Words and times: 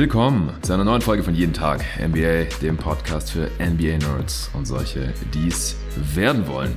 Willkommen 0.00 0.50
zu 0.62 0.72
einer 0.72 0.84
neuen 0.84 1.02
Folge 1.02 1.22
von 1.22 1.34
Jeden 1.34 1.52
Tag 1.52 1.84
NBA, 1.98 2.44
dem 2.62 2.78
Podcast 2.78 3.32
für 3.32 3.50
NBA-Nerds 3.58 4.50
und 4.54 4.64
solche, 4.64 5.12
die 5.34 5.48
es 5.48 5.76
werden 6.14 6.48
wollen. 6.48 6.74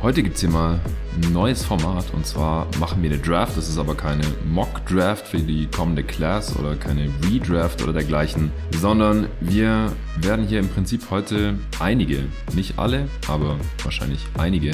Heute 0.00 0.22
gibt 0.22 0.36
es 0.36 0.40
hier 0.40 0.48
mal 0.48 0.80
ein 1.14 1.32
neues 1.34 1.66
Format 1.66 2.06
und 2.14 2.26
zwar 2.26 2.66
machen 2.80 3.02
wir 3.02 3.10
eine 3.10 3.20
Draft. 3.20 3.58
Das 3.58 3.68
ist 3.68 3.76
aber 3.76 3.94
keine 3.94 4.22
Mock-Draft 4.50 5.28
für 5.28 5.40
die 5.40 5.66
kommende 5.66 6.02
Class 6.02 6.56
oder 6.56 6.74
keine 6.74 7.10
Redraft 7.30 7.82
oder 7.82 7.92
dergleichen, 7.92 8.50
sondern 8.80 9.26
wir 9.40 9.92
werden 10.16 10.46
hier 10.46 10.58
im 10.58 10.70
Prinzip 10.70 11.10
heute 11.10 11.58
einige, 11.78 12.20
nicht 12.54 12.78
alle, 12.78 13.06
aber 13.28 13.58
wahrscheinlich 13.84 14.24
einige 14.38 14.70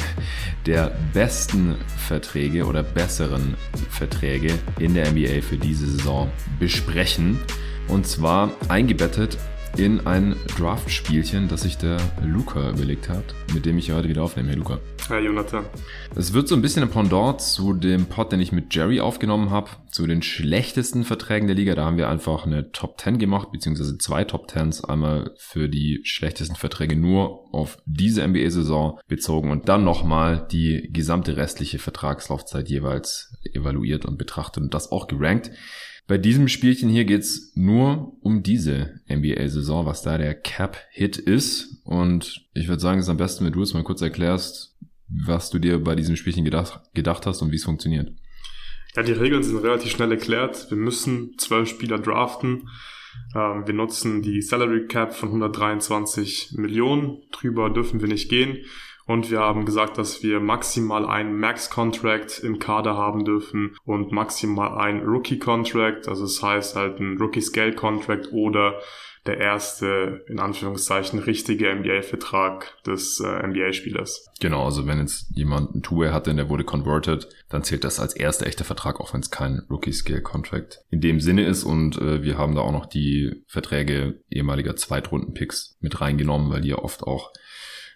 der 0.67 0.97
besten 1.13 1.75
Verträge 2.07 2.65
oder 2.65 2.85
besseren 2.85 3.57
Verträge 3.91 4.55
in 4.79 4.95
der 4.95 5.11
NBA 5.11 5.43
für 5.43 5.57
diese 5.57 5.89
Saison 5.89 6.31
besprechen. 6.61 7.41
Und 7.89 8.07
zwar 8.07 8.53
eingebettet 8.69 9.39
in 9.79 10.07
ein 10.07 10.37
Draft-Spielchen, 10.59 11.49
das 11.49 11.63
sich 11.63 11.79
der 11.79 11.99
Luca 12.23 12.71
überlegt 12.71 13.09
hat, 13.09 13.25
mit 13.55 13.65
dem 13.65 13.79
ich 13.79 13.87
hier 13.87 13.97
heute 13.97 14.09
wieder 14.09 14.23
aufnehme. 14.23 14.51
Hey 14.51 14.59
Luca. 14.59 14.79
Hi 15.09 15.21
Jonathan. 15.25 15.65
Es 16.15 16.35
wird 16.35 16.49
so 16.49 16.55
ein 16.55 16.61
bisschen 16.61 16.83
ein 16.83 16.91
Pendant 16.91 17.41
zu 17.41 17.73
dem 17.73 18.07
Pod, 18.07 18.31
den 18.31 18.41
ich 18.41 18.53
mit 18.53 18.75
Jerry 18.75 19.01
aufgenommen 19.01 19.51
habe, 19.51 19.71
zu 19.91 20.07
den 20.07 20.21
schlechtesten 20.23 21.05
Verträgen 21.05 21.47
der 21.47 21.57
Liga. 21.57 21.75
Da 21.75 21.87
haben 21.87 21.97
wir 21.97 22.11
einfach 22.11 22.45
eine 22.45 22.73
Top 22.73 23.01
10 23.01 23.19
gemacht, 23.19 23.53
beziehungsweise 23.53 23.97
zwei 23.97 24.25
Top 24.25 24.51
10s. 24.51 24.85
Einmal 24.85 25.31
für 25.39 25.71
die 25.71 26.01
schlechtesten 26.05 26.57
Verträge 26.57 26.95
nur 26.95 27.55
auf 27.55 27.79
diese 27.87 28.27
NBA-Saison 28.27 29.01
bezogen 29.09 29.51
und 29.51 29.69
dann 29.71 29.85
nochmal 29.85 30.47
die 30.51 30.91
gesamte 30.93 31.39
restliche 31.39 31.79
Vertragslaufzeit 31.79 32.69
jeweils 32.69 33.33
evaluiert 33.55 34.05
und 34.05 34.19
betrachtet 34.19 34.63
und 34.63 34.75
das 34.75 34.93
auch 34.93 35.07
gerankt. 35.07 35.51
Bei 36.09 36.17
diesem 36.17 36.49
Spielchen 36.49 36.89
hier 36.89 37.05
geht's 37.05 37.53
nur 37.55 38.17
um 38.23 38.43
diese 38.43 38.99
NBA-Saison, 39.11 39.85
was 39.85 40.01
da 40.01 40.17
der 40.17 40.35
Cap-Hit 40.35 41.19
ist. 41.19 41.83
Und 41.85 42.47
ich 42.55 42.67
würde 42.67 42.81
sagen, 42.81 42.99
es 42.99 43.05
ist 43.05 43.11
am 43.11 43.19
besten, 43.19 43.45
wenn 43.45 43.53
du 43.53 43.61
es 43.61 43.75
mal 43.75 43.85
kurz 43.85 44.01
erklärst, 44.01 44.75
was 45.09 45.51
du 45.51 45.59
dir 45.59 45.79
bei 45.79 45.95
diesem 45.95 46.17
Spielchen 46.17 46.47
gedacht, 46.47 46.81
gedacht 46.95 47.27
hast 47.27 47.43
und 47.43 47.53
wie 47.53 47.57
es 47.57 47.65
funktioniert. 47.65 48.11
Ja, 48.97 49.03
die 49.03 49.13
Regeln 49.13 49.43
sind 49.43 49.59
relativ 49.59 49.91
schnell 49.91 50.11
erklärt. 50.11 50.71
Wir 50.71 50.79
müssen 50.79 51.37
zwölf 51.37 51.69
Spieler 51.69 51.99
draften. 51.99 52.71
Ähm, 53.35 53.67
wir 53.67 53.75
nutzen 53.75 54.23
die 54.23 54.41
Salary 54.41 54.87
Cap 54.87 55.15
von 55.15 55.29
123 55.29 56.55
Millionen. 56.57 57.19
Drüber 57.33 57.69
dürfen 57.69 58.01
wir 58.01 58.09
nicht 58.09 58.31
gehen. 58.31 58.65
Und 59.09 59.31
wir 59.31 59.41
haben 59.41 59.65
gesagt, 59.65 59.97
dass 59.97 60.23
wir 60.23 60.39
maximal 60.39 61.07
einen 61.07 61.41
Max-Contract 61.41 62.41
im 62.41 62.59
Kader 62.59 62.95
haben 62.95 63.25
dürfen 63.25 63.75
und 63.87 64.13
maximal 64.13 64.77
einen 64.77 65.01
Rookie-Contract. 65.01 66.07
Also 66.09 66.25
das 66.25 66.43
heißt 66.43 66.77
halt 66.77 67.01
ein 67.01 67.17
Rookie-Scale-Contract 67.17 68.33
oder 68.33 68.79
der 69.25 69.39
erste, 69.39 70.25
in 70.29 70.39
Anführungszeichen, 70.39 71.21
richtige 71.21 71.75
NBA-Vertrag 71.75 72.83
des 72.85 73.21
äh, 73.21 73.47
NBA-Spielers. 73.47 74.27
Genau, 74.41 74.67
also 74.67 74.87
wenn 74.87 74.99
jetzt 74.99 75.31
jemand 75.35 75.73
einen 75.73 75.83
Two-Way 75.83 76.11
hatte 76.11 76.31
und 76.31 76.37
der 76.37 76.51
wurde 76.51 76.65
converted, 76.65 77.29
dann 77.49 77.65
zählt 77.65 77.85
das 77.85 78.01
als 78.01 78.15
erster 78.15 78.47
echter 78.47 78.65
Vertrag, 78.65 79.01
auch 79.01 79.15
wenn 79.15 79.21
es 79.21 79.31
kein 79.31 79.63
Rookie-Scale-Contract 79.71 80.81
in 80.91 81.01
dem 81.01 81.21
Sinne 81.21 81.47
ist. 81.47 81.65
Und 81.65 81.97
äh, 81.97 82.23
wir 82.23 82.37
haben 82.37 82.55
da 82.55 82.61
auch 82.61 82.73
noch 82.73 82.87
die 82.87 83.43
Verträge 83.47 84.21
ehemaliger 84.29 84.77
Zweitrunden-Picks 84.77 85.79
mit 85.81 85.99
reingenommen, 85.99 86.51
weil 86.51 86.61
die 86.61 86.69
ja 86.69 86.79
oft 86.79 87.03
auch 87.05 87.33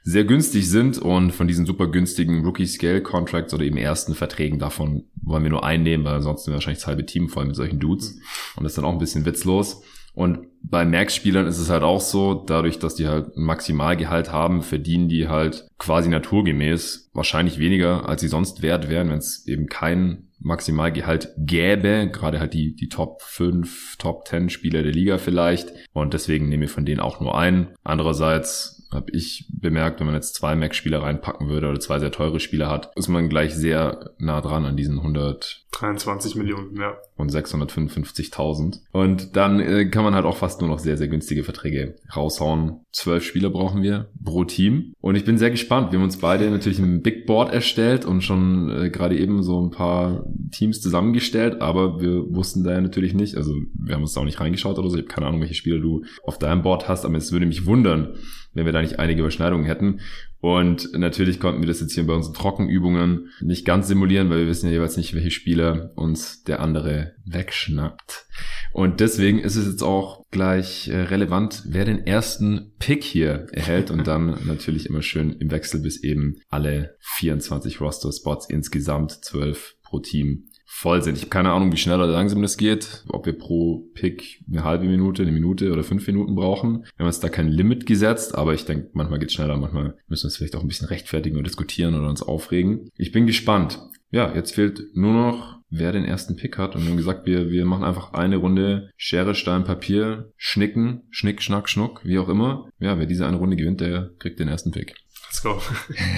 sehr 0.05 0.25
günstig 0.25 0.69
sind 0.69 0.99
und 0.99 1.33
von 1.33 1.47
diesen 1.47 1.67
super 1.67 1.87
günstigen 1.87 2.45
Rookie-Scale-Contracts 2.45 3.55
oder 3.55 3.65
eben 3.65 3.77
ersten 3.77 4.15
Verträgen 4.15 4.59
davon 4.59 5.05
wollen 5.15 5.45
wir 5.45 5.51
nur 5.51 5.65
einnehmen, 5.65 6.05
weil 6.05 6.17
ansonsten 6.17 6.51
wir 6.51 6.55
wahrscheinlich 6.55 6.81
das 6.81 6.89
halbe 6.89 7.07
Team 7.07 7.29
voll 7.29 7.47
mit 7.47 7.55
solchen 7.55 7.79
Dudes. 7.79 8.19
Und 8.57 8.65
das 8.65 8.73
ist 8.73 8.79
dann 8.79 8.85
auch 8.85 8.93
ein 8.93 8.99
bisschen 8.99 9.25
witzlos. 9.25 9.83
Und 10.15 10.41
bei 10.63 10.85
Max-Spielern 10.85 11.47
ist 11.47 11.59
es 11.59 11.71
halt 11.71 11.83
auch 11.83 12.01
so, 12.01 12.35
dadurch, 12.35 12.79
dass 12.79 12.95
die 12.95 13.09
halt 13.09 13.37
ein 13.37 13.45
Maximalgehalt 13.45 14.31
haben, 14.31 14.63
verdienen 14.63 15.09
die 15.09 15.29
halt 15.29 15.69
quasi 15.79 16.09
naturgemäß 16.09 17.11
wahrscheinlich 17.15 17.59
weniger, 17.59 18.09
als 18.09 18.21
sie 18.21 18.29
sonst 18.29 18.63
wert 18.63 18.91
wären, 18.91 19.09
wenn 19.09 19.19
es 19.19 19.47
eben 19.47 19.67
kein 19.67 20.29
Maximalgehalt 20.39 21.33
gäbe, 21.39 22.11
gerade 22.13 22.41
halt 22.41 22.53
die, 22.53 22.75
die 22.75 22.89
Top 22.89 23.23
5, 23.23 23.97
Top 23.97 24.27
10 24.27 24.51
Spieler 24.51 24.83
der 24.83 24.93
Liga 24.93 25.19
vielleicht. 25.19 25.73
Und 25.93 26.15
deswegen 26.15 26.49
nehmen 26.49 26.63
wir 26.63 26.69
von 26.69 26.85
denen 26.85 27.01
auch 27.01 27.21
nur 27.21 27.39
ein. 27.39 27.69
Andererseits 27.85 28.82
habe 28.93 29.11
ich 29.13 29.47
bemerkt, 29.51 30.01
wenn 30.01 30.07
man 30.07 30.15
jetzt 30.15 30.35
zwei 30.35 30.55
Mac-Spieler 30.55 31.03
reinpacken 31.03 31.49
würde 31.49 31.69
oder 31.69 31.81
zwei 31.81 31.99
sehr 31.99 32.13
teure 32.13 32.41
Spieler 32.41 32.69
hat, 32.69 32.93
ist 32.97 33.09
man 33.09 33.29
gleich 33.29 33.55
sehr 33.55 34.11
nah 34.19 34.41
dran 34.41 34.65
an 34.65 34.77
diesen 34.77 34.99
123 34.99 36.37
Millionen, 36.37 36.77
ja. 36.77 36.97
Und 37.17 37.31
655.000. 37.31 38.81
Und 38.93 39.37
dann 39.37 39.61
äh, 39.61 39.87
kann 39.87 40.05
man 40.05 40.15
halt 40.15 40.25
auch 40.25 40.37
fast 40.37 40.61
nur 40.61 40.71
noch 40.71 40.79
sehr, 40.79 40.97
sehr 40.97 41.09
günstige 41.09 41.45
Verträge 41.45 41.97
raushauen. 42.15 42.81
Zwölf 42.93 43.25
Spieler 43.25 43.51
brauchen 43.51 43.83
wir 43.83 44.11
pro 44.25 44.45
Team. 44.45 44.95
Und 45.01 45.15
ich 45.15 45.25
bin 45.25 45.39
sehr 45.39 45.51
gespannt. 45.51 45.93
Wir 45.93 45.99
haben 45.99 46.05
uns 46.05 46.19
beide 46.19 46.51
natürlich 46.51 46.79
ein 46.79 47.03
Big 47.03 47.27
Board 47.27 47.53
erstellt 47.53 48.05
und 48.05 48.23
schon 48.23 48.71
äh, 48.71 48.91
gerade 48.91 49.19
eben 49.19 49.43
so 49.43 49.61
ein 49.61 49.71
paar 49.71 50.25
Teams 50.51 50.81
zusammengestellt, 50.81 51.61
aber 51.61 52.01
wir 52.01 52.35
wussten 52.35 52.65
da 52.65 52.73
ja 52.73 52.81
natürlich 52.81 53.15
nicht, 53.15 53.37
also 53.37 53.55
wir 53.75 53.95
haben 53.95 54.03
uns 54.03 54.15
da 54.15 54.21
auch 54.21 54.25
nicht 54.25 54.41
reingeschaut 54.41 54.79
oder 54.79 54.89
so. 54.89 54.97
Ich 54.97 55.03
habe 55.03 55.13
keine 55.13 55.27
Ahnung, 55.27 55.41
welche 55.41 55.55
Spieler 55.55 55.79
du 55.79 56.05
auf 56.25 56.39
deinem 56.39 56.63
Board 56.63 56.89
hast, 56.89 57.05
aber 57.05 57.17
es 57.17 57.33
würde 57.33 57.47
mich 57.47 57.67
wundern, 57.67 58.15
wenn 58.55 58.67
wir 58.67 58.73
da 58.73 58.83
nicht 58.83 58.99
einige 58.99 59.21
Überschneidungen 59.21 59.67
hätten. 59.67 60.01
Und 60.41 60.93
natürlich 60.93 61.39
konnten 61.39 61.61
wir 61.61 61.69
das 61.69 61.81
jetzt 61.81 61.95
hier 61.95 62.07
bei 62.07 62.15
unseren 62.15 62.35
Trockenübungen 62.35 63.29
nicht 63.41 63.65
ganz 63.65 63.87
simulieren, 63.87 64.29
weil 64.29 64.41
wir 64.41 64.49
wissen 64.49 64.67
ja 64.67 64.73
jeweils 64.73 64.97
nicht, 64.97 65.15
welche 65.15 65.31
Spieler 65.31 65.93
uns 65.95 66.43
der 66.43 66.61
andere 66.61 67.15
wegschnappt. 67.25 68.27
Und 68.73 69.01
deswegen 69.01 69.39
ist 69.39 69.57
es 69.57 69.67
jetzt 69.67 69.83
auch 69.83 70.25
gleich 70.31 70.89
äh, 70.89 71.03
relevant, 71.03 71.63
wer 71.67 71.85
den 71.85 72.07
ersten 72.07 72.73
Pick 72.79 73.05
hier 73.05 73.47
erhält 73.53 73.91
und 73.91 74.07
dann 74.07 74.39
natürlich 74.47 74.87
immer 74.87 75.03
schön 75.03 75.33
im 75.33 75.51
Wechsel 75.51 75.81
bis 75.81 76.03
eben 76.03 76.37
alle 76.49 76.97
24 77.01 77.81
Roster-Spots 77.81 78.49
insgesamt 78.49 79.13
12 79.13 79.77
pro 79.83 80.01
Team 80.01 80.49
voll 80.75 81.03
sind. 81.03 81.17
Ich 81.17 81.23
habe 81.23 81.31
keine 81.31 81.53
Ahnung, 81.53 81.71
wie 81.71 81.77
schnell 81.77 81.99
oder 81.99 82.07
langsam 82.07 82.41
das 82.41 82.57
geht, 82.57 83.05
ob 83.09 83.27
wir 83.27 83.39
pro 83.39 83.85
Pick 83.95 84.43
eine 84.51 84.65
halbe 84.65 84.87
Minute, 84.87 85.23
eine 85.23 85.31
Minute 85.31 85.71
oder 85.71 85.85
fünf 85.85 86.07
Minuten 86.07 86.35
brauchen. 86.35 86.85
Wir 86.97 87.05
haben 87.05 87.07
jetzt 87.07 87.23
da 87.23 87.29
kein 87.29 87.49
Limit 87.49 87.85
gesetzt, 87.85 88.35
aber 88.35 88.55
ich 88.55 88.65
denke, 88.65 88.89
manchmal 88.95 89.19
geht 89.19 89.33
schneller, 89.33 89.59
manchmal 89.59 89.97
müssen 90.09 90.25
wir 90.25 90.29
es 90.29 90.37
vielleicht 90.39 90.57
auch 90.57 90.63
ein 90.63 90.69
bisschen 90.69 90.89
rechtfertigen 90.89 91.37
und 91.37 91.47
diskutieren 91.47 91.95
oder 91.95 92.09
uns 92.09 92.23
aufregen. 92.23 92.89
Ich 92.97 93.13
bin 93.13 93.27
gespannt. 93.27 93.79
Ja, 94.11 94.35
jetzt 94.35 94.55
fehlt 94.55 94.83
nur 94.95 95.13
noch, 95.13 95.59
wer 95.69 95.93
den 95.93 96.05
ersten 96.05 96.37
Pick 96.37 96.59
hat. 96.59 96.75
Und 96.75 96.83
wir 96.83 96.91
haben 96.91 96.97
gesagt, 96.97 97.27
wir, 97.27 97.51
wir 97.51 97.65
machen 97.65 97.85
einfach 97.85 98.15
eine 98.15 98.37
Runde 98.37 98.91
Schere, 98.97 99.35
Stein, 99.35 99.65
Papier, 99.65 100.33
Schnicken, 100.37 101.03
Schnick, 101.11 101.43
Schnack, 101.43 101.69
Schnuck, 101.69 102.01
wie 102.05 102.19
auch 102.19 102.29
immer. 102.29 102.69
Ja, 102.79 102.99
wer 102.99 103.07
diese 103.07 103.27
eine 103.27 103.37
Runde 103.37 103.57
gewinnt, 103.57 103.81
der 103.81 104.11
kriegt 104.19 104.41
den 104.41 104.49
ersten 104.49 104.71
Pick. 104.71 104.95
Let's 105.33 105.43
go. 105.43 105.63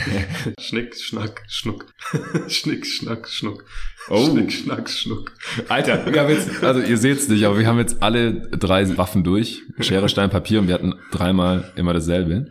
Schnick, 0.59 0.97
Schnack, 0.97 1.45
Schnuck. 1.47 1.87
Schnick, 2.49 2.85
Schnack, 2.85 3.29
Schnuck. 3.29 3.65
Oh. 4.09 4.29
Schnick, 4.29 4.53
Schnack, 4.53 4.91
Schnuck. 4.91 5.33
Alter, 5.69 6.13
wir 6.13 6.21
haben 6.21 6.31
jetzt, 6.31 6.65
also 6.65 6.81
ihr 6.81 6.99
seht's 6.99 7.29
nicht, 7.29 7.45
aber 7.45 7.57
wir 7.57 7.69
haben 7.69 7.79
jetzt 7.79 8.03
alle 8.03 8.41
drei 8.51 8.99
Waffen 8.99 9.23
durch. 9.23 9.63
Schere, 9.79 10.09
Stein, 10.09 10.31
Papier 10.31 10.59
und 10.59 10.67
wir 10.67 10.75
hatten 10.75 10.95
dreimal 11.13 11.73
immer 11.77 11.93
dasselbe. 11.93 12.51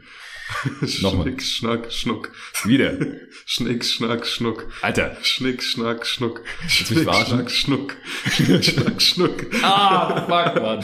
Nochmal. 1.02 1.24
Schnick, 1.26 1.42
Schnack, 1.42 1.92
Schnuck. 1.92 2.32
Wieder. 2.66 2.94
Schnick, 3.46 3.84
Schnack, 3.86 4.26
Schnuck. 4.26 4.68
Alter. 4.82 5.18
Schnick, 5.22 5.62
Schnack, 5.64 6.06
Schnuck. 6.06 6.42
Schnick, 6.68 7.10
Schnack, 7.14 7.52
Schnuck. 7.52 7.96
Schnick, 8.32 8.64
Schnack, 8.64 9.02
Schnuck. 9.02 9.46
Ah, 9.64 10.22
fuck, 10.22 10.62
Mann. 10.62 10.80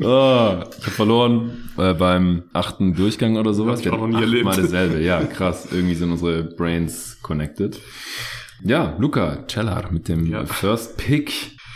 Oh, 0.00 0.64
ich 0.78 0.86
habe 0.86 0.90
verloren 0.90 1.70
äh, 1.76 1.94
beim 1.94 2.44
achten 2.52 2.94
Durchgang 2.94 3.36
oder 3.36 3.54
sowas. 3.54 3.80
Hab 3.80 3.86
ich 3.86 3.92
auch 3.92 3.98
noch 3.98 4.08
nie 4.08 4.20
erlebt. 4.20 4.44
Mal 4.44 4.56
dasselbe. 4.56 5.00
Ja, 5.00 5.22
krass. 5.24 5.68
Irgendwie 5.70 5.94
sind 5.94 6.10
unsere 6.10 6.42
Brains 6.44 7.18
connected. 7.22 7.80
Ja, 8.64 8.96
Luca 8.98 9.46
Cellar 9.48 9.92
mit 9.92 10.08
dem 10.08 10.26
Ja. 10.26 10.44
First 10.44 10.96
Pick 10.96 11.32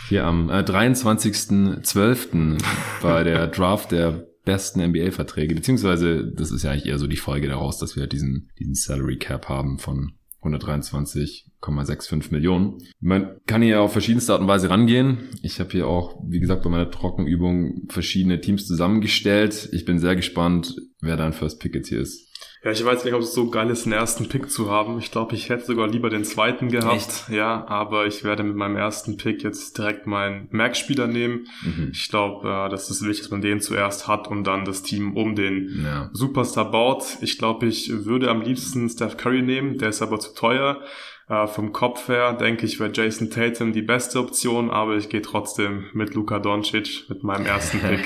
hier 0.09 0.25
am 0.25 0.49
äh, 0.49 0.59
23.12. 0.59 2.57
bei 3.01 3.23
der 3.23 3.47
Draft 3.47 3.91
der 3.91 4.27
besten 4.43 4.81
NBA-Verträge, 4.81 5.55
beziehungsweise 5.55 6.31
das 6.35 6.51
ist 6.51 6.63
ja 6.63 6.71
eigentlich 6.71 6.87
eher 6.87 6.99
so 6.99 7.07
die 7.07 7.17
Folge 7.17 7.47
daraus, 7.47 7.79
dass 7.79 7.95
wir 7.95 8.01
halt 8.01 8.13
diesen, 8.13 8.49
diesen 8.59 8.75
Salary 8.75 9.17
Cap 9.17 9.49
haben 9.49 9.79
von 9.79 10.13
123,65 10.43 12.31
Millionen. 12.31 12.79
Man 12.99 13.37
kann 13.47 13.61
hier 13.61 13.81
auf 13.81 13.93
verschiedenste 13.93 14.33
Art 14.33 14.41
und 14.41 14.47
Weise 14.47 14.69
rangehen. 14.69 15.29
Ich 15.41 15.59
habe 15.59 15.71
hier 15.71 15.87
auch, 15.87 16.21
wie 16.27 16.39
gesagt, 16.39 16.63
bei 16.63 16.69
meiner 16.69 16.91
Trockenübung 16.91 17.87
verschiedene 17.89 18.41
Teams 18.41 18.67
zusammengestellt. 18.67 19.69
Ich 19.71 19.85
bin 19.85 19.99
sehr 19.99 20.15
gespannt, 20.15 20.75
wer 20.99 21.15
dein 21.15 21.33
First 21.33 21.59
Pick 21.61 21.75
jetzt 21.75 21.89
hier 21.89 22.01
ist. 22.01 22.32
Ja, 22.63 22.71
ich 22.71 22.83
weiß 22.85 23.03
nicht, 23.03 23.13
ob 23.13 23.21
es 23.21 23.33
so 23.33 23.49
geil 23.49 23.69
ist, 23.69 23.83
einen 23.83 23.91
ersten 23.91 24.29
Pick 24.29 24.49
zu 24.49 24.71
haben. 24.71 24.97
Ich 24.97 25.11
glaube, 25.11 25.35
ich 25.35 25.49
hätte 25.49 25.65
sogar 25.65 25.87
lieber 25.89 26.09
den 26.09 26.23
zweiten 26.23 26.69
gehabt. 26.69 26.95
Echt? 26.95 27.29
Ja, 27.29 27.67
aber 27.67 28.05
ich 28.05 28.23
werde 28.23 28.43
mit 28.43 28.55
meinem 28.55 28.77
ersten 28.77 29.17
Pick 29.17 29.43
jetzt 29.43 29.77
direkt 29.77 30.07
meinen 30.07 30.47
Mac-Spieler 30.51 31.07
nehmen. 31.07 31.47
Mhm. 31.61 31.89
Ich 31.91 32.07
glaube, 32.07 32.47
äh, 32.47 32.69
das 32.69 32.89
ist 32.89 33.03
wichtig, 33.03 33.23
dass 33.23 33.31
man 33.31 33.41
den 33.41 33.59
zuerst 33.59 34.07
hat 34.07 34.29
und 34.29 34.45
dann 34.45 34.63
das 34.63 34.81
Team 34.81 35.17
um 35.17 35.35
den 35.35 35.83
Ja. 35.83 36.09
Superstar 36.13 36.71
baut. 36.71 37.03
Ich 37.19 37.37
glaube, 37.37 37.65
ich 37.65 38.05
würde 38.05 38.29
am 38.29 38.41
liebsten 38.41 38.87
Steph 38.87 39.17
Curry 39.17 39.41
nehmen, 39.41 39.77
der 39.77 39.89
ist 39.89 40.01
aber 40.01 40.19
zu 40.21 40.33
teuer. 40.33 40.79
Äh, 41.27 41.47
vom 41.47 41.73
Kopf 41.73 42.07
her 42.07 42.31
denke 42.31 42.65
ich, 42.65 42.79
wäre 42.79 42.91
Jason 42.93 43.29
Tatum 43.29 43.73
die 43.73 43.81
beste 43.81 44.19
Option, 44.19 44.69
aber 44.69 44.95
ich 44.95 45.09
gehe 45.09 45.21
trotzdem 45.21 45.85
mit 45.91 46.13
Luka 46.13 46.39
Doncic 46.39 47.09
mit 47.09 47.23
meinem 47.23 47.45
ersten 47.45 47.79
Pick. 47.79 48.05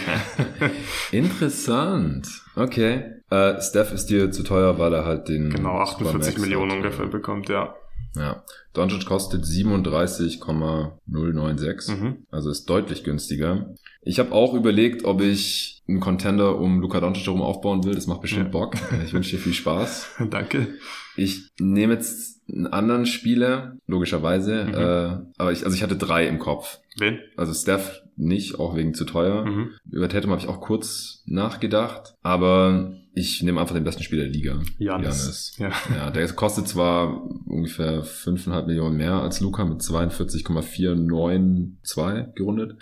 Interessant. 1.12 2.28
Okay. 2.56 3.17
Äh, 3.30 3.62
Steph 3.62 3.94
ist 3.94 4.10
dir 4.10 4.32
zu 4.32 4.44
teuer, 4.44 4.80
weil 4.80 4.94
er 4.94 5.06
halt 5.06 5.28
den... 5.28 5.50
Genau, 5.50 5.80
48 5.80 6.38
Millionen 6.40 6.72
ungefähr 6.72 7.08
bekommt, 7.08 7.50
ja. 7.50 7.76
Ja, 8.16 8.46
Doncic 8.74 9.06
kostet 9.06 9.46
37,096, 9.46 11.96
mhm. 11.96 12.26
also 12.32 12.50
ist 12.50 12.70
deutlich 12.70 13.04
günstiger. 13.04 13.76
Ich 14.02 14.20
habe 14.20 14.32
auch 14.32 14.54
überlegt, 14.54 15.04
ob 15.06 15.22
ich 15.22 15.84
einen 15.88 16.00
Contender 16.00 16.58
um 16.58 16.80
Luka 16.80 17.00
Doncic 17.00 17.26
herum 17.26 17.42
aufbauen 17.42 17.84
will. 17.84 17.96
Das 17.96 18.06
macht 18.08 18.22
bestimmt 18.22 18.46
ja. 18.46 18.52
Bock. 18.52 18.76
Ich 19.06 19.14
wünsche 19.14 19.36
dir 19.36 19.42
viel 19.42 19.54
Spaß. 19.54 20.16
Danke. 20.30 20.76
Ich 21.16 21.52
nehme 21.60 21.94
jetzt 21.94 22.42
einen 22.50 22.68
anderen 22.68 23.06
Spieler, 23.06 23.76
logischerweise. 23.88 24.66
Mhm. 24.66 24.74
Äh, 24.74 25.18
aber 25.38 25.52
ich, 25.52 25.66
also 25.66 25.76
ich 25.76 25.84
hatte 25.84 25.98
drei 25.98 26.28
im 26.28 26.40
Kopf. 26.40 26.80
Wen? 26.98 27.20
Also 27.36 27.54
Steph 27.54 28.02
nicht, 28.18 28.60
auch 28.60 28.76
wegen 28.76 28.94
zu 28.94 29.06
teuer. 29.06 29.46
Mhm. 29.46 29.72
Über 29.90 30.10
Tatum 30.10 30.32
habe 30.32 30.42
ich 30.42 30.48
auch 30.48 30.60
kurz 30.60 31.24
nachgedacht, 31.26 32.16
aber 32.22 32.98
ich 33.14 33.42
nehme 33.44 33.62
einfach 33.62 33.76
den 33.76 33.84
besten 33.84 34.04
Spieler 34.04 34.24
der 34.24 34.32
Liga. 34.32 34.62
Janis. 34.80 35.56
Ja. 35.58 35.72
ja, 35.96 36.12
der 36.12 36.28
kostet 36.34 36.68
zwar 36.68 37.24
ungefähr 37.46 38.04
5,5 38.04 38.66
Millionen 38.66 38.98
mehr 38.98 39.22
als 39.22 39.40
Luca 39.40 39.64
mit 39.66 39.82
42,492 39.82 42.36
gerundet, 42.36 42.78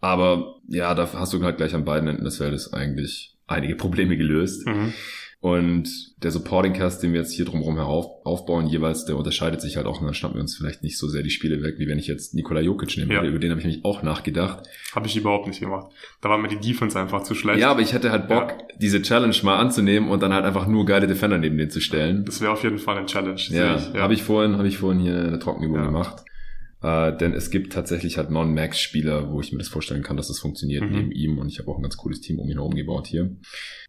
aber 0.00 0.56
ja, 0.68 0.94
da 0.94 1.12
hast 1.12 1.32
du 1.32 1.42
halt 1.42 1.56
gleich 1.56 1.74
an 1.74 1.84
beiden 1.84 2.08
Enden 2.08 2.24
des 2.24 2.38
Feldes 2.38 2.72
eigentlich 2.72 3.36
einige 3.46 3.76
Probleme 3.76 4.16
gelöst. 4.16 4.66
Mhm. 4.66 4.92
Und 5.40 5.88
der 6.22 6.30
Supporting 6.30 6.72
Cast, 6.72 7.02
den 7.02 7.12
wir 7.12 7.20
jetzt 7.20 7.32
hier 7.32 7.44
drumherum 7.44 7.78
aufbauen, 7.78 8.66
jeweils, 8.66 9.04
der 9.04 9.16
unterscheidet 9.16 9.60
sich 9.60 9.76
halt 9.76 9.86
auch. 9.86 10.00
Und 10.00 10.06
dann 10.06 10.14
schnappen 10.14 10.36
wir 10.36 10.40
uns 10.40 10.56
vielleicht 10.56 10.82
nicht 10.82 10.98
so 10.98 11.08
sehr 11.08 11.22
die 11.22 11.30
Spiele 11.30 11.62
weg, 11.62 11.74
wie 11.78 11.86
wenn 11.86 11.98
ich 11.98 12.06
jetzt 12.06 12.34
Nikola 12.34 12.60
Jokic 12.60 12.96
nehme. 12.96 13.14
Ja. 13.14 13.22
Über 13.22 13.38
den 13.38 13.50
habe 13.50 13.60
ich 13.60 13.66
nämlich 13.66 13.84
auch 13.84 14.02
nachgedacht. 14.02 14.66
Habe 14.94 15.06
ich 15.06 15.16
überhaupt 15.16 15.46
nicht 15.46 15.60
gemacht. 15.60 15.92
Da 16.22 16.30
war 16.30 16.38
mir 16.38 16.48
die 16.48 16.58
Defense 16.58 16.98
einfach 16.98 17.22
zu 17.22 17.34
schlecht. 17.34 17.60
Ja, 17.60 17.70
aber 17.70 17.80
ich 17.80 17.92
hätte 17.92 18.10
halt 18.10 18.28
Bock, 18.28 18.50
ja. 18.50 18.76
diese 18.80 19.02
Challenge 19.02 19.36
mal 19.42 19.58
anzunehmen 19.58 20.08
und 20.08 20.22
dann 20.22 20.32
halt 20.32 20.44
einfach 20.44 20.66
nur 20.66 20.86
geile 20.86 21.06
Defender 21.06 21.38
neben 21.38 21.58
den 21.58 21.70
zu 21.70 21.80
stellen. 21.80 22.24
Das 22.24 22.40
wäre 22.40 22.52
auf 22.52 22.64
jeden 22.64 22.78
Fall 22.78 22.96
eine 22.96 23.06
Challenge. 23.06 23.40
Ja, 23.50 23.76
ja. 23.76 24.00
habe 24.00 24.14
ich 24.14 24.22
vorhin, 24.22 24.56
habe 24.56 24.68
ich 24.68 24.78
vorhin 24.78 25.00
hier 25.00 25.16
eine 25.16 25.38
Trockenübung 25.38 25.76
ja. 25.76 25.84
gemacht. 25.84 26.24
Äh, 26.82 27.16
denn 27.16 27.32
es 27.32 27.50
gibt 27.50 27.72
tatsächlich 27.72 28.18
halt 28.18 28.30
Non-Max-Spieler, 28.30 29.32
wo 29.32 29.40
ich 29.40 29.50
mir 29.50 29.58
das 29.58 29.68
vorstellen 29.68 30.02
kann, 30.02 30.16
dass 30.16 30.28
das 30.28 30.38
funktioniert 30.38 30.84
mhm. 30.84 30.90
neben 30.90 31.10
ihm. 31.10 31.38
Und 31.38 31.48
ich 31.48 31.58
habe 31.58 31.70
auch 31.70 31.78
ein 31.78 31.82
ganz 31.82 31.96
cooles 31.96 32.20
Team 32.20 32.38
um 32.38 32.48
ihn 32.48 32.58
herum 32.58 32.74
gebaut 32.74 33.06
hier. 33.06 33.36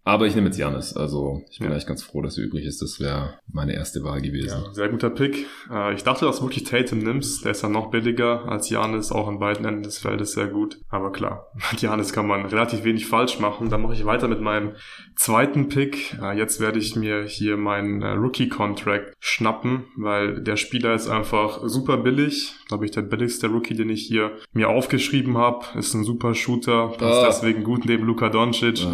Aber 0.07 0.25
ich 0.25 0.35
nehme 0.35 0.47
jetzt 0.47 0.57
Janis. 0.57 0.95
Also 0.95 1.43
ich 1.51 1.59
bin 1.59 1.67
ja. 1.67 1.73
eigentlich 1.73 1.85
ganz 1.85 2.01
froh, 2.01 2.21
dass 2.21 2.37
er 2.37 2.45
übrig 2.45 2.65
ist. 2.65 2.81
Das 2.81 3.01
wäre 3.01 3.39
meine 3.51 3.73
erste 3.73 4.05
Wahl 4.05 4.21
gewesen. 4.21 4.63
Ja, 4.63 4.73
sehr 4.73 4.87
guter 4.87 5.09
Pick. 5.09 5.47
Äh, 5.69 5.95
ich 5.95 6.03
dachte, 6.03 6.23
dass 6.23 6.37
du 6.37 6.43
wirklich 6.43 6.63
Tatum 6.63 6.99
nimmst. 6.99 7.43
Der 7.43 7.51
ist 7.51 7.61
dann 7.61 7.73
noch 7.73 7.91
billiger 7.91 8.47
als 8.47 8.69
Janis, 8.69 9.11
auch 9.11 9.27
an 9.27 9.39
beiden 9.39 9.65
Enden 9.65 9.83
des 9.83 9.97
Feldes 9.97 10.31
sehr 10.31 10.47
gut. 10.47 10.79
Aber 10.87 11.11
klar, 11.11 11.51
mit 11.71 11.81
Janis 11.81 12.13
kann 12.13 12.25
man 12.25 12.45
relativ 12.45 12.85
wenig 12.85 13.05
falsch 13.05 13.39
machen. 13.39 13.69
Dann 13.69 13.81
mache 13.81 13.95
ich 13.95 14.05
weiter 14.05 14.29
mit 14.29 14.39
meinem 14.39 14.75
zweiten 15.17 15.67
Pick. 15.67 16.17
Äh, 16.21 16.37
jetzt 16.37 16.61
werde 16.61 16.79
ich 16.79 16.95
mir 16.95 17.25
hier 17.25 17.57
meinen 17.57 18.01
äh, 18.01 18.11
Rookie-Contract 18.11 19.13
schnappen, 19.19 19.87
weil 19.97 20.41
der 20.41 20.55
Spieler 20.55 20.93
ist 20.93 21.09
einfach 21.09 21.59
super 21.65 21.97
billig. 21.97 22.53
Glaube 22.69 22.85
ich, 22.85 22.91
der 22.91 23.01
billigste 23.01 23.47
Rookie, 23.47 23.75
den 23.75 23.89
ich 23.89 24.07
hier 24.07 24.37
mir 24.53 24.69
aufgeschrieben 24.69 25.37
habe. 25.37 25.65
Ist 25.77 25.93
ein 25.95 26.05
super 26.05 26.33
Shooter. 26.33 26.93
Passt 26.97 27.01
oh. 27.21 27.25
deswegen 27.27 27.65
gut 27.65 27.83
neben 27.83 28.05
Luka 28.05 28.29
Doncic. 28.29 28.85
Oh. 28.85 28.93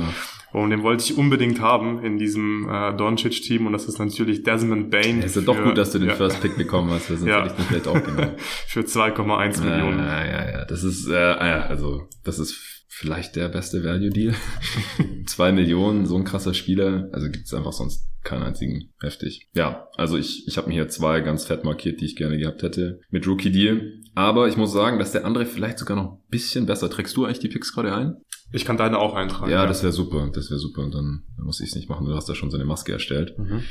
Und 0.53 0.69
den 0.69 0.83
wollte 0.83 1.03
ich 1.03 1.17
unbedingt 1.17 1.59
haben 1.59 2.03
in 2.03 2.19
diesem 2.19 2.69
äh, 2.69 2.95
Doncic-Team 2.95 3.65
und 3.65 3.73
das 3.73 3.85
ist 3.85 3.97
natürlich 3.97 4.43
Desmond 4.43 4.91
Bain. 4.91 5.19
Ja, 5.19 5.25
ist 5.25 5.35
ja 5.35 5.41
doch 5.41 5.61
gut, 5.61 5.77
dass 5.77 5.91
du 5.91 5.99
den 5.99 6.09
ja. 6.09 6.15
First 6.15 6.41
Pick 6.41 6.55
bekommen 6.57 6.91
hast, 6.91 7.07
sonst 7.07 7.25
ja. 7.25 7.43
hätte 7.43 7.47
ich 7.47 7.53
den 7.53 7.65
vielleicht 7.65 7.87
auch 7.87 8.03
genommen. 8.03 8.33
für 8.67 8.81
2,1 8.81 9.63
Millionen. 9.63 9.99
Ja, 9.99 10.25
ja, 10.25 10.51
ja, 10.51 10.65
das 10.65 10.83
ist, 10.83 11.07
äh, 11.09 11.15
ah 11.15 11.47
ja, 11.47 11.61
also 11.65 12.07
das 12.23 12.37
ist 12.37 12.53
vielleicht 12.87 13.35
der 13.35 13.49
beste 13.49 13.83
Value-Deal. 13.83 14.35
Zwei 15.25 15.51
Millionen, 15.51 16.05
so 16.05 16.15
ein 16.17 16.23
krasser 16.23 16.53
Spieler, 16.53 17.09
also 17.11 17.31
gibt 17.31 17.47
es 17.47 17.53
einfach 17.55 17.73
sonst 17.73 18.07
keinen 18.23 18.43
einzigen. 18.43 18.89
Heftig. 19.01 19.49
Ja, 19.55 19.87
also 19.97 20.17
ich, 20.17 20.47
ich 20.47 20.57
habe 20.57 20.67
mir 20.67 20.75
hier 20.75 20.87
zwei 20.87 21.19
ganz 21.21 21.45
fett 21.45 21.63
markiert, 21.63 21.99
die 21.99 22.05
ich 22.05 22.15
gerne 22.15 22.37
gehabt 22.37 22.63
hätte 22.63 23.01
mit 23.09 23.27
Rookie 23.27 23.51
Deal. 23.51 23.99
Aber 24.15 24.47
ich 24.47 24.57
muss 24.57 24.71
sagen, 24.71 24.99
dass 24.99 25.11
der 25.11 25.25
andere 25.25 25.45
vielleicht 25.45 25.79
sogar 25.79 25.97
noch 25.97 26.13
ein 26.13 26.19
bisschen 26.29 26.65
besser. 26.65 26.89
Trägst 26.89 27.15
du 27.17 27.25
eigentlich 27.25 27.39
die 27.39 27.47
Picks 27.47 27.73
gerade 27.73 27.95
ein? 27.95 28.17
Ich 28.51 28.65
kann 28.65 28.77
deine 28.77 28.99
auch 28.99 29.15
eintragen. 29.15 29.51
Ja, 29.51 29.63
ja. 29.63 29.67
das 29.67 29.81
wäre 29.81 29.91
super. 29.91 30.29
Das 30.33 30.49
wäre 30.51 30.59
super. 30.59 30.83
Und 30.83 30.93
dann, 30.93 31.23
dann 31.35 31.45
muss 31.45 31.59
ich 31.59 31.69
es 31.69 31.75
nicht 31.75 31.89
machen. 31.89 32.05
Du 32.05 32.15
hast 32.15 32.29
da 32.29 32.35
schon 32.35 32.51
so 32.51 32.57
eine 32.57 32.65
Maske 32.65 32.91
erstellt. 32.93 33.37
Mhm. 33.37 33.63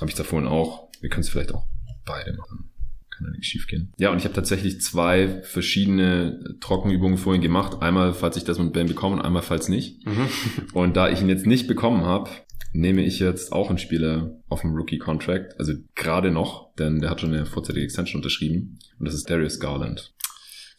Habe 0.00 0.10
ich 0.10 0.16
da 0.16 0.24
vorhin 0.24 0.48
auch. 0.48 0.88
Wir 1.00 1.08
können 1.08 1.22
es 1.22 1.28
vielleicht 1.28 1.54
auch 1.54 1.66
beide 2.04 2.32
machen. 2.36 2.70
Kann 3.10 3.26
ja 3.26 3.30
nichts 3.30 3.46
schief 3.46 3.68
gehen. 3.68 3.92
Ja, 3.96 4.10
und 4.10 4.18
ich 4.18 4.24
habe 4.24 4.34
tatsächlich 4.34 4.80
zwei 4.80 5.40
verschiedene 5.42 6.56
Trockenübungen 6.60 7.16
vorhin 7.16 7.42
gemacht. 7.42 7.80
Einmal, 7.80 8.12
falls 8.12 8.36
ich 8.36 8.42
das 8.42 8.58
mit 8.58 8.72
Ben 8.72 8.88
bekomme 8.88 9.16
und 9.16 9.22
einmal, 9.22 9.42
falls 9.42 9.68
nicht. 9.68 10.04
Mhm. 10.04 10.28
Und 10.72 10.96
da 10.96 11.08
ich 11.08 11.20
ihn 11.20 11.28
jetzt 11.28 11.46
nicht 11.46 11.68
bekommen 11.68 12.04
habe, 12.04 12.28
nehme 12.74 13.04
ich 13.04 13.20
jetzt 13.20 13.52
auch 13.52 13.68
einen 13.68 13.78
Spieler 13.78 14.36
auf 14.48 14.62
dem 14.62 14.74
Rookie-Contract. 14.74 15.58
Also 15.58 15.74
gerade 15.94 16.30
noch, 16.30 16.74
denn 16.74 17.00
der 17.00 17.10
hat 17.10 17.20
schon 17.20 17.32
eine 17.32 17.46
vorzeitige 17.46 17.84
Extension 17.84 18.18
unterschrieben. 18.18 18.78
Und 18.98 19.06
das 19.06 19.14
ist 19.14 19.30
Darius 19.30 19.60
Garland. 19.60 20.12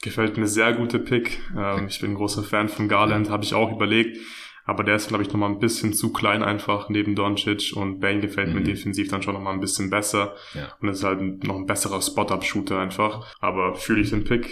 Gefällt 0.04 0.38
mir 0.38 0.46
sehr 0.46 0.74
gute 0.74 1.00
Pick. 1.00 1.40
Ähm, 1.58 1.88
ich 1.88 2.00
bin 2.02 2.12
ein 2.12 2.16
großer 2.16 2.44
Fan 2.44 2.68
von 2.68 2.90
Garland, 2.90 3.30
habe 3.30 3.46
ich 3.46 3.54
auch 3.54 3.72
überlegt. 3.72 4.18
Aber 4.66 4.84
der 4.84 4.96
ist, 4.96 5.08
glaube 5.08 5.24
ich, 5.24 5.30
nochmal 5.30 5.52
ein 5.52 5.60
bisschen 5.60 5.94
zu 5.94 6.12
klein 6.12 6.44
einfach 6.44 6.90
neben 6.90 7.16
Doncic 7.16 7.74
und 7.76 8.00
Bane 8.00 8.20
gefällt 8.20 8.50
mhm. 8.50 8.56
mir 8.56 8.64
defensiv 8.64 9.10
dann 9.10 9.22
schon 9.22 9.36
nochmal 9.36 9.54
ein 9.54 9.62
bisschen 9.62 9.90
besser. 9.90 10.36
Ja. 10.54 10.74
Und 10.82 10.90
ist 10.90 11.04
halt 11.04 11.44
noch 11.46 11.56
ein 11.56 11.66
besserer 11.66 12.02
Spot-Up-Shooter 12.02 12.78
einfach. 12.78 13.36
Aber 13.40 13.76
fühle 13.76 14.02
ich 14.02 14.10
den 14.10 14.26
Pick. 14.26 14.50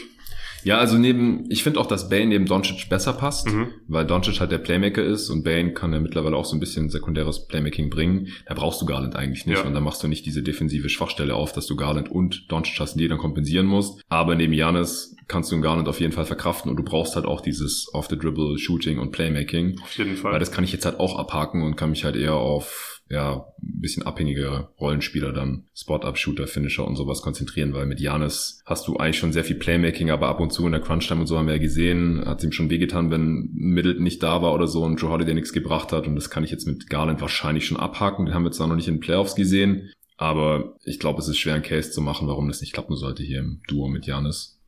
Ja, 0.64 0.78
also 0.78 0.98
neben, 0.98 1.46
ich 1.50 1.64
finde 1.64 1.80
auch, 1.80 1.86
dass 1.86 2.10
Bane 2.10 2.28
neben 2.28 2.46
Doncic 2.46 2.90
besser 2.90 3.14
passt, 3.14 3.48
mhm. 3.48 3.68
weil 3.88 4.06
Doncic 4.06 4.40
halt 4.40 4.52
der 4.52 4.58
Playmaker 4.58 5.04
ist 5.04 5.30
und 5.30 5.44
Bane 5.44 5.74
kann 5.74 5.94
ja 5.94 6.00
mittlerweile 6.00 6.36
auch 6.36 6.46
so 6.46 6.56
ein 6.56 6.60
bisschen 6.60 6.90
sekundäres 6.90 7.48
Playmaking 7.48 7.90
bringen. 7.90 8.30
Da 8.46 8.54
brauchst 8.54 8.82
du 8.82 8.86
Garland 8.86 9.16
eigentlich 9.16 9.46
nicht 9.46 9.60
ja. 9.60 9.66
und 9.66 9.74
dann 9.74 9.84
machst 9.84 10.04
du 10.04 10.08
nicht 10.08 10.26
diese 10.26 10.44
defensive 10.44 10.90
Schwachstelle 10.90 11.36
auf, 11.36 11.54
dass 11.54 11.68
du 11.68 11.76
Garland 11.76 12.10
und 12.10 12.52
Doncic 12.52 12.80
hast, 12.80 12.96
die 12.96 13.08
dann 13.08 13.18
kompensieren 13.18 13.66
musst. 13.66 14.02
Aber 14.10 14.36
neben 14.36 14.54
Janis 14.54 15.16
kannst 15.28 15.52
du 15.52 15.62
Garland 15.62 15.88
auf 15.88 16.00
jeden 16.00 16.14
Fall 16.14 16.26
verkraften 16.26 16.70
und 16.70 16.78
du 16.78 16.84
brauchst 16.84 17.16
halt 17.16 17.26
auch 17.26 17.42
dieses 17.42 17.90
Off-the-Dribble 17.94 18.58
Shooting 18.58 19.00
und 19.00 19.12
Playmaking. 19.12 19.80
Auf 19.82 19.98
jeden 19.98 20.16
Fall. 20.16 20.34
Weil 20.34 20.40
das 20.40 20.52
kann 20.52 20.64
ich 20.64 20.72
jetzt 20.72 20.86
halt 20.86 21.00
auch 21.00 21.18
abhaken 21.18 21.64
und 21.64 21.76
kann 21.76 21.90
mich 21.90 22.04
halt 22.04 22.16
eher 22.16 22.36
auf 22.36 23.02
ja, 23.14 23.46
ein 23.62 23.80
bisschen 23.80 24.04
abhängige 24.04 24.70
Rollenspieler 24.80 25.32
dann, 25.32 25.66
Spot-Up-Shooter, 25.76 26.48
Finisher 26.48 26.86
und 26.86 26.96
sowas 26.96 27.22
konzentrieren, 27.22 27.74
weil 27.74 27.86
mit 27.86 28.00
Janis 28.00 28.62
hast 28.66 28.88
du 28.88 28.98
eigentlich 28.98 29.20
schon 29.20 29.32
sehr 29.32 29.44
viel 29.44 29.56
Playmaking, 29.56 30.10
aber 30.10 30.28
ab 30.28 30.40
und 30.40 30.52
zu 30.52 30.66
in 30.66 30.72
der 30.72 30.82
Crunch-Time 30.82 31.22
und 31.22 31.28
so 31.28 31.38
haben 31.38 31.48
wir 31.48 31.56
ja 31.56 31.62
gesehen, 31.62 32.24
hat 32.26 32.40
es 32.40 32.44
ihm 32.44 32.52
schon 32.52 32.70
wehgetan, 32.70 33.12
wenn 33.12 33.50
Middleton 33.54 34.04
nicht 34.04 34.22
da 34.24 34.42
war 34.42 34.54
oder 34.54 34.68
so 34.68 34.84
und 34.84 34.98
Joe 34.98 35.12
Holiday 35.12 35.34
nichts 35.34 35.54
gebracht 35.54 35.94
hat 35.94 36.08
und 36.08 36.16
das 36.16 36.30
kann 36.30 36.44
ich 36.44 36.52
jetzt 36.52 36.68
mit 36.68 36.90
Garland 36.90 37.22
wahrscheinlich 37.22 37.66
schon 37.66 37.78
abhaken, 37.78 38.26
den 38.26 38.36
haben 38.36 38.44
wir 38.44 38.52
zwar 38.52 38.68
noch 38.68 38.76
nicht 38.76 38.88
in 38.88 38.96
den 38.96 39.02
Playoffs 39.02 39.36
gesehen, 39.36 39.92
aber 40.18 40.76
ich 40.84 41.00
glaube, 41.00 41.20
es 41.20 41.28
ist 41.28 41.38
schwer, 41.38 41.54
einen 41.54 41.64
Case 41.64 41.92
zu 41.92 42.02
machen, 42.02 42.28
warum 42.28 42.48
das 42.48 42.62
nicht 42.62 42.74
klappen 42.74 42.96
sollte 42.96 43.24
hier 43.24 43.40
im 43.40 43.62
Duo 43.68 43.88
mit 43.88 44.06
Janis. 44.06 44.60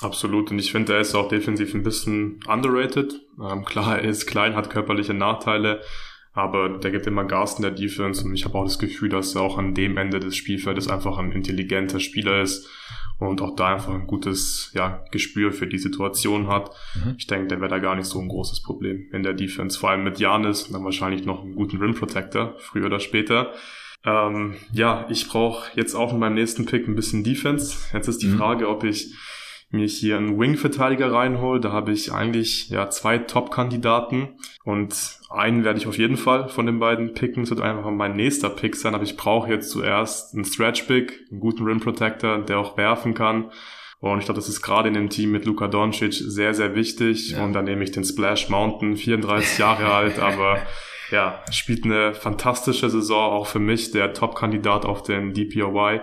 Absolut. 0.00 0.50
Und 0.50 0.58
ich 0.58 0.72
finde, 0.72 0.94
er 0.94 1.00
ist 1.00 1.14
auch 1.14 1.28
defensiv 1.28 1.74
ein 1.74 1.82
bisschen 1.82 2.40
underrated. 2.48 3.20
Ähm, 3.40 3.64
klar, 3.64 4.00
er 4.00 4.08
ist 4.08 4.26
klein, 4.26 4.56
hat 4.56 4.70
körperliche 4.70 5.14
Nachteile, 5.14 5.80
aber 6.32 6.78
der 6.78 6.90
gibt 6.90 7.06
immer 7.06 7.24
Gas 7.24 7.56
in 7.56 7.62
der 7.62 7.70
Defense 7.70 8.24
und 8.24 8.34
ich 8.34 8.44
habe 8.44 8.56
auch 8.56 8.64
das 8.64 8.78
Gefühl, 8.78 9.10
dass 9.10 9.34
er 9.34 9.42
auch 9.42 9.58
an 9.58 9.74
dem 9.74 9.96
Ende 9.96 10.18
des 10.18 10.36
Spielfeldes 10.36 10.88
einfach 10.88 11.18
ein 11.18 11.32
intelligenter 11.32 12.00
Spieler 12.00 12.40
ist 12.40 12.68
und 13.18 13.40
auch 13.40 13.54
da 13.54 13.74
einfach 13.74 13.94
ein 13.94 14.06
gutes 14.06 14.72
ja, 14.74 15.04
Gespür 15.10 15.52
für 15.52 15.66
die 15.66 15.78
Situation 15.78 16.48
hat. 16.48 16.70
Mhm. 16.94 17.14
Ich 17.18 17.26
denke, 17.26 17.48
der 17.48 17.60
wäre 17.60 17.70
da 17.70 17.78
gar 17.78 17.94
nicht 17.94 18.06
so 18.06 18.18
ein 18.20 18.28
großes 18.28 18.62
Problem 18.62 19.08
in 19.12 19.22
der 19.22 19.34
Defense. 19.34 19.78
Vor 19.78 19.90
allem 19.90 20.04
mit 20.04 20.18
Janis 20.18 20.64
und 20.64 20.72
dann 20.72 20.84
wahrscheinlich 20.84 21.24
noch 21.24 21.42
einen 21.42 21.54
guten 21.54 21.78
Rim 21.78 21.94
Protector, 21.94 22.54
früher 22.58 22.86
oder 22.86 23.00
später. 23.00 23.52
Ähm, 24.04 24.56
ja, 24.72 25.06
ich 25.10 25.28
brauche 25.28 25.70
jetzt 25.76 25.94
auch 25.94 26.12
in 26.12 26.18
meinem 26.18 26.34
nächsten 26.34 26.66
Pick 26.66 26.88
ein 26.88 26.96
bisschen 26.96 27.22
Defense. 27.22 27.76
Jetzt 27.92 28.08
ist 28.08 28.22
die 28.22 28.28
mhm. 28.28 28.38
Frage, 28.38 28.68
ob 28.68 28.82
ich 28.84 29.14
mir 29.72 29.86
hier 29.86 30.18
einen 30.18 30.38
Wing-Verteidiger 30.38 31.12
reinhole. 31.12 31.60
Da 31.60 31.72
habe 31.72 31.92
ich 31.92 32.12
eigentlich 32.12 32.68
ja 32.68 32.90
zwei 32.90 33.18
Top-Kandidaten 33.18 34.28
und 34.64 34.94
einen 35.30 35.64
werde 35.64 35.78
ich 35.78 35.86
auf 35.86 35.98
jeden 35.98 36.16
Fall 36.16 36.48
von 36.48 36.66
den 36.66 36.78
beiden 36.78 37.14
picken. 37.14 37.42
Das 37.42 37.50
wird 37.50 37.60
einfach 37.60 37.90
mein 37.90 38.14
nächster 38.14 38.50
Pick 38.50 38.76
sein, 38.76 38.94
aber 38.94 39.04
ich 39.04 39.16
brauche 39.16 39.50
jetzt 39.50 39.70
zuerst 39.70 40.34
einen 40.34 40.44
Stretch-Pick, 40.44 41.26
einen 41.30 41.40
guten 41.40 41.64
Rim-Protector, 41.64 42.38
der 42.38 42.58
auch 42.58 42.76
werfen 42.76 43.14
kann. 43.14 43.50
Und 44.00 44.18
ich 44.18 44.24
glaube, 44.24 44.38
das 44.38 44.48
ist 44.48 44.62
gerade 44.62 44.88
in 44.88 44.94
dem 44.94 45.10
Team 45.10 45.30
mit 45.30 45.44
Luka 45.44 45.68
Doncic 45.68 46.12
sehr, 46.12 46.54
sehr 46.54 46.74
wichtig. 46.74 47.30
Ja. 47.30 47.44
Und 47.44 47.52
dann 47.52 47.64
nehme 47.64 47.84
ich 47.84 47.92
den 47.92 48.04
Splash 48.04 48.48
Mountain, 48.48 48.96
34 48.96 49.58
Jahre 49.58 49.92
alt, 49.92 50.18
aber 50.20 50.58
ja, 51.10 51.42
spielt 51.52 51.84
eine 51.84 52.14
fantastische 52.14 52.90
Saison, 52.90 53.32
auch 53.32 53.46
für 53.46 53.60
mich 53.60 53.92
der 53.92 54.12
Top-Kandidat 54.12 54.84
auf 54.84 55.02
den 55.02 55.32
DPOY. 55.34 56.00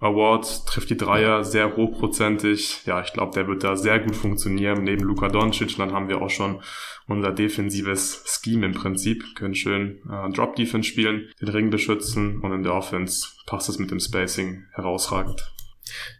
Award, 0.00 0.66
trifft 0.66 0.90
die 0.90 0.96
Dreier 0.96 1.44
sehr 1.44 1.76
hochprozentig. 1.76 2.82
Ja, 2.86 3.02
ich 3.02 3.12
glaube, 3.12 3.32
der 3.34 3.48
wird 3.48 3.64
da 3.64 3.76
sehr 3.76 3.98
gut 3.98 4.14
funktionieren 4.14 4.84
neben 4.84 5.04
Luka 5.04 5.28
Doncic. 5.28 5.76
Dann 5.76 5.92
haben 5.92 6.08
wir 6.08 6.22
auch 6.22 6.30
schon 6.30 6.60
unser 7.08 7.32
defensives 7.32 8.22
Scheme 8.26 8.66
im 8.66 8.72
Prinzip. 8.72 9.24
Können 9.34 9.54
schön 9.54 10.00
äh, 10.08 10.30
Drop-Defense 10.30 10.88
spielen, 10.88 11.28
den 11.40 11.48
Ring 11.48 11.70
beschützen 11.70 12.40
und 12.40 12.52
in 12.52 12.62
der 12.62 12.74
Offense 12.74 13.28
passt 13.46 13.68
es 13.68 13.78
mit 13.78 13.90
dem 13.90 14.00
Spacing 14.00 14.64
herausragend. 14.72 15.52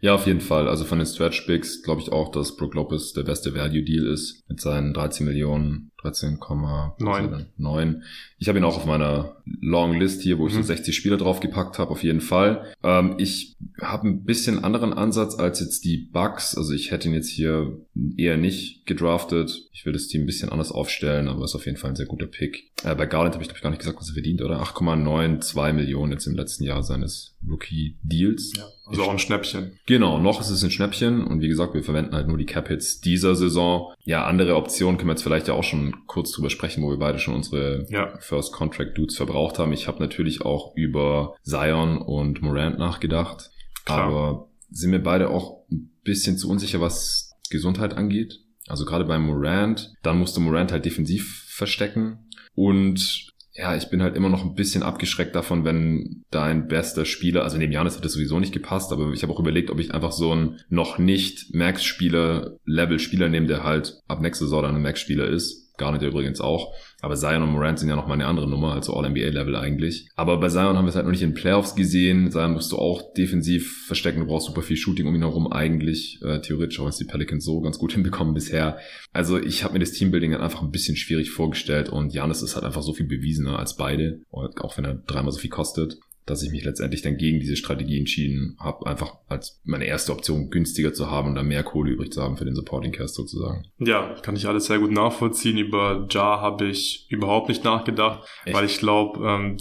Ja, 0.00 0.14
auf 0.14 0.26
jeden 0.26 0.40
Fall. 0.40 0.68
Also 0.68 0.84
von 0.84 0.98
den 0.98 1.06
Stretch 1.06 1.46
Bigs 1.46 1.82
glaube 1.82 2.00
ich 2.00 2.10
auch, 2.10 2.30
dass 2.30 2.56
Brook 2.56 2.74
Lopez 2.74 3.12
der 3.12 3.22
beste 3.22 3.54
Value 3.54 3.84
Deal 3.84 4.06
ist 4.06 4.48
mit 4.48 4.60
seinen 4.60 4.94
13 4.94 5.26
Millionen 5.26 5.90
13,9. 6.02 8.00
Ich 8.38 8.48
habe 8.48 8.58
ihn 8.58 8.64
auch 8.64 8.76
auf 8.76 8.86
meiner 8.86 9.36
Long 9.60 9.98
List 9.98 10.22
hier, 10.22 10.38
wo 10.38 10.46
ich 10.46 10.54
mhm. 10.54 10.58
so 10.58 10.64
60 10.64 10.94
Spieler 10.94 11.16
draufgepackt 11.16 11.78
habe, 11.78 11.90
auf 11.90 12.04
jeden 12.04 12.20
Fall. 12.20 12.72
Ähm, 12.82 13.14
ich 13.18 13.56
habe 13.80 14.08
ein 14.08 14.24
bisschen 14.24 14.62
anderen 14.62 14.92
Ansatz 14.92 15.36
als 15.36 15.60
jetzt 15.60 15.84
die 15.84 15.96
Bucks. 15.96 16.56
Also 16.56 16.72
ich 16.72 16.90
hätte 16.90 17.08
ihn 17.08 17.14
jetzt 17.14 17.28
hier 17.28 17.78
eher 18.16 18.36
nicht 18.36 18.86
gedraftet. 18.86 19.68
Ich 19.72 19.84
würde 19.84 19.98
das 19.98 20.06
Team 20.06 20.22
ein 20.22 20.26
bisschen 20.26 20.50
anders 20.50 20.70
aufstellen, 20.70 21.28
aber 21.28 21.44
ist 21.44 21.56
auf 21.56 21.66
jeden 21.66 21.78
Fall 21.78 21.90
ein 21.90 21.96
sehr 21.96 22.06
guter 22.06 22.26
Pick. 22.26 22.70
Äh, 22.84 22.94
bei 22.94 23.06
Garland 23.06 23.34
habe 23.34 23.42
ich, 23.42 23.48
glaube 23.48 23.58
ich, 23.58 23.62
gar 23.62 23.70
nicht 23.70 23.80
gesagt, 23.80 23.98
was 23.98 24.08
er 24.08 24.14
verdient, 24.14 24.42
oder? 24.42 24.62
8,92 24.62 25.72
Millionen 25.72 26.12
jetzt 26.12 26.26
im 26.26 26.36
letzten 26.36 26.64
Jahr 26.64 26.82
seines 26.82 27.34
Rookie-Deals. 27.48 28.52
Ja, 28.56 28.64
also 28.86 29.02
auch 29.02 29.10
ein 29.10 29.18
Schnäppchen. 29.18 29.78
Genau, 29.86 30.18
noch 30.18 30.40
ist 30.40 30.50
es 30.50 30.62
ein 30.62 30.70
Schnäppchen. 30.70 31.24
Und 31.24 31.40
wie 31.40 31.48
gesagt, 31.48 31.74
wir 31.74 31.82
verwenden 31.82 32.14
halt 32.14 32.28
nur 32.28 32.38
die 32.38 32.46
Cap-Hits 32.46 33.00
dieser 33.00 33.34
Saison. 33.34 33.92
Ja, 34.04 34.24
andere 34.24 34.56
Optionen 34.56 34.96
können 34.96 35.08
wir 35.08 35.14
jetzt 35.14 35.22
vielleicht 35.22 35.48
ja 35.48 35.54
auch 35.54 35.64
schon 35.64 35.87
kurz 36.06 36.32
drüber 36.32 36.50
sprechen, 36.50 36.82
wo 36.82 36.90
wir 36.90 36.98
beide 36.98 37.18
schon 37.18 37.34
unsere 37.34 37.86
ja. 37.88 38.16
First 38.18 38.52
Contract 38.52 38.96
Dudes 38.96 39.16
verbraucht 39.16 39.58
haben. 39.58 39.72
Ich 39.72 39.88
habe 39.88 40.00
natürlich 40.00 40.42
auch 40.42 40.74
über 40.76 41.36
Zion 41.42 41.98
und 41.98 42.42
Morant 42.42 42.78
nachgedacht, 42.78 43.50
Klar. 43.84 44.00
aber 44.00 44.48
sind 44.70 44.90
mir 44.90 45.00
beide 45.00 45.30
auch 45.30 45.64
ein 45.70 45.90
bisschen 46.04 46.38
zu 46.38 46.48
unsicher, 46.48 46.80
was 46.80 47.32
Gesundheit 47.50 47.94
angeht. 47.94 48.40
Also 48.66 48.84
gerade 48.84 49.04
bei 49.04 49.18
Morant, 49.18 49.94
dann 50.02 50.18
musste 50.18 50.40
Morant 50.40 50.72
halt 50.72 50.84
defensiv 50.84 51.46
verstecken 51.48 52.28
und 52.54 53.28
ja, 53.58 53.74
ich 53.74 53.90
bin 53.90 54.02
halt 54.02 54.14
immer 54.14 54.28
noch 54.28 54.44
ein 54.44 54.54
bisschen 54.54 54.84
abgeschreckt 54.84 55.34
davon, 55.34 55.64
wenn 55.64 56.24
dein 56.30 56.68
bester 56.68 57.04
Spieler, 57.04 57.42
also 57.42 57.58
neben 57.58 57.72
Janis 57.72 57.96
hat 57.96 58.04
das 58.04 58.12
sowieso 58.12 58.38
nicht 58.38 58.52
gepasst, 58.52 58.92
aber 58.92 59.12
ich 59.12 59.24
habe 59.24 59.32
auch 59.32 59.40
überlegt, 59.40 59.70
ob 59.70 59.80
ich 59.80 59.92
einfach 59.92 60.12
so 60.12 60.30
einen 60.30 60.60
noch 60.68 60.98
nicht 60.98 61.52
Max-Spieler-Level-Spieler 61.56 63.28
nehme, 63.28 63.48
der 63.48 63.64
halt 63.64 64.00
ab 64.06 64.20
nächster 64.20 64.44
Saison 64.44 64.62
dann 64.62 64.76
ein 64.76 64.82
Max-Spieler 64.82 65.26
ist 65.26 65.67
Garnet 65.78 66.02
übrigens 66.02 66.40
auch. 66.40 66.74
Aber 67.00 67.14
Zion 67.14 67.42
und 67.42 67.52
Morant 67.52 67.78
sind 67.78 67.88
ja 67.88 67.96
noch 67.96 68.06
mal 68.06 68.14
eine 68.14 68.26
andere 68.26 68.48
Nummer, 68.48 68.74
also 68.74 68.92
All-NBA-Level 68.94 69.56
eigentlich. 69.56 70.08
Aber 70.16 70.38
bei 70.38 70.48
Zion 70.48 70.76
haben 70.76 70.84
wir 70.84 70.90
es 70.90 70.96
halt 70.96 71.06
noch 71.06 71.12
nicht 71.12 71.22
in 71.22 71.32
Playoffs 71.34 71.74
gesehen. 71.74 72.30
Zion 72.30 72.52
musst 72.52 72.72
du 72.72 72.76
auch 72.76 73.14
defensiv 73.14 73.86
verstecken. 73.86 74.20
Du 74.20 74.26
brauchst 74.26 74.48
super 74.48 74.62
viel 74.62 74.76
Shooting 74.76 75.06
um 75.06 75.14
ihn 75.14 75.22
herum 75.22 75.50
eigentlich. 75.52 76.20
Äh, 76.22 76.40
theoretisch 76.40 76.80
auch 76.80 76.86
was 76.86 76.98
die 76.98 77.04
Pelicans 77.04 77.44
so 77.44 77.60
ganz 77.60 77.78
gut 77.78 77.92
hinbekommen 77.94 78.34
bisher. 78.34 78.78
Also 79.12 79.38
ich 79.38 79.64
habe 79.64 79.74
mir 79.74 79.80
das 79.80 79.92
Teambuilding 79.92 80.34
einfach 80.34 80.62
ein 80.62 80.70
bisschen 80.70 80.96
schwierig 80.96 81.30
vorgestellt 81.30 81.88
und 81.88 82.12
Janis 82.12 82.42
ist 82.42 82.56
halt 82.56 82.64
einfach 82.64 82.82
so 82.82 82.92
viel 82.92 83.06
bewiesener 83.06 83.58
als 83.58 83.76
beide. 83.76 84.20
Auch 84.30 84.76
wenn 84.76 84.84
er 84.84 84.94
dreimal 84.94 85.32
so 85.32 85.38
viel 85.38 85.50
kostet 85.50 85.98
dass 86.28 86.42
ich 86.42 86.50
mich 86.50 86.64
letztendlich 86.64 87.02
dann 87.02 87.16
gegen 87.16 87.40
diese 87.40 87.56
Strategie 87.56 87.98
entschieden 87.98 88.56
habe, 88.58 88.86
einfach 88.86 89.16
als 89.28 89.60
meine 89.64 89.86
erste 89.86 90.12
Option 90.12 90.50
günstiger 90.50 90.92
zu 90.92 91.10
haben 91.10 91.30
und 91.30 91.34
dann 91.34 91.48
mehr 91.48 91.62
Kohle 91.62 91.92
übrig 91.92 92.12
zu 92.12 92.22
haben 92.22 92.36
für 92.36 92.44
den 92.44 92.54
Supporting 92.54 92.92
Cast 92.92 93.14
sozusagen. 93.14 93.66
Ja, 93.78 94.14
kann 94.22 94.36
ich 94.36 94.46
alles 94.46 94.66
sehr 94.66 94.78
gut 94.78 94.92
nachvollziehen. 94.92 95.58
Über 95.58 96.06
Jar 96.10 96.40
habe 96.40 96.66
ich 96.66 97.06
überhaupt 97.08 97.48
nicht 97.48 97.64
nachgedacht, 97.64 98.28
Echt? 98.44 98.56
weil 98.56 98.64
ich 98.66 98.78
glaube, 98.78 99.26
ähm, 99.26 99.56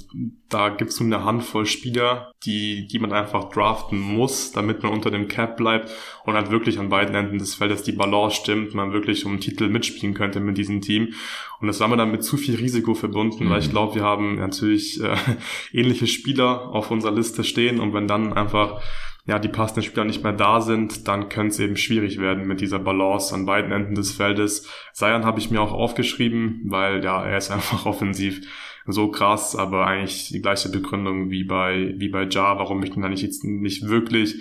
da 0.49 0.69
gibt 0.69 0.91
es 0.91 0.99
nur 0.99 1.13
eine 1.13 1.25
Handvoll 1.25 1.65
Spieler, 1.65 2.31
die, 2.45 2.87
die 2.87 2.99
man 2.99 3.11
einfach 3.11 3.49
draften 3.49 3.99
muss, 3.99 4.51
damit 4.51 4.81
man 4.81 4.93
unter 4.93 5.11
dem 5.11 5.27
Cap 5.27 5.57
bleibt 5.57 5.91
und 6.25 6.35
halt 6.35 6.51
wirklich 6.51 6.79
an 6.79 6.89
beiden 6.89 7.15
Enden 7.15 7.37
des 7.37 7.55
Feldes 7.55 7.83
die 7.83 7.91
Balance 7.91 8.37
stimmt, 8.37 8.73
man 8.73 8.93
wirklich 8.93 9.25
um 9.25 9.39
Titel 9.39 9.67
mitspielen 9.67 10.15
könnte 10.15 10.39
mit 10.39 10.57
diesem 10.57 10.81
Team. 10.81 11.13
Und 11.59 11.67
das 11.67 11.79
war 11.79 11.87
mir 11.87 11.97
dann 11.97 12.11
mit 12.11 12.23
zu 12.23 12.37
viel 12.37 12.55
Risiko 12.55 12.93
verbunden, 12.93 13.45
mhm. 13.45 13.49
weil 13.49 13.59
ich 13.59 13.67
mhm. 13.67 13.71
glaube, 13.71 13.95
wir 13.95 14.03
haben 14.03 14.35
natürlich 14.35 15.01
äh, 15.03 15.15
ähnliche 15.73 16.07
Spieler 16.07 16.69
auf 16.69 16.91
unserer 16.91 17.13
Liste 17.13 17.43
stehen 17.43 17.79
und 17.79 17.93
wenn 17.93 18.07
dann 18.07 18.33
einfach 18.33 18.81
ja, 19.27 19.39
die 19.39 19.49
passenden 19.49 19.83
Spieler 19.83 20.05
nicht 20.05 20.23
mehr 20.23 20.31
da 20.31 20.61
sind, 20.61 21.09
dann 21.09 21.27
könnte 21.27 21.49
es 21.49 21.59
eben 21.59 21.75
schwierig 21.75 22.17
werden 22.17 22.47
mit 22.47 22.61
dieser 22.61 22.79
Balance 22.79 23.35
an 23.35 23.45
beiden 23.45 23.73
Enden 23.73 23.93
des 23.93 24.13
Feldes. 24.13 24.69
Seiern 24.93 25.25
habe 25.25 25.39
ich 25.39 25.51
mir 25.51 25.61
auch 25.61 25.73
aufgeschrieben, 25.73 26.61
weil 26.63 27.03
ja, 27.03 27.25
er 27.25 27.37
ist 27.37 27.51
einfach 27.51 27.85
offensiv 27.85 28.47
so 28.87 29.09
krass, 29.09 29.55
aber 29.55 29.85
eigentlich 29.85 30.29
die 30.29 30.41
gleiche 30.41 30.69
Begründung 30.69 31.29
wie 31.29 31.43
bei, 31.43 31.93
wie 31.97 32.09
bei 32.09 32.27
Ja, 32.29 32.57
warum 32.57 32.83
ich 32.83 32.95
ihn 32.95 33.01
da 33.01 33.09
nicht 33.09 33.23
jetzt 33.23 33.43
nicht 33.43 33.87
wirklich 33.87 34.35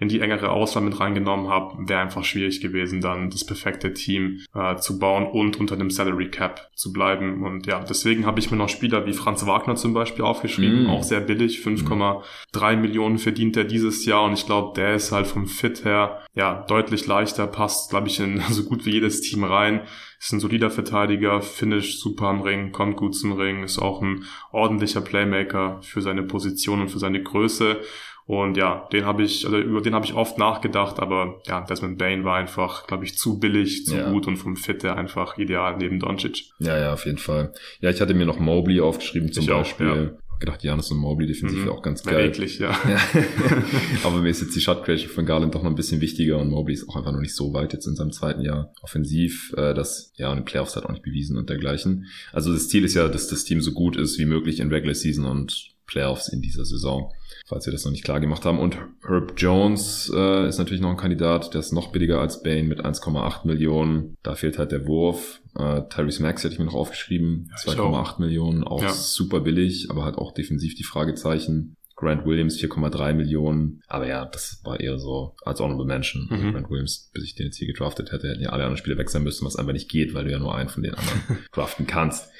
in 0.00 0.08
die 0.08 0.20
engere 0.20 0.50
Auswahl 0.50 0.82
mit 0.82 0.98
reingenommen 0.98 1.48
habe, 1.48 1.88
wäre 1.88 2.00
einfach 2.00 2.24
schwierig 2.24 2.62
gewesen, 2.62 3.02
dann 3.02 3.28
das 3.28 3.44
perfekte 3.44 3.92
Team 3.92 4.40
äh, 4.54 4.76
zu 4.76 4.98
bauen 4.98 5.26
und 5.26 5.60
unter 5.60 5.76
dem 5.76 5.90
Salary 5.90 6.30
Cap 6.30 6.70
zu 6.74 6.90
bleiben. 6.90 7.44
Und 7.44 7.66
ja, 7.66 7.84
deswegen 7.84 8.24
habe 8.24 8.40
ich 8.40 8.50
mir 8.50 8.56
noch 8.56 8.70
Spieler 8.70 9.06
wie 9.06 9.12
Franz 9.12 9.46
Wagner 9.46 9.76
zum 9.76 9.92
Beispiel 9.92 10.24
aufgeschrieben, 10.24 10.84
mm. 10.84 10.90
auch 10.90 11.02
sehr 11.02 11.20
billig, 11.20 11.58
5,3 11.58 12.76
mm. 12.76 12.80
Millionen 12.80 13.18
verdient 13.18 13.58
er 13.58 13.64
dieses 13.64 14.06
Jahr 14.06 14.24
und 14.24 14.32
ich 14.32 14.46
glaube, 14.46 14.72
der 14.74 14.94
ist 14.94 15.12
halt 15.12 15.26
vom 15.26 15.46
Fit 15.46 15.84
her 15.84 16.22
ja 16.34 16.64
deutlich 16.66 17.06
leichter, 17.06 17.46
passt, 17.46 17.90
glaube 17.90 18.08
ich, 18.08 18.18
in 18.20 18.40
so 18.48 18.64
gut 18.64 18.86
wie 18.86 18.92
jedes 18.92 19.20
Team 19.20 19.44
rein 19.44 19.82
ist 20.20 20.32
ein 20.32 20.40
solider 20.40 20.70
Verteidiger, 20.70 21.40
Finish 21.40 21.98
super 21.98 22.26
am 22.26 22.42
Ring, 22.42 22.72
kommt 22.72 22.98
gut 22.98 23.16
zum 23.16 23.32
Ring, 23.32 23.64
ist 23.64 23.78
auch 23.78 24.02
ein 24.02 24.24
ordentlicher 24.52 25.00
Playmaker 25.00 25.80
für 25.82 26.02
seine 26.02 26.22
Position 26.22 26.82
und 26.82 26.90
für 26.90 26.98
seine 26.98 27.22
Größe. 27.22 27.78
Und 28.26 28.56
ja, 28.56 28.88
den 28.92 29.04
habe 29.04 29.22
ich, 29.22 29.44
also 29.44 29.58
über 29.58 29.80
den 29.80 29.94
habe 29.94 30.06
ich 30.06 30.14
oft 30.14 30.38
nachgedacht, 30.38 31.00
aber 31.00 31.40
ja, 31.46 31.62
Desmond 31.62 31.98
Bain 31.98 32.24
war 32.24 32.36
einfach, 32.36 32.86
glaube 32.86 33.04
ich, 33.04 33.18
zu 33.18 33.40
billig, 33.40 33.86
zu 33.86 33.96
ja. 33.96 34.10
gut 34.10 34.26
und 34.26 34.36
vom 34.36 34.56
Fit 34.56 34.84
her 34.84 34.96
einfach 34.96 35.36
ideal 35.38 35.76
neben 35.76 35.98
Doncic. 35.98 36.44
Ja, 36.58 36.78
ja, 36.78 36.92
auf 36.92 37.06
jeden 37.06 37.18
Fall. 37.18 37.52
Ja, 37.80 37.90
ich 37.90 38.00
hatte 38.00 38.14
mir 38.14 38.26
noch 38.26 38.38
Mobley 38.38 38.80
aufgeschrieben 38.80 39.32
zum 39.32 39.44
ich 39.44 39.50
Beispiel. 39.50 39.90
Auch, 39.90 39.96
ja 39.96 40.10
gedacht, 40.40 40.64
Janis 40.64 40.90
und 40.90 40.98
Mobley 40.98 41.26
defensiv 41.26 41.64
mhm. 41.64 41.68
auch 41.68 41.82
ganz 41.82 42.02
geil. 42.02 42.24
Wirklich, 42.24 42.58
ja. 42.58 42.70
ja. 42.88 42.98
Aber 44.04 44.18
mir 44.18 44.30
ist 44.30 44.40
jetzt 44.40 44.56
die 44.56 44.60
Shot 44.60 44.84
Creation 44.84 45.10
von 45.10 45.26
Garland 45.26 45.54
doch 45.54 45.62
noch 45.62 45.70
ein 45.70 45.76
bisschen 45.76 46.00
wichtiger 46.00 46.38
und 46.38 46.48
Mobley 46.48 46.74
ist 46.74 46.88
auch 46.88 46.96
einfach 46.96 47.12
noch 47.12 47.20
nicht 47.20 47.34
so 47.34 47.52
weit 47.52 47.72
jetzt 47.72 47.86
in 47.86 47.94
seinem 47.94 48.10
zweiten 48.10 48.40
Jahr 48.40 48.72
offensiv. 48.82 49.52
Äh, 49.56 49.74
das, 49.74 50.12
ja, 50.16 50.32
und 50.32 50.38
im 50.38 50.44
Playoffs 50.44 50.74
hat 50.74 50.86
auch 50.86 50.90
nicht 50.90 51.02
bewiesen 51.02 51.36
und 51.36 51.50
dergleichen. 51.50 52.06
Also 52.32 52.52
das 52.52 52.68
Ziel 52.68 52.84
ist 52.84 52.94
ja, 52.94 53.06
dass 53.08 53.28
das 53.28 53.44
Team 53.44 53.60
so 53.60 53.72
gut 53.72 53.96
ist 53.96 54.18
wie 54.18 54.24
möglich 54.24 54.60
in 54.60 54.72
Regular 54.72 54.94
Season 54.94 55.26
und 55.26 55.74
Playoffs 55.90 56.28
in 56.28 56.40
dieser 56.40 56.64
Saison, 56.64 57.12
falls 57.46 57.66
wir 57.66 57.72
das 57.72 57.84
noch 57.84 57.92
nicht 57.92 58.04
klar 58.04 58.20
gemacht 58.20 58.44
haben. 58.44 58.58
Und 58.58 58.78
Herb 59.06 59.34
Jones 59.36 60.10
äh, 60.14 60.48
ist 60.48 60.58
natürlich 60.58 60.80
noch 60.80 60.90
ein 60.90 60.96
Kandidat, 60.96 61.52
der 61.52 61.60
ist 61.60 61.72
noch 61.72 61.92
billiger 61.92 62.20
als 62.20 62.42
Bane 62.42 62.64
mit 62.64 62.84
1,8 62.84 63.46
Millionen. 63.46 64.16
Da 64.22 64.34
fehlt 64.36 64.58
halt 64.58 64.72
der 64.72 64.86
Wurf. 64.86 65.42
Äh, 65.56 65.82
Tyrese 65.90 66.22
Max 66.22 66.44
hätte 66.44 66.54
ich 66.54 66.58
mir 66.58 66.66
noch 66.66 66.74
aufgeschrieben, 66.74 67.50
ja, 67.50 67.72
2,8 67.72 68.20
Millionen, 68.20 68.64
auch 68.64 68.82
ja. 68.82 68.92
super 68.92 69.40
billig, 69.40 69.90
aber 69.90 70.04
halt 70.04 70.16
auch 70.16 70.32
defensiv 70.32 70.74
die 70.74 70.84
Fragezeichen. 70.84 71.76
Grant 71.96 72.24
Williams 72.24 72.58
4,3 72.58 73.12
Millionen. 73.12 73.82
Aber 73.86 74.06
ja, 74.06 74.24
das 74.24 74.62
war 74.64 74.80
eher 74.80 74.98
so 74.98 75.34
als 75.44 75.60
Honorable 75.60 75.84
Mention. 75.84 76.28
Mhm. 76.30 76.52
Grant 76.52 76.70
Williams, 76.70 77.10
bis 77.12 77.24
ich 77.24 77.34
den 77.34 77.46
jetzt 77.46 77.58
hier 77.58 77.66
gedraftet 77.66 78.10
hätte, 78.10 78.28
hätten 78.28 78.40
ja 78.40 78.50
alle 78.50 78.62
anderen 78.62 78.78
Spieler 78.78 78.96
weg 78.96 79.10
sein 79.10 79.22
müssen, 79.22 79.44
was 79.44 79.56
einfach 79.56 79.74
nicht 79.74 79.90
geht, 79.90 80.14
weil 80.14 80.24
du 80.24 80.30
ja 80.30 80.38
nur 80.38 80.54
einen 80.54 80.70
von 80.70 80.82
den 80.82 80.94
anderen 80.94 81.38
draften 81.52 81.86
kannst. 81.86 82.30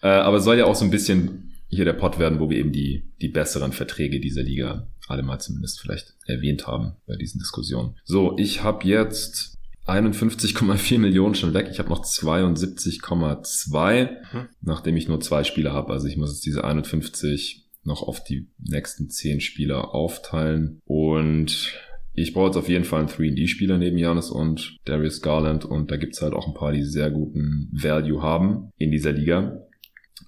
Äh, 0.00 0.08
aber 0.08 0.40
soll 0.40 0.56
ja 0.56 0.64
auch 0.64 0.74
so 0.74 0.86
ein 0.86 0.90
bisschen 0.90 1.53
hier 1.74 1.84
der 1.84 1.92
Pod 1.92 2.18
werden, 2.18 2.40
wo 2.40 2.50
wir 2.50 2.58
eben 2.58 2.72
die, 2.72 3.04
die 3.20 3.28
besseren 3.28 3.72
Verträge 3.72 4.20
dieser 4.20 4.42
Liga 4.42 4.88
alle 5.08 5.22
mal 5.22 5.38
zumindest 5.38 5.80
vielleicht 5.80 6.14
erwähnt 6.26 6.66
haben 6.66 6.96
bei 7.06 7.16
diesen 7.16 7.38
Diskussionen. 7.38 7.96
So, 8.04 8.36
ich 8.38 8.62
habe 8.62 8.88
jetzt 8.88 9.58
51,4 9.86 10.98
Millionen 10.98 11.34
schon 11.34 11.54
weg. 11.54 11.68
Ich 11.70 11.78
habe 11.78 11.90
noch 11.90 12.04
72,2, 12.04 14.10
mhm. 14.10 14.48
nachdem 14.62 14.96
ich 14.96 15.08
nur 15.08 15.20
zwei 15.20 15.44
Spieler 15.44 15.72
habe. 15.72 15.92
Also 15.92 16.08
ich 16.08 16.16
muss 16.16 16.32
jetzt 16.32 16.46
diese 16.46 16.64
51 16.64 17.68
noch 17.82 18.02
auf 18.02 18.24
die 18.24 18.48
nächsten 18.58 19.10
zehn 19.10 19.40
Spieler 19.40 19.94
aufteilen. 19.94 20.80
Und 20.86 21.74
ich 22.14 22.32
brauche 22.32 22.46
jetzt 22.46 22.56
auf 22.56 22.70
jeden 22.70 22.84
Fall 22.84 23.00
einen 23.00 23.08
3D-Spieler 23.08 23.76
neben 23.76 23.98
Janis 23.98 24.30
und 24.30 24.78
Darius 24.86 25.20
Garland. 25.20 25.66
Und 25.66 25.90
da 25.90 25.96
gibt's 25.96 26.22
halt 26.22 26.32
auch 26.32 26.48
ein 26.48 26.54
paar, 26.54 26.72
die 26.72 26.82
sehr 26.82 27.10
guten 27.10 27.68
Value 27.72 28.22
haben 28.22 28.70
in 28.78 28.90
dieser 28.90 29.12
Liga. 29.12 29.60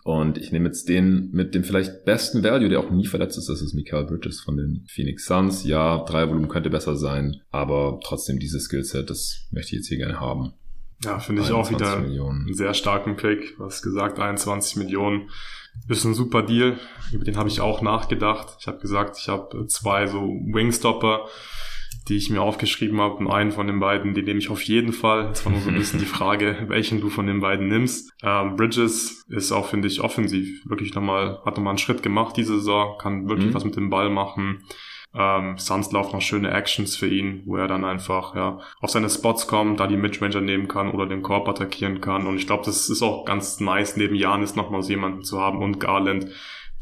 Und 0.07 0.39
ich 0.39 0.53
nehme 0.53 0.67
jetzt 0.67 0.89
den 0.89 1.31
mit 1.33 1.53
dem 1.57 1.65
vielleicht 1.65 2.05
besten 2.05 2.45
Value, 2.45 2.69
der 2.69 2.79
auch 2.79 2.91
nie 2.91 3.07
verletzt 3.07 3.39
ist. 3.39 3.49
Das 3.49 3.61
ist 3.61 3.75
Mikael 3.75 4.05
Bridges 4.05 4.41
von 4.41 4.57
den 4.57 4.87
Phoenix 4.89 5.27
Suns. 5.27 5.65
Ja, 5.65 6.05
drei 6.05 6.29
Volumen 6.29 6.47
könnte 6.47 6.71
besser 6.71 6.95
sein, 6.95 7.41
aber 7.51 7.99
trotzdem 8.05 8.39
dieses 8.39 8.67
Skillset, 8.67 9.11
das 9.11 9.49
möchte 9.51 9.71
ich 9.73 9.79
jetzt 9.79 9.89
hier 9.89 9.99
gerne 9.99 10.21
haben. 10.21 10.53
Ja, 11.03 11.19
finde 11.19 11.43
ich 11.43 11.51
auch 11.51 11.69
wieder 11.73 11.99
Millionen. 11.99 12.43
einen 12.43 12.55
sehr 12.55 12.73
starken 12.73 13.17
Pick. 13.17 13.59
Was 13.59 13.83
gesagt, 13.83 14.21
21 14.21 14.77
Millionen 14.77 15.29
ist 15.89 16.05
ein 16.05 16.15
super 16.15 16.43
Deal. 16.43 16.79
Über 17.11 17.25
den 17.25 17.37
habe 17.37 17.49
ich 17.49 17.61
auch 17.61 17.83
nachgedacht. 17.83 18.59
Ich 18.61 18.69
habe 18.69 18.79
gesagt, 18.79 19.19
ich 19.19 19.27
habe 19.27 19.67
zwei 19.67 20.07
so 20.07 20.21
Wingstopper 20.21 21.27
die 22.09 22.17
ich 22.17 22.31
mir 22.31 22.41
aufgeschrieben 22.41 23.01
habe. 23.01 23.17
Und 23.17 23.29
einen 23.29 23.53
von 23.53 23.67
den 23.67 23.81
beiden, 23.81 24.15
den 24.15 24.25
nehme 24.25 24.39
ich 24.39 24.51
auf 24.51 24.63
jeden 24.63 24.93
Fall. 24.93 25.31
Es 25.33 25.45
war 25.45 25.53
nur 25.53 25.61
so 25.61 25.71
ein 25.71 25.77
bisschen 25.77 25.99
die 25.99 26.07
Frage, 26.07 26.65
welchen 26.69 27.01
du 27.01 27.11
von 27.11 27.27
den 27.27 27.41
beiden 27.41 27.69
nimmst. 27.69 28.13
Ähm, 28.23 28.57
Bridges 28.57 29.25
ist 29.29 29.53
auch, 29.53 29.67
finde 29.69 29.89
ich, 29.89 30.01
offensiv. 30.01 30.65
Wirklich 30.67 30.95
nochmal, 30.95 31.41
hat 31.45 31.57
nochmal 31.57 31.73
einen 31.73 31.79
Schritt 31.79 32.03
gemacht 32.03 32.37
diese 32.37 32.55
Saison, 32.57 32.99
kann 32.99 33.29
wirklich 33.29 33.51
mhm. 33.51 33.55
was 33.55 33.65
mit 33.65 33.77
dem 33.77 33.91
Ball 33.91 34.11
machen. 34.11 34.63
Ähm, 35.15 35.57
Suns 35.57 35.91
laufen 35.93 36.13
noch 36.13 36.21
schöne 36.21 36.51
Actions 36.51 36.95
für 36.95 37.09
ihn, 37.09 37.43
wo 37.47 37.57
er 37.57 37.69
dann 37.69 37.85
einfach 37.85 38.35
ja 38.35 38.61
auf 38.81 38.91
seine 38.91 39.09
Spots 39.09 39.47
kommt, 39.47 39.81
da 39.81 39.87
die 39.87 39.97
Midranger 39.97 40.43
nehmen 40.43 40.69
kann 40.69 40.91
oder 40.91 41.07
den 41.07 41.23
Korb 41.23 41.49
attackieren 41.49 42.01
kann. 42.03 42.27
Und 42.27 42.37
ich 42.37 42.47
glaube, 42.47 42.65
das 42.67 42.91
ist 42.91 43.03
auch 43.03 43.25
ganz 43.25 43.59
nice, 43.61 43.97
neben 43.97 44.15
Janis 44.15 44.57
nochmal 44.57 44.83
so 44.83 44.91
jemanden 44.91 45.23
zu 45.23 45.41
haben 45.41 45.63
und 45.63 45.81
Garland, 45.81 46.27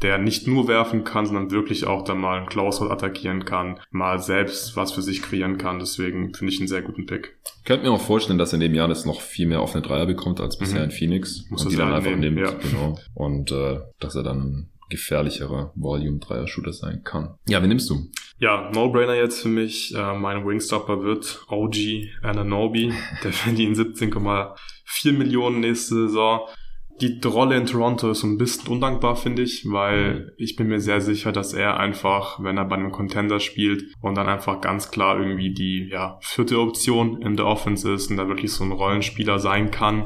der 0.01 0.17
nicht 0.17 0.47
nur 0.47 0.67
werfen 0.67 1.03
kann, 1.03 1.25
sondern 1.25 1.51
wirklich 1.51 1.87
auch 1.87 2.03
dann 2.03 2.19
mal 2.19 2.37
einen 2.37 2.47
Closeout 2.47 2.91
attackieren 2.91 3.45
kann, 3.45 3.79
mal 3.91 4.19
selbst 4.19 4.75
was 4.75 4.91
für 4.91 5.01
sich 5.01 5.21
kreieren 5.21 5.57
kann. 5.57 5.79
Deswegen 5.79 6.33
finde 6.33 6.53
ich 6.53 6.59
einen 6.59 6.67
sehr 6.67 6.81
guten 6.81 7.05
Pick. 7.05 7.37
Ich 7.59 7.63
könnte 7.65 7.85
mir 7.85 7.91
auch 7.91 8.01
vorstellen, 8.01 8.37
dass 8.37 8.51
er 8.51 8.55
in 8.55 8.61
dem 8.61 8.75
Jahr 8.75 8.89
jetzt 8.89 9.05
noch 9.05 9.21
viel 9.21 9.47
mehr 9.47 9.61
offene 9.61 9.81
Dreier 9.81 10.05
bekommt 10.05 10.39
als 10.39 10.57
bisher 10.57 10.79
mhm. 10.79 10.85
in 10.85 10.91
Phoenix. 10.91 11.45
Muss 11.49 11.63
und 11.63 11.71
die 11.71 11.77
dann 11.77 11.93
einfach 11.93 12.11
nehmen, 12.11 12.35
nimmt. 12.35 12.39
Ja. 12.39 12.51
Genau. 12.51 12.99
Und 13.13 13.51
äh, 13.51 13.79
dass 13.99 14.15
er 14.15 14.23
dann 14.23 14.69
gefährlicherer 14.89 15.71
Volume-Dreier-Shooter 15.75 16.73
sein 16.73 17.01
kann. 17.03 17.35
Ja, 17.47 17.61
wen 17.61 17.69
nimmst 17.69 17.89
du? 17.89 18.07
Ja, 18.37 18.69
No-Brainer 18.71 19.15
jetzt 19.15 19.41
für 19.41 19.47
mich. 19.47 19.95
Äh, 19.95 20.13
mein 20.17 20.45
Wingstopper 20.45 21.03
wird 21.03 21.43
OG 21.49 21.75
Ananobi. 22.21 22.93
Der 23.23 23.33
verdient 23.33 23.77
17,4 23.77 25.13
Millionen 25.13 25.61
nächste 25.61 26.07
Saison 26.07 26.47
die 27.01 27.19
Rolle 27.25 27.57
in 27.57 27.65
Toronto 27.65 28.11
ist 28.11 28.21
so 28.21 28.27
ein 28.27 28.37
bisschen 28.37 28.71
undankbar, 28.71 29.15
finde 29.15 29.41
ich, 29.41 29.65
weil 29.69 30.33
ich 30.37 30.55
bin 30.55 30.67
mir 30.67 30.79
sehr 30.79 31.01
sicher, 31.01 31.31
dass 31.31 31.53
er 31.53 31.77
einfach, 31.77 32.41
wenn 32.41 32.57
er 32.57 32.65
bei 32.65 32.75
einem 32.75 32.91
Contender 32.91 33.39
spielt 33.39 33.83
und 34.01 34.15
dann 34.15 34.29
einfach 34.29 34.61
ganz 34.61 34.91
klar 34.91 35.19
irgendwie 35.19 35.53
die 35.53 35.89
ja, 35.91 36.17
vierte 36.21 36.59
Option 36.59 37.21
in 37.21 37.35
der 37.35 37.47
Offense 37.47 37.91
ist 37.91 38.09
und 38.09 38.17
da 38.17 38.27
wirklich 38.27 38.53
so 38.53 38.63
ein 38.63 38.71
Rollenspieler 38.71 39.39
sein 39.39 39.71
kann 39.71 40.03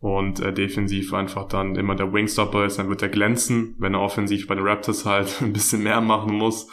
und 0.00 0.40
äh, 0.40 0.52
defensiv 0.52 1.14
einfach 1.14 1.46
dann 1.46 1.76
immer 1.76 1.94
der 1.94 2.12
Wingstopper 2.12 2.64
ist, 2.64 2.78
dann 2.78 2.88
wird 2.88 3.02
er 3.02 3.08
glänzen, 3.08 3.76
wenn 3.78 3.94
er 3.94 4.00
offensiv 4.00 4.48
bei 4.48 4.56
den 4.56 4.66
Raptors 4.66 5.06
halt 5.06 5.36
ein 5.40 5.52
bisschen 5.52 5.82
mehr 5.84 6.00
machen 6.00 6.34
muss 6.34 6.68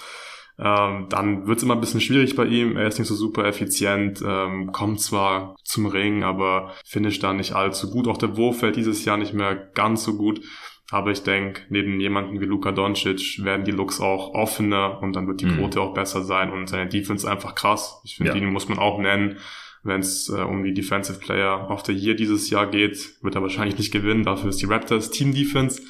ähm, 0.59 1.05
dann 1.09 1.45
wird 1.45 1.57
es 1.57 1.63
immer 1.63 1.75
ein 1.75 1.79
bisschen 1.79 2.01
schwierig 2.01 2.35
bei 2.35 2.45
ihm. 2.45 2.77
Er 2.77 2.87
ist 2.87 2.97
nicht 2.97 3.07
so 3.07 3.15
super 3.15 3.45
effizient, 3.45 4.23
ähm, 4.25 4.71
kommt 4.71 4.99
zwar 5.01 5.55
zum 5.63 5.85
Ring, 5.85 6.23
aber 6.23 6.73
finish 6.83 7.19
da 7.19 7.33
nicht 7.33 7.53
allzu 7.53 7.91
gut. 7.91 8.07
Auch 8.07 8.17
der 8.17 8.37
Wurf 8.37 8.59
fällt 8.59 8.75
dieses 8.75 9.05
Jahr 9.05 9.17
nicht 9.17 9.33
mehr 9.33 9.55
ganz 9.55 10.03
so 10.03 10.17
gut. 10.17 10.41
Aber 10.89 11.11
ich 11.11 11.21
denke, 11.21 11.61
neben 11.69 11.99
jemanden 11.99 12.39
wie 12.39 12.45
Luka 12.45 12.71
Doncic 12.71 13.43
werden 13.43 13.65
die 13.65 13.71
Looks 13.71 13.99
auch 13.99 14.33
offener 14.33 15.01
und 15.01 15.15
dann 15.15 15.27
wird 15.27 15.41
die 15.41 15.45
mhm. 15.45 15.57
Quote 15.57 15.79
mhm. 15.79 15.85
auch 15.85 15.93
besser 15.93 16.23
sein 16.23 16.51
und 16.51 16.67
seine 16.67 16.89
Defense 16.89 17.29
einfach 17.29 17.55
krass. 17.55 18.01
Ich 18.05 18.15
finde, 18.15 18.31
ja. 18.31 18.37
ihn 18.37 18.51
muss 18.51 18.69
man 18.69 18.79
auch 18.79 18.97
nennen. 18.97 19.37
Wenn 19.83 19.99
es 19.99 20.29
äh, 20.29 20.41
um 20.41 20.63
die 20.63 20.73
Defensive 20.73 21.19
Player 21.19 21.69
of 21.69 21.85
the 21.85 21.93
Year 21.93 22.15
dieses 22.15 22.49
Jahr 22.49 22.67
geht, 22.67 23.21
wird 23.21 23.35
er 23.35 23.41
wahrscheinlich 23.41 23.77
nicht 23.77 23.91
gewinnen. 23.91 24.23
Dafür 24.23 24.49
ist 24.49 24.61
die 24.61 24.65
Raptors 24.65 25.11
Team 25.11 25.33
Defense 25.33 25.81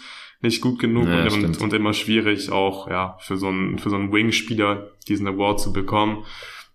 nicht 0.42 0.62
gut 0.62 0.80
genug 0.80 1.08
ja, 1.08 1.32
und, 1.32 1.60
und, 1.60 1.74
immer 1.74 1.94
schwierig 1.94 2.52
auch 2.52 2.90
ja 2.90 3.18
für 3.20 3.38
so 3.38 3.48
einen 3.48 3.80
für 3.80 3.90
so 3.90 3.96
einen 3.96 4.12
Wing-Spieler 4.12 4.92
diesen 5.08 5.28
Award 5.28 5.60
zu 5.60 5.74
bekommen. 5.74 6.24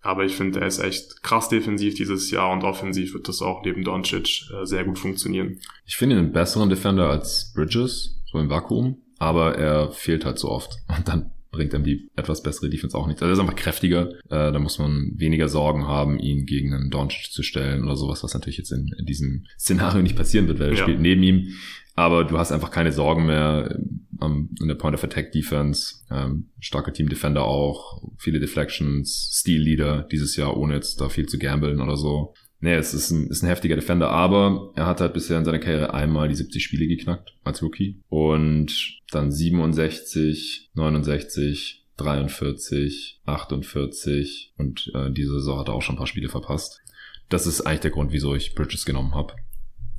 Aber 0.01 0.25
ich 0.25 0.35
finde, 0.35 0.59
er 0.59 0.67
ist 0.67 0.79
echt 0.79 1.23
krass 1.23 1.47
defensiv 1.47 1.95
dieses 1.95 2.29
Jahr 2.29 2.51
und 2.51 2.65
offensiv 2.65 3.13
wird 3.13 3.29
das 3.29 3.41
auch 3.41 3.63
neben 3.63 3.85
Doncic 3.85 4.49
äh, 4.51 4.65
sehr 4.65 4.83
gut 4.83 4.99
funktionieren. 4.99 5.59
Ich 5.85 5.95
finde 5.95 6.15
ihn 6.15 6.19
einen 6.19 6.33
besseren 6.33 6.69
Defender 6.69 7.09
als 7.09 7.53
Bridges, 7.55 8.21
so 8.29 8.37
im 8.37 8.49
Vakuum, 8.49 8.97
aber 9.17 9.55
er 9.55 9.93
fehlt 9.93 10.25
halt 10.25 10.39
so 10.39 10.49
oft. 10.49 10.77
Und 10.97 11.07
dann 11.07 11.31
bringt 11.53 11.73
einem 11.73 11.85
die 11.85 12.09
etwas 12.17 12.43
bessere 12.43 12.69
Defense 12.69 12.97
auch 12.97 13.07
nichts. 13.07 13.21
Also 13.21 13.31
er 13.31 13.33
ist 13.35 13.39
einfach 13.39 13.55
kräftiger. 13.55 14.09
Äh, 14.25 14.51
da 14.51 14.59
muss 14.59 14.79
man 14.79 15.13
weniger 15.15 15.47
Sorgen 15.47 15.87
haben, 15.87 16.19
ihn 16.19 16.45
gegen 16.45 16.73
einen 16.73 16.89
Doncic 16.89 17.31
zu 17.31 17.43
stellen 17.43 17.85
oder 17.85 17.95
sowas, 17.95 18.23
was 18.23 18.33
natürlich 18.33 18.57
jetzt 18.57 18.71
in, 18.71 18.91
in 18.97 19.05
diesem 19.05 19.45
Szenario 19.57 20.01
nicht 20.01 20.17
passieren 20.17 20.47
wird, 20.49 20.59
weil 20.59 20.69
er 20.69 20.75
ja. 20.75 20.81
spielt 20.83 20.99
neben 20.99 21.23
ihm. 21.23 21.53
Aber 21.95 22.23
du 22.23 22.37
hast 22.37 22.51
einfach 22.51 22.71
keine 22.71 22.91
Sorgen 22.91 23.25
mehr 23.25 23.77
ähm, 24.21 24.49
in 24.59 24.67
der 24.67 24.75
Point 24.75 24.95
of 24.95 25.03
Attack 25.03 25.31
Defense. 25.31 25.95
Ähm, 26.09 26.49
starke 26.59 26.91
Team 26.91 27.09
Defender 27.09 27.43
auch, 27.43 28.01
viele 28.17 28.39
Deflections, 28.39 29.31
Steel 29.33 29.61
Leader 29.61 30.07
dieses 30.11 30.35
Jahr, 30.35 30.57
ohne 30.57 30.75
jetzt 30.75 30.99
da 31.01 31.09
viel 31.09 31.27
zu 31.27 31.37
gambeln 31.37 31.81
oder 31.81 31.97
so. 31.97 32.33
Nee, 32.59 32.75
es 32.75 32.93
ist 32.93 33.11
ein, 33.11 33.27
ist 33.27 33.43
ein 33.43 33.49
heftiger 33.49 33.75
Defender, 33.75 34.09
aber 34.09 34.71
er 34.75 34.85
hat 34.85 35.01
halt 35.01 35.13
bisher 35.13 35.37
in 35.37 35.43
seiner 35.43 35.59
Karriere 35.59 35.93
einmal 35.93 36.29
die 36.29 36.35
70 36.35 36.63
Spiele 36.63 36.87
geknackt 36.87 37.33
als 37.43 37.61
Rookie. 37.61 38.01
Und 38.07 39.01
dann 39.11 39.31
67, 39.31 40.71
69, 40.73 41.85
43, 41.97 43.19
48 43.25 44.53
und 44.57 44.91
äh, 44.95 45.11
diese 45.11 45.33
Saison 45.33 45.59
hat 45.59 45.67
er 45.67 45.73
auch 45.73 45.81
schon 45.81 45.95
ein 45.95 45.97
paar 45.97 46.07
Spiele 46.07 46.29
verpasst. 46.29 46.81
Das 47.27 47.47
ist 47.47 47.61
eigentlich 47.61 47.81
der 47.81 47.91
Grund, 47.91 48.13
wieso 48.13 48.33
ich 48.33 48.55
Bridges 48.55 48.85
genommen 48.85 49.13
habe. 49.13 49.33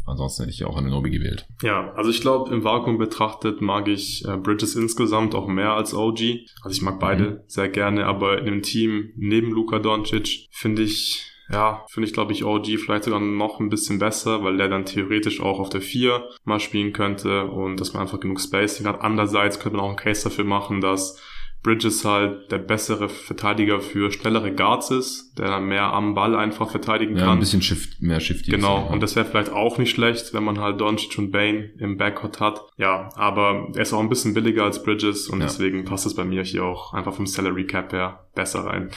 Ansonsten 0.06 0.42
hätte 0.42 0.52
ich 0.52 0.60
ja 0.60 0.66
auch 0.66 0.76
eine 0.76 0.90
Nobi 0.90 1.10
gewählt. 1.10 1.46
Ja, 1.62 1.92
also 1.94 2.10
ich 2.10 2.20
glaube, 2.20 2.54
im 2.54 2.62
Vakuum 2.62 2.98
betrachtet 2.98 3.60
mag 3.60 3.88
ich 3.88 4.24
äh, 4.26 4.36
Bridges 4.36 4.76
insgesamt 4.76 5.34
auch 5.34 5.48
mehr 5.48 5.72
als 5.72 5.94
OG. 5.94 6.20
Also 6.62 6.76
ich 6.76 6.82
mag 6.82 7.00
beide 7.00 7.24
mhm. 7.24 7.40
sehr 7.46 7.68
gerne, 7.68 8.06
aber 8.06 8.38
in 8.38 8.46
dem 8.46 8.62
Team 8.62 9.12
neben 9.16 9.50
Luka 9.50 9.78
Doncic 9.78 10.46
finde 10.50 10.82
ich 10.82 11.30
ja, 11.50 11.84
finde 11.90 12.08
ich, 12.08 12.14
glaube 12.14 12.32
ich, 12.32 12.44
OG 12.44 12.66
vielleicht 12.78 13.04
sogar 13.04 13.20
noch 13.20 13.60
ein 13.60 13.68
bisschen 13.68 13.98
besser, 13.98 14.42
weil 14.42 14.56
der 14.56 14.68
dann 14.68 14.86
theoretisch 14.86 15.40
auch 15.40 15.58
auf 15.60 15.68
der 15.68 15.82
4 15.82 16.26
mal 16.44 16.58
spielen 16.58 16.92
könnte 16.94 17.44
und 17.44 17.78
dass 17.78 17.92
man 17.92 18.02
einfach 18.02 18.20
genug 18.20 18.40
Spacing 18.40 18.86
hat. 18.86 19.02
Andererseits 19.02 19.60
könnte 19.60 19.76
man 19.76 19.84
auch 19.84 19.90
einen 19.90 19.98
Case 19.98 20.24
dafür 20.24 20.44
machen, 20.44 20.80
dass 20.80 21.20
Bridges 21.64 22.04
halt 22.04 22.52
der 22.52 22.58
bessere 22.58 23.08
Verteidiger 23.08 23.80
für 23.80 24.12
schnellere 24.12 24.52
Guards 24.52 24.90
ist, 24.90 25.34
der 25.38 25.46
dann 25.46 25.64
mehr 25.64 25.92
am 25.92 26.14
Ball 26.14 26.36
einfach 26.36 26.70
verteidigen 26.70 27.16
ja, 27.16 27.24
kann. 27.24 27.30
ein 27.30 27.40
bisschen 27.40 27.62
shift, 27.62 28.00
mehr 28.00 28.20
shifty. 28.20 28.50
Genau, 28.50 28.86
und 28.86 29.02
das 29.02 29.16
wäre 29.16 29.24
vielleicht 29.24 29.50
auch 29.50 29.78
nicht 29.78 29.90
schlecht, 29.90 30.34
wenn 30.34 30.44
man 30.44 30.60
halt 30.60 30.80
Doncic 30.80 31.18
und 31.18 31.32
Bane 31.32 31.70
im 31.78 31.96
Backcourt 31.96 32.38
hat. 32.38 32.60
Ja, 32.76 33.08
aber 33.16 33.72
er 33.74 33.82
ist 33.82 33.94
auch 33.94 34.00
ein 34.00 34.10
bisschen 34.10 34.34
billiger 34.34 34.62
als 34.64 34.82
Bridges 34.82 35.28
und 35.28 35.40
ja. 35.40 35.46
deswegen 35.46 35.84
passt 35.84 36.06
es 36.06 36.14
bei 36.14 36.24
mir 36.24 36.44
hier 36.44 36.64
auch 36.64 36.92
einfach 36.92 37.14
vom 37.14 37.26
Salary 37.26 37.66
Cap 37.66 37.92
her 37.92 38.28
besser 38.34 38.66
rein. 38.66 38.90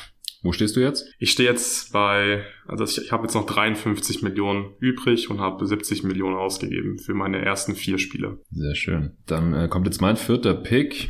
Wo 0.44 0.52
stehst 0.52 0.76
du 0.76 0.82
jetzt? 0.82 1.06
Ich 1.20 1.32
stehe 1.32 1.50
jetzt 1.50 1.92
bei, 1.92 2.44
also 2.68 2.84
ich, 2.84 3.06
ich 3.06 3.12
habe 3.12 3.24
jetzt 3.24 3.34
noch 3.34 3.46
53 3.46 4.22
Millionen 4.22 4.74
übrig 4.80 5.30
und 5.30 5.40
habe 5.40 5.66
70 5.66 6.04
Millionen 6.04 6.36
ausgegeben 6.36 7.00
für 7.00 7.14
meine 7.14 7.44
ersten 7.44 7.76
vier 7.76 7.98
Spiele. 7.98 8.40
Sehr 8.52 8.76
schön. 8.76 9.12
Dann 9.26 9.54
äh, 9.54 9.68
kommt 9.68 9.88
jetzt 9.88 10.02
mein 10.02 10.16
vierter 10.16 10.54
Pick. 10.54 11.10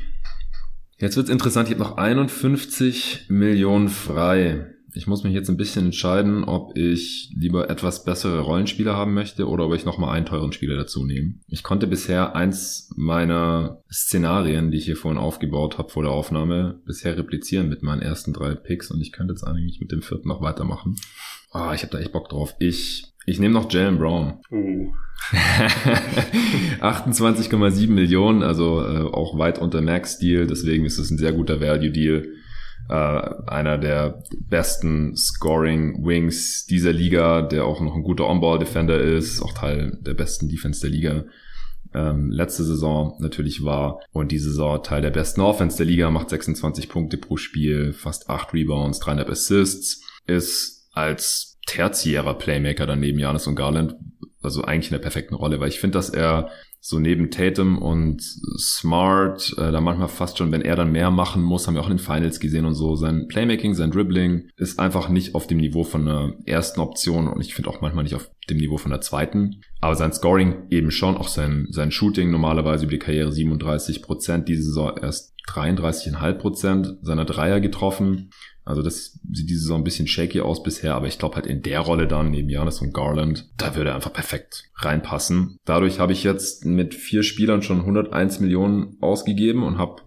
Jetzt 1.00 1.16
wird's 1.16 1.30
interessant, 1.30 1.70
ich 1.70 1.76
habe 1.76 1.84
noch 1.84 1.98
51 1.98 3.26
Millionen 3.30 3.88
frei. 3.88 4.74
Ich 4.96 5.06
muss 5.06 5.24
mich 5.24 5.34
jetzt 5.34 5.48
ein 5.48 5.58
bisschen 5.58 5.86
entscheiden, 5.86 6.44
ob 6.44 6.76
ich 6.76 7.32
lieber 7.36 7.70
etwas 7.70 8.04
bessere 8.04 8.40
Rollenspieler 8.40 8.96
haben 8.96 9.14
möchte 9.14 9.48
oder 9.48 9.68
ob 9.68 9.76
ich 9.76 9.86
nochmal 9.86 10.16
einen 10.16 10.26
teuren 10.26 10.54
Spieler 10.54 10.76
dazu 10.76 11.06
nehme. 11.06 11.36
Ich 11.48 11.62
konnte 11.62 11.86
bisher 11.86 12.36
eins 12.36 12.90
meiner 12.96 13.84
Szenarien, 13.92 14.72
die 14.72 14.80
ich 14.80 14.86
hier 14.86 14.98
vorhin 14.98 15.20
aufgebaut 15.20 15.78
habe 15.78 15.90
vor 15.90 16.02
der 16.02 16.12
Aufnahme, 16.12 16.82
bisher 16.84 17.16
replizieren 17.16 17.70
mit 17.70 17.84
meinen 17.84 18.02
ersten 18.02 18.34
drei 18.34 18.56
Picks 18.56 18.90
und 18.90 19.00
ich 19.00 19.12
könnte 19.12 19.34
jetzt 19.34 19.44
eigentlich 19.44 19.80
mit 19.80 19.92
dem 19.92 20.02
vierten 20.02 20.30
noch 20.30 20.42
weitermachen. 20.42 20.96
Ah, 21.52 21.76
ich 21.76 21.84
habe 21.84 21.92
da 21.92 22.00
echt 22.00 22.12
Bock 22.12 22.30
drauf. 22.30 22.56
Ich, 22.58 23.14
ich 23.28 23.40
nehme 23.40 23.54
noch 23.54 23.72
Jalen 23.72 24.00
Brown. 24.00 24.40
Uh. 24.52 24.94
28,7 26.80 27.90
Millionen, 27.90 28.44
also 28.44 28.82
äh, 28.82 29.02
auch 29.02 29.38
weit 29.38 29.60
unter 29.60 29.82
Max-Deal, 29.82 30.48
deswegen 30.48 30.86
ist 30.86 31.00
es 31.00 31.12
ein 31.12 31.18
sehr 31.18 31.34
guter 31.34 31.60
Value-Deal. 31.60 32.28
Äh, 32.88 32.94
einer 32.94 33.78
der 33.78 34.24
besten 34.48 35.18
Scoring-Wings 35.18 36.68
dieser 36.68 36.94
Liga, 36.94 37.42
der 37.42 37.66
auch 37.66 37.82
noch 37.82 37.96
ein 37.96 38.04
guter 38.04 38.28
On-Ball-Defender 38.28 39.02
ist, 39.02 39.42
auch 39.42 39.54
Teil 39.54 39.98
der 40.02 40.14
besten 40.14 40.48
Defense 40.48 40.82
der 40.82 40.92
Liga. 40.92 41.26
Ähm, 41.94 42.32
letzte 42.32 42.64
Saison 42.64 43.18
natürlich 43.20 43.66
war 43.66 44.00
und 44.12 44.32
diese 44.32 44.52
Saison 44.52 44.82
Teil 44.84 45.02
der 45.02 45.10
besten 45.10 45.42
Offense 45.42 45.78
der 45.78 45.88
Liga, 45.88 46.10
macht 46.12 46.30
26 46.30 46.88
Punkte 46.88 47.18
pro 47.18 47.36
Spiel, 47.36 47.92
fast 47.92 48.30
8 48.30 48.54
Rebounds, 48.54 49.00
300 49.00 49.30
Assists, 49.30 50.04
ist 50.26 50.90
als 50.94 51.57
tertiärer 51.68 52.34
Playmaker 52.34 52.88
daneben 52.88 53.20
Janis 53.20 53.46
und 53.46 53.56
Garland 53.56 53.96
also 54.42 54.64
eigentlich 54.64 54.92
in 54.92 54.96
der 54.96 55.02
perfekten 55.02 55.36
Rolle, 55.36 55.60
weil 55.60 55.70
ich 55.70 55.80
finde, 55.80 55.98
dass 55.98 56.10
er 56.10 56.50
so 56.80 57.00
neben 57.00 57.32
Tatum 57.32 57.80
und 57.80 58.22
Smart, 58.58 59.54
äh, 59.58 59.72
da 59.72 59.82
manchmal 59.82 60.08
fast 60.08 60.38
schon, 60.38 60.52
wenn 60.52 60.62
er 60.62 60.76
dann 60.76 60.92
mehr 60.92 61.12
machen 61.12 61.42
muss, 61.42 61.68
haben 61.68 61.74
wir 61.74 61.82
auch 61.82 61.90
in 61.90 61.98
den 61.98 62.04
Finals 62.04 62.40
gesehen 62.40 62.66
und 62.66 62.76
so, 62.76 62.96
sein 62.96 63.28
Playmaking, 63.28 63.74
sein 63.74 63.92
Dribbling 63.92 64.50
ist 64.56 64.80
einfach 64.80 65.10
nicht 65.10 65.36
auf 65.36 65.48
dem 65.48 65.58
Niveau 65.58 65.84
von 65.84 66.08
einer 66.08 66.34
ersten 66.46 66.80
Option 66.80 67.28
und 67.28 67.42
ich 67.42 67.56
finde 67.56 67.70
auch 67.70 67.82
manchmal 67.82 68.04
nicht 68.04 68.16
auf 68.16 68.30
dem 68.50 68.58
Niveau 68.58 68.78
von 68.78 68.92
der 68.92 69.02
zweiten. 69.02 69.62
Aber 69.82 69.96
sein 69.96 70.14
Scoring 70.14 70.68
eben 70.70 70.92
schon, 70.92 71.18
auch 71.18 71.28
sein, 71.28 71.68
sein 71.72 71.92
Shooting 71.92 72.32
normalerweise 72.32 72.86
über 72.86 72.92
die 72.92 73.00
Karriere 73.00 73.32
37 73.32 74.02
Prozent, 74.02 74.48
diese 74.48 74.64
Saison 74.64 74.96
erst 75.02 75.34
33,5 75.50 76.34
Prozent 76.34 76.98
seiner 77.02 77.26
Dreier 77.26 77.60
getroffen. 77.60 78.30
Also 78.68 78.82
das 78.82 79.20
sieht 79.32 79.50
diese 79.50 79.62
Saison 79.62 79.82
ein 79.82 79.84
bisschen 79.86 80.08
shaky 80.08 80.42
aus 80.42 80.62
bisher, 80.62 80.96
aber 80.96 81.08
ich 81.08 81.18
glaube 81.18 81.36
halt 81.36 81.48
in 81.48 81.62
der 81.62 81.80
Rolle 81.80 82.08
dann 82.08 82.32
neben 82.32 82.50
Janis 82.50 82.82
und 82.82 82.94
Garland, 82.94 83.50
da 83.58 83.76
würde 83.76 83.92
er 83.92 83.96
einfach 83.96 84.14
perfekt 84.14 84.70
reinpassen. 84.76 85.58
Dadurch 85.66 86.00
habe 86.00 86.12
ich 86.12 86.24
jetzt 86.24 86.66
mit 86.66 86.94
vier 86.94 87.24
Spielern 87.24 87.62
schon 87.62 87.80
101 87.80 88.42
Millionen 88.42 88.98
ausgegeben 89.00 89.64
und 89.64 89.78
habe 89.78 90.02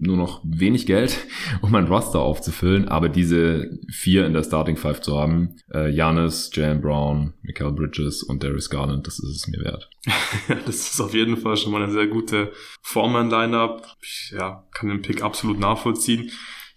nur 0.00 0.16
noch 0.16 0.42
wenig 0.44 0.86
Geld, 0.86 1.16
um 1.62 1.70
mein 1.70 1.86
Roster 1.86 2.20
aufzufüllen, 2.20 2.88
aber 2.88 3.08
diese 3.08 3.78
vier 3.90 4.26
in 4.26 4.34
der 4.34 4.42
Starting 4.42 4.76
Five 4.76 5.00
zu 5.00 5.18
haben, 5.18 5.56
äh, 5.72 5.88
Janis, 5.90 6.50
Jalen 6.52 6.80
Brown, 6.80 7.32
Michael 7.42 7.72
Bridges 7.72 8.22
und 8.22 8.42
Darius 8.42 8.68
Garland, 8.68 9.06
das 9.06 9.18
ist 9.20 9.36
es 9.36 9.48
mir 9.48 9.64
wert. 9.64 9.88
das 10.66 10.92
ist 10.92 11.00
auf 11.00 11.14
jeden 11.14 11.36
Fall 11.36 11.56
schon 11.56 11.72
mal 11.72 11.82
eine 11.82 11.92
sehr 11.92 12.08
gute 12.08 12.52
Foreman-Lineup. 12.82 13.86
Ich 14.02 14.34
ja, 14.36 14.66
kann 14.72 14.88
den 14.88 15.02
Pick 15.02 15.22
absolut 15.22 15.58
nachvollziehen. 15.58 16.30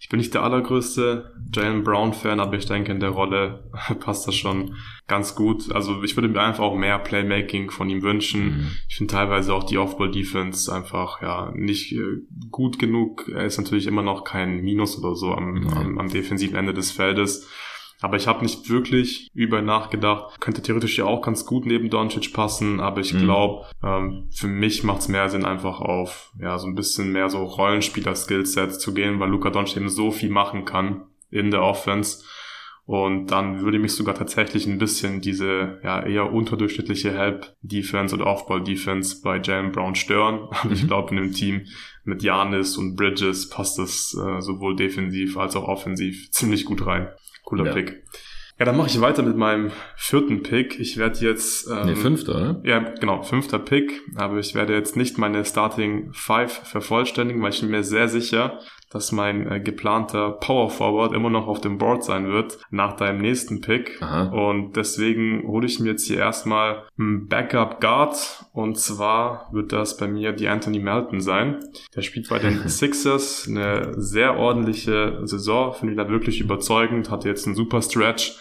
Ich 0.06 0.10
bin 0.10 0.18
nicht 0.18 0.34
der 0.34 0.44
allergrößte 0.44 1.32
Jalen 1.52 1.82
Brown-Fan, 1.82 2.38
aber 2.38 2.56
ich 2.56 2.66
denke, 2.66 2.92
in 2.92 3.00
der 3.00 3.10
Rolle 3.10 3.68
passt 3.98 4.28
das 4.28 4.36
schon 4.36 4.76
ganz 5.08 5.34
gut. 5.34 5.72
Also 5.72 6.00
ich 6.04 6.16
würde 6.16 6.28
mir 6.28 6.40
einfach 6.40 6.62
auch 6.62 6.76
mehr 6.76 7.00
Playmaking 7.00 7.72
von 7.72 7.90
ihm 7.90 8.02
wünschen. 8.02 8.44
Mhm. 8.44 8.70
Ich 8.88 8.98
finde 8.98 9.12
teilweise 9.12 9.52
auch 9.52 9.64
die 9.64 9.78
Off-Ball-Defense 9.78 10.72
einfach 10.72 11.20
ja 11.22 11.50
nicht 11.56 11.90
äh, 11.90 12.22
gut 12.52 12.78
genug. 12.78 13.28
Er 13.34 13.46
ist 13.46 13.58
natürlich 13.58 13.88
immer 13.88 14.02
noch 14.02 14.22
kein 14.22 14.62
Minus 14.62 14.96
oder 14.96 15.16
so 15.16 15.32
am, 15.32 15.54
mhm. 15.54 15.68
am, 15.70 15.98
am 15.98 16.08
defensiven 16.08 16.54
Ende 16.54 16.72
des 16.72 16.92
Feldes. 16.92 17.48
Aber 18.00 18.16
ich 18.16 18.26
habe 18.26 18.42
nicht 18.42 18.68
wirklich 18.68 19.28
über 19.32 19.62
nachgedacht. 19.62 20.40
Könnte 20.40 20.62
theoretisch 20.62 20.98
ja 20.98 21.06
auch 21.06 21.22
ganz 21.22 21.46
gut 21.46 21.64
neben 21.64 21.88
Doncic 21.88 22.32
passen, 22.32 22.80
aber 22.80 23.00
ich 23.00 23.14
mhm. 23.14 23.20
glaube, 23.20 23.66
ähm, 23.82 24.28
für 24.34 24.48
mich 24.48 24.84
macht 24.84 25.00
es 25.00 25.08
mehr 25.08 25.28
Sinn, 25.28 25.44
einfach 25.44 25.80
auf 25.80 26.32
ja 26.38 26.58
so 26.58 26.66
ein 26.66 26.74
bisschen 26.74 27.12
mehr 27.12 27.30
so 27.30 27.42
Rollenspieler-Skillsets 27.42 28.78
zu 28.78 28.92
gehen, 28.92 29.18
weil 29.18 29.30
Luca 29.30 29.50
Doncic 29.50 29.78
eben 29.78 29.88
so 29.88 30.10
viel 30.10 30.30
machen 30.30 30.64
kann 30.64 31.04
in 31.30 31.50
der 31.50 31.62
Offense. 31.62 32.24
Und 32.86 33.32
dann 33.32 33.62
würde 33.62 33.80
mich 33.80 33.94
sogar 33.94 34.14
tatsächlich 34.14 34.66
ein 34.68 34.78
bisschen 34.78 35.20
diese 35.20 35.80
ja 35.82 36.06
eher 36.06 36.32
unterdurchschnittliche 36.32 37.12
Help-Defense 37.12 38.14
oder 38.14 38.26
Off-Ball-Defense 38.26 39.22
bei 39.24 39.40
Jalen 39.42 39.72
Brown 39.72 39.96
stören. 39.96 40.48
Aber 40.50 40.68
mhm. 40.68 40.72
ich 40.72 40.86
glaube, 40.86 41.12
in 41.12 41.18
einem 41.18 41.32
Team 41.32 41.66
mit 42.04 42.22
Janis 42.22 42.76
und 42.76 42.94
Bridges 42.94 43.48
passt 43.48 43.80
das 43.80 44.14
äh, 44.14 44.40
sowohl 44.40 44.76
defensiv 44.76 45.36
als 45.36 45.56
auch 45.56 45.66
offensiv 45.66 46.30
ziemlich 46.30 46.64
gut 46.64 46.86
rein. 46.86 47.08
Cooler 47.46 47.66
ja. 47.66 47.72
Pick. 47.72 48.02
Ja, 48.58 48.64
dann 48.64 48.76
mache 48.76 48.88
ich 48.88 49.00
weiter 49.00 49.22
mit 49.22 49.36
meinem 49.36 49.70
vierten 49.96 50.42
Pick. 50.42 50.80
Ich 50.80 50.96
werde 50.96 51.18
jetzt... 51.20 51.68
Ähm, 51.70 51.86
nee, 51.86 51.94
fünfter, 51.94 52.34
oder? 52.34 52.60
Ja, 52.64 52.78
genau, 52.78 53.22
fünfter 53.22 53.58
Pick. 53.58 54.02
Aber 54.16 54.38
ich 54.38 54.54
werde 54.54 54.74
jetzt 54.74 54.96
nicht 54.96 55.18
meine 55.18 55.44
Starting 55.44 56.10
Five 56.12 56.52
vervollständigen, 56.52 57.42
weil 57.42 57.50
ich 57.50 57.60
bin 57.60 57.70
mir 57.70 57.84
sehr 57.84 58.08
sicher, 58.08 58.60
dass 58.96 59.12
mein 59.12 59.46
äh, 59.50 59.60
geplanter 59.60 60.30
Power 60.30 60.70
Forward 60.70 61.12
immer 61.12 61.28
noch 61.28 61.46
auf 61.46 61.60
dem 61.60 61.76
Board 61.76 62.02
sein 62.02 62.28
wird 62.28 62.58
nach 62.70 62.96
deinem 62.96 63.20
nächsten 63.20 63.60
Pick. 63.60 64.00
Aha. 64.00 64.28
Und 64.28 64.74
deswegen 64.74 65.46
hole 65.46 65.66
ich 65.66 65.78
mir 65.80 65.90
jetzt 65.90 66.06
hier 66.06 66.16
erstmal 66.16 66.84
ein 66.98 67.28
Backup 67.28 67.82
Guard. 67.82 68.46
Und 68.54 68.78
zwar 68.78 69.50
wird 69.52 69.72
das 69.72 69.98
bei 69.98 70.08
mir 70.08 70.32
die 70.32 70.48
Anthony 70.48 70.78
Melton 70.78 71.20
sein. 71.20 71.62
Der 71.94 72.00
spielt 72.00 72.30
bei 72.30 72.38
den 72.38 72.66
Sixers 72.68 73.46
eine 73.46 74.00
sehr 74.00 74.38
ordentliche 74.38 75.20
Saison. 75.24 75.74
Finde 75.74 75.92
ich 75.92 75.98
da 75.98 76.08
wirklich 76.08 76.40
überzeugend. 76.40 77.10
Hatte 77.10 77.28
jetzt 77.28 77.46
einen 77.46 77.54
super 77.54 77.82
Stretch 77.82 78.38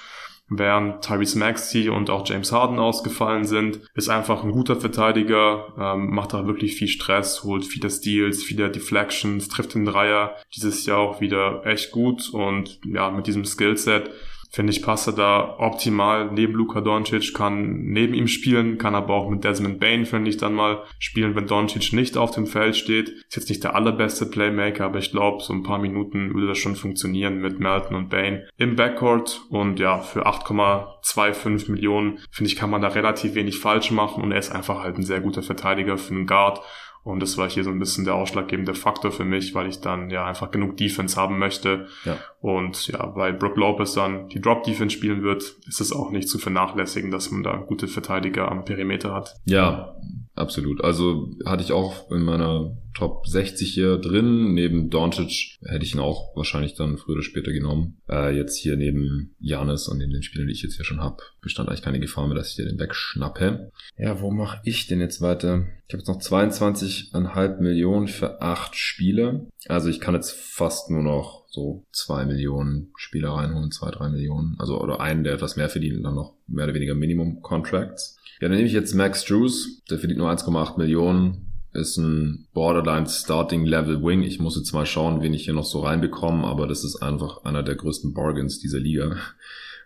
während 0.49 1.01
Tyrese 1.03 1.39
Maxey 1.39 1.89
und 1.89 2.10
auch 2.10 2.27
James 2.27 2.51
Harden 2.51 2.79
ausgefallen 2.79 3.45
sind. 3.45 3.81
Ist 3.95 4.10
einfach 4.10 4.43
ein 4.43 4.51
guter 4.51 4.75
Verteidiger, 4.75 5.73
ähm, 5.77 6.13
macht 6.13 6.34
da 6.34 6.45
wirklich 6.45 6.75
viel 6.75 6.88
Stress, 6.88 7.43
holt 7.43 7.65
viele 7.65 7.89
Steals, 7.89 8.43
viele 8.43 8.69
Deflections, 8.69 9.47
trifft 9.47 9.73
den 9.73 9.86
Dreier. 9.86 10.36
Dieses 10.55 10.86
Jahr 10.86 10.99
auch 10.99 11.21
wieder 11.21 11.65
echt 11.65 11.91
gut 11.91 12.29
und 12.31 12.79
ja, 12.86 13.10
mit 13.10 13.27
diesem 13.27 13.45
Skillset 13.45 14.12
finde 14.56 14.72
ich, 14.72 14.82
passt 14.82 15.08
er 15.08 15.13
da 15.13 15.56
optimal. 15.58 16.32
Neben 16.32 16.54
Luka 16.54 16.80
Doncic, 16.80 17.34
kann 17.34 17.82
neben 17.88 18.13
ihm 18.13 18.30
spielen, 18.30 18.78
kann 18.78 18.96
aber 18.96 19.13
auch 19.13 19.30
mit 19.30 19.44
Desmond 19.44 19.82
Bain, 19.82 20.06
finde 20.06 20.30
ich, 20.30 20.38
dann 20.38 20.54
mal 20.54 20.84
spielen, 20.98 21.36
wenn 21.36 21.46
Doncic 21.46 21.91
nicht 21.91 22.15
auf 22.15 22.32
dem 22.32 22.48
Feld 22.48 22.78
steht. 22.78 23.10
Ist 23.10 23.36
jetzt 23.36 23.50
nicht 23.50 23.65
der 23.65 23.76
allerbeste 23.76 24.26
Playmaker, 24.26 24.86
aber 24.86 25.00
ich 25.00 25.12
glaube, 25.12 25.44
so 25.44 25.52
ein 25.52 25.63
paar 25.63 25.80
Minuten 25.80 26.34
würde 26.34 26.48
das 26.48 26.58
schon 26.58 26.78
funktionieren 26.78 27.41
mit 27.41 27.60
Melton 27.60 27.98
und 27.98 28.10
Bain 28.10 28.44
im 28.56 28.78
Backcourt. 28.78 29.41
Und 29.50 29.78
ja, 29.82 30.00
für 30.00 30.26
8,25 30.26 31.70
Millionen, 31.70 32.20
finde 32.32 32.50
ich, 32.50 32.56
kann 32.56 32.70
man 32.70 32.82
da 32.82 32.88
relativ 32.88 33.36
wenig 33.36 33.60
falsch 33.60 33.91
machen. 33.91 34.24
Und 34.24 34.32
er 34.32 34.39
ist 34.39 34.56
einfach 34.56 34.82
halt 34.82 34.98
ein 34.98 35.04
sehr 35.04 35.20
guter 35.20 35.44
Verteidiger 35.44 35.98
für 35.98 36.13
einen 36.13 36.28
Guard 36.28 36.62
und 37.06 37.20
das 37.22 37.38
war 37.38 37.48
hier 37.48 37.63
so 37.63 37.70
ein 37.70 37.78
bisschen 37.78 38.04
der 38.04 38.15
ausschlaggebende 38.15 38.74
Faktor 38.74 39.12
für 39.12 39.26
mich, 39.26 39.54
weil 39.54 39.68
ich 39.68 39.80
dann 39.80 40.10
ja 40.10 40.26
einfach 40.26 40.50
genug 40.50 40.76
Defense 40.76 41.22
haben 41.22 41.38
möchte. 41.38 41.86
Ja. 42.04 42.18
Und 42.41 42.88
ja, 42.88 43.15
weil 43.15 43.34
Brook 43.34 43.58
Lopez 43.58 43.94
dann 43.94 44.28
die 44.30 44.41
Drop 44.41 44.63
Defense 44.63 44.96
spielen 44.96 45.22
wird, 45.22 45.44
ist 45.68 45.82
es 45.82 45.94
auch 45.94 46.10
nicht 46.10 46.28
zu 46.28 46.39
vernachlässigen, 46.39 47.12
dass 47.12 47.30
man 47.30 47.44
da 47.44 47.58
gute 47.58 47.88
Verteidiger 47.88 48.52
am 48.52 48.65
Perimeter 48.65 49.13
hat. 49.13 49.36
Ja, 49.46 49.96
absolut. 50.36 50.84
Also 50.84 51.32
hatte 51.45 51.63
ich 51.63 51.71
auch 51.71 52.12
in 52.12 52.21
meiner 52.21 52.78
Top 52.95 53.28
60 53.28 53.74
hier 53.74 53.98
drin. 53.98 54.54
Neben 54.54 54.89
Doncic 54.89 55.58
hätte 55.65 55.84
ich 55.84 55.93
ihn 55.93 56.00
auch 56.00 56.36
wahrscheinlich 56.36 56.76
dann 56.76 56.98
früher 56.98 57.15
oder 57.15 57.24
später 57.24 57.52
genommen. 57.52 57.98
Äh, 58.10 58.36
jetzt 58.36 58.56
hier 58.56 58.78
neben 58.78 59.36
Janis 59.39 59.88
und 59.88 59.98
neben 59.98 60.13
den 60.13 60.24
Spielern, 60.24 60.48
die 60.48 60.54
ich 60.54 60.63
jetzt 60.63 60.78
hier 60.78 60.86
schon 60.86 61.02
habe, 61.02 61.17
bestand 61.41 61.67
eigentlich 61.67 61.82
keine 61.82 62.00
Gefahr 62.00 62.28
mehr, 62.28 62.38
dass 62.38 62.50
ich 62.50 62.56
dir 62.56 62.65
den 62.65 62.80
wegschnappe. 62.80 63.71
Ja, 63.98 64.21
wo 64.21 64.32
mache 64.32 64.62
ich 64.63 64.88
denn 64.88 65.02
jetzt 65.02 65.21
weiter? 65.21 65.65
Ich 65.88 65.93
habe 65.93 66.00
jetzt 66.00 66.08
noch 66.08 66.19
22,5 66.19 67.60
Millionen 67.60 68.08
für 68.08 68.41
acht 68.41 68.76
Spiele. 68.76 69.48
Also 69.67 69.89
ich 69.89 70.00
kann 70.00 70.15
jetzt 70.15 70.32
fast 70.32 70.89
nur 70.89 71.04
noch 71.04 71.45
so 71.50 71.86
zwei 71.91 72.26
Millionen 72.26 72.91
Spieler 72.98 73.32
reinholen, 73.32 73.71
zwei, 73.71 73.91
drei 73.91 74.10
Millionen. 74.10 74.56
Also 74.58 74.80
oder 74.80 75.00
einen, 75.00 75.24
der 75.24 75.34
etwas 75.34 75.56
mehr 75.56 75.69
verdient 75.69 75.98
und 75.98 76.04
dann 76.04 76.15
noch 76.15 76.34
mehr 76.48 76.65
oder 76.65 76.74
weniger 76.74 76.95
Minimum 76.95 77.41
Contracts. 77.41 78.14
Ja, 78.41 78.50
dann 78.50 78.58
nehme 78.58 78.67
ich 78.67 78.74
jetzt 78.74 78.93
Max 78.93 79.24
Drews, 79.24 79.82
der 79.89 79.98
verdient 79.98 80.19
nur 80.19 80.30
1,8 80.30 80.78
Millionen, 80.78 81.45
ist 81.71 81.98
ein 81.98 82.48
Borderline 82.54 83.08
Starting 83.08 83.65
Level 83.65 84.02
Wing. 84.02 84.24
Ich 84.24 84.39
muss 84.39 84.58
jetzt 84.58 84.74
mal 84.74 84.86
schauen, 84.86 85.21
wen 85.21 85.34
ich 85.34 85.45
hier 85.45 85.54
noch 85.54 85.65
so 85.65 85.82
reinbekomme, 85.82 86.45
aber 86.45 86.67
das 86.67 86.84
ist 86.84 87.02
einfach 87.02 87.43
einer 87.43 87.63
der 87.63 87.76
größten 87.76 88.13
Bargains 88.13 88.60
dieser 88.60 88.80
Liga. 88.80 89.17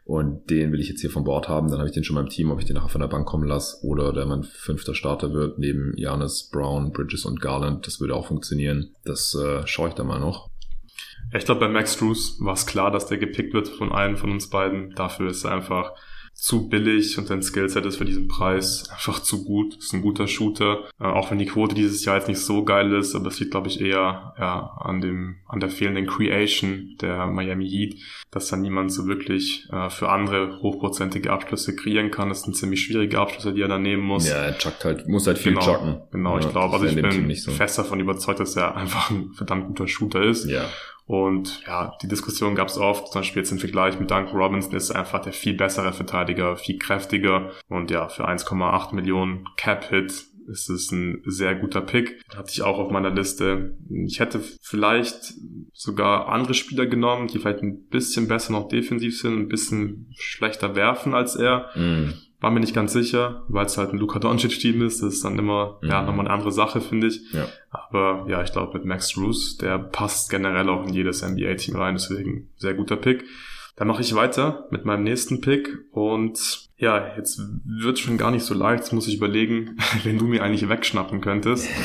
Und 0.06 0.50
den 0.50 0.72
will 0.72 0.80
ich 0.80 0.90
jetzt 0.90 1.02
hier 1.02 1.12
von 1.12 1.24
Bord 1.24 1.50
haben. 1.50 1.70
Dann 1.70 1.78
habe 1.78 1.88
ich 1.88 1.94
den 1.94 2.04
schon 2.04 2.16
beim 2.16 2.30
Team, 2.30 2.50
ob 2.50 2.60
ich 2.60 2.66
den 2.66 2.76
nachher 2.76 2.90
von 2.90 3.02
der 3.02 3.08
Bank 3.08 3.28
kommen 3.28 3.48
lasse 3.48 3.86
oder 3.86 4.12
der 4.12 4.26
mein 4.26 4.44
fünfter 4.44 4.96
Starter 4.96 5.34
wird, 5.34 5.60
neben 5.60 5.94
Janis, 5.98 6.50
Brown, 6.52 6.92
Bridges 6.92 7.26
und 7.26 7.42
Garland. 7.42 7.86
Das 7.86 8.00
würde 8.00 8.16
auch 8.16 8.26
funktionieren. 8.26 8.96
Das 9.06 9.36
äh, 9.36 9.68
schaue 9.68 9.90
ich 9.90 9.94
da 9.94 10.04
mal 10.04 10.20
noch. 10.20 10.50
Ich 11.32 11.46
glaube, 11.46 11.60
bei 11.60 11.68
Max 11.68 11.96
Drews 11.98 12.40
war 12.40 12.54
es 12.54 12.66
klar, 12.66 12.90
dass 12.90 13.06
der 13.06 13.20
gepickt 13.20 13.54
wird 13.54 13.68
von 13.68 13.92
einem 13.92 14.18
von 14.18 14.32
uns 14.32 14.50
beiden. 14.50 14.96
Dafür 14.96 15.30
ist 15.30 15.44
er 15.44 15.52
einfach 15.52 15.94
zu 16.42 16.70
billig 16.70 17.18
und 17.18 17.28
sein 17.28 17.42
Skillset 17.42 17.86
ist 17.86 17.98
für 17.98 18.06
diesen 18.06 18.28
Preis 18.28 18.90
einfach 18.90 19.20
zu 19.20 19.44
gut. 19.44 19.76
Ist 19.78 19.94
ein 19.94 20.02
guter 20.02 20.28
Shooter. 20.28 20.86
Äh, 21.00 21.04
auch 21.04 21.32
wenn 21.32 21.38
die 21.38 21.46
Quote 21.46 21.76
dieses 21.76 22.06
Jahr 22.06 22.16
jetzt 22.16 22.30
nicht 22.30 22.40
so 22.40 22.64
geil 22.64 22.94
ist, 22.94 23.14
aber 23.14 23.28
es 23.28 23.40
liegt, 23.40 23.52
glaube 23.52 23.68
ich, 23.68 23.82
eher 23.82 24.34
ja, 24.40 24.78
an 24.80 25.02
dem, 25.02 25.38
an 25.48 25.60
der 25.60 25.70
fehlenden 25.70 26.08
Creation 26.08 26.96
der 27.02 27.28
Miami 27.28 27.70
Heat, 27.70 27.96
dass 28.32 28.48
da 28.48 28.56
niemand 28.56 28.92
so 28.92 29.06
wirklich 29.06 29.68
äh, 29.72 29.90
für 29.90 30.10
andere 30.10 30.62
hochprozentige 30.62 31.32
Abschlüsse 31.32 31.76
kreieren 31.76 32.10
kann. 32.10 32.30
Das 32.30 32.44
sind 32.44 32.56
ziemlich 32.56 32.84
schwierige 32.84 33.20
Abschlüsse, 33.20 33.54
die 33.54 33.62
er 33.62 33.68
da 33.68 33.78
nehmen 33.78 34.04
muss. 34.04 34.30
Ja, 34.30 34.38
er 34.38 34.58
chuckt 34.58 34.86
halt, 34.86 35.08
muss 35.10 35.28
halt 35.28 35.38
viel 35.38 35.54
genau, 35.54 35.66
chucken. 35.66 36.02
Genau, 36.12 36.40
ich 36.40 36.50
glaube, 36.50 36.74
also 36.74 36.86
ich 36.86 36.96
bin 36.96 37.36
so. 37.36 37.52
fest 37.52 37.78
davon 37.78 38.00
überzeugt, 38.00 38.40
dass 38.40 38.56
er 38.56 38.76
einfach 38.78 39.12
ein 39.12 39.34
verdammt 39.34 39.68
guter 39.68 39.88
Shooter 39.88 40.24
ist. 40.24 40.46
Ja. 40.46 40.70
Und 41.10 41.64
ja, 41.66 41.98
die 42.04 42.08
Diskussion 42.08 42.54
gab 42.54 42.68
es 42.68 42.78
oft, 42.78 43.12
zum 43.12 43.22
Beispiel 43.22 43.42
jetzt 43.42 43.52
im 43.52 43.58
Vergleich 43.58 44.00
mit 44.00 44.12
Duncan 44.12 44.38
Robinson 44.38 44.76
ist 44.76 44.92
einfach 44.92 45.20
der 45.20 45.34
viel 45.34 45.56
bessere 45.56 45.92
Verteidiger, 45.92 46.56
viel 46.56 46.78
kräftiger 46.78 47.50
und 47.68 47.90
ja, 47.90 48.10
für 48.10 48.30
1,8 48.30 48.94
Millionen 48.94 49.44
Cap-Hit 49.58 50.28
ist 50.48 50.70
es 50.70 50.92
ein 50.92 51.24
sehr 51.26 51.56
guter 51.56 51.82
Pick. 51.82 52.22
Hatte 52.36 52.52
ich 52.52 52.62
auch 52.62 52.78
auf 52.78 52.92
meiner 52.92 53.10
Liste. 53.10 53.76
Ich 54.06 54.20
hätte 54.20 54.40
vielleicht 54.62 55.34
sogar 55.74 56.30
andere 56.30 56.54
Spieler 56.54 56.86
genommen, 56.86 57.28
die 57.28 57.40
vielleicht 57.40 57.64
ein 57.64 57.88
bisschen 57.88 58.28
besser 58.28 58.52
noch 58.52 58.68
defensiv 58.68 59.20
sind, 59.20 59.34
ein 59.34 59.48
bisschen 59.48 60.14
schlechter 60.16 60.76
werfen 60.76 61.16
als 61.16 61.36
er. 61.36 61.72
Mm. 61.76 62.14
War 62.42 62.52
mir 62.52 62.62
nicht 62.62 62.74
ganz 62.74 62.94
sicher, 62.94 63.44
weil 63.50 63.66
es 63.66 63.78
halt 63.78 63.92
ein 63.92 64.00
Luka 64.00 64.20
Doncic-Team 64.20 64.82
ist. 64.82 65.02
Das 65.02 65.16
ist 65.16 65.26
dann 65.26 65.38
immer 65.38 65.78
mhm. 65.82 65.90
ja 65.90 66.02
nochmal 66.04 66.26
eine 66.26 66.34
andere 66.34 66.52
Sache, 66.52 66.80
finde 66.80 67.08
ich. 67.08 67.22
Ja. 67.34 67.48
Aber 67.70 68.26
ja, 68.30 68.42
ich 68.44 68.52
glaube 68.52 68.78
mit 68.78 68.86
Max 68.86 69.10
Drews, 69.10 69.58
der 69.58 69.78
passt 69.78 70.30
generell 70.30 70.70
auch 70.70 70.86
in 70.86 70.94
jedes 70.94 71.22
NBA-Team 71.22 71.76
rein. 71.76 71.96
Deswegen 71.96 72.50
sehr 72.56 72.74
guter 72.74 72.96
Pick. 72.96 73.26
Dann 73.76 73.88
mache 73.88 74.02
ich 74.02 74.16
weiter 74.16 74.68
mit 74.72 74.86
meinem 74.86 75.04
nächsten 75.04 75.40
Pick 75.42 75.86
und 75.92 76.70
ja, 76.78 77.16
jetzt 77.16 77.42
wird 77.66 78.00
schon 78.00 78.18
gar 78.18 78.32
nicht 78.32 78.44
so 78.44 78.54
leicht. 78.54 78.84
Jetzt 78.84 78.94
muss 78.94 79.08
ich 79.08 79.16
überlegen, 79.16 79.78
wen 80.04 80.18
du 80.18 80.26
mir 80.26 80.44
eigentlich 80.44 80.68
wegschnappen 80.70 81.22
könntest. 81.22 81.70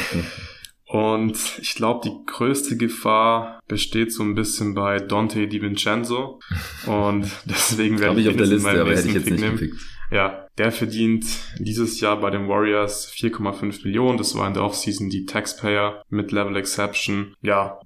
Und 0.86 1.58
ich 1.60 1.74
glaube, 1.74 2.08
die 2.08 2.14
größte 2.24 2.76
Gefahr 2.76 3.58
besteht 3.66 4.12
so 4.12 4.22
ein 4.22 4.36
bisschen 4.36 4.74
bei 4.74 4.98
Dante 4.98 5.48
DiVincenzo. 5.48 6.38
Und 6.86 7.28
deswegen 7.46 7.98
werde 7.98 8.20
ich, 8.20 8.26
ich 8.26 8.30
auf 8.30 8.36
der 8.36 8.46
Liste, 8.46 8.80
aber 8.80 8.90
hätte 8.94 9.08
ich 9.08 9.14
jetzt 9.14 9.28
nicht 9.28 9.40
nehmen. 9.40 9.56
Gepickt. 9.56 9.80
Ja, 10.12 10.43
der 10.58 10.70
verdient 10.70 11.26
dieses 11.58 12.00
Jahr 12.00 12.20
bei 12.20 12.30
den 12.30 12.48
Warriors 12.48 13.10
4,5 13.12 13.84
Millionen. 13.84 14.18
Das 14.18 14.36
war 14.36 14.46
in 14.46 14.54
der 14.54 14.62
Offseason 14.62 15.10
die 15.10 15.26
Taxpayer 15.26 16.02
mit 16.10 16.30
Level 16.30 16.56
Exception. 16.56 17.34
Ja, 17.42 17.80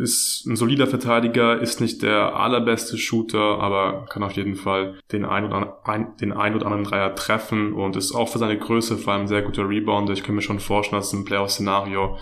ist 0.00 0.46
ein 0.46 0.56
solider 0.56 0.86
Verteidiger, 0.86 1.60
ist 1.60 1.80
nicht 1.80 2.02
der 2.02 2.36
allerbeste 2.36 2.96
Shooter, 2.96 3.58
aber 3.60 4.06
kann 4.06 4.22
auf 4.22 4.32
jeden 4.32 4.56
Fall 4.56 4.98
den 5.12 5.24
ein 5.24 5.44
oder, 5.44 5.80
ein, 5.84 6.16
den 6.16 6.32
ein 6.32 6.54
oder 6.54 6.66
anderen 6.66 6.84
Dreier 6.84 7.14
treffen 7.14 7.74
und 7.74 7.96
ist 7.96 8.14
auch 8.14 8.28
für 8.28 8.38
seine 8.38 8.58
Größe 8.58 8.96
vor 8.96 9.12
allem 9.12 9.22
ein 9.22 9.28
sehr 9.28 9.42
guter 9.42 9.68
Rebounder. 9.68 10.14
Ich 10.14 10.22
kann 10.22 10.34
mir 10.34 10.42
schon 10.42 10.60
vorstellen, 10.60 11.00
dass 11.00 11.12
ein 11.12 11.24
Playoff-Szenario 11.24 12.18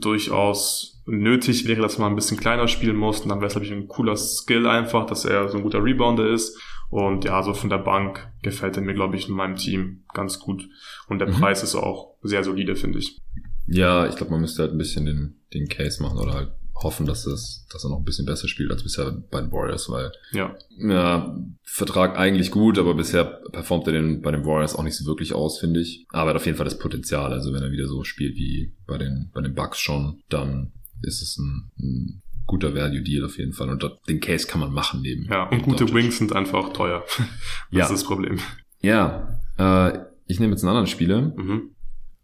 durchaus 0.00 0.93
nötig 1.06 1.66
wäre, 1.66 1.82
dass 1.82 1.98
man 1.98 2.12
ein 2.12 2.16
bisschen 2.16 2.38
kleiner 2.38 2.68
spielen 2.68 2.96
muss. 2.96 3.20
Und 3.20 3.28
dann 3.28 3.38
wäre 3.38 3.48
es, 3.48 3.54
glaube 3.54 3.66
ich, 3.66 3.72
ein 3.72 3.88
cooler 3.88 4.16
Skill 4.16 4.66
einfach, 4.66 5.06
dass 5.06 5.24
er 5.24 5.48
so 5.48 5.58
ein 5.58 5.62
guter 5.62 5.82
Rebounder 5.82 6.28
ist. 6.28 6.58
Und 6.90 7.24
ja, 7.24 7.42
so 7.42 7.54
von 7.54 7.70
der 7.70 7.78
Bank 7.78 8.28
gefällt 8.42 8.76
er 8.76 8.82
mir, 8.82 8.94
glaube 8.94 9.16
ich, 9.16 9.28
in 9.28 9.34
meinem 9.34 9.56
Team 9.56 10.04
ganz 10.12 10.38
gut. 10.38 10.68
Und 11.08 11.18
der 11.18 11.28
mhm. 11.28 11.40
Preis 11.40 11.62
ist 11.62 11.74
auch 11.74 12.14
sehr 12.22 12.44
solide, 12.44 12.76
finde 12.76 12.98
ich. 12.98 13.20
Ja, 13.66 14.06
ich 14.06 14.16
glaube, 14.16 14.32
man 14.32 14.42
müsste 14.42 14.62
halt 14.62 14.72
ein 14.72 14.78
bisschen 14.78 15.06
den, 15.06 15.40
den 15.52 15.68
Case 15.68 16.02
machen 16.02 16.18
oder 16.18 16.34
halt 16.34 16.52
hoffen, 16.74 17.06
dass, 17.06 17.26
es, 17.26 17.66
dass 17.70 17.84
er 17.84 17.90
noch 17.90 17.98
ein 17.98 18.04
bisschen 18.04 18.26
besser 18.26 18.48
spielt 18.48 18.70
als 18.70 18.82
bisher 18.82 19.10
bei 19.30 19.40
den 19.40 19.52
Warriors, 19.52 19.88
weil 19.88 20.12
Ja. 20.32 20.56
ja, 20.70 21.36
Vertrag 21.62 22.18
eigentlich 22.18 22.50
gut, 22.50 22.78
aber 22.78 22.94
bisher 22.94 23.24
performt 23.24 23.86
er 23.86 23.92
den 23.92 24.22
bei 24.22 24.32
den 24.32 24.44
Warriors 24.44 24.74
auch 24.74 24.82
nicht 24.82 24.96
so 24.96 25.06
wirklich 25.06 25.32
aus, 25.32 25.58
finde 25.58 25.80
ich. 25.80 26.04
Aber 26.10 26.30
er 26.30 26.34
hat 26.34 26.36
auf 26.36 26.46
jeden 26.46 26.58
Fall 26.58 26.64
das 26.64 26.78
Potenzial. 26.78 27.32
Also 27.32 27.52
wenn 27.52 27.62
er 27.62 27.70
wieder 27.70 27.86
so 27.86 28.04
spielt 28.04 28.34
wie 28.36 28.74
bei 28.86 28.98
den, 28.98 29.30
bei 29.32 29.40
den 29.40 29.54
Bucks 29.54 29.78
schon, 29.78 30.20
dann 30.28 30.72
ist 31.04 31.22
es 31.22 31.38
ein, 31.38 31.70
ein 31.78 32.22
guter 32.46 32.74
Value-Deal 32.74 33.24
auf 33.24 33.38
jeden 33.38 33.52
Fall. 33.52 33.70
Und 33.70 33.82
dort, 33.82 34.06
den 34.08 34.20
Case 34.20 34.46
kann 34.46 34.60
man 34.60 34.72
machen 34.72 35.00
neben. 35.02 35.24
Ja, 35.30 35.44
und 35.48 35.62
gute 35.62 35.78
Doncic. 35.86 35.96
Wings 35.96 36.18
sind 36.18 36.32
einfach 36.34 36.58
auch 36.58 36.72
teuer. 36.72 37.04
das 37.16 37.26
Ja. 37.70 37.84
ist 37.84 37.92
das 37.92 38.04
Problem. 38.04 38.38
Ja, 38.82 39.38
äh, 39.58 39.98
ich 40.26 40.40
nehme 40.40 40.52
jetzt 40.52 40.62
einen 40.62 40.70
anderen 40.70 40.86
Spieler. 40.86 41.32
Mhm. 41.36 41.70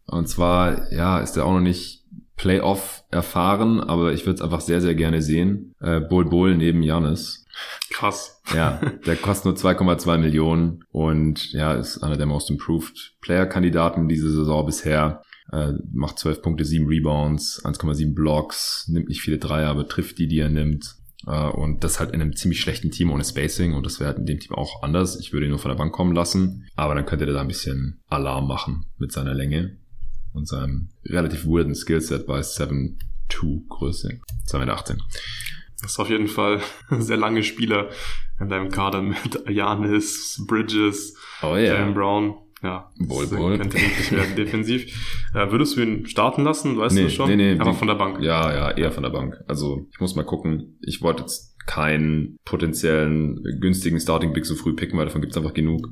Und 0.05 0.27
zwar, 0.27 0.91
ja, 0.91 1.19
ist 1.19 1.37
er 1.37 1.45
auch 1.45 1.53
noch 1.53 1.59
nicht 1.61 2.01
Playoff 2.35 3.03
erfahren, 3.11 3.79
aber 3.79 4.13
ich 4.13 4.25
würde 4.25 4.35
es 4.35 4.41
einfach 4.41 4.61
sehr, 4.61 4.81
sehr 4.81 4.95
gerne 4.95 5.21
sehen. 5.21 5.75
Äh, 5.79 5.99
Bull 6.01 6.25
Bull 6.25 6.55
neben 6.57 6.81
Janis. 6.81 7.45
Krass. 7.91 8.41
Ja, 8.55 8.79
der 9.05 9.15
kostet 9.15 9.45
nur 9.45 9.55
2,2 9.55 10.17
Millionen 10.17 10.83
und 10.91 11.51
ja, 11.53 11.73
ist 11.73 11.99
einer 11.99 12.17
der 12.17 12.25
most 12.25 12.49
improved 12.49 13.15
Player-Kandidaten 13.21 14.07
diese 14.07 14.31
Saison 14.31 14.65
bisher. 14.65 15.21
Äh, 15.51 15.73
macht 15.91 16.19
12 16.19 16.41
Punkte, 16.41 16.63
7 16.63 16.87
Rebounds, 16.87 17.63
1,7 17.65 18.13
Blocks, 18.13 18.87
nimmt 18.87 19.09
nicht 19.09 19.21
viele 19.21 19.37
Dreier, 19.37 19.69
aber 19.69 19.87
trifft 19.87 20.17
die, 20.17 20.27
die 20.27 20.39
er 20.39 20.49
nimmt. 20.49 20.95
Äh, 21.27 21.49
und 21.49 21.83
das 21.83 21.99
halt 21.99 22.11
in 22.11 22.21
einem 22.21 22.35
ziemlich 22.35 22.61
schlechten 22.61 22.91
Team 22.91 23.11
ohne 23.11 23.23
Spacing 23.23 23.73
und 23.73 23.85
das 23.85 23.99
wäre 23.99 24.09
halt 24.09 24.19
in 24.19 24.25
dem 24.25 24.39
Team 24.39 24.55
auch 24.55 24.81
anders. 24.81 25.19
Ich 25.19 25.33
würde 25.33 25.45
ihn 25.45 25.49
nur 25.49 25.59
von 25.59 25.69
der 25.69 25.77
Bank 25.77 25.91
kommen 25.91 26.15
lassen, 26.15 26.67
aber 26.75 26.95
dann 26.95 27.05
könnte 27.05 27.25
der 27.25 27.35
da 27.35 27.41
ein 27.41 27.47
bisschen 27.47 28.01
Alarm 28.07 28.47
machen 28.47 28.85
mit 28.97 29.11
seiner 29.11 29.33
Länge 29.33 29.77
und 30.33 30.47
seinem 30.47 30.89
relativ 31.05 31.45
weirden 31.45 31.75
Skillset 31.75 32.25
bei 32.25 32.39
7'2 32.39 33.67
Größe, 33.67 34.19
2,18 34.47 34.59
Meter. 34.59 34.97
Das 35.81 35.91
ist 35.91 35.99
auf 35.99 36.09
jeden 36.09 36.27
Fall 36.27 36.61
sehr 36.99 37.17
lange 37.17 37.43
Spieler 37.43 37.89
in 38.39 38.49
deinem 38.49 38.69
Kader 38.69 39.01
mit 39.01 39.49
Janis, 39.49 40.43
Bridges, 40.47 41.15
Oh 41.41 41.55
Jalen 41.55 41.93
Brown. 41.93 42.35
Ja, 42.63 42.91
Wohl, 42.99 43.23
das 43.25 43.37
wohl. 43.39 43.57
könnte 43.57 43.75
wirklich 43.77 44.11
werden 44.11 44.35
defensiv. 44.35 44.85
Äh, 45.33 45.49
würdest 45.49 45.77
du 45.77 45.81
ihn 45.81 46.05
starten 46.07 46.43
lassen, 46.43 46.77
weißt 46.77 46.93
Nee, 46.93 47.03
du 47.03 47.09
schon? 47.09 47.29
nee, 47.29 47.37
nee, 47.37 47.51
Einfach 47.51 47.71
die- 47.71 47.77
von 47.77 47.87
der 47.87 47.95
Bank. 47.95 48.21
Ja, 48.21 48.53
ja, 48.53 48.71
eher 48.71 48.91
von 48.91 49.03
der 49.03 49.11
Bank. 49.11 49.37
Also 49.47 49.87
ich 49.93 49.99
muss 50.01 50.13
mal 50.15 50.23
gucken. 50.25 50.77
Ich 50.81 51.01
wollte 51.01 51.21
jetzt 51.21 51.55
keinen 51.67 52.35
potenziellen 52.43 53.41
günstigen 53.61 53.97
Starting 53.99 54.33
Pick 54.33 54.45
so 54.45 54.55
früh 54.55 54.75
picken, 54.75 54.99
weil 54.99 55.05
davon 55.05 55.21
gibt's 55.21 55.37
einfach 55.37 55.53
genug. 55.53 55.87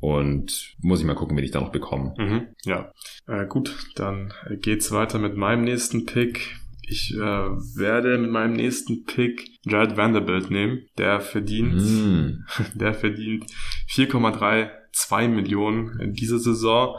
Und 0.00 0.74
muss 0.80 1.00
ich 1.00 1.06
mal 1.06 1.14
gucken, 1.14 1.36
wen 1.36 1.44
ich 1.44 1.50
da 1.50 1.60
noch 1.60 1.72
bekomme. 1.72 2.14
Mhm, 2.18 2.48
ja. 2.64 2.90
Äh, 3.26 3.46
gut, 3.46 3.74
dann 3.96 4.32
geht's 4.60 4.92
weiter 4.92 5.18
mit 5.18 5.36
meinem 5.36 5.64
nächsten 5.64 6.04
Pick. 6.04 6.56
Ich 6.86 7.14
äh, 7.14 7.18
werde 7.18 8.18
mit 8.18 8.30
meinem 8.30 8.52
nächsten 8.54 9.04
Pick 9.04 9.46
Jared 9.64 9.96
Vanderbilt 9.96 10.50
nehmen. 10.50 10.82
Der 10.98 11.20
verdient, 11.20 11.74
Mm. 11.74 12.44
der 12.74 12.92
verdient 12.94 13.46
4,32 14.94 15.28
Millionen 15.28 16.00
in 16.00 16.12
dieser 16.14 16.38
Saison. 16.38 16.96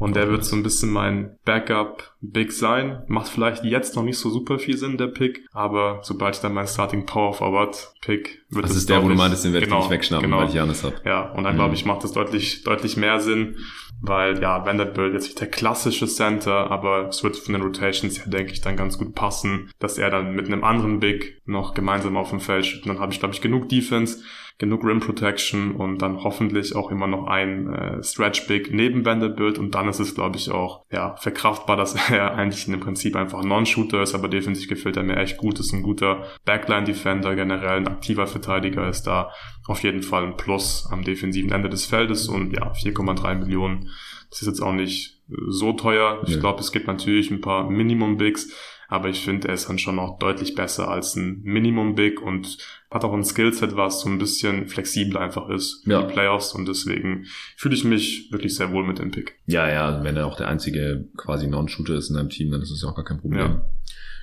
Und 0.00 0.14
der 0.14 0.30
wird 0.30 0.44
so 0.44 0.54
ein 0.54 0.62
bisschen 0.62 0.92
mein 0.92 1.36
Backup 1.44 2.12
Big 2.20 2.52
sein. 2.52 3.02
Macht 3.08 3.28
vielleicht 3.28 3.64
jetzt 3.64 3.96
noch 3.96 4.04
nicht 4.04 4.18
so 4.18 4.30
super 4.30 4.60
viel 4.60 4.76
Sinn, 4.76 4.96
der 4.96 5.08
Pick. 5.08 5.44
Aber 5.52 5.98
sobald 6.04 6.36
ich 6.36 6.40
dann 6.40 6.54
mein 6.54 6.68
Starting 6.68 7.04
Power 7.04 7.34
Forward 7.34 7.94
Pick 8.00 8.44
wird 8.48 8.64
Das 8.64 8.70
es 8.72 8.76
ist 8.76 8.90
der, 8.90 9.02
wo 9.02 9.08
du 9.08 9.16
meintest, 9.16 9.44
den 9.44 9.52
werde 9.54 9.66
ich 9.66 9.70
genau, 9.70 9.82
nicht 9.82 9.90
wegschnappen, 9.90 10.30
genau. 10.30 10.42
weil 10.42 10.48
ich 10.50 10.54
Janis 10.54 10.84
hab. 10.84 11.04
Ja, 11.04 11.32
und 11.32 11.42
dann 11.42 11.54
Mhm. 11.54 11.58
glaube 11.58 11.74
ich, 11.74 11.84
macht 11.84 12.04
das 12.04 12.12
deutlich, 12.12 12.62
deutlich 12.62 12.96
mehr 12.96 13.18
Sinn, 13.18 13.56
weil 14.00 14.40
ja, 14.40 14.64
Vanderbilt 14.64 15.14
jetzt 15.14 15.24
nicht 15.24 15.40
der 15.40 15.48
klassische 15.50 16.06
Center, 16.06 16.70
aber 16.70 17.08
es 17.08 17.24
wird 17.24 17.36
von 17.36 17.54
den 17.54 17.62
Rotations 17.62 18.20
her, 18.20 18.28
denke 18.28 18.52
ich, 18.52 18.60
dann 18.60 18.76
ganz 18.76 18.98
gut 18.98 19.16
passen, 19.16 19.72
dass 19.80 19.98
er 19.98 20.10
dann 20.10 20.32
mit 20.32 20.46
einem 20.46 20.62
anderen 20.62 21.00
Big 21.00 21.42
noch 21.44 21.74
gemeinsam 21.74 22.16
auf 22.16 22.30
dem 22.30 22.38
Feld 22.38 22.66
steht. 22.66 22.82
Und 22.84 22.88
dann 22.94 23.00
habe 23.00 23.12
ich, 23.12 23.18
glaube 23.18 23.34
ich, 23.34 23.40
genug 23.40 23.68
Defense, 23.68 24.22
genug 24.58 24.82
Rim 24.84 24.98
Protection 25.00 25.76
und 25.76 26.02
dann 26.02 26.24
hoffentlich 26.24 26.74
auch 26.74 26.90
immer 26.90 27.06
noch 27.06 27.26
ein 27.28 27.72
äh, 27.72 28.02
Stretch 28.02 28.46
Big 28.48 28.72
neben 28.72 29.04
Vanderbilt 29.04 29.56
und 29.58 29.74
dann 29.74 29.88
ist 29.88 30.00
es, 30.00 30.14
glaube 30.16 30.36
ich, 30.36 30.50
auch 30.50 30.84
ja 30.90 31.14
verkraftbar, 31.16 31.76
dass 31.76 31.94
er 32.10 32.34
eigentlich 32.34 32.66
im 32.66 32.80
Prinzip 32.80 33.14
einfach 33.16 33.40
ein 33.40 33.48
Non-Shooter 33.48 34.02
ist, 34.02 34.14
aber 34.14 34.28
defensiv 34.28 34.68
gefällt 34.68 34.96
er 34.96 35.04
mir 35.04 35.16
echt 35.16 35.36
gut, 35.36 35.60
ist 35.60 35.72
ein 35.72 35.82
guter 35.82 36.24
Backline-Defender, 36.44 37.36
generell 37.36 37.76
ein 37.78 37.88
aktiver 37.88 38.26
Verteidiger 38.26 38.88
ist 38.88 39.02
da 39.06 39.30
auf 39.66 39.82
jeden 39.82 40.02
Fall 40.02 40.24
ein 40.24 40.36
Plus 40.36 40.88
am 40.90 41.04
defensiven 41.04 41.52
Ende 41.52 41.68
des 41.68 41.86
Feldes. 41.86 42.26
Und 42.28 42.52
ja, 42.52 42.72
4,3 42.72 43.34
Millionen, 43.36 43.88
das 44.30 44.42
ist 44.42 44.48
jetzt 44.48 44.60
auch 44.60 44.72
nicht 44.72 45.20
so 45.46 45.72
teuer. 45.74 46.20
Ich 46.26 46.34
Nee. 46.34 46.40
glaube, 46.40 46.60
es 46.60 46.72
gibt 46.72 46.86
natürlich 46.86 47.30
ein 47.30 47.40
paar 47.42 47.70
Minimum-Bigs, 47.70 48.50
aber 48.88 49.08
ich 49.10 49.20
finde, 49.20 49.48
er 49.48 49.54
ist 49.54 49.68
dann 49.68 49.78
schon 49.78 49.96
noch 49.96 50.18
deutlich 50.18 50.54
besser 50.54 50.88
als 50.88 51.14
ein 51.14 51.42
Minimum-Big 51.44 52.20
und 52.22 52.58
hat 52.90 53.04
auch 53.04 53.12
ein 53.12 53.22
Skillset, 53.24 53.76
was 53.76 54.00
so 54.00 54.08
ein 54.08 54.18
bisschen 54.18 54.66
flexibler 54.66 55.20
einfach 55.20 55.48
ist 55.50 55.82
für 55.84 55.90
Ja. 55.92 56.02
die 56.02 56.12
Playoffs 56.12 56.54
und 56.54 56.66
deswegen 56.66 57.26
fühle 57.56 57.74
ich 57.74 57.84
mich 57.84 58.28
wirklich 58.32 58.54
sehr 58.54 58.72
wohl 58.72 58.86
mit 58.86 58.98
dem 58.98 59.10
Pick. 59.10 59.34
Ja, 59.46 59.68
ja, 59.68 60.02
wenn 60.02 60.16
er 60.16 60.26
auch 60.26 60.36
der 60.36 60.48
einzige 60.48 61.08
quasi 61.16 61.46
Non-Shooter 61.46 61.94
ist 61.96 62.08
in 62.08 62.16
deinem 62.16 62.30
Team, 62.30 62.50
dann 62.50 62.62
ist 62.62 62.70
es 62.70 62.82
ja 62.82 62.88
auch 62.88 62.96
gar 62.96 63.04
kein 63.04 63.20
Problem. 63.20 63.38
Ja. 63.40 63.70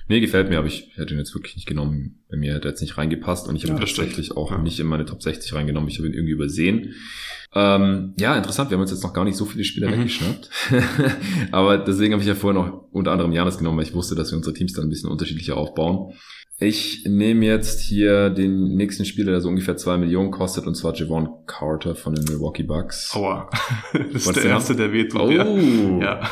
Nee, 0.08 0.20
gefällt 0.20 0.48
mir, 0.48 0.58
aber 0.58 0.68
ich 0.68 0.92
hätte 0.94 1.14
ihn 1.14 1.18
jetzt 1.18 1.34
wirklich 1.34 1.56
nicht 1.56 1.66
genommen. 1.66 2.22
Bei 2.30 2.36
mir 2.36 2.54
hätte 2.54 2.68
er 2.68 2.70
jetzt 2.70 2.80
nicht 2.80 2.96
reingepasst 2.96 3.48
und 3.48 3.56
ich 3.56 3.62
habe 3.62 3.72
Ja, 3.72 3.78
ihn 3.78 3.80
das 3.80 3.90
stimmt. 3.90 4.08
tatsächlich 4.10 4.36
auch 4.36 4.52
Ja. 4.52 4.58
nicht 4.58 4.78
in 4.78 4.86
meine 4.86 5.04
Top 5.04 5.20
60 5.20 5.52
reingenommen. 5.54 5.88
Ich 5.88 5.98
habe 5.98 6.06
ihn 6.06 6.14
irgendwie 6.14 6.32
übersehen. 6.34 6.94
Ähm, 7.58 8.12
ja, 8.20 8.36
interessant. 8.36 8.68
Wir 8.70 8.76
haben 8.76 8.82
uns 8.82 8.90
jetzt 8.90 9.02
noch 9.02 9.14
gar 9.14 9.24
nicht 9.24 9.36
so 9.36 9.46
viele 9.46 9.64
Spieler 9.64 9.88
Mhm. 9.88 9.92
weggeschnappt. 10.00 10.50
aber 11.52 11.78
deswegen 11.78 12.12
habe 12.12 12.22
ich 12.22 12.28
ja 12.28 12.34
vorher 12.34 12.60
noch 12.62 12.84
unter 12.92 13.12
anderem 13.12 13.32
Janis 13.32 13.56
genommen, 13.56 13.78
weil 13.78 13.84
ich 13.86 13.94
wusste, 13.94 14.14
dass 14.14 14.30
wir 14.30 14.36
unsere 14.36 14.54
Teams 14.54 14.74
dann 14.74 14.84
ein 14.84 14.90
bisschen 14.90 15.10
unterschiedlicher 15.10 15.56
aufbauen. 15.56 16.12
Ich 16.58 17.04
nehme 17.06 17.44
jetzt 17.44 17.80
hier 17.80 18.30
den 18.30 18.74
nächsten 18.76 19.04
Spieler, 19.04 19.32
der 19.32 19.40
so 19.42 19.48
ungefähr 19.50 19.76
zwei 19.76 19.98
Millionen 19.98 20.30
kostet, 20.30 20.66
und 20.66 20.74
zwar 20.74 20.94
Javon 20.94 21.28
Carter 21.46 21.94
von 21.94 22.14
den 22.14 22.24
Milwaukee 22.24 22.62
Bucks. 22.62 23.14
Aua. 23.14 23.48
Das 23.92 24.06
ist 24.22 24.26
Was 24.26 24.34
der 24.34 24.44
erste, 24.44 24.74
der 24.76 24.92
wehtut. 24.92 25.20
Oh. 25.20 25.30
Ja. 25.30 25.44
Ja. 26.00 26.30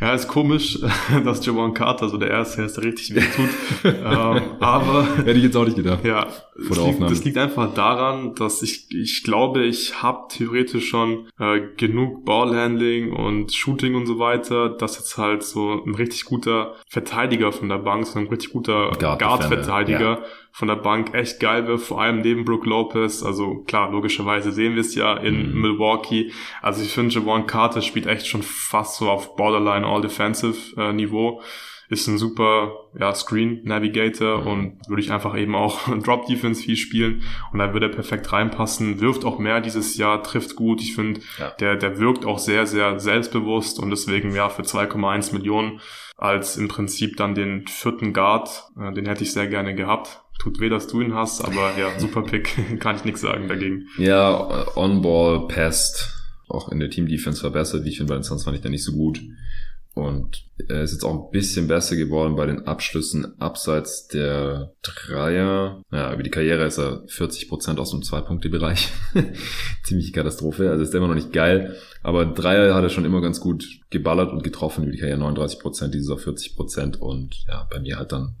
Ja, 0.00 0.14
ist 0.14 0.28
komisch, 0.28 0.78
dass 1.24 1.44
Javon 1.44 1.74
Carter 1.74 2.08
so 2.08 2.16
der 2.16 2.30
erste 2.30 2.62
ist, 2.62 2.76
der 2.76 2.84
richtig 2.84 3.14
wehtut. 3.14 3.50
ähm, 3.84 4.42
aber 4.60 5.06
Hätte 5.16 5.32
ich 5.32 5.44
jetzt 5.44 5.56
auch 5.56 5.64
nicht 5.64 5.76
gedacht. 5.76 6.04
ja, 6.04 6.26
das 6.56 6.78
liegt, 6.78 7.02
das 7.02 7.24
liegt 7.24 7.36
einfach 7.36 7.74
daran, 7.74 8.34
dass 8.34 8.62
ich, 8.62 8.90
ich 8.90 9.22
glaube, 9.22 9.64
ich 9.64 10.02
habe 10.02 10.28
theoretisch 10.28 10.88
schon 10.88 11.28
äh, 11.38 11.60
genug 11.76 12.24
Ballhandling 12.24 13.12
und 13.12 13.52
Shooting 13.52 13.94
und 13.94 14.06
so 14.06 14.18
weiter, 14.18 14.70
dass 14.70 14.98
jetzt 14.98 15.18
halt 15.18 15.42
so 15.42 15.82
ein 15.84 15.94
richtig 15.94 16.24
guter 16.24 16.76
Verteidiger 16.88 17.52
von 17.52 17.68
der 17.68 17.78
Bank, 17.78 18.06
so 18.06 18.18
ein 18.18 18.28
richtig 18.28 18.52
guter 18.52 18.92
Guard 18.98 19.20
Guard-Verteidiger 19.20 20.16
Defender, 20.16 20.26
von 20.52 20.68
der 20.68 20.76
Bank 20.76 21.14
echt 21.14 21.40
geil 21.40 21.66
wird, 21.66 21.80
vor 21.80 22.00
allem 22.00 22.20
neben 22.22 22.44
Brook 22.44 22.66
Lopez. 22.66 23.22
Also 23.22 23.62
klar, 23.64 23.90
logischerweise 23.90 24.52
sehen 24.52 24.74
wir 24.74 24.80
es 24.80 24.94
ja 24.94 25.16
in 25.16 25.52
Mhm. 25.54 25.60
Milwaukee. 25.60 26.32
Also 26.62 26.82
ich 26.82 26.92
finde, 26.92 27.14
Javon 27.14 27.46
Carter 27.46 27.82
spielt 27.82 28.06
echt 28.06 28.26
schon 28.26 28.42
fast 28.42 28.96
so 28.98 29.08
auf 29.10 29.36
Borderline 29.36 29.86
All-Defensive 29.86 30.80
äh, 30.80 30.92
Niveau. 30.92 31.40
Ist 31.88 32.06
ein 32.06 32.18
super 32.18 32.72
ja, 33.00 33.12
Screen 33.14 33.62
Navigator 33.64 34.42
Mhm. 34.42 34.46
und 34.46 34.88
würde 34.88 35.02
ich 35.02 35.10
einfach 35.10 35.36
eben 35.36 35.54
auch 35.56 35.80
Drop 36.04 36.26
Defense 36.26 36.62
viel 36.62 36.76
spielen 36.76 37.22
und 37.52 37.58
da 37.58 37.72
würde 37.72 37.86
er 37.86 37.92
perfekt 37.92 38.32
reinpassen, 38.32 39.00
wirft 39.00 39.24
auch 39.24 39.38
mehr 39.40 39.60
dieses 39.60 39.96
Jahr, 39.96 40.22
trifft 40.22 40.54
gut. 40.54 40.80
Ich 40.80 40.94
finde, 40.94 41.20
Ja. 41.38 41.50
der, 41.58 41.74
der 41.76 41.98
wirkt 41.98 42.24
auch 42.26 42.38
sehr, 42.38 42.66
sehr 42.66 43.00
selbstbewusst 43.00 43.80
und 43.80 43.90
deswegen 43.90 44.32
ja 44.34 44.48
für 44.48 44.62
2,1 44.62 45.32
Millionen 45.32 45.80
als 46.16 46.56
im 46.56 46.68
Prinzip 46.68 47.16
dann 47.16 47.34
den 47.34 47.66
vierten 47.66 48.12
Guard, 48.12 48.68
äh, 48.80 48.92
den 48.92 49.06
hätte 49.06 49.24
ich 49.24 49.32
sehr 49.32 49.46
gerne 49.48 49.74
gehabt. 49.74 50.22
Tut 50.40 50.58
weh, 50.58 50.70
dass 50.70 50.86
du 50.86 51.02
ihn 51.02 51.14
hast, 51.14 51.42
aber 51.44 51.76
ja, 51.78 51.98
super 51.98 52.22
Pick, 52.22 52.56
kann 52.80 52.96
ich 52.96 53.04
nichts 53.04 53.20
sagen 53.20 53.46
dagegen. 53.46 53.88
Ja, 53.98 54.66
On-Ball 54.74 55.48
passt, 55.48 56.14
auch 56.48 56.72
in 56.72 56.80
der 56.80 56.88
Team-Defense 56.88 57.40
verbessert. 57.40 57.84
Wie 57.84 57.90
ich 57.90 57.98
finde, 57.98 58.12
bei 58.12 58.18
den 58.18 58.22
Suns 58.22 58.44
fand 58.44 58.56
ich 58.56 58.62
da 58.62 58.70
nicht 58.70 58.84
so 58.84 58.92
gut. 58.92 59.20
Und 59.92 60.44
er 60.68 60.82
ist 60.82 60.92
jetzt 60.92 61.04
auch 61.04 61.26
ein 61.26 61.30
bisschen 61.30 61.66
besser 61.68 61.96
geworden 61.96 62.36
bei 62.36 62.46
den 62.46 62.66
Abschlüssen 62.66 63.38
abseits 63.40 64.06
der 64.08 64.72
Dreier. 64.82 65.82
Ja, 65.90 66.14
über 66.14 66.22
die 66.22 66.30
Karriere 66.30 66.64
ist 66.64 66.78
er 66.78 67.04
40% 67.06 67.78
aus 67.78 67.90
dem 67.90 68.02
Zwei-Punkte-Bereich. 68.02 68.88
Ziemliche 69.84 70.12
Katastrophe. 70.12 70.70
Also 70.70 70.84
ist 70.84 70.94
immer 70.94 71.08
noch 71.08 71.14
nicht 71.14 71.32
geil. 71.32 71.76
Aber 72.02 72.24
Dreier 72.24 72.74
hat 72.74 72.84
er 72.84 72.88
schon 72.88 73.04
immer 73.04 73.20
ganz 73.20 73.40
gut 73.40 73.66
geballert 73.90 74.32
und 74.32 74.44
getroffen 74.44 74.84
über 74.84 74.92
die 74.92 74.98
Karriere. 74.98 75.20
39%, 75.20 75.88
dieses 75.88 76.08
auf 76.08 76.26
40%. 76.26 76.96
Und 76.96 77.44
ja, 77.48 77.66
bei 77.70 77.80
mir 77.80 77.98
halt 77.98 78.12
dann 78.12 78.36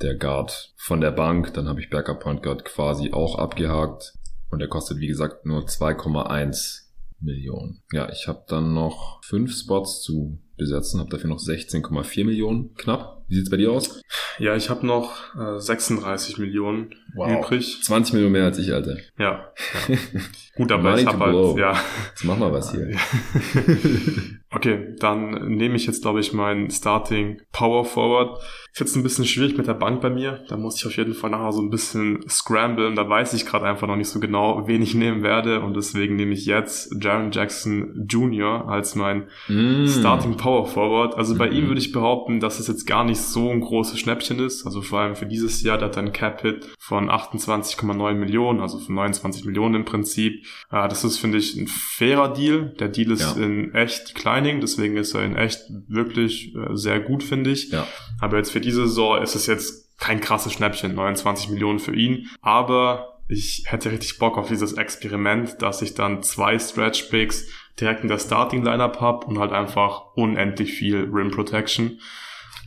der 0.00 0.16
Guard 0.16 0.72
von 0.76 1.00
der 1.00 1.10
Bank. 1.10 1.54
Dann 1.54 1.68
habe 1.68 1.80
ich 1.80 1.90
Backup 1.90 2.20
Point 2.20 2.42
Guard 2.42 2.64
quasi 2.64 3.12
auch 3.12 3.38
abgehakt. 3.38 4.14
Und 4.50 4.60
der 4.60 4.68
kostet, 4.68 4.98
wie 4.98 5.08
gesagt, 5.08 5.44
nur 5.44 5.66
2,1 5.66 6.82
Millionen. 7.20 7.82
Ja, 7.92 8.08
ich 8.10 8.28
habe 8.28 8.44
dann 8.48 8.74
noch 8.74 9.22
fünf 9.24 9.54
Spots 9.54 10.02
zu 10.02 10.38
besetzen, 10.58 11.00
habe 11.00 11.10
dafür 11.10 11.30
noch 11.30 11.38
16,4 11.38 12.24
Millionen 12.24 12.74
knapp. 12.74 13.18
Wie 13.28 13.34
sieht's 13.34 13.50
bei 13.50 13.58
dir 13.58 13.72
aus? 13.72 14.02
Ja, 14.38 14.56
ich 14.56 14.70
habe 14.70 14.86
noch 14.86 15.34
äh, 15.36 15.60
36 15.60 16.38
Millionen 16.38 16.94
wow. 17.14 17.30
übrig. 17.30 17.80
20 17.82 18.14
Millionen 18.14 18.32
mehr 18.32 18.44
als 18.44 18.58
ich, 18.58 18.72
Alter. 18.72 18.96
Ja. 19.18 19.52
ja. 19.88 19.96
Gut, 20.56 20.72
aber 20.72 20.98
ich 20.98 21.06
habe 21.06 21.18
halt, 21.18 21.58
ja. 21.58 21.78
Jetzt 22.10 22.24
mach 22.24 22.38
mal 22.38 22.52
was 22.52 22.72
hier. 22.72 22.88
okay, 24.50 24.94
dann 24.98 25.56
nehme 25.56 25.76
ich 25.76 25.86
jetzt, 25.86 26.02
glaube 26.02 26.20
ich, 26.20 26.32
meinen 26.32 26.70
Starting 26.70 27.42
Power 27.52 27.84
Forward. 27.84 28.42
Ist 28.72 28.80
jetzt 28.80 28.96
ein 28.96 29.02
bisschen 29.02 29.26
schwierig 29.26 29.56
mit 29.56 29.66
der 29.66 29.74
Bank 29.74 30.00
bei 30.00 30.10
mir. 30.10 30.44
Da 30.48 30.56
muss 30.56 30.76
ich 30.76 30.86
auf 30.86 30.96
jeden 30.96 31.14
Fall 31.14 31.30
nachher 31.30 31.52
so 31.52 31.60
ein 31.60 31.70
bisschen 31.70 32.28
scramblen. 32.28 32.96
Da 32.96 33.08
weiß 33.08 33.34
ich 33.34 33.44
gerade 33.44 33.66
einfach 33.66 33.86
noch 33.86 33.96
nicht 33.96 34.08
so 34.08 34.20
genau, 34.20 34.66
wen 34.66 34.82
ich 34.82 34.94
nehmen 34.94 35.22
werde. 35.22 35.60
Und 35.60 35.76
deswegen 35.76 36.16
nehme 36.16 36.32
ich 36.32 36.46
jetzt 36.46 36.94
Jaron 37.00 37.30
Jackson 37.30 38.06
Jr. 38.08 38.68
als 38.68 38.94
mein 38.94 39.28
mm. 39.48 39.86
Starting 39.86 40.36
Power 40.38 40.47
Forward. 40.66 41.16
Also 41.16 41.36
bei 41.36 41.50
mm 41.50 41.52
ihm 41.52 41.66
würde 41.68 41.80
ich 41.80 41.92
behaupten, 41.92 42.40
dass 42.40 42.60
es 42.60 42.68
jetzt 42.68 42.86
gar 42.86 43.04
nicht 43.04 43.20
so 43.20 43.50
ein 43.50 43.60
großes 43.60 43.98
Schnäppchen 43.98 44.38
ist. 44.38 44.66
Also 44.66 44.82
vor 44.82 45.00
allem 45.00 45.16
für 45.16 45.26
dieses 45.26 45.62
Jahr, 45.62 45.78
da 45.78 45.86
hat 45.86 45.98
einen 45.98 46.12
Cap-Hit 46.12 46.68
von 46.78 47.10
28,9 47.10 48.14
Millionen, 48.14 48.60
also 48.60 48.78
von 48.78 48.94
29 48.94 49.44
Millionen 49.44 49.76
im 49.76 49.84
Prinzip. 49.84 50.44
Äh, 50.70 50.88
das 50.88 51.04
ist, 51.04 51.18
finde 51.18 51.38
ich, 51.38 51.56
ein 51.56 51.66
fairer 51.66 52.32
Deal. 52.32 52.74
Der 52.78 52.88
Deal 52.88 53.10
ist 53.10 53.36
ja. 53.36 53.42
in 53.42 53.74
echt 53.74 54.14
Kleining, 54.14 54.60
deswegen 54.60 54.96
ist 54.96 55.14
er 55.14 55.24
in 55.24 55.36
echt 55.36 55.60
wirklich 55.88 56.54
äh, 56.54 56.76
sehr 56.76 57.00
gut, 57.00 57.22
finde 57.22 57.50
ich. 57.50 57.70
Ja. 57.70 57.86
Aber 58.20 58.36
jetzt 58.36 58.50
für 58.50 58.60
diese 58.60 58.86
Saison 58.86 59.22
ist 59.22 59.34
es 59.34 59.46
jetzt 59.46 59.98
kein 59.98 60.20
krasses 60.20 60.52
Schnäppchen, 60.52 60.94
29 60.94 61.50
Millionen 61.50 61.78
für 61.78 61.94
ihn. 61.94 62.28
Aber 62.40 63.18
ich 63.28 63.64
hätte 63.66 63.92
richtig 63.92 64.18
Bock 64.18 64.38
auf 64.38 64.48
dieses 64.48 64.72
Experiment, 64.72 65.60
dass 65.60 65.82
ich 65.82 65.94
dann 65.94 66.22
zwei 66.22 66.58
Stretch 66.58 67.04
Picks 67.04 67.46
direkt 67.80 68.02
in 68.02 68.08
der 68.08 68.18
Starting 68.18 68.64
Lineup 68.64 69.00
habe 69.00 69.26
und 69.26 69.38
halt 69.38 69.52
einfach 69.52 70.14
unendlich 70.14 70.72
viel 70.72 71.08
Rim 71.12 71.30
Protection. 71.30 71.98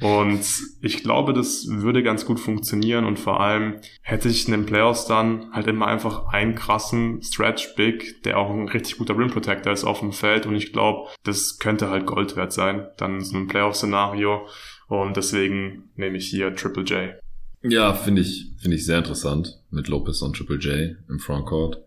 Und 0.02 0.41
ich 0.82 1.04
glaube, 1.04 1.32
das 1.32 1.67
würde 1.69 2.02
ganz 2.02 2.26
gut 2.26 2.39
funktionieren 2.39 3.06
und 3.06 3.19
vor 3.19 3.39
allem 3.39 3.82
hätte 4.02 4.30
ich 4.30 4.47
in 4.47 4.52
den 4.52 4.65
Playoffs 4.65 5.06
dann 5.06 5.54
halt 5.54 5.67
immer 5.67 5.86
einfach 5.86 6.34
einen 6.34 6.56
krassen 6.56 7.21
Stretch 7.21 7.76
Big, 7.76 8.24
der 8.24 8.39
auch 8.39 8.50
ein 8.50 8.67
richtig 8.67 8.97
guter 8.97 9.15
Rim 9.15 9.30
Protector 9.30 9.71
ist 9.71 9.84
auf 9.84 10.00
dem 10.00 10.12
Feld 10.12 10.47
und 10.47 10.56
ich 10.56 10.74
glaube, 10.74 11.10
das 11.24 11.60
könnte 11.60 11.91
halt 11.91 12.08
Gold 12.08 12.36
wert 12.36 12.52
sein, 12.52 12.88
dann 12.97 13.21
so 13.21 13.38
einem 13.38 13.47
Playoff-Szenario 13.47 14.47
und 14.88 15.15
deswegen 15.17 15.91
nehme 15.95 16.17
ich 16.17 16.28
hier 16.28 16.56
Triple 16.56 16.84
J. 16.84 17.13
Ja, 17.62 17.93
finde 17.93 18.24
ich, 18.24 18.54
finde 18.60 18.78
ich 18.78 18.86
sehr 18.86 18.97
interessant 18.97 19.62
mit 19.69 19.88
Lopez 19.88 20.24
und 20.24 20.36
Triple 20.36 20.58
J 20.58 20.97
im 21.10 21.19
Frontcourt. 21.19 21.78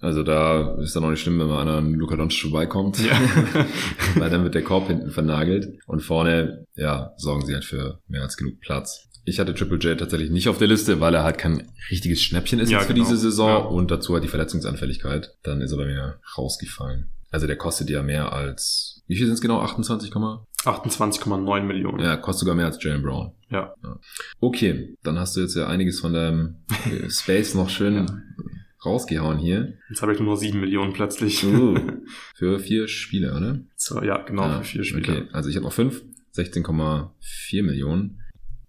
Also 0.00 0.22
da 0.22 0.76
ist 0.80 0.96
dann 0.96 1.04
auch 1.04 1.10
nicht 1.10 1.20
schlimm, 1.20 1.38
wenn 1.38 1.48
man 1.48 1.68
an 1.68 1.94
Luka 1.94 2.16
Doncic 2.16 2.42
vorbeikommt. 2.42 2.98
Ja. 3.04 3.20
Weil 4.16 4.30
dann 4.30 4.42
wird 4.44 4.54
der 4.54 4.64
Korb 4.64 4.88
hinten 4.88 5.10
vernagelt. 5.10 5.78
Und 5.86 6.00
vorne, 6.00 6.64
ja, 6.74 7.12
sorgen 7.16 7.44
sie 7.44 7.52
halt 7.52 7.64
für 7.64 8.00
mehr 8.08 8.22
als 8.22 8.36
genug 8.36 8.60
Platz. 8.60 9.08
Ich 9.26 9.38
hatte 9.38 9.54
Triple 9.54 9.78
J 9.78 9.98
tatsächlich 9.98 10.30
nicht 10.30 10.48
auf 10.48 10.56
der 10.56 10.68
Liste, 10.68 10.98
weil 11.00 11.14
er 11.14 11.22
halt 11.22 11.36
kein 11.36 11.70
richtiges 11.90 12.22
Schnäppchen 12.22 12.58
ist 12.58 12.70
ja, 12.70 12.80
für 12.80 12.94
genau. 12.94 13.04
diese 13.04 13.18
Saison 13.18 13.48
ja. 13.48 13.56
und 13.56 13.90
dazu 13.90 14.14
halt 14.14 14.24
die 14.24 14.28
Verletzungsanfälligkeit. 14.28 15.36
Dann 15.42 15.60
ist 15.60 15.72
er 15.72 15.76
bei 15.76 15.84
mir 15.84 16.18
rausgefallen. 16.36 17.10
Also 17.30 17.46
der 17.46 17.56
kostet 17.56 17.90
ja 17.90 18.02
mehr 18.02 18.32
als, 18.32 19.02
wie 19.06 19.16
viel 19.16 19.26
sind 19.26 19.34
es 19.34 19.40
genau? 19.42 19.60
28, 19.60 20.10
28,9 20.10 21.62
Millionen. 21.62 22.00
Ja, 22.00 22.16
kostet 22.16 22.40
sogar 22.40 22.54
mehr 22.54 22.66
als 22.66 22.82
Jalen 22.82 23.02
Brown. 23.02 23.32
Ja. 23.50 23.74
ja. 23.82 23.98
Okay, 24.40 24.96
dann 25.02 25.18
hast 25.18 25.36
du 25.36 25.42
jetzt 25.42 25.54
ja 25.54 25.66
einiges 25.66 26.00
von 26.00 26.14
deinem 26.14 26.56
Space 27.08 27.54
noch 27.54 27.68
schön 27.68 28.08
rausgehauen 28.84 29.38
hier. 29.38 29.74
Jetzt 29.88 30.02
habe 30.02 30.12
ich 30.12 30.18
nur 30.18 30.30
noch 30.30 30.36
sieben 30.36 30.60
Millionen 30.60 30.92
plötzlich. 30.92 31.44
Uh, 31.44 31.78
für 32.34 32.58
vier 32.58 32.88
Spiele, 32.88 33.34
oder? 33.34 33.60
So, 33.76 34.02
ja, 34.02 34.22
genau, 34.22 34.42
ah, 34.42 34.58
für 34.58 34.64
vier 34.64 34.84
Spiele. 34.84 35.22
Okay, 35.22 35.28
also 35.32 35.48
ich 35.48 35.56
habe 35.56 35.64
noch 35.64 35.72
fünf, 35.72 36.02
16,4 36.34 37.62
Millionen. 37.62 38.20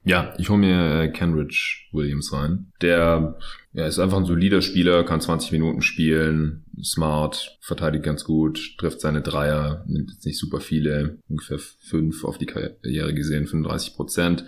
Ja, 0.04 0.34
ich 0.40 0.50
hole 0.50 0.60
mir 0.60 1.02
äh, 1.02 1.08
Kenrich 1.10 1.88
Williams 1.92 2.34
rein. 2.34 2.72
Der 2.82 3.38
ja, 3.74 3.86
ist 3.86 4.00
einfach 4.00 4.18
ein 4.18 4.26
solider 4.26 4.62
Spieler, 4.64 5.04
kann 5.04 5.22
20 5.22 5.52
Minuten 5.52 5.84
spielen, 5.84 6.66
smart, 6.84 7.58
verteidigt 7.62 8.04
ganz 8.04 8.24
gut, 8.24 8.78
trifft 8.80 9.00
seine 9.00 9.22
Dreier, 9.22 9.86
nimmt 9.88 10.10
jetzt 10.12 10.26
nicht 10.26 10.40
super 10.40 10.60
viele, 10.60 11.20
ungefähr 11.30 11.60
fünf 11.60 12.24
auf 12.26 12.40
die 12.40 12.48
Karriere 12.48 13.14
gesehen, 13.14 13.46
35 13.46 13.96
Prozent. 13.96 14.44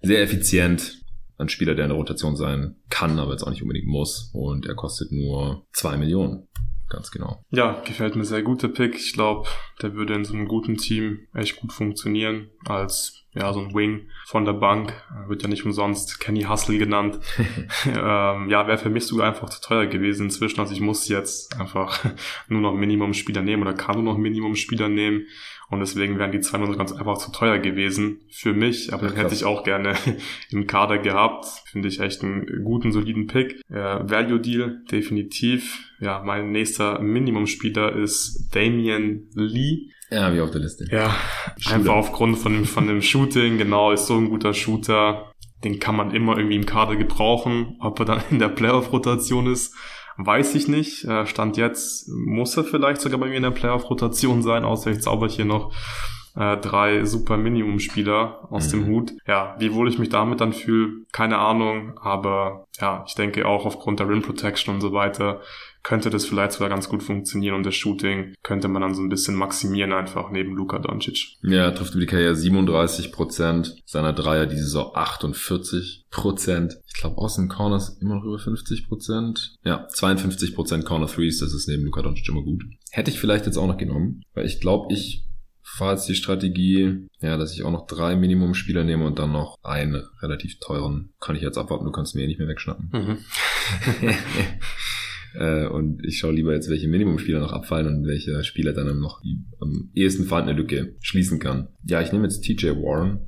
Sehr 0.00 0.22
effizient, 0.22 1.03
ein 1.38 1.48
Spieler, 1.48 1.74
der 1.74 1.84
in 1.86 1.90
der 1.90 1.98
Rotation 1.98 2.36
sein 2.36 2.76
kann, 2.90 3.18
aber 3.18 3.32
jetzt 3.32 3.42
auch 3.42 3.50
nicht 3.50 3.62
unbedingt 3.62 3.86
muss. 3.86 4.30
Und 4.32 4.66
er 4.66 4.74
kostet 4.74 5.12
nur 5.12 5.66
zwei 5.72 5.96
Millionen. 5.96 6.48
Ganz 6.88 7.10
genau. 7.10 7.42
Ja, 7.50 7.80
gefällt 7.84 8.14
mir 8.14 8.24
sehr 8.24 8.42
guter 8.42 8.68
Pick. 8.68 8.94
Ich 8.94 9.14
glaube, 9.14 9.48
der 9.82 9.94
würde 9.94 10.14
in 10.14 10.24
so 10.24 10.34
einem 10.34 10.48
guten 10.48 10.76
Team 10.76 11.26
echt 11.34 11.56
gut 11.56 11.72
funktionieren 11.72 12.50
als 12.64 13.24
ja, 13.34 13.52
so 13.52 13.60
ein 13.60 13.74
Wing 13.74 14.08
von 14.26 14.44
der 14.44 14.52
Bank, 14.52 14.92
wird 15.26 15.42
ja 15.42 15.48
nicht 15.48 15.64
umsonst 15.64 16.20
Kenny 16.20 16.42
Hustle 16.42 16.78
genannt. 16.78 17.18
ähm, 17.86 18.48
ja, 18.48 18.66
wäre 18.66 18.78
für 18.78 18.90
mich 18.90 19.06
sogar 19.06 19.26
einfach 19.26 19.50
zu 19.50 19.60
teuer 19.60 19.86
gewesen 19.86 20.26
inzwischen. 20.26 20.60
Also 20.60 20.72
ich 20.72 20.80
muss 20.80 21.08
jetzt 21.08 21.58
einfach 21.58 22.04
nur 22.48 22.60
noch 22.60 22.74
Minimum-Spieler 22.74 23.42
nehmen 23.42 23.62
oder 23.62 23.74
kann 23.74 23.96
nur 23.96 24.04
noch 24.04 24.18
Minimum-Spieler 24.18 24.88
nehmen. 24.88 25.26
Und 25.70 25.80
deswegen 25.80 26.18
wären 26.18 26.30
die 26.30 26.40
200 26.40 26.78
ganz 26.78 26.92
einfach 26.92 27.18
zu 27.18 27.32
teuer 27.32 27.58
gewesen 27.58 28.20
für 28.30 28.52
mich. 28.52 28.92
Aber 28.92 29.04
ja, 29.04 29.10
den 29.10 29.16
hätte 29.16 29.34
ich 29.34 29.44
auch 29.44 29.64
gerne 29.64 29.94
im 30.50 30.66
Kader 30.68 30.98
gehabt. 30.98 31.46
Finde 31.66 31.88
ich 31.88 32.00
echt 32.00 32.22
einen 32.22 32.62
guten, 32.64 32.92
soliden 32.92 33.26
Pick. 33.26 33.60
Äh, 33.68 33.74
Value 33.74 34.40
Deal, 34.40 34.82
definitiv. 34.90 35.90
Ja, 36.00 36.22
mein 36.24 36.52
nächster 36.52 37.00
Minimum-Spieler 37.00 37.96
ist 37.96 38.50
Damian 38.54 39.24
Lee. 39.34 39.63
Ja, 40.10 40.32
wie 40.34 40.40
auf 40.40 40.50
der 40.50 40.60
Liste. 40.60 40.86
Ja, 40.90 41.14
Shooter. 41.58 41.74
einfach 41.74 41.94
aufgrund 41.94 42.38
von 42.38 42.52
dem, 42.52 42.64
von 42.64 42.86
dem 42.86 43.02
Shooting, 43.02 43.58
genau, 43.58 43.90
ist 43.90 44.06
so 44.06 44.14
ein 44.16 44.28
guter 44.30 44.54
Shooter. 44.54 45.32
Den 45.64 45.80
kann 45.80 45.96
man 45.96 46.14
immer 46.14 46.36
irgendwie 46.36 46.56
im 46.56 46.66
Kader 46.66 46.96
gebrauchen. 46.96 47.76
Ob 47.80 47.98
er 48.00 48.04
dann 48.04 48.22
in 48.30 48.38
der 48.38 48.48
Playoff-Rotation 48.48 49.46
ist, 49.46 49.74
weiß 50.18 50.54
ich 50.54 50.68
nicht. 50.68 51.04
Äh, 51.04 51.26
Stand 51.26 51.56
jetzt 51.56 52.08
muss 52.08 52.56
er 52.56 52.64
vielleicht 52.64 53.00
sogar 53.00 53.18
bei 53.18 53.28
mir 53.28 53.36
in 53.36 53.42
der 53.42 53.50
Playoff-Rotation 53.50 54.42
sein, 54.42 54.64
außer 54.64 54.90
ich 54.90 55.00
zauber 55.00 55.28
hier 55.28 55.46
noch 55.46 55.72
äh, 56.36 56.56
drei 56.58 57.04
super 57.04 57.36
Minimum-Spieler 57.36 58.48
aus 58.50 58.68
mhm. 58.68 58.70
dem 58.70 58.86
Hut. 58.86 59.12
Ja, 59.26 59.56
wie 59.58 59.72
wohl 59.72 59.88
ich 59.88 59.98
mich 59.98 60.08
damit 60.08 60.40
dann 60.40 60.52
fühle, 60.52 61.04
keine 61.12 61.38
Ahnung, 61.38 61.98
aber 61.98 62.66
ja, 62.80 63.04
ich 63.06 63.14
denke 63.14 63.46
auch 63.46 63.64
aufgrund 63.66 64.00
der 64.00 64.08
Rim 64.08 64.22
Protection 64.22 64.74
und 64.74 64.80
so 64.80 64.92
weiter 64.92 65.40
könnte 65.84 66.10
das 66.10 66.24
vielleicht 66.24 66.52
sogar 66.52 66.70
ganz 66.70 66.88
gut 66.88 67.02
funktionieren 67.02 67.54
und 67.54 67.64
das 67.64 67.74
Shooting 67.76 68.34
könnte 68.42 68.68
man 68.68 68.82
dann 68.82 68.94
so 68.94 69.02
ein 69.02 69.10
bisschen 69.10 69.36
maximieren 69.36 69.92
einfach 69.92 70.30
neben 70.30 70.56
Luka 70.56 70.78
Doncic. 70.78 71.36
Ja, 71.42 71.70
trifft 71.70 71.92
über 71.92 72.00
die 72.00 72.06
Karriere 72.06 72.34
37 72.34 73.12
Prozent, 73.12 73.76
seiner 73.84 74.14
Dreier 74.14 74.46
diese 74.46 74.64
Saison 74.64 74.92
48 74.94 76.06
Prozent. 76.10 76.78
Ich 76.86 76.94
glaube, 76.94 77.18
Austin 77.18 77.48
Corners 77.48 77.98
immer 78.00 78.16
noch 78.16 78.24
über 78.24 78.38
50 78.38 78.88
Prozent. 78.88 79.56
Ja, 79.62 79.86
52 79.86 80.54
Prozent 80.54 80.86
Corner 80.86 81.06
Threes, 81.06 81.38
das 81.38 81.52
ist 81.52 81.68
neben 81.68 81.84
Luka 81.84 82.00
Doncic 82.02 82.28
immer 82.28 82.42
gut. 82.42 82.64
Hätte 82.90 83.10
ich 83.10 83.20
vielleicht 83.20 83.44
jetzt 83.44 83.58
auch 83.58 83.66
noch 83.66 83.76
genommen, 83.76 84.22
weil 84.32 84.46
ich 84.46 84.60
glaube, 84.60 84.92
ich 84.92 85.26
fahre 85.62 85.94
jetzt 85.94 86.08
die 86.08 86.14
Strategie, 86.14 87.08
ja, 87.20 87.36
dass 87.36 87.52
ich 87.52 87.62
auch 87.62 87.72
noch 87.72 87.86
drei 87.86 88.16
Minimum-Spieler 88.16 88.84
nehme 88.84 89.06
und 89.06 89.18
dann 89.18 89.32
noch 89.32 89.56
einen 89.62 90.02
relativ 90.22 90.60
teuren. 90.60 91.12
Kann 91.20 91.36
ich 91.36 91.42
jetzt 91.42 91.58
abwarten, 91.58 91.84
du 91.84 91.92
kannst 91.92 92.14
mir 92.14 92.22
eh 92.22 92.26
nicht 92.26 92.38
mehr 92.38 92.48
wegschnappen. 92.48 92.88
Mhm. 92.92 93.18
Äh, 95.34 95.66
und 95.66 96.04
ich 96.04 96.18
schaue 96.18 96.34
lieber 96.34 96.54
jetzt, 96.54 96.70
welche 96.70 96.88
Minimum-Spieler 96.88 97.40
noch 97.40 97.52
abfallen 97.52 97.86
und 97.86 98.06
welche 98.06 98.42
Spieler 98.44 98.72
dann 98.72 98.98
noch 98.98 99.20
die 99.22 99.38
am 99.60 99.90
ehesten 99.94 100.24
vorhandene 100.24 100.58
Lücke 100.58 100.94
schließen 101.00 101.38
kann. 101.38 101.68
Ja, 101.86 102.00
ich 102.00 102.12
nehme 102.12 102.24
jetzt 102.24 102.42
TJ 102.42 102.68
Warren. 102.70 103.20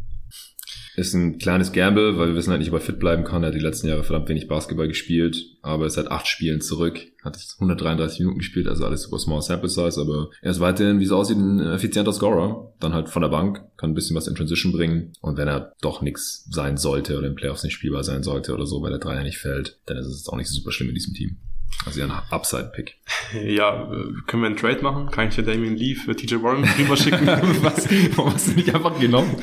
Ist 0.96 1.12
ein 1.12 1.36
kleines 1.36 1.72
Gamble, 1.72 2.16
weil 2.16 2.28
wir 2.28 2.36
wissen 2.36 2.50
halt 2.50 2.60
nicht, 2.60 2.70
ob 2.70 2.76
er 2.76 2.80
fit 2.80 2.98
bleiben 2.98 3.22
kann. 3.22 3.42
Er 3.42 3.48
hat 3.48 3.54
die 3.54 3.60
letzten 3.60 3.86
Jahre 3.86 4.02
verdammt 4.02 4.30
wenig 4.30 4.48
Basketball 4.48 4.88
gespielt, 4.88 5.44
aber 5.60 5.84
ist 5.84 5.94
seit 5.94 6.10
acht 6.10 6.26
Spielen 6.26 6.62
zurück. 6.62 6.98
Hat 7.22 7.38
133 7.58 8.20
Minuten 8.20 8.38
gespielt, 8.38 8.66
also 8.66 8.86
alles 8.86 9.02
super 9.02 9.18
small 9.18 9.42
sample 9.42 9.68
size, 9.68 10.00
aber 10.00 10.30
er 10.40 10.52
ist 10.52 10.60
weiterhin, 10.60 10.98
wie 10.98 11.04
es 11.04 11.12
aussieht, 11.12 11.36
ein 11.36 11.60
effizienter 11.60 12.14
Scorer. 12.14 12.72
Dann 12.80 12.94
halt 12.94 13.10
von 13.10 13.20
der 13.20 13.28
Bank, 13.28 13.62
kann 13.76 13.90
ein 13.90 13.94
bisschen 13.94 14.16
was 14.16 14.26
in 14.26 14.34
Transition 14.34 14.72
bringen. 14.72 15.12
Und 15.20 15.36
wenn 15.36 15.48
er 15.48 15.74
doch 15.82 16.00
nichts 16.00 16.48
sein 16.50 16.78
sollte 16.78 17.18
oder 17.18 17.26
im 17.26 17.34
Playoffs 17.34 17.62
nicht 17.62 17.74
spielbar 17.74 18.02
sein 18.02 18.22
sollte 18.22 18.54
oder 18.54 18.64
so, 18.64 18.80
weil 18.80 18.90
der 18.90 18.98
Dreier 18.98 19.22
nicht 19.22 19.38
fällt, 19.38 19.78
dann 19.84 19.98
ist 19.98 20.06
es 20.06 20.26
auch 20.28 20.36
nicht 20.38 20.48
super 20.48 20.72
schlimm 20.72 20.88
in 20.88 20.94
diesem 20.94 21.12
Team. 21.12 21.36
Also 21.84 22.02
ein 22.02 22.10
Upside-Pick. 22.30 22.96
Ja, 23.44 23.88
können 24.26 24.42
wir 24.42 24.46
einen 24.46 24.56
Trade 24.56 24.82
machen? 24.82 25.10
Kann 25.10 25.28
ich 25.28 25.34
dir 25.34 25.42
Damien 25.42 25.76
Lee 25.76 25.94
für 25.94 26.14
TJ 26.14 26.42
Warren 26.42 26.64
rüberschicken? 26.78 27.26
Was? 27.62 27.88
Warum 28.16 28.32
hast 28.32 28.48
du 28.48 28.52
nicht 28.52 28.72
einfach 28.72 28.98
genommen? 29.00 29.36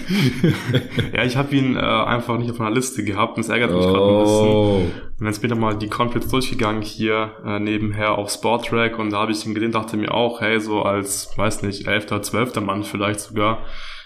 ja, 1.14 1.24
ich 1.24 1.36
habe 1.36 1.54
ihn 1.56 1.76
äh, 1.76 1.80
einfach 1.80 2.38
nicht 2.38 2.50
auf 2.50 2.60
meiner 2.60 2.74
Liste 2.74 3.04
gehabt 3.04 3.36
und 3.36 3.44
es 3.44 3.50
ärgert 3.50 3.72
mich 3.72 3.86
oh. 3.86 3.92
gerade 3.92 4.06
ein 4.06 4.24
bisschen. 4.24 5.02
Und 5.20 5.26
dann 5.26 5.34
später 5.34 5.56
mal 5.56 5.78
die 5.78 5.90
Conflicts 5.90 6.30
durchgegangen 6.30 6.82
hier 6.82 7.34
äh, 7.46 7.60
nebenher 7.60 8.18
auf 8.18 8.32
Sportrack 8.32 9.00
und 9.00 9.12
da 9.12 9.20
habe 9.20 9.34
ich 9.34 9.46
ihn 9.46 9.54
gesehen, 9.54 9.74
dachte 9.74 9.98
mir 9.98 10.14
auch, 10.14 10.40
hey, 10.40 10.60
so 10.60 10.82
als, 10.82 11.38
weiß 11.38 11.64
nicht, 11.64 11.88
elfter, 11.88 12.22
zwölfter 12.22 12.62
Mann 12.62 12.84
vielleicht 12.84 13.20
sogar, 13.20 13.66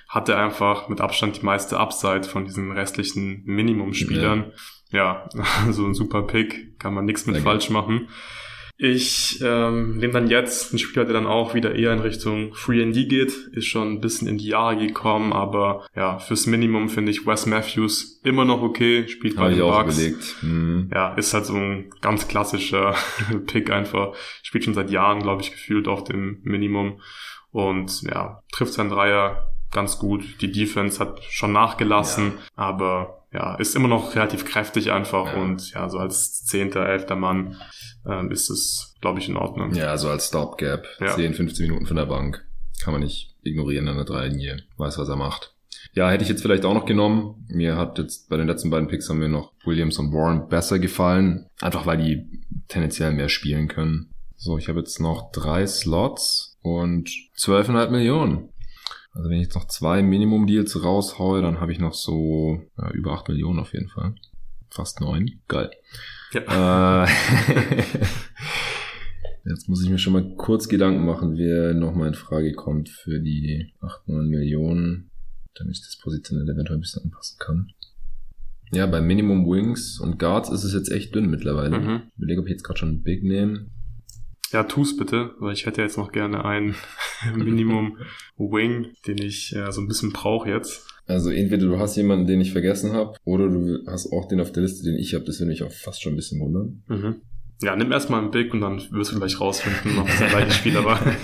hat 0.09 0.27
er 0.29 0.39
einfach 0.39 0.89
mit 0.89 1.01
Abstand 1.01 1.41
die 1.41 1.45
meiste 1.45 1.79
Upside 1.79 2.23
von 2.23 2.45
diesen 2.45 2.71
restlichen 2.71 3.43
Minimum-Spielern. 3.45 4.45
Ja 4.49 4.57
ja, 4.91 5.27
so 5.71 5.85
ein 5.85 5.93
super 5.93 6.23
Pick, 6.23 6.79
kann 6.79 6.93
man 6.93 7.05
nichts 7.05 7.25
mit 7.25 7.35
Sehr 7.35 7.43
falsch 7.43 7.69
machen. 7.69 8.07
Ich 8.79 9.39
ähm, 9.41 9.97
nehme 9.97 10.13
dann 10.13 10.29
jetzt 10.29 10.71
einen 10.71 10.77
Spieler, 10.77 11.03
der 11.03 11.15
dann 11.15 11.25
auch 11.25 11.55
wieder 11.55 11.73
eher 11.73 11.93
in 11.93 11.99
Richtung 11.99 12.53
Free 12.53 12.83
and 12.83 12.95
D 12.95 13.05
geht, 13.05 13.31
ist 13.51 13.65
schon 13.65 13.93
ein 13.93 14.01
bisschen 14.01 14.27
in 14.27 14.37
die 14.37 14.49
Jahre 14.49 14.77
gekommen, 14.77 15.33
aber 15.33 15.87
ja, 15.95 16.19
fürs 16.19 16.45
Minimum 16.45 16.87
finde 16.89 17.11
ich 17.11 17.25
Wes 17.25 17.47
Matthews 17.47 18.21
immer 18.23 18.45
noch 18.45 18.61
okay, 18.61 19.07
spielt 19.07 19.35
bei 19.35 19.49
den 19.49 19.61
Bucks. 19.61 20.37
Mhm. 20.43 20.91
Ja, 20.93 21.15
ist 21.15 21.33
halt 21.33 21.47
so 21.47 21.55
ein 21.55 21.89
ganz 22.01 22.27
klassischer 22.27 22.93
Pick 23.47 23.71
einfach, 23.71 24.13
spielt 24.43 24.65
schon 24.65 24.75
seit 24.75 24.91
Jahren, 24.91 25.23
glaube 25.23 25.41
ich, 25.41 25.51
gefühlt 25.51 25.87
auf 25.87 26.03
dem 26.03 26.41
Minimum 26.43 27.01
und 27.49 28.03
ja, 28.03 28.43
trifft 28.51 28.73
sein 28.73 28.89
Dreier 28.89 29.53
ganz 29.71 29.97
gut. 29.97 30.23
Die 30.41 30.51
Defense 30.51 30.99
hat 30.99 31.23
schon 31.23 31.51
nachgelassen, 31.51 32.33
ja. 32.35 32.41
aber 32.55 33.16
ja, 33.37 33.55
ist 33.55 33.75
immer 33.75 33.87
noch 33.87 34.15
relativ 34.15 34.45
kräftig 34.45 34.91
einfach 34.91 35.33
ja. 35.33 35.41
und 35.41 35.71
ja, 35.71 35.89
so 35.89 35.99
als 35.99 36.43
zehnter, 36.43 36.87
elfter 36.87 37.15
Mann 37.15 37.55
ähm, 38.07 38.31
ist 38.31 38.49
es, 38.49 38.95
glaube 38.99 39.19
ich, 39.19 39.29
in 39.29 39.37
Ordnung. 39.37 39.75
Ja, 39.75 39.95
so 39.97 40.09
als 40.09 40.29
Stopgap. 40.29 40.87
Ja. 40.99 41.15
10, 41.15 41.35
15 41.35 41.67
Minuten 41.67 41.85
von 41.85 41.97
der 41.97 42.07
Bank. 42.07 42.43
Kann 42.83 42.93
man 42.93 43.03
nicht 43.03 43.35
ignorieren 43.43 43.87
in 43.87 43.95
der 43.95 44.05
Dreilinie. 44.05 44.63
Weiß, 44.77 44.97
was 44.97 45.09
er 45.09 45.17
macht. 45.17 45.53
Ja, 45.93 46.09
hätte 46.09 46.23
ich 46.23 46.29
jetzt 46.29 46.41
vielleicht 46.41 46.65
auch 46.65 46.73
noch 46.73 46.85
genommen. 46.85 47.45
Mir 47.47 47.75
hat 47.75 47.99
jetzt 47.99 48.27
bei 48.29 48.37
den 48.37 48.47
letzten 48.47 48.71
beiden 48.71 48.87
Picks 48.87 49.09
haben 49.09 49.19
mir 49.19 49.29
noch 49.29 49.53
Williams 49.65 49.99
und 49.99 50.11
Warren 50.11 50.47
besser 50.47 50.79
gefallen. 50.79 51.47
Einfach 51.61 51.85
weil 51.85 51.97
die 51.97 52.41
tendenziell 52.67 53.11
mehr 53.13 53.29
spielen 53.29 53.67
können. 53.67 54.11
So, 54.35 54.57
ich 54.57 54.67
habe 54.67 54.79
jetzt 54.79 54.99
noch 54.99 55.31
drei 55.31 55.65
Slots 55.65 56.57
und 56.61 57.09
12,5 57.37 57.89
Millionen. 57.89 58.49
Also 59.17 59.31
wenn 59.31 59.37
ich 59.37 59.45
jetzt 59.45 59.55
noch 59.55 59.65
zwei 59.65 60.03
Minimum-Deals 60.03 60.83
raushaue, 60.83 61.41
dann 61.41 61.59
habe 61.59 61.71
ich 61.71 61.79
noch 61.79 61.95
so 61.95 62.61
ja, 62.77 62.91
über 62.91 63.13
8 63.13 63.29
Millionen 63.29 63.57
auf 63.57 63.73
jeden 63.73 63.89
Fall. 63.89 64.13
Fast 64.69 65.01
neun. 65.01 65.39
Geil. 65.47 65.71
Ja. 66.33 67.05
Äh, 67.05 67.07
jetzt 69.49 69.67
muss 69.69 69.83
ich 69.83 69.89
mir 69.89 69.97
schon 69.97 70.13
mal 70.13 70.35
kurz 70.35 70.69
Gedanken 70.69 71.03
machen, 71.03 71.35
wer 71.35 71.73
nochmal 71.73 72.09
in 72.09 72.13
Frage 72.13 72.53
kommt 72.53 72.89
für 72.89 73.19
die 73.19 73.73
8, 73.81 74.07
9 74.07 74.27
Millionen, 74.27 75.09
damit 75.55 75.77
ich 75.77 75.81
das 75.81 75.97
positionell 75.97 76.47
eventuell 76.47 76.77
ein 76.77 76.81
bisschen 76.81 77.05
anpassen 77.05 77.39
kann. 77.39 77.71
Ja, 78.71 78.85
bei 78.85 79.01
Minimum 79.01 79.49
Wings 79.49 79.99
und 79.99 80.19
Guards 80.19 80.51
ist 80.51 80.63
es 80.63 80.73
jetzt 80.73 80.91
echt 80.91 81.15
dünn 81.15 81.31
mittlerweile. 81.31 81.79
Mhm. 81.79 82.01
Ich 82.11 82.17
überlege, 82.17 82.41
ob 82.41 82.45
ich 82.45 82.51
jetzt 82.51 82.63
gerade 82.63 82.77
schon 82.77 83.01
Big 83.01 83.23
nehme. 83.23 83.65
Ja, 84.51 84.63
tu's 84.63 84.95
bitte, 84.95 85.31
weil 85.39 85.53
ich 85.53 85.65
hätte 85.65 85.81
jetzt 85.81 85.97
noch 85.97 86.11
gerne 86.11 86.45
einen 86.45 86.75
Minimum 87.35 87.97
Wing, 88.37 88.93
den 89.05 89.17
ich 89.17 89.51
ja, 89.51 89.71
so 89.71 89.81
ein 89.81 89.87
bisschen 89.87 90.13
brauche 90.13 90.49
jetzt. 90.49 90.87
Also 91.05 91.29
entweder 91.29 91.67
du 91.67 91.79
hast 91.79 91.95
jemanden, 91.95 92.27
den 92.27 92.41
ich 92.41 92.51
vergessen 92.51 92.93
habe, 92.93 93.17
oder 93.23 93.47
du 93.47 93.79
hast 93.87 94.11
auch 94.11 94.27
den 94.27 94.41
auf 94.41 94.51
der 94.51 94.63
Liste, 94.63 94.83
den 94.83 94.97
ich 94.97 95.13
habe. 95.13 95.25
Das 95.25 95.39
würde 95.39 95.51
mich 95.51 95.63
auch 95.63 95.71
fast 95.71 96.01
schon 96.01 96.13
ein 96.13 96.17
bisschen 96.17 96.41
wundern. 96.41 96.83
Mhm. 96.87 97.21
Ja, 97.61 97.75
nimm 97.75 97.91
erstmal 97.91 98.21
einen 98.21 98.31
Big 98.31 98.53
und 98.53 98.61
dann 98.61 98.81
wirst 98.91 99.13
du 99.13 99.17
gleich 99.17 99.39
rausfinden, 99.39 99.97
ob 99.99 100.07
es 100.07 100.19
der 100.19 100.29
gleiche 100.29 100.51
Spieler 100.51 100.85
war. 100.85 100.99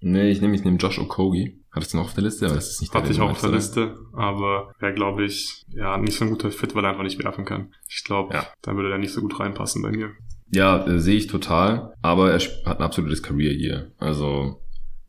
nee, 0.00 0.30
ich 0.30 0.40
nehme 0.40 0.54
ich 0.54 0.64
nehme 0.64 0.76
Josh 0.76 0.98
Okogi. 0.98 1.62
Hattest 1.70 1.92
du 1.92 1.98
noch 1.98 2.06
auf 2.06 2.14
der 2.14 2.24
Liste? 2.24 2.46
Aber 2.46 2.54
das 2.54 2.70
ist 2.70 2.80
nicht 2.80 2.94
Hatte 2.94 3.12
ich 3.12 3.20
auch 3.20 3.30
auf 3.30 3.40
der 3.40 3.50
Liste, 3.50 3.98
aber 4.12 4.72
wäre, 4.78 4.94
glaube 4.94 5.24
ich, 5.24 5.64
ja, 5.68 5.98
nicht 5.98 6.16
so 6.16 6.24
ein 6.24 6.30
guter 6.30 6.50
Fit, 6.50 6.74
weil 6.74 6.84
er 6.84 6.90
einfach 6.90 7.02
nicht 7.02 7.22
werfen 7.22 7.44
kann. 7.44 7.74
Ich 7.88 8.02
glaube, 8.04 8.34
ja. 8.34 8.46
da 8.62 8.74
würde 8.74 8.90
er 8.90 8.98
nicht 8.98 9.12
so 9.12 9.20
gut 9.20 9.38
reinpassen 9.38 9.82
bei 9.82 9.90
mir. 9.90 10.12
Ja, 10.52 10.86
äh, 10.86 11.00
sehe 11.00 11.16
ich 11.16 11.26
total. 11.26 11.94
Aber 12.02 12.32
er 12.32 12.38
hat 12.38 12.78
ein 12.78 12.84
absolutes 12.84 13.22
Career 13.22 13.52
hier. 13.52 13.90
Also 13.98 14.60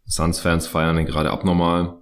Suns-Fans 0.06 0.68
feiern 0.68 0.98
ihn 0.98 1.06
gerade 1.06 1.32
abnormal. 1.32 1.98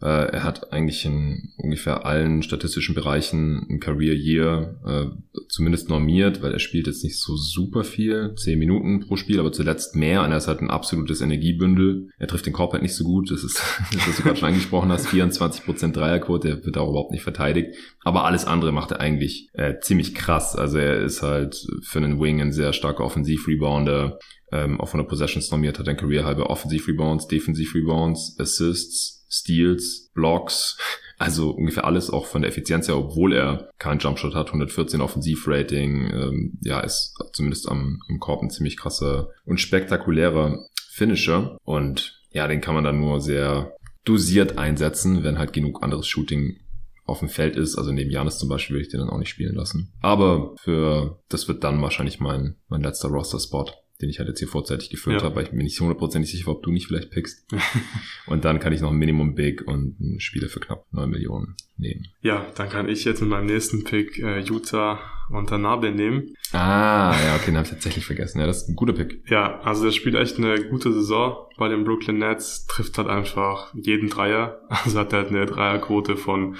Äh, 0.00 0.30
er 0.30 0.44
hat 0.44 0.72
eigentlich 0.72 1.04
in 1.04 1.50
ungefähr 1.56 2.06
allen 2.06 2.42
statistischen 2.42 2.94
Bereichen 2.94 3.66
ein 3.68 3.80
Career 3.80 4.14
Year 4.14 4.80
äh, 4.86 5.40
zumindest 5.48 5.88
normiert, 5.88 6.40
weil 6.40 6.52
er 6.52 6.60
spielt 6.60 6.86
jetzt 6.86 7.02
nicht 7.02 7.18
so 7.18 7.34
super 7.36 7.82
viel, 7.82 8.34
zehn 8.36 8.60
Minuten 8.60 9.00
pro 9.00 9.16
Spiel, 9.16 9.40
aber 9.40 9.50
zuletzt 9.50 9.96
mehr. 9.96 10.22
Und 10.22 10.30
er 10.30 10.36
ist 10.36 10.46
halt 10.46 10.60
ein 10.60 10.70
absolutes 10.70 11.20
Energiebündel. 11.20 12.10
Er 12.18 12.28
trifft 12.28 12.46
den 12.46 12.52
Korb 12.52 12.72
halt 12.72 12.82
nicht 12.82 12.94
so 12.94 13.02
gut. 13.02 13.30
Das 13.32 13.42
ist, 13.42 13.56
das, 13.92 14.06
was 14.06 14.16
du 14.16 14.22
gerade 14.22 14.36
schon 14.36 14.48
angesprochen 14.48 14.92
hast, 14.92 15.08
24% 15.08 15.92
Dreierquote, 15.92 16.48
er 16.48 16.64
wird 16.64 16.78
auch 16.78 16.90
überhaupt 16.90 17.12
nicht 17.12 17.24
verteidigt. 17.24 17.74
Aber 18.04 18.24
alles 18.24 18.44
andere 18.44 18.70
macht 18.70 18.92
er 18.92 19.00
eigentlich 19.00 19.48
äh, 19.54 19.80
ziemlich 19.80 20.14
krass. 20.14 20.54
Also 20.54 20.78
er 20.78 21.00
ist 21.00 21.22
halt 21.22 21.66
für 21.82 21.98
einen 21.98 22.20
Wing 22.20 22.40
ein 22.40 22.52
sehr 22.52 22.72
starker 22.72 23.04
Offensiv-Rebounder. 23.04 24.18
Ähm, 24.50 24.80
auch 24.80 24.88
von 24.88 24.98
der 24.98 25.06
Possessions 25.06 25.50
normiert 25.50 25.78
hat 25.78 25.88
ein 25.88 25.96
Career 25.96 26.24
halbe 26.24 26.48
Offensiv-Rebounds, 26.48 27.26
Defensiv-Rebounds, 27.26 28.36
Assists, 28.38 29.17
Steals, 29.30 30.10
Blocks, 30.14 30.78
also 31.18 31.50
ungefähr 31.50 31.84
alles 31.84 32.10
auch 32.10 32.26
von 32.26 32.42
der 32.42 32.50
Effizienz 32.50 32.88
her, 32.88 32.96
obwohl 32.96 33.32
er 33.32 33.70
keinen 33.78 34.00
Jumpshot 34.00 34.34
hat, 34.34 34.48
114 34.48 35.00
Offensivrating, 35.00 36.10
ähm, 36.12 36.58
ja, 36.62 36.80
ist 36.80 37.14
zumindest 37.32 37.68
am, 37.68 38.00
am 38.08 38.18
Korb 38.18 38.42
ein 38.42 38.50
ziemlich 38.50 38.76
krasser 38.76 39.30
und 39.44 39.60
spektakulärer 39.60 40.66
Finisher 40.90 41.56
und 41.62 42.20
ja, 42.30 42.46
den 42.46 42.60
kann 42.60 42.74
man 42.74 42.84
dann 42.84 43.00
nur 43.00 43.20
sehr 43.20 43.74
dosiert 44.04 44.58
einsetzen, 44.58 45.24
wenn 45.24 45.38
halt 45.38 45.52
genug 45.52 45.82
anderes 45.82 46.06
Shooting 46.06 46.58
auf 47.04 47.20
dem 47.20 47.28
Feld 47.28 47.56
ist. 47.56 47.76
Also 47.76 47.92
neben 47.92 48.10
Janis 48.10 48.38
zum 48.38 48.48
Beispiel 48.48 48.76
will 48.76 48.82
ich 48.82 48.90
den 48.90 49.00
dann 49.00 49.10
auch 49.10 49.18
nicht 49.18 49.30
spielen 49.30 49.54
lassen. 49.54 49.92
Aber 50.00 50.54
für 50.58 51.22
das 51.28 51.48
wird 51.48 51.64
dann 51.64 51.80
wahrscheinlich 51.82 52.20
mein, 52.20 52.56
mein 52.68 52.82
letzter 52.82 53.08
Roster-Spot 53.08 53.70
den 54.00 54.10
ich 54.10 54.18
halt 54.18 54.28
jetzt 54.28 54.38
hier 54.38 54.48
vorzeitig 54.48 54.90
gefüllt 54.90 55.20
ja. 55.20 55.24
habe, 55.24 55.36
weil 55.36 55.44
ich 55.44 55.52
mir 55.52 55.64
nicht 55.64 55.80
hundertprozentig 55.80 56.30
sicher 56.30 56.46
war, 56.46 56.54
ob 56.54 56.62
du 56.62 56.70
nicht 56.70 56.86
vielleicht 56.86 57.10
pickst. 57.10 57.44
und 58.26 58.44
dann 58.44 58.60
kann 58.60 58.72
ich 58.72 58.80
noch 58.80 58.90
ein 58.90 58.96
Minimum 58.96 59.34
Big 59.34 59.66
und 59.66 59.96
einen 60.00 60.20
Spieler 60.20 60.48
für 60.48 60.60
knapp 60.60 60.86
9 60.92 61.10
Millionen 61.10 61.56
nehmen. 61.76 62.06
Ja, 62.22 62.46
dann 62.54 62.68
kann 62.68 62.88
ich 62.88 63.04
jetzt 63.04 63.20
mit 63.20 63.30
meinem 63.30 63.46
nächsten 63.46 63.84
Pick 63.84 64.18
äh, 64.18 64.40
Utah 64.40 65.00
und 65.30 65.48
Tanabe 65.48 65.90
nehmen. 65.90 66.34
Ah, 66.52 67.14
ja, 67.24 67.36
okay, 67.36 67.46
den 67.46 67.56
habe 67.56 67.66
ich 67.66 67.72
tatsächlich 67.72 68.06
vergessen. 68.06 68.38
Ja, 68.40 68.46
das 68.46 68.62
ist 68.62 68.68
ein 68.68 68.76
guter 68.76 68.92
Pick. 68.92 69.28
Ja, 69.28 69.60
also 69.60 69.84
der 69.84 69.92
spielt 69.92 70.14
echt 70.14 70.38
eine 70.38 70.64
gute 70.68 70.92
Saison 70.92 71.48
bei 71.58 71.68
den 71.68 71.84
Brooklyn 71.84 72.18
Nets, 72.18 72.66
trifft 72.66 72.96
halt 72.98 73.08
einfach 73.08 73.74
jeden 73.74 74.08
Dreier. 74.08 74.60
Also 74.84 75.00
hat 75.00 75.12
er 75.12 75.20
halt 75.20 75.30
eine 75.30 75.44
Dreierquote 75.44 76.16
von 76.16 76.56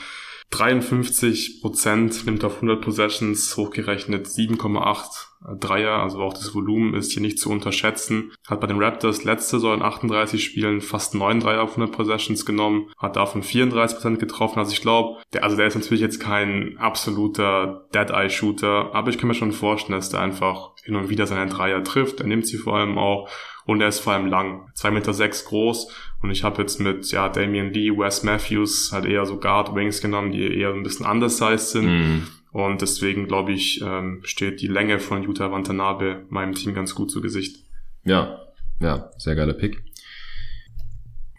53 0.50 1.60
Prozent, 1.60 2.26
nimmt 2.26 2.42
auf 2.42 2.56
100 2.56 2.82
Possessions, 2.82 3.56
hochgerechnet 3.56 4.26
7,8 4.26 5.27
Dreier, 5.40 6.02
also 6.02 6.20
auch 6.20 6.34
das 6.34 6.54
Volumen 6.54 6.94
ist 6.94 7.12
hier 7.12 7.22
nicht 7.22 7.38
zu 7.38 7.50
unterschätzen. 7.50 8.32
Hat 8.46 8.60
bei 8.60 8.66
den 8.66 8.82
Raptors 8.82 9.24
letzte 9.24 9.56
Saison 9.56 9.74
in 9.74 9.82
38 9.82 10.42
Spielen 10.42 10.80
fast 10.80 11.14
9 11.14 11.40
Dreier 11.40 11.62
auf 11.62 11.70
100 11.70 11.92
Possessions 11.94 12.44
genommen, 12.44 12.90
hat 12.98 13.16
davon 13.16 13.42
34 13.42 13.96
Prozent 13.96 14.18
getroffen. 14.18 14.58
Also 14.58 14.72
ich 14.72 14.82
glaube, 14.82 15.20
der, 15.32 15.44
also 15.44 15.56
der 15.56 15.66
ist 15.66 15.76
natürlich 15.76 16.00
jetzt 16.00 16.20
kein 16.20 16.76
absoluter 16.78 17.86
Dead-Eye-Shooter, 17.94 18.94
aber 18.94 19.10
ich 19.10 19.18
kann 19.18 19.28
mir 19.28 19.34
schon 19.34 19.52
vorstellen, 19.52 19.98
dass 19.98 20.10
der 20.10 20.20
einfach 20.20 20.72
hin 20.82 20.96
und 20.96 21.08
wieder 21.08 21.26
seine 21.26 21.50
Dreier 21.50 21.84
trifft. 21.84 22.20
Er 22.20 22.26
nimmt 22.26 22.46
sie 22.46 22.58
vor 22.58 22.76
allem 22.76 22.98
auch 22.98 23.28
und 23.64 23.80
er 23.80 23.88
ist 23.88 24.00
vor 24.00 24.14
allem 24.14 24.26
lang. 24.26 24.70
2,6 24.76 24.90
Meter 24.90 25.12
sechs 25.12 25.44
groß 25.44 25.92
und 26.22 26.30
ich 26.30 26.42
habe 26.42 26.62
jetzt 26.62 26.80
mit 26.80 27.10
ja 27.10 27.28
Damian 27.28 27.72
Lee, 27.72 27.90
Wes 27.90 28.22
Matthews 28.22 28.90
halt 28.92 29.04
eher 29.04 29.26
so 29.26 29.38
Guard 29.38 29.74
Wings 29.74 30.00
genommen, 30.00 30.32
die 30.32 30.58
eher 30.58 30.72
ein 30.72 30.82
bisschen 30.82 31.06
undersized 31.06 31.68
sind. 31.68 31.86
Mm. 31.86 32.22
Und 32.52 32.80
deswegen, 32.80 33.26
glaube 33.26 33.52
ich, 33.52 33.82
ähm, 33.82 34.20
steht 34.24 34.60
die 34.60 34.68
Länge 34.68 34.98
von 34.98 35.22
Utah 35.22 35.52
Watanabe 35.52 36.24
meinem 36.30 36.54
Team 36.54 36.74
ganz 36.74 36.94
gut 36.94 37.10
zu 37.10 37.20
Gesicht. 37.20 37.64
Ja, 38.04 38.40
ja, 38.80 39.10
sehr 39.18 39.34
geiler 39.34 39.54
Pick. 39.54 39.82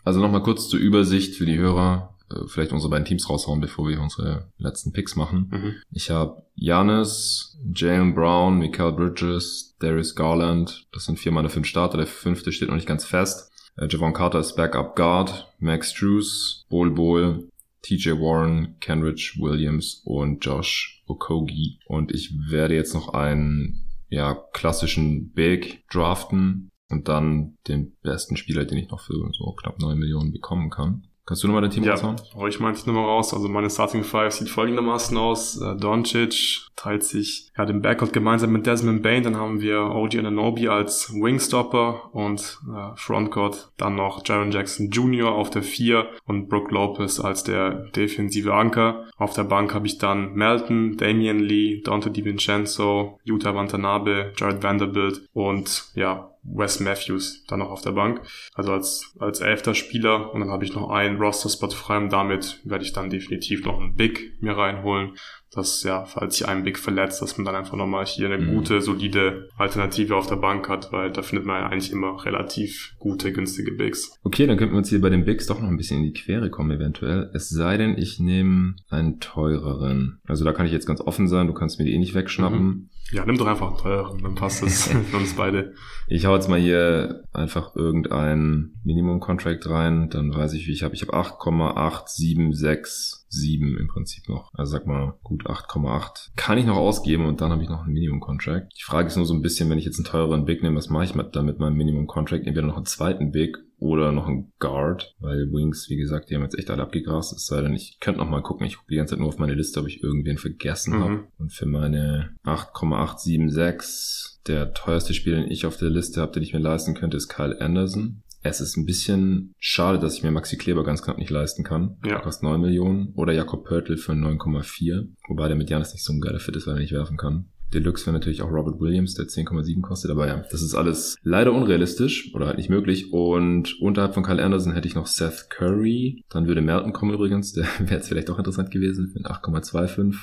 Also 0.03 0.19
nochmal 0.19 0.43
kurz 0.43 0.69
zur 0.69 0.79
Übersicht 0.79 1.35
für 1.35 1.45
die 1.45 1.57
Hörer. 1.57 2.15
Äh, 2.31 2.47
vielleicht 2.47 2.71
unsere 2.71 2.89
beiden 2.89 3.05
Teams 3.05 3.29
raushauen, 3.29 3.61
bevor 3.61 3.87
wir 3.87 3.99
unsere 4.01 4.49
letzten 4.57 4.91
Picks 4.91 5.15
machen. 5.15 5.49
Mhm. 5.51 5.75
Ich 5.91 6.09
habe 6.09 6.43
Janis, 6.55 7.57
Jalen 7.75 8.13
Brown, 8.13 8.59
Mikael 8.59 8.93
Bridges, 8.93 9.75
Darius 9.79 10.15
Garland. 10.15 10.87
Das 10.91 11.05
sind 11.05 11.19
vier 11.19 11.31
meiner 11.31 11.49
fünf 11.49 11.67
Starter. 11.67 11.97
Der 11.97 12.07
fünfte 12.07 12.51
steht 12.51 12.69
noch 12.69 12.75
nicht 12.75 12.87
ganz 12.87 13.05
fest. 13.05 13.51
Äh, 13.77 13.87
Javon 13.89 14.13
Carter 14.13 14.39
ist 14.39 14.55
Backup 14.55 14.95
Guard. 14.95 15.47
Max 15.59 15.93
Drews, 15.93 16.65
Bol 16.69 16.91
Bol, 16.91 17.49
TJ 17.81 18.11
Warren, 18.11 18.77
Kenrich 18.79 19.37
Williams 19.39 20.01
und 20.05 20.43
Josh 20.43 21.03
Okogi. 21.07 21.79
Und 21.85 22.11
ich 22.11 22.33
werde 22.49 22.75
jetzt 22.75 22.93
noch 22.93 23.13
einen 23.13 23.85
ja, 24.09 24.35
klassischen 24.53 25.31
Big 25.31 25.87
draften 25.89 26.69
und 26.89 27.07
dann 27.07 27.57
den 27.67 27.95
besten 28.01 28.37
Spieler, 28.37 28.65
den 28.65 28.79
ich 28.79 28.89
noch 28.89 29.01
für 29.01 29.13
so 29.37 29.51
knapp 29.53 29.79
9 29.79 29.97
Millionen 29.97 30.31
bekommen 30.31 30.69
kann. 30.69 31.07
Kannst 31.29 31.43
du 31.43 31.47
nochmal 31.47 31.61
dein 31.61 31.69
Team 31.69 31.83
ja, 31.83 31.91
raushauen? 31.91 32.15
Ja, 32.35 32.47
ich 32.47 32.59
meinte 32.59 32.87
nochmal 32.87 33.05
raus. 33.05 33.35
Also 33.35 33.47
meine 33.49 33.69
Starting 33.69 34.03
Five 34.03 34.33
sieht 34.33 34.49
folgendermaßen 34.49 35.15
aus. 35.15 35.61
Äh, 35.61 35.75
Doncic 35.75 36.61
teilt 36.75 37.03
sich 37.03 37.51
ja 37.55 37.65
den 37.65 37.83
Backcourt 37.83 38.13
gemeinsam 38.13 38.51
mit 38.51 38.65
Desmond 38.65 39.03
Bain. 39.03 39.21
Dann 39.21 39.37
haben 39.37 39.61
wir 39.61 39.79
OG 39.79 40.15
Ananobi 40.15 40.69
als 40.69 41.13
Wingstopper 41.13 42.15
und 42.15 42.57
äh, 42.67 42.95
Frontcourt. 42.95 43.69
Dann 43.77 43.93
noch 43.93 44.23
Jaron 44.25 44.49
Jackson 44.49 44.89
Jr. 44.89 45.31
auf 45.31 45.51
der 45.51 45.61
4 45.61 46.07
und 46.25 46.49
Brook 46.49 46.71
Lopez 46.71 47.19
als 47.19 47.43
der 47.43 47.91
defensive 47.95 48.51
Anker. 48.51 49.05
Auf 49.17 49.35
der 49.35 49.43
Bank 49.43 49.75
habe 49.75 49.85
ich 49.85 49.99
dann 49.99 50.33
Melton, 50.33 50.97
Damian 50.97 51.37
Lee, 51.37 51.83
Dante 51.83 52.09
DiVincenzo, 52.09 53.19
Utah 53.23 53.53
Watanabe, 53.53 54.33
Jared 54.35 54.63
Vanderbilt 54.63 55.21
und 55.33 55.91
ja, 55.93 56.28
Wes 56.43 56.79
Matthews 56.79 57.43
dann 57.47 57.59
noch 57.59 57.69
auf 57.69 57.81
der 57.81 57.91
Bank. 57.91 58.21
Also 58.53 58.73
als, 58.73 59.13
als 59.19 59.41
elfter 59.41 59.75
Spieler 59.75 60.33
und 60.33 60.39
dann 60.39 60.49
habe 60.49 60.63
ich 60.63 60.73
noch 60.73 60.89
einen 60.89 61.17
Roster-Spot 61.17 61.69
frei 61.69 61.97
und 61.97 62.11
damit 62.11 62.61
werde 62.63 62.83
ich 62.83 62.93
dann 62.93 63.09
definitiv 63.09 63.65
noch 63.65 63.79
einen 63.79 63.95
Big 63.95 64.41
mir 64.41 64.57
reinholen 64.57 65.13
dass 65.51 65.83
ja, 65.83 66.05
falls 66.05 66.37
sich 66.37 66.47
ein 66.47 66.63
Big 66.63 66.77
verletzt, 66.77 67.21
dass 67.21 67.37
man 67.37 67.45
dann 67.45 67.55
einfach 67.55 67.75
nochmal 67.75 68.05
hier 68.05 68.27
eine 68.27 68.37
mhm. 68.37 68.53
gute, 68.53 68.81
solide 68.81 69.49
Alternative 69.57 70.15
auf 70.15 70.27
der 70.27 70.35
Bank 70.35 70.69
hat, 70.69 70.91
weil 70.91 71.11
da 71.11 71.23
findet 71.23 71.45
man 71.47 71.61
ja 71.61 71.67
eigentlich 71.67 71.91
immer 71.91 72.23
relativ 72.23 72.93
gute, 72.99 73.31
günstige 73.31 73.71
Bigs. 73.71 74.11
Okay, 74.23 74.45
dann 74.45 74.57
könnten 74.57 74.75
wir 74.75 74.79
uns 74.79 74.89
hier 74.89 75.01
bei 75.01 75.09
den 75.09 75.25
Bigs 75.25 75.47
doch 75.47 75.59
noch 75.59 75.67
ein 75.67 75.77
bisschen 75.77 75.99
in 75.99 76.03
die 76.03 76.13
Quere 76.13 76.49
kommen 76.49 76.71
eventuell. 76.71 77.31
Es 77.33 77.49
sei 77.49 77.77
denn, 77.77 77.97
ich 77.97 78.19
nehme 78.19 78.75
einen 78.89 79.19
teureren. 79.19 80.19
Also 80.27 80.45
da 80.45 80.53
kann 80.53 80.67
ich 80.67 80.71
jetzt 80.71 80.85
ganz 80.85 81.01
offen 81.01 81.27
sein, 81.27 81.47
du 81.47 81.53
kannst 81.53 81.79
mir 81.79 81.85
die 81.85 81.93
eh 81.93 81.99
nicht 81.99 82.13
wegschnappen. 82.13 82.65
Mhm. 82.65 82.89
Ja, 83.11 83.25
nimm 83.25 83.37
doch 83.37 83.47
einfach 83.47 83.69
einen 83.69 83.77
teureren, 83.77 84.21
dann 84.21 84.35
passt 84.35 84.61
es 84.61 84.87
für 84.87 85.17
uns 85.17 85.35
beide. 85.35 85.73
Ich 86.07 86.25
hau 86.25 86.35
jetzt 86.35 86.47
mal 86.47 86.59
hier 86.59 87.23
einfach 87.33 87.75
irgendein 87.75 88.73
Minimum-Contract 88.83 89.67
rein, 89.69 90.09
dann 90.09 90.33
weiß 90.33 90.53
ich, 90.53 90.67
wie 90.67 90.73
ich 90.73 90.83
habe. 90.83 90.95
Ich 90.95 91.01
habe 91.01 91.13
8,876 91.13 93.19
7 93.29 93.77
im 93.77 93.87
Prinzip 93.87 94.27
noch. 94.27 94.51
Also 94.53 94.73
sag 94.73 94.87
mal 94.87 95.13
gut 95.23 95.47
8,8. 95.47 96.31
Kann 96.35 96.57
ich 96.57 96.65
noch 96.65 96.77
ausgeben 96.77 97.25
und 97.25 97.41
dann 97.41 97.51
habe 97.51 97.63
ich 97.63 97.69
noch 97.69 97.83
einen 97.83 97.93
Minimum-Contract. 97.93 98.73
Die 98.77 98.83
Frage 98.83 99.07
ist 99.07 99.17
nur 99.17 99.25
so 99.25 99.33
ein 99.33 99.41
bisschen, 99.41 99.69
wenn 99.69 99.77
ich 99.77 99.85
jetzt 99.85 99.99
einen 99.99 100.05
teureren 100.05 100.45
Big 100.45 100.63
nehme, 100.63 100.77
was 100.77 100.89
mache 100.89 101.05
ich 101.05 101.11
dann 101.11 101.45
mit 101.45 101.59
meinem 101.59 101.77
Minimum-Contract? 101.77 102.45
Entweder 102.45 102.67
noch 102.67 102.77
einen 102.77 102.85
zweiten 102.85 103.31
Big 103.31 103.57
oder 103.79 104.11
noch 104.11 104.27
einen 104.27 104.51
Guard, 104.59 105.15
weil 105.19 105.51
Wings, 105.51 105.89
wie 105.89 105.95
gesagt, 105.97 106.29
die 106.29 106.35
haben 106.35 106.43
jetzt 106.43 106.57
echt 106.57 106.69
alle 106.69 106.83
abgegrast. 106.83 107.33
Es 107.33 107.47
sei 107.47 107.61
denn, 107.61 107.73
ich 107.73 107.97
könnte 107.99 108.19
noch 108.19 108.29
mal 108.29 108.41
gucken. 108.41 108.67
Ich 108.67 108.77
gucke 108.77 108.89
die 108.89 108.97
ganze 108.97 109.11
Zeit 109.11 109.19
nur 109.19 109.29
auf 109.29 109.39
meine 109.39 109.53
Liste, 109.53 109.79
ob 109.79 109.87
ich 109.87 110.03
irgendwen 110.03 110.37
vergessen 110.37 110.97
mhm. 110.97 111.03
habe. 111.03 111.23
Und 111.37 111.53
für 111.53 111.65
meine 111.65 112.35
8,876 112.43 114.41
der 114.47 114.73
teuerste 114.73 115.13
Spieler, 115.13 115.37
den 115.37 115.51
ich 115.51 115.65
auf 115.65 115.77
der 115.77 115.89
Liste 115.89 116.21
habe, 116.21 116.33
den 116.33 116.43
ich 116.43 116.53
mir 116.53 116.59
leisten 116.59 116.93
könnte, 116.93 117.17
ist 117.17 117.29
Kyle 117.29 117.59
Anderson. 117.61 118.21
Es 118.41 118.61
ist 118.61 118.77
ein 118.77 118.85
bisschen 118.85 119.53
schade, 119.59 119.99
dass 119.99 120.15
ich 120.15 120.23
mir 120.23 120.31
Maxi 120.31 120.57
Kleber 120.57 120.83
ganz 120.83 121.01
knapp 121.01 121.17
nicht 121.17 121.29
leisten 121.29 121.63
kann. 121.63 121.97
Ja. 122.03 122.11
Der 122.11 122.19
kostet 122.19 122.43
9 122.43 122.59
Millionen. 122.61 123.13
Oder 123.15 123.33
Jakob 123.33 123.65
Pörtl 123.65 123.97
für 123.97 124.13
9,4. 124.13 125.09
Wobei 125.27 125.47
der 125.47 125.57
mit 125.57 125.69
Janis 125.69 125.93
nicht 125.93 126.05
so 126.05 126.13
ein 126.13 126.21
geiler 126.21 126.39
Fit 126.39 126.55
ist, 126.55 126.65
weil 126.65 126.75
er 126.75 126.79
nicht 126.79 126.93
werfen 126.93 127.17
kann. 127.17 127.49
Deluxe 127.73 128.05
wäre 128.05 128.13
natürlich 128.13 128.41
auch 128.41 128.51
Robert 128.51 128.79
Williams, 128.79 129.13
der 129.13 129.25
10,7 129.25 129.81
kostet. 129.81 130.11
Aber 130.11 130.27
ja, 130.27 130.43
das 130.51 130.61
ist 130.61 130.75
alles 130.75 131.15
leider 131.23 131.53
unrealistisch 131.53 132.33
oder 132.33 132.47
halt 132.47 132.57
nicht 132.57 132.69
möglich. 132.69 133.13
Und 133.13 133.79
unterhalb 133.81 134.13
von 134.13 134.23
Kyle 134.23 134.43
Anderson 134.43 134.73
hätte 134.73 134.87
ich 134.87 134.95
noch 134.95 135.07
Seth 135.07 135.49
Curry. 135.49 136.23
Dann 136.29 136.47
würde 136.47 136.61
Merton 136.61 136.93
kommen 136.93 137.13
übrigens. 137.13 137.53
Der 137.53 137.65
wäre 137.79 137.95
jetzt 137.95 138.07
vielleicht 138.07 138.29
auch 138.29 138.37
interessant 138.37 138.71
gewesen 138.71 139.11
mit 139.13 139.25
8,25. 139.25 140.15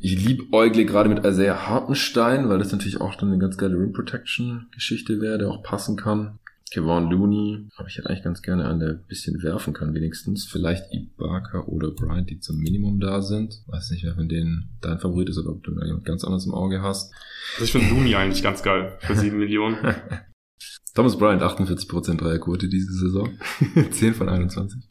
Ich 0.00 0.24
liebe 0.24 0.44
Eugle 0.52 0.84
gerade 0.84 1.08
mit 1.08 1.24
Isaiah 1.24 1.66
Hartenstein, 1.66 2.48
weil 2.48 2.58
das 2.58 2.70
natürlich 2.70 3.00
auch 3.00 3.16
dann 3.16 3.30
eine 3.30 3.38
ganz 3.38 3.56
geile 3.56 3.76
Rim 3.76 3.92
Protection 3.92 4.68
Geschichte 4.72 5.20
wäre, 5.20 5.38
der 5.38 5.48
auch 5.48 5.64
passen 5.64 5.96
kann. 5.96 6.38
Kevon 6.70 7.10
Looney 7.10 7.68
habe 7.76 7.88
ich 7.88 7.96
halt 7.96 8.06
eigentlich 8.06 8.24
ganz 8.24 8.42
gerne 8.42 8.68
einen, 8.68 8.80
der 8.80 8.88
ein 8.90 9.04
bisschen 9.06 9.42
werfen 9.42 9.72
kann 9.72 9.94
wenigstens. 9.94 10.44
Vielleicht 10.46 10.84
Ibaka 10.92 11.62
oder 11.64 11.90
Bryant, 11.90 12.28
die 12.30 12.40
zum 12.40 12.58
Minimum 12.58 13.00
da 13.00 13.22
sind. 13.22 13.62
Weiß 13.66 13.90
nicht, 13.90 14.04
wer 14.04 14.14
von 14.14 14.28
denen 14.28 14.76
dein 14.80 14.98
Favorit 14.98 15.28
ist 15.28 15.38
oder 15.38 15.50
ob 15.50 15.62
du 15.62 15.72
da 15.72 15.84
jemand 15.84 16.04
ganz 16.04 16.24
anderes 16.24 16.46
im 16.46 16.54
Auge 16.54 16.82
hast. 16.82 17.12
Also 17.54 17.64
ich 17.64 17.72
finde 17.72 17.88
Looney 17.94 18.14
eigentlich 18.14 18.42
ganz 18.42 18.62
geil 18.62 18.96
für 19.00 19.16
7 19.16 19.36
Millionen. 19.38 19.76
Thomas 20.94 21.16
Bryant, 21.16 21.42
48% 21.42 22.16
Dreierquote 22.16 22.68
diese 22.68 22.92
Saison. 22.92 23.38
10 23.90 24.14
von 24.14 24.28
21. 24.28 24.82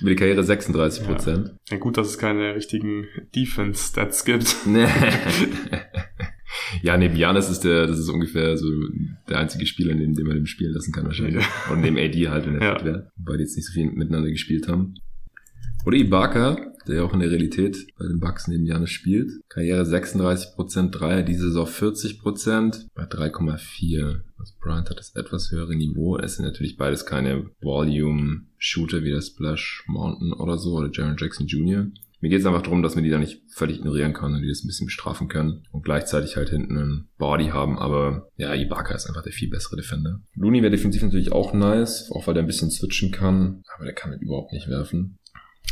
Über 0.00 0.10
die 0.10 0.16
Karriere 0.16 0.42
36 0.42 1.06
Ja. 1.06 1.44
ja. 1.70 1.76
gut, 1.78 1.96
dass 1.96 2.08
es 2.08 2.18
keine 2.18 2.54
richtigen 2.54 3.06
Defense-Stats 3.34 4.24
gibt. 4.24 4.56
Ja, 6.82 6.96
neben 6.96 7.16
Janis 7.16 7.48
ist 7.50 7.64
der, 7.64 7.86
das 7.86 7.98
ist 7.98 8.08
ungefähr 8.08 8.56
so 8.56 8.66
der 9.28 9.38
einzige 9.38 9.66
Spieler, 9.66 9.94
den, 9.94 10.14
den 10.14 10.26
man 10.26 10.36
dem 10.36 10.46
spielen 10.46 10.72
lassen 10.72 10.92
kann 10.92 11.06
wahrscheinlich. 11.06 11.44
Ja. 11.44 11.72
Und 11.72 11.80
neben 11.80 11.98
AD 11.98 12.28
halt, 12.28 12.46
wenn 12.46 12.56
er 12.56 12.62
ja. 12.62 12.74
fit 12.76 12.84
wäre. 12.84 13.10
Wobei 13.16 13.36
die 13.36 13.42
jetzt 13.42 13.56
nicht 13.56 13.66
so 13.66 13.72
viel 13.72 13.90
miteinander 13.90 14.30
gespielt 14.30 14.68
haben. 14.68 14.94
Oder 15.86 15.96
Ibaka, 15.98 16.72
der 16.86 16.96
ja 16.96 17.02
auch 17.02 17.12
in 17.12 17.20
der 17.20 17.30
Realität 17.30 17.86
bei 17.98 18.06
den 18.06 18.20
Bucks 18.20 18.48
neben 18.48 18.64
Janis 18.64 18.90
spielt. 18.90 19.30
Karriere 19.48 19.82
36%, 19.82 20.90
Dreier, 20.90 21.22
diese 21.22 21.48
Saison 21.48 21.66
40%, 21.66 22.86
bei 22.94 23.04
3,4. 23.04 24.20
Also 24.38 24.54
Bryant 24.60 24.90
hat 24.90 24.98
das 24.98 25.14
etwas 25.14 25.50
höhere 25.50 25.76
Niveau. 25.76 26.16
Es 26.18 26.36
sind 26.36 26.44
natürlich 26.44 26.76
beides 26.76 27.06
keine 27.06 27.50
Volume-Shooter 27.60 29.02
wie 29.02 29.10
der 29.10 29.20
Splash 29.20 29.84
Mountain 29.86 30.32
oder 30.32 30.58
so 30.58 30.72
oder 30.74 30.90
Jaron 30.92 31.16
Jackson 31.18 31.46
Jr. 31.46 31.86
Mir 32.24 32.30
geht 32.30 32.40
es 32.40 32.46
einfach 32.46 32.62
darum, 32.62 32.82
dass 32.82 32.94
man 32.94 33.04
die 33.04 33.10
da 33.10 33.18
nicht 33.18 33.42
völlig 33.52 33.80
ignorieren 33.80 34.14
kann 34.14 34.32
und 34.32 34.40
die 34.40 34.48
das 34.48 34.64
ein 34.64 34.66
bisschen 34.66 34.86
bestrafen 34.86 35.28
können 35.28 35.64
und 35.72 35.84
gleichzeitig 35.84 36.38
halt 36.38 36.48
hinten 36.48 36.78
einen 36.78 37.08
Body 37.18 37.48
haben. 37.48 37.78
Aber 37.78 38.30
ja, 38.38 38.54
Ibaka 38.54 38.94
ist 38.94 39.06
einfach 39.06 39.22
der 39.22 39.34
viel 39.34 39.50
bessere 39.50 39.76
Defender. 39.76 40.22
Looney 40.32 40.62
wäre 40.62 40.70
defensiv 40.70 41.02
natürlich 41.02 41.32
auch 41.32 41.52
nice, 41.52 42.10
auch 42.10 42.26
weil 42.26 42.32
der 42.32 42.42
ein 42.42 42.46
bisschen 42.46 42.70
switchen 42.70 43.10
kann, 43.10 43.62
aber 43.76 43.84
der 43.84 43.92
kann 43.92 44.10
halt 44.10 44.22
überhaupt 44.22 44.54
nicht 44.54 44.70
werfen. 44.70 45.18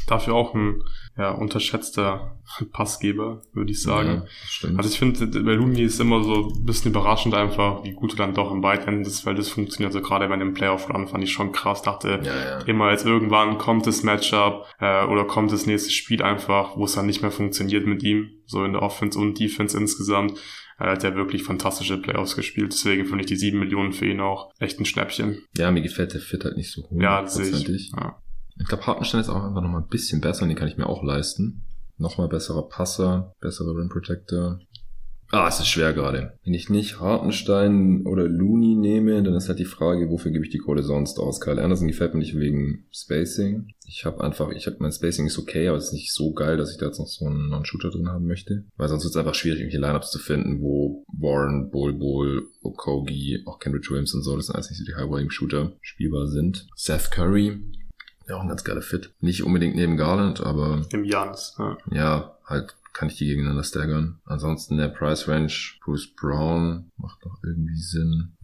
Dafür 0.07 0.35
auch 0.35 0.55
ein 0.55 0.83
ja, 1.17 1.31
unterschätzter 1.31 2.39
Passgeber, 2.73 3.43
würde 3.53 3.71
ich 3.71 3.83
sagen. 3.83 4.25
Ja, 4.63 4.77
also 4.77 4.89
ich 4.89 4.99
finde, 4.99 5.27
bei 5.27 5.55
Looney 5.55 5.83
ist 5.83 6.01
immer 6.01 6.23
so 6.25 6.49
ein 6.49 6.65
bisschen 6.65 6.91
überraschend 6.91 7.35
einfach, 7.35 7.85
wie 7.85 7.93
gut 7.93 8.15
er 8.15 8.17
dann 8.17 8.35
doch 8.35 8.51
im 8.51 8.63
Weitenden 8.63 9.05
des 9.05 9.21
Feldes 9.21 9.49
funktioniert. 9.49 9.95
Also 9.95 10.07
gerade 10.07 10.29
bei 10.29 10.37
dem 10.37 10.55
Playoff-Run 10.55 11.09
fand 11.09 11.23
ich 11.23 11.33
schon 11.33 11.53
krass. 11.53 11.83
Dachte 11.83 12.21
ja, 12.23 12.59
immer 12.67 12.91
jetzt 12.91 13.07
irgendwann 13.07 13.59
kommt 13.59 13.87
das 13.87 14.03
Matchup 14.03 14.67
äh, 14.81 15.05
oder 15.07 15.25
kommt 15.25 15.53
das 15.53 15.67
nächste 15.67 15.91
Spiel 15.91 16.23
einfach, 16.23 16.77
wo 16.77 16.85
es 16.85 16.95
dann 16.95 17.07
nicht 17.07 17.23
mehr 17.23 17.31
funktioniert 17.31 17.87
mit 17.87 18.03
ihm, 18.03 18.31
so 18.47 18.65
in 18.65 18.73
der 18.73 18.83
Offense 18.83 19.19
und 19.19 19.39
Defense 19.39 19.79
insgesamt. 19.79 20.39
Er 20.79 20.93
hat 20.93 21.05
ja 21.05 21.15
wirklich 21.15 21.45
fantastische 21.45 21.97
Playoffs 21.99 22.35
gespielt. 22.35 22.73
Deswegen 22.73 23.05
finde 23.05 23.21
ich 23.21 23.27
die 23.27 23.37
sieben 23.37 23.61
Millionen 23.61 23.93
für 23.93 24.07
ihn 24.07 24.21
auch 24.21 24.51
echt 24.59 24.81
ein 24.81 24.85
Schnäppchen. 24.85 25.45
Ja, 25.57 25.71
mir 25.71 25.83
gefällt 25.83 26.15
der 26.15 26.21
Fit 26.21 26.45
halt 26.45 26.57
nicht 26.57 26.73
so 26.73 26.83
hoch. 26.83 27.01
Ja, 27.01 27.23
das 27.23 27.35
sehe 27.35 27.77
ich. 27.77 27.93
Ja. 27.93 28.22
Ich 28.63 28.69
glaube, 28.69 28.87
Hartenstein 28.87 29.21
ist 29.21 29.29
auch 29.29 29.43
einfach 29.43 29.61
nochmal 29.61 29.83
ein 29.83 29.89
bisschen 29.89 30.21
besser 30.21 30.45
und 30.45 30.49
den 30.49 30.57
kann 30.57 30.69
ich 30.69 30.77
mir 30.77 30.87
auch 30.87 31.03
leisten. 31.03 31.65
Nochmal 31.99 32.29
besserer 32.29 32.69
Passer, 32.69 33.35
bessere 33.41 33.77
Rim 33.77 33.89
Protector. 33.89 34.61
Ah, 35.33 35.49
es 35.49 35.59
ist 35.59 35.67
schwer 35.67 35.93
gerade. 35.93 36.39
Wenn 36.45 36.55
ich 36.55 36.71
nicht 36.71 37.01
Hartenstein 37.01 38.07
oder 38.07 38.29
Looney 38.29 38.77
nehme, 38.77 39.21
dann 39.23 39.35
ist 39.35 39.49
halt 39.49 39.59
die 39.59 39.65
Frage, 39.65 40.11
wofür 40.11 40.31
gebe 40.31 40.45
ich 40.45 40.51
die 40.51 40.59
Kohle 40.59 40.83
sonst 40.83 41.19
aus? 41.19 41.41
Kyle 41.41 41.61
Anderson 41.61 41.89
gefällt 41.89 42.15
mir 42.15 42.21
nicht 42.21 42.39
wegen 42.39 42.85
Spacing. 42.93 43.67
Ich 43.87 44.05
habe 44.05 44.23
einfach, 44.23 44.51
ich 44.51 44.67
habe 44.67 44.77
mein 44.79 44.93
Spacing 44.93 45.27
ist 45.27 45.39
okay, 45.39 45.67
aber 45.69 45.79
es 45.79 45.87
ist 45.87 45.95
nicht 45.95 46.13
so 46.13 46.33
geil, 46.33 46.57
dass 46.57 46.71
ich 46.71 46.79
da 46.79 46.87
jetzt 46.87 46.99
noch 46.99 47.09
so 47.09 47.25
einen 47.25 47.49
Non-Shooter 47.49 47.91
drin 47.91 48.11
haben 48.11 48.27
möchte. 48.27 48.65
Weil 48.77 48.89
sonst 48.89 49.05
wird 49.05 49.11
es 49.11 49.17
einfach 49.17 49.35
schwierig, 49.35 49.61
irgendwelche 49.61 49.85
Lineups 49.85 50.13
zu 50.13 50.19
finden, 50.19 50.61
wo 50.61 51.03
Warren, 51.09 51.71
Bull 51.71 51.95
Bull, 51.95 52.47
Okogi, 52.63 53.43
auch 53.47 53.59
Kendrick 53.59 53.91
Williams 53.91 54.15
und 54.15 54.23
so, 54.23 54.37
das 54.37 54.47
sind 54.47 54.55
alles 54.55 54.71
nicht 54.71 54.79
so 54.79 54.85
die 54.85 54.95
High-Volume-Shooter 54.95 55.73
spielbar 55.81 56.29
sind. 56.29 56.69
Seth 56.77 57.11
Curry, 57.11 57.59
ja, 58.33 58.39
auch 58.39 58.43
ein 58.43 58.49
ganz 58.49 58.65
geiler 58.65 58.83
Fit. 58.83 59.13
Nicht 59.21 59.45
unbedingt 59.45 59.77
neben 59.77 59.97
Garland, 59.97 60.41
aber. 60.41 60.87
Im 60.91 61.05
Jans, 61.05 61.55
ja. 61.59 61.77
Ja, 61.91 62.37
halt 62.47 62.75
kann 62.93 63.09
ich 63.09 63.17
die 63.17 63.27
gegeneinander 63.27 63.63
staggern. 63.63 64.21
Ansonsten 64.25 64.77
der 64.77 64.89
Price 64.89 65.29
Range, 65.29 65.53
Bruce 65.85 66.15
Brown 66.15 66.91
macht 66.97 67.25
noch 67.25 67.39
irgendwie 67.43 67.77
Sinn. 67.77 68.37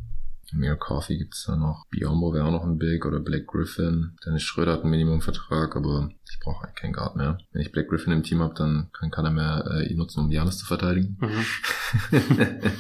Mehr 0.53 0.77
Coffee 0.77 1.19
gibt's 1.19 1.45
da 1.47 1.57
noch. 1.57 1.85
Biombo 1.91 2.33
wäre 2.33 2.47
auch 2.47 2.51
noch 2.51 2.65
ein 2.65 2.79
Big 2.79 3.05
oder 3.05 3.21
Black 3.21 3.47
Griffin. 3.47 4.17
Dennis 4.25 4.43
Schröder 4.43 4.73
hat 4.73 4.81
einen 4.81 4.91
Minimumvertrag, 4.91 5.77
aber 5.77 6.11
ich 6.31 6.41
brauche 6.41 6.65
eigentlich 6.65 6.77
keinen 6.77 6.95
Guard 6.95 7.17
mehr. 7.17 7.39
Wenn 7.53 7.61
ich 7.61 7.73
Black 7.73 7.89
Griffin 7.89 8.15
im 8.15 8.23
Team 8.23 8.41
habe, 8.41 8.55
dann 8.55 8.89
kann 8.93 9.11
keiner 9.11 9.31
mehr 9.31 9.67
äh, 9.71 9.87
ihn 9.91 9.99
nutzen, 9.99 10.21
um 10.21 10.31
Janis 10.31 10.57
zu 10.57 10.65
verteidigen. 10.65 11.19
Mhm. 11.21 11.45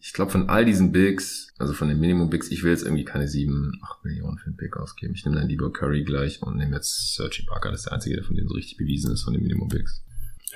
ich 0.00 0.12
glaube, 0.12 0.32
von 0.32 0.48
all 0.48 0.64
diesen 0.64 0.90
Bigs 0.90 1.45
also 1.58 1.72
von 1.72 1.88
den 1.88 1.98
Minimum 1.98 2.28
Bigs, 2.28 2.50
ich 2.50 2.62
will 2.62 2.70
jetzt 2.70 2.84
irgendwie 2.84 3.04
keine 3.04 3.28
7, 3.28 3.80
8 3.82 4.04
Millionen 4.04 4.38
für 4.38 4.50
den 4.50 4.56
Pick 4.56 4.76
ausgeben. 4.76 5.14
Ich 5.14 5.24
nehme 5.24 5.38
dann 5.38 5.48
lieber 5.48 5.72
Curry 5.72 6.04
gleich 6.04 6.42
und 6.42 6.56
nehme 6.56 6.76
jetzt 6.76 7.14
Sergi 7.14 7.44
Parker. 7.44 7.70
Das 7.70 7.80
ist 7.80 7.86
der 7.86 7.94
einzige, 7.94 8.16
der 8.16 8.24
von 8.24 8.36
denen 8.36 8.48
so 8.48 8.54
richtig 8.54 8.76
bewiesen 8.76 9.12
ist, 9.12 9.22
von 9.22 9.32
den 9.32 9.42
Minimum 9.42 9.68
Bigs. 9.68 10.04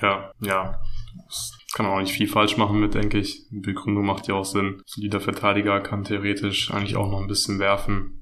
Ja, 0.01 0.31
ja. 0.41 0.79
Das 1.27 1.57
kann 1.73 1.85
man 1.85 1.95
auch 1.95 2.01
nicht 2.01 2.13
viel 2.13 2.27
falsch 2.27 2.57
machen 2.57 2.79
mit, 2.79 2.93
denke 2.93 3.19
ich. 3.19 3.47
Begründung 3.51 4.05
macht 4.05 4.27
ja 4.27 4.35
auch 4.35 4.45
Sinn. 4.45 4.81
Solider 4.85 5.21
Verteidiger 5.21 5.81
kann 5.81 6.03
theoretisch 6.03 6.71
eigentlich 6.71 6.95
auch 6.95 7.09
noch 7.09 7.21
ein 7.21 7.27
bisschen 7.27 7.59
werfen. 7.59 8.20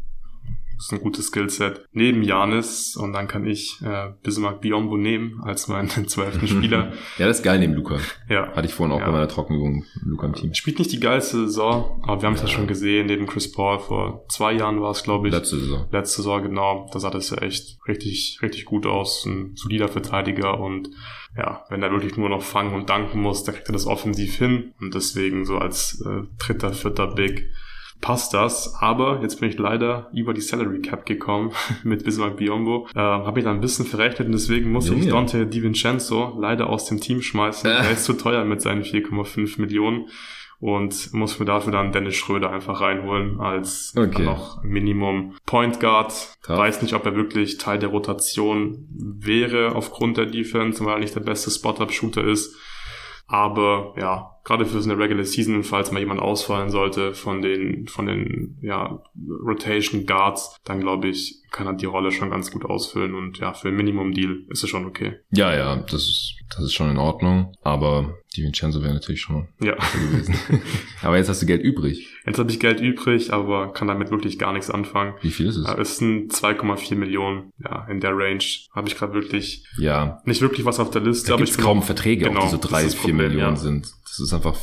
Das 0.80 0.86
ist 0.86 0.94
ein 0.94 1.02
gutes 1.02 1.28
Skillset. 1.28 1.86
Neben 1.92 2.24
Janis 2.24 2.96
und 2.96 3.12
dann 3.12 3.28
kann 3.28 3.46
ich 3.46 3.82
äh, 3.82 4.14
Bismarck 4.24 4.62
Biombo 4.62 4.96
nehmen 4.96 5.42
als 5.44 5.68
meinen 5.68 5.90
zwölften 6.08 6.48
Spieler. 6.48 6.94
ja, 7.18 7.28
das 7.28 7.40
ist 7.40 7.44
geil 7.44 7.60
neben 7.60 7.74
Luca. 7.74 7.98
Ja. 8.30 8.54
Hatte 8.56 8.66
ich 8.66 8.74
vorhin 8.74 8.96
auch 8.96 9.02
ja. 9.02 9.06
bei 9.08 9.12
meiner 9.12 9.28
Trockenübung 9.28 9.84
Luca 10.06 10.28
im 10.28 10.34
Team. 10.36 10.54
Spielt 10.54 10.80
nicht 10.80 10.94
die 10.94 11.02
geilste 11.02 11.36
Saison, 11.48 12.02
aber 12.04 12.22
wir 12.22 12.28
haben 12.28 12.36
es 12.36 12.42
ja. 12.44 12.48
ja 12.48 12.54
schon 12.54 12.68
gesehen, 12.68 13.08
neben 13.08 13.28
Chris 13.28 13.52
Paul 13.52 13.80
vor 13.80 14.26
zwei 14.30 14.54
Jahren 14.54 14.82
war 14.82 14.92
es, 14.92 15.04
glaube 15.04 15.28
ich. 15.28 15.34
Letzte 15.34 15.60
Saison. 15.60 15.86
Letzte 15.92 16.22
Saison, 16.22 16.44
genau. 16.44 16.90
Da 16.94 17.00
sah 17.00 17.10
das 17.10 17.30
ja 17.32 17.40
echt 17.40 17.78
richtig, 17.86 18.40
richtig 18.42 18.64
gut 18.64 18.86
aus. 18.86 19.26
Ein 19.26 19.58
solider 19.58 19.90
Verteidiger 19.90 20.62
und 20.62 20.92
ja, 21.36 21.66
wenn 21.70 21.84
er 21.84 21.92
wirklich 21.92 22.16
nur 22.16 22.30
noch 22.30 22.42
fangen 22.42 22.74
und 22.74 22.90
danken 22.90 23.22
muss, 23.22 23.44
dann 23.44 23.56
kriegt 23.56 23.68
er 23.68 23.74
das 23.74 23.86
offensiv 23.86 24.38
hin. 24.38 24.74
Und 24.80 24.96
deswegen 24.96 25.44
so 25.44 25.58
als 25.58 26.02
äh, 26.06 26.24
dritter, 26.38 26.72
vierter 26.72 27.08
Big 27.08 27.50
passt 28.02 28.34
das. 28.34 28.76
Aber 28.80 29.22
jetzt 29.22 29.39
bin 29.39 29.50
ich 29.50 29.58
leider 29.58 30.10
über 30.14 30.34
die 30.34 30.41
Salary 30.41 30.82
Cap 30.82 31.06
gekommen 31.06 31.52
mit 31.84 32.04
Bismarck 32.06 32.38
Biombo. 32.38 32.88
Ähm, 32.95 33.02
Habe 33.02 33.39
ich 33.39 33.45
da 33.45 33.52
ein 33.52 33.62
bisschen 33.62 33.86
verrechnet 33.86 34.28
und 34.28 34.32
deswegen 34.34 34.72
musste 34.72 34.93
ich 34.95 35.08
Dante 35.08 35.45
DiVincenzo 35.47 36.38
leider 36.39 36.70
aus 36.70 36.86
dem 36.86 37.00
Team 37.02 37.22
schmeißen. 37.22 37.70
Äh. 37.70 37.74
Er 37.74 37.91
ist 37.91 38.06
zu 38.06 38.14
teuer 38.14 38.45
mit 38.45 38.62
seinen 38.62 38.84
4,5 38.84 39.60
Millionen. 39.62 40.08
und 40.62 41.14
muss 41.14 41.39
mir 41.39 41.45
dafür 41.45 41.72
dann 41.72 41.93
Dennis 41.93 42.16
Schröder 42.18 42.52
einfach 42.52 42.82
reinholen 42.82 43.39
als 43.39 43.93
Okay. 43.97 44.24
noch 44.24 44.62
Minimum 44.62 45.36
Point 45.45 45.80
Guard. 45.80 46.12
Tough. 46.43 46.58
Weiß 46.58 46.82
nicht, 46.82 46.93
ob 46.95 47.06
er 47.06 47.16
wirklich 47.16 47.58
Teil 47.60 47.80
der 47.80 47.88
Rotation 47.89 48.86
wäre 48.91 49.74
aufgrund 49.74 50.18
der 50.18 50.26
Defense, 50.26 50.84
weil 50.84 50.95
er 50.95 51.00
nicht 51.00 51.16
der 51.16 51.22
beste 51.22 51.50
Spot-Up-Shooter 51.50 52.26
ist. 52.26 52.56
Aber 53.28 53.93
ja, 53.97 54.32
gerade 54.44 54.66
für 54.66 54.82
so 54.82 54.90
eine 54.90 55.02
Regular 55.02 55.24
Season, 55.24 55.64
falls 55.64 55.92
mal 55.92 56.00
jemand 56.00 56.20
ausfallen 56.22 56.70
sollte 56.70 57.14
von 57.14 57.42
den, 57.42 57.88
von 57.88 58.06
den, 58.06 58.58
ja, 58.62 59.02
Rotation 59.46 60.06
Guards, 60.06 60.58
dann 60.64 60.80
glaube 60.80 61.08
ich, 61.10 61.42
kann 61.52 61.68
er 61.68 61.74
die 61.74 61.86
Rolle 61.86 62.12
schon 62.12 62.30
ganz 62.30 62.52
gut 62.52 62.66
ausfüllen 62.66 63.16
und 63.16 63.40
ja, 63.40 63.54
für 63.54 63.70
ein 63.70 63.76
Minimum 63.76 64.14
Deal 64.14 64.44
ist 64.50 64.64
es 64.64 64.70
schon 64.70 64.86
okay. 64.86 65.16
Ja, 65.32 65.54
ja, 65.56 65.76
das 65.78 66.04
ist, 66.04 66.36
das 66.50 66.66
ist 66.66 66.74
schon 66.74 66.92
in 66.92 66.98
Ordnung. 66.98 67.54
Aber 67.64 68.20
die 68.36 68.44
Vincenzo 68.44 68.82
wäre 68.84 68.94
natürlich 68.94 69.22
schon 69.22 69.48
Ja. 69.60 69.76
gewesen. 69.76 70.36
aber 71.02 71.18
jetzt 71.18 71.30
hast 71.30 71.42
du 71.42 71.46
Geld 71.46 71.64
übrig. 71.64 72.08
Jetzt 72.26 72.38
habe 72.38 72.52
ich 72.52 72.60
Geld 72.60 72.80
übrig, 72.80 73.34
aber 73.34 73.74
kann 73.74 73.88
damit 73.88 74.12
wirklich 74.12 74.38
gar 74.38 74.54
nichts 74.54 74.70
anfangen. 74.70 75.16
Wie 75.22 75.32
viel 75.32 75.48
ist 75.48 75.58
es? 75.58 75.68
Es 75.68 75.98
sind 75.98 76.32
2,4 76.32 76.96
Millionen, 76.96 77.52
ja, 77.64 77.88
in 77.90 78.00
der 78.00 78.16
Range. 78.16 78.44
Habe 78.72 78.88
ich 78.88 78.96
gerade 78.96 79.14
wirklich, 79.14 79.66
Ja, 79.78 80.22
nicht 80.26 80.42
wirklich 80.42 80.66
was 80.66 80.80
auf 80.80 80.92
der 80.92 81.02
Liste, 81.02 81.32
da 81.32 81.38
gibt's 81.38 81.56
bin 81.56 81.66
kaum 81.66 81.82
Verträge, 81.82 82.26
genau, 82.26 82.42
auch 82.42 82.44
die 82.46 82.52
so 82.52 82.58
das 82.58 82.70
drei, 82.70 82.84
ist 82.84 82.94
das 82.94 83.02
vier 83.04 83.14
Problem, 83.14 83.32
Millionen 83.32 83.56
ja. 83.56 83.62
sind. 83.62 83.92
Das 84.10 84.20
ist 84.20 84.34
einfach 84.34 84.55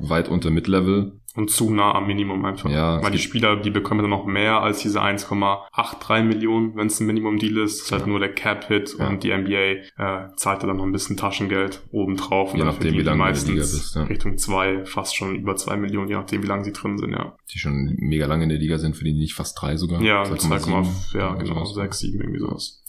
weit 0.00 0.28
unter 0.28 0.50
Mid-Level. 0.50 1.18
und 1.34 1.50
zu 1.50 1.70
nah 1.70 1.94
am 1.94 2.06
Minimum 2.06 2.44
einfach. 2.44 2.68
Ja, 2.68 3.02
Weil 3.02 3.10
die 3.12 3.18
Spieler, 3.18 3.56
die 3.56 3.70
bekommen 3.70 4.02
dann 4.02 4.10
noch 4.10 4.26
mehr 4.26 4.60
als 4.60 4.80
diese 4.82 5.00
1,83 5.00 6.24
Millionen, 6.24 6.76
wenn 6.76 6.88
es 6.88 7.00
ein 7.00 7.06
Minimum-Deal 7.06 7.56
ist. 7.58 7.78
Das 7.78 7.86
ist 7.86 7.92
halt 7.92 8.02
Ja. 8.02 8.08
nur 8.08 8.18
der 8.20 8.34
Cap-Hit 8.34 8.96
Ja. 8.98 9.08
und 9.08 9.22
die 9.24 9.30
NBA 9.32 9.80
äh, 9.96 10.28
zahlt 10.36 10.62
dann 10.62 10.76
noch 10.76 10.84
ein 10.84 10.92
bisschen 10.92 11.16
Taschengeld 11.16 11.82
obendrauf. 11.90 12.52
Und 12.52 12.58
Je 12.58 12.64
nachdem, 12.66 12.92
wie 12.94 13.00
lange 13.02 13.22
du 13.24 13.28
in 13.30 13.34
der 13.34 13.44
Liga 13.46 13.60
bist, 13.62 13.94
ja. 13.96 14.02
Richtung 14.04 14.36
zwei, 14.36 14.84
fast 14.84 15.16
schon 15.16 15.34
über 15.36 15.56
zwei 15.56 15.76
Millionen, 15.78 16.08
je 16.08 16.16
nachdem, 16.16 16.42
wie 16.42 16.46
lange 16.48 16.64
sie 16.64 16.72
drin 16.72 16.98
sind, 16.98 17.12
ja. 17.12 17.34
Die 17.52 17.58
schon 17.58 17.94
mega 17.98 18.26
lange 18.26 18.42
in 18.42 18.50
der 18.50 18.58
Liga 18.58 18.76
sind, 18.78 18.94
verdienen 18.94 19.16
die 19.16 19.22
nicht 19.22 19.34
fast 19.34 19.60
drei 19.60 19.76
sogar. 19.78 20.02
Ja, 20.02 20.24
2,7 20.24 20.48
2,5, 20.50 21.18
ja, 21.18 21.34
genau, 21.34 21.64
sowas. 21.64 21.74
6, 21.76 21.98
7, 21.98 22.20
irgendwie 22.20 22.40
sowas. 22.40 22.84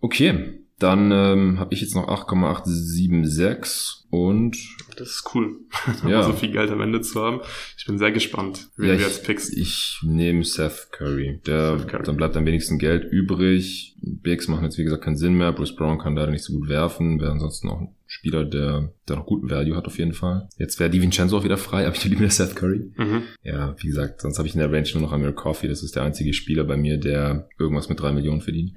Okay, 0.00 0.60
dann 0.78 1.10
ähm, 1.12 1.58
habe 1.58 1.74
ich 1.74 1.80
jetzt 1.80 1.94
noch 1.94 2.08
8,876 2.08 4.04
und 4.10 4.56
Das 4.96 5.08
ist 5.10 5.30
cool, 5.34 5.56
Ja. 6.08 6.22
so 6.22 6.32
viel 6.32 6.50
Geld 6.52 6.70
am 6.70 6.80
Ende 6.80 7.00
zu 7.00 7.20
haben. 7.20 7.40
Ich 7.76 7.84
bin 7.86 7.98
sehr 7.98 8.12
gespannt, 8.12 8.68
wie 8.76 8.86
ja, 8.86 8.94
du 8.94 9.00
ich, 9.00 9.06
jetzt 9.06 9.24
pickst. 9.24 9.54
ich 9.56 9.98
nehme 10.02 10.44
Seth 10.44 10.88
Curry. 10.92 11.40
Der, 11.46 11.78
Seth 11.78 11.88
Curry. 11.88 12.04
Dann 12.04 12.16
bleibt 12.16 12.36
am 12.36 12.46
wenigsten 12.46 12.78
Geld 12.78 13.04
übrig. 13.10 13.96
Bigs 14.00 14.48
machen 14.48 14.64
jetzt 14.64 14.78
wie 14.78 14.84
gesagt 14.84 15.04
keinen 15.04 15.16
Sinn 15.16 15.34
mehr. 15.34 15.52
Bruce 15.52 15.74
Brown 15.76 15.98
kann 15.98 16.14
leider 16.16 16.30
nicht 16.30 16.44
so 16.44 16.52
gut 16.54 16.68
werfen. 16.68 17.20
Wäre 17.20 17.32
ansonsten 17.32 17.68
auch 17.68 17.80
ein 17.80 17.94
Spieler, 18.06 18.44
der, 18.46 18.92
der 19.08 19.16
noch 19.16 19.26
guten 19.26 19.50
Value 19.50 19.76
hat 19.76 19.86
auf 19.86 19.98
jeden 19.98 20.14
Fall. 20.14 20.48
Jetzt 20.56 20.80
wäre 20.80 20.88
die 20.88 21.02
Vincenzo 21.02 21.36
auch 21.36 21.44
wieder 21.44 21.58
frei, 21.58 21.86
aber 21.86 21.94
ich 21.94 22.04
liebe 22.04 22.22
mir 22.22 22.30
Seth 22.30 22.56
Curry. 22.56 22.90
Mhm. 22.96 23.22
Ja, 23.42 23.74
wie 23.78 23.88
gesagt, 23.88 24.22
sonst 24.22 24.38
habe 24.38 24.48
ich 24.48 24.54
in 24.54 24.60
der 24.60 24.72
Range 24.72 24.88
nur 24.94 25.02
noch 25.02 25.12
Amir 25.12 25.32
Coffee. 25.32 25.68
Das 25.68 25.82
ist 25.82 25.96
der 25.96 26.04
einzige 26.04 26.32
Spieler 26.32 26.64
bei 26.64 26.76
mir, 26.78 26.96
der 26.98 27.48
irgendwas 27.58 27.90
mit 27.90 28.00
drei 28.00 28.12
Millionen 28.12 28.40
verdient. 28.40 28.72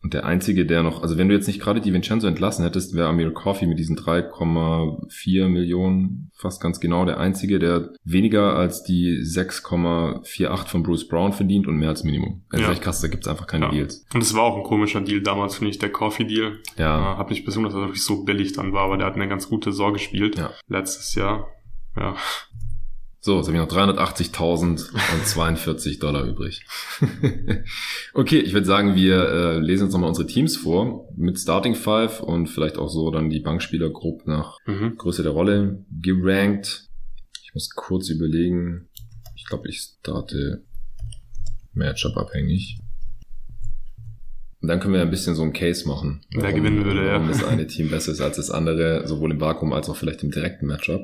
Und 0.00 0.14
der 0.14 0.24
einzige, 0.24 0.64
der 0.64 0.84
noch, 0.84 1.02
also 1.02 1.18
wenn 1.18 1.28
du 1.28 1.34
jetzt 1.34 1.48
nicht 1.48 1.60
gerade 1.60 1.80
die 1.80 1.92
Vincenzo 1.92 2.28
entlassen 2.28 2.64
hättest, 2.64 2.94
wäre 2.94 3.08
Amir 3.08 3.32
Coffee 3.32 3.66
mit 3.66 3.80
diesen 3.80 3.96
3,4 3.98 5.48
Millionen 5.48 6.30
fast 6.34 6.62
ganz 6.62 6.78
genau 6.78 7.04
der 7.04 7.18
einzige, 7.18 7.58
der 7.58 7.90
weniger 8.04 8.54
als 8.54 8.84
die 8.84 9.18
6,48 9.24 10.66
von 10.68 10.82
Bruce 10.84 11.08
Brown 11.08 11.32
verdient 11.32 11.66
und 11.66 11.76
mehr 11.78 11.88
als 11.88 12.04
Minimum. 12.04 12.42
Also 12.50 12.64
Ja. 12.64 12.70
echt 12.72 12.82
krass, 12.82 13.00
da 13.00 13.08
gibt's 13.08 13.26
einfach 13.28 13.46
keine 13.48 13.66
Ja. 13.66 13.70
Deals. 13.72 14.04
Und 14.14 14.22
es 14.22 14.34
war 14.34 14.42
auch 14.44 14.56
ein 14.56 14.62
komischer 14.62 15.00
Deal 15.00 15.20
damals, 15.20 15.56
finde 15.56 15.70
ich, 15.70 15.78
der 15.78 15.90
Coffee-Deal. 15.90 16.58
Ja, 16.76 17.14
Äh, 17.14 17.16
hab 17.16 17.30
nicht 17.30 17.44
besonders, 17.44 17.72
dass 17.72 17.80
er 17.82 17.86
wirklich 17.86 18.04
so 18.04 18.24
billig 18.24 18.52
dann 18.52 18.72
war, 18.72 18.84
aber 18.84 18.98
der 18.98 19.06
hat 19.06 19.14
eine 19.14 19.28
ganz 19.28 19.48
gute 19.48 19.72
Saison 19.72 19.92
gespielt. 19.92 20.38
Ja. 20.38 20.50
Letztes 20.68 21.14
Jahr. 21.16 21.48
Ja. 21.96 22.14
So, 23.20 23.36
jetzt 23.38 23.48
habe 23.48 23.56
ich 23.56 23.62
noch 23.62 23.68
380.042 23.68 25.98
Dollar 25.98 26.24
übrig. 26.24 26.64
okay, 28.14 28.38
ich 28.38 28.52
würde 28.52 28.66
sagen, 28.66 28.94
wir 28.94 29.28
äh, 29.28 29.58
lesen 29.58 29.82
uns 29.84 29.92
nochmal 29.92 30.10
unsere 30.10 30.26
Teams 30.28 30.56
vor 30.56 31.08
mit 31.16 31.36
Starting 31.38 31.74
Five 31.74 32.20
und 32.20 32.46
vielleicht 32.46 32.78
auch 32.78 32.88
so 32.88 33.10
dann 33.10 33.28
die 33.28 33.40
Bankspieler 33.40 33.90
grob 33.90 34.24
nach 34.26 34.58
Mhm. 34.66 34.96
Größe 34.96 35.22
der 35.24 35.32
Rolle 35.32 35.84
gerankt. 36.00 36.86
Ich 37.42 37.52
muss 37.54 37.70
kurz 37.70 38.08
überlegen. 38.08 38.88
Ich 39.34 39.46
glaube, 39.46 39.68
ich 39.68 39.80
starte 39.80 40.62
Matchup 41.72 42.16
abhängig. 42.16 42.78
Und 44.60 44.68
dann 44.68 44.78
können 44.80 44.94
wir 44.94 45.02
ein 45.02 45.10
bisschen 45.10 45.34
so 45.34 45.42
einen 45.42 45.52
Case 45.52 45.88
machen. 45.88 46.20
Wer 46.30 46.52
gewinnen 46.52 46.84
würde, 46.84 47.04
ja. 47.06 47.14
Warum 47.14 47.26
das 47.28 47.42
eine 47.44 47.66
Team 47.66 47.90
besser 47.90 48.12
ist 48.12 48.20
als 48.20 48.36
das 48.36 48.50
andere, 48.50 49.08
sowohl 49.08 49.32
im 49.32 49.40
Vakuum 49.40 49.72
als 49.72 49.88
auch 49.88 49.96
vielleicht 49.96 50.22
im 50.22 50.30
direkten 50.30 50.66
Matchup. 50.66 51.00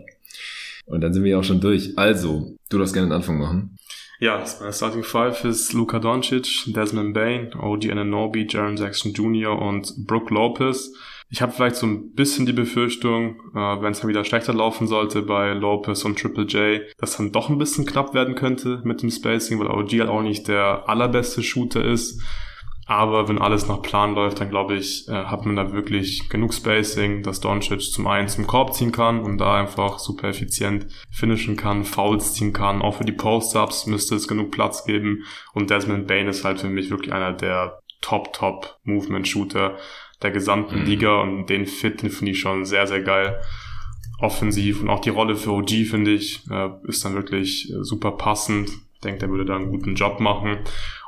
Und 0.86 1.00
dann 1.00 1.12
sind 1.12 1.24
wir 1.24 1.32
ja 1.32 1.38
auch 1.38 1.44
schon 1.44 1.60
durch. 1.60 1.96
Also, 1.96 2.56
du 2.68 2.78
darfst 2.78 2.94
gerne 2.94 3.08
den 3.08 3.14
Anfang 3.14 3.38
machen. 3.38 3.76
Ja, 4.20 4.38
das 4.38 4.60
meine 4.60 4.72
Starting 4.72 5.02
Five 5.02 5.44
ist 5.44 5.72
Luka 5.72 5.98
Doncic, 5.98 6.64
Desmond 6.66 7.14
Bain, 7.14 7.52
OG 7.54 7.90
Ananobi, 7.90 8.46
Jaron 8.48 8.76
Jackson 8.76 9.12
Jr. 9.12 9.60
und 9.60 10.06
Brooke 10.06 10.32
Lopez. 10.32 10.92
Ich 11.30 11.42
habe 11.42 11.52
vielleicht 11.52 11.76
so 11.76 11.86
ein 11.86 12.12
bisschen 12.12 12.46
die 12.46 12.52
Befürchtung, 12.52 13.40
äh, 13.54 13.82
wenn 13.82 13.92
es 13.92 14.00
dann 14.00 14.08
wieder 14.08 14.24
schlechter 14.24 14.54
laufen 14.54 14.86
sollte 14.86 15.22
bei 15.22 15.52
Lopez 15.52 16.04
und 16.04 16.18
Triple 16.18 16.44
J, 16.44 16.82
dass 16.98 17.16
dann 17.16 17.32
doch 17.32 17.48
ein 17.48 17.58
bisschen 17.58 17.86
knapp 17.86 18.14
werden 18.14 18.34
könnte 18.34 18.80
mit 18.84 19.02
dem 19.02 19.10
Spacing, 19.10 19.58
weil 19.58 19.66
OG 19.66 19.90
halt 19.98 20.08
auch 20.08 20.22
nicht 20.22 20.46
der 20.46 20.88
allerbeste 20.88 21.42
Shooter 21.42 21.84
ist. 21.84 22.20
Aber 22.86 23.28
wenn 23.28 23.38
alles 23.38 23.66
nach 23.66 23.80
Plan 23.80 24.14
läuft, 24.14 24.40
dann 24.40 24.50
glaube 24.50 24.74
ich, 24.74 25.08
äh, 25.08 25.12
hat 25.12 25.46
man 25.46 25.56
da 25.56 25.72
wirklich 25.72 26.28
genug 26.28 26.52
Spacing, 26.52 27.22
dass 27.22 27.40
Doncic 27.40 27.80
zum 27.80 28.06
einen 28.06 28.28
zum 28.28 28.46
Korb 28.46 28.74
ziehen 28.74 28.92
kann 28.92 29.20
und 29.20 29.38
da 29.38 29.58
einfach 29.60 29.98
super 29.98 30.28
effizient 30.28 30.86
finishen 31.10 31.56
kann, 31.56 31.84
Fouls 31.84 32.34
ziehen 32.34 32.52
kann. 32.52 32.82
Auch 32.82 32.96
für 32.96 33.04
die 33.04 33.12
Post-Ups 33.12 33.86
müsste 33.86 34.14
es 34.16 34.28
genug 34.28 34.50
Platz 34.50 34.84
geben. 34.84 35.24
Und 35.54 35.70
Desmond 35.70 36.06
Bain 36.06 36.28
ist 36.28 36.44
halt 36.44 36.60
für 36.60 36.68
mich 36.68 36.90
wirklich 36.90 37.12
einer 37.12 37.32
der 37.32 37.78
Top-Top-Movement-Shooter 38.02 39.76
der 40.22 40.30
gesamten 40.30 40.80
Mhm. 40.80 40.84
Liga 40.86 41.20
und 41.22 41.46
den 41.46 41.66
Fit, 41.66 42.00
finde 42.00 42.32
ich 42.32 42.40
schon 42.40 42.64
sehr, 42.64 42.86
sehr 42.86 43.00
geil. 43.02 43.40
Offensiv 44.20 44.80
und 44.82 44.90
auch 44.90 45.00
die 45.00 45.10
Rolle 45.10 45.36
für 45.36 45.50
OG, 45.52 45.84
finde 45.86 46.12
ich, 46.12 46.42
äh, 46.50 46.70
ist 46.84 47.04
dann 47.04 47.14
wirklich 47.14 47.70
äh, 47.70 47.82
super 47.82 48.12
passend. 48.12 48.68
Ich 48.94 49.00
denke, 49.00 49.20
der 49.20 49.30
würde 49.30 49.44
da 49.44 49.56
einen 49.56 49.70
guten 49.70 49.94
Job 49.94 50.20
machen. 50.20 50.58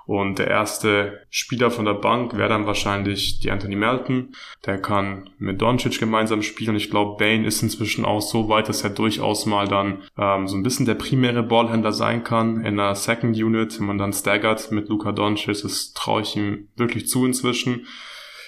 Und 0.07 0.39
der 0.39 0.47
erste 0.47 1.21
Spieler 1.31 1.71
von 1.71 1.85
der 1.85 1.95
Bank 1.95 2.37
wäre 2.37 2.49
dann 2.49 2.67
wahrscheinlich 2.67 3.41
die 3.41 3.51
Anthony 3.51 3.75
Melton. 3.75 4.35
Der 4.65 4.81
kann 4.81 5.31
mit 5.39 5.61
Doncic 5.61 5.99
gemeinsam 5.99 6.43
spielen. 6.43 6.77
Ich 6.77 6.91
glaube, 6.91 7.17
Bane 7.19 7.45
ist 7.45 7.61
inzwischen 7.63 8.05
auch 8.05 8.21
so 8.21 8.49
weit, 8.49 8.69
dass 8.69 8.85
er 8.85 8.91
durchaus 8.91 9.47
mal 9.47 9.67
dann 9.67 10.05
ähm, 10.17 10.47
so 10.47 10.57
ein 10.57 10.63
bisschen 10.63 10.87
der 10.87 10.95
primäre 10.95 11.43
Ballhändler 11.43 11.93
sein 11.93 12.23
kann 12.23 12.65
in 12.65 12.77
der 12.77 12.95
Second 12.95 13.37
Unit, 13.37 13.79
wenn 13.81 13.87
man 13.87 13.99
dann 13.99 14.13
staggert 14.13 14.71
mit 14.71 14.89
Luka 14.89 15.11
Doncic. 15.11 15.63
Das 15.63 15.93
traue 15.93 16.23
ich 16.23 16.37
ihm 16.37 16.69
wirklich 16.77 17.09
zu 17.09 17.27
inzwischen. 17.27 17.87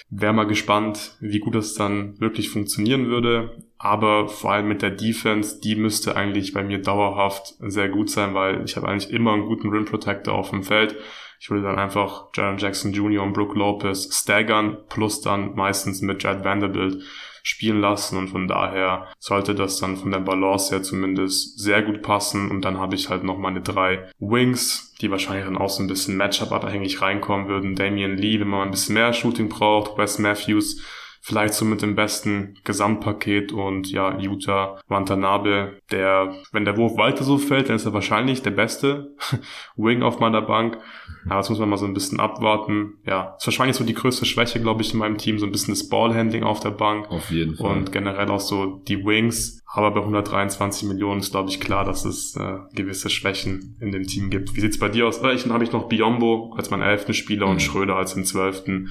Wäre 0.09 0.33
mal 0.33 0.47
gespannt, 0.47 1.17
wie 1.19 1.39
gut 1.39 1.55
das 1.55 1.75
dann 1.75 2.19
wirklich 2.19 2.49
funktionieren 2.49 3.07
würde. 3.07 3.57
Aber 3.77 4.27
vor 4.27 4.53
allem 4.53 4.67
mit 4.67 4.81
der 4.81 4.91
Defense, 4.91 5.59
die 5.59 5.75
müsste 5.75 6.15
eigentlich 6.15 6.51
bei 6.51 6.63
mir 6.63 6.81
dauerhaft 6.81 7.55
sehr 7.59 7.89
gut 7.89 8.09
sein, 8.09 8.33
weil 8.33 8.63
ich 8.65 8.75
habe 8.75 8.87
eigentlich 8.87 9.11
immer 9.11 9.33
einen 9.33 9.45
guten 9.45 9.69
Rim 9.69 9.85
Protector 9.85 10.33
auf 10.33 10.49
dem 10.49 10.63
Feld. 10.63 10.95
Ich 11.39 11.49
würde 11.49 11.63
dann 11.63 11.79
einfach 11.79 12.25
Jaron 12.35 12.57
Jackson 12.57 12.91
Jr. 12.91 13.23
und 13.23 13.33
Brooke 13.33 13.57
Lopez 13.57 14.09
staggern, 14.13 14.77
plus 14.89 15.21
dann 15.21 15.55
meistens 15.55 16.01
mit 16.01 16.21
Jad 16.21 16.43
Vanderbilt 16.43 17.01
spielen 17.43 17.79
lassen 17.79 18.17
und 18.17 18.27
von 18.27 18.47
daher 18.47 19.07
sollte 19.17 19.55
das 19.55 19.79
dann 19.79 19.95
von 19.95 20.11
der 20.11 20.19
Balance 20.19 20.71
her 20.71 20.83
zumindest 20.83 21.57
sehr 21.59 21.81
gut 21.81 22.01
passen 22.01 22.51
und 22.51 22.65
dann 22.65 22.77
habe 22.77 22.95
ich 22.95 23.09
halt 23.09 23.23
noch 23.23 23.37
meine 23.37 23.61
drei 23.61 24.09
Wings, 24.19 24.93
die 24.99 25.09
wahrscheinlich 25.09 25.45
dann 25.45 25.57
auch 25.57 25.69
so 25.69 25.81
ein 25.81 25.87
bisschen 25.87 26.17
Matchup 26.17 26.51
abhängig 26.51 27.01
reinkommen 27.01 27.47
würden. 27.47 27.75
Damian 27.75 28.17
Lee, 28.17 28.39
wenn 28.39 28.49
man 28.49 28.67
ein 28.67 28.71
bisschen 28.71 28.95
mehr 28.95 29.13
Shooting 29.13 29.47
braucht, 29.47 29.97
Wes 29.97 30.19
Matthews 30.19 30.83
vielleicht 31.21 31.53
so 31.53 31.65
mit 31.65 31.81
dem 31.81 31.95
besten 31.95 32.55
Gesamtpaket 32.63 33.51
und 33.51 33.91
ja, 33.91 34.17
Utah 34.19 34.79
Watanabe, 34.87 35.77
der, 35.91 36.33
wenn 36.51 36.65
der 36.65 36.77
Wurf 36.77 36.97
weiter 36.97 37.23
so 37.23 37.37
fällt, 37.37 37.69
dann 37.69 37.75
ist 37.75 37.85
er 37.85 37.93
wahrscheinlich 37.93 38.41
der 38.41 38.51
beste 38.51 39.15
Wing 39.75 40.01
auf 40.01 40.19
meiner 40.19 40.41
Bank. 40.41 40.77
Aber 41.25 41.35
das 41.35 41.49
muss 41.49 41.59
man 41.59 41.69
mal 41.69 41.77
so 41.77 41.85
ein 41.85 41.93
bisschen 41.93 42.19
abwarten. 42.19 42.93
Ja, 43.05 43.35
ist 43.37 43.45
wahrscheinlich 43.45 43.75
so 43.75 43.83
die 43.83 43.93
größte 43.93 44.25
Schwäche, 44.25 44.61
glaube 44.61 44.81
ich, 44.81 44.93
in 44.93 44.99
meinem 44.99 45.17
Team, 45.17 45.37
so 45.39 45.45
ein 45.45 45.51
bisschen 45.51 45.73
das 45.73 45.89
Ballhandling 45.89 46.43
auf 46.43 46.61
der 46.61 46.71
Bank 46.71 47.09
Auf 47.11 47.29
jeden 47.29 47.55
Fall. 47.57 47.77
und 47.77 47.91
generell 47.91 48.29
auch 48.29 48.39
so 48.39 48.81
die 48.87 49.03
Wings. 49.05 49.61
Aber 49.71 49.91
bei 49.91 49.99
123 49.99 50.87
Millionen 50.87 51.19
ist, 51.19 51.31
glaube 51.31 51.49
ich, 51.49 51.59
klar, 51.59 51.85
dass 51.85 52.05
es 52.05 52.35
äh, 52.35 52.57
gewisse 52.73 53.09
Schwächen 53.09 53.77
in 53.79 53.91
dem 53.91 54.03
Team 54.07 54.29
gibt. 54.31 54.55
Wie 54.55 54.61
sieht's 54.61 54.79
bei 54.79 54.89
dir 54.89 55.07
aus? 55.07 55.19
Äh, 55.21 55.33
Ich, 55.33 55.43
dann 55.43 55.53
habe 55.53 55.63
ich 55.63 55.71
noch 55.71 55.87
Biombo 55.89 56.53
als 56.57 56.71
meinen 56.71 56.81
elften 56.81 57.13
Spieler 57.13 57.45
Mhm. 57.45 57.51
und 57.51 57.61
Schröder 57.61 57.95
als 57.95 58.15
den 58.15 58.23
zwölften. 58.25 58.89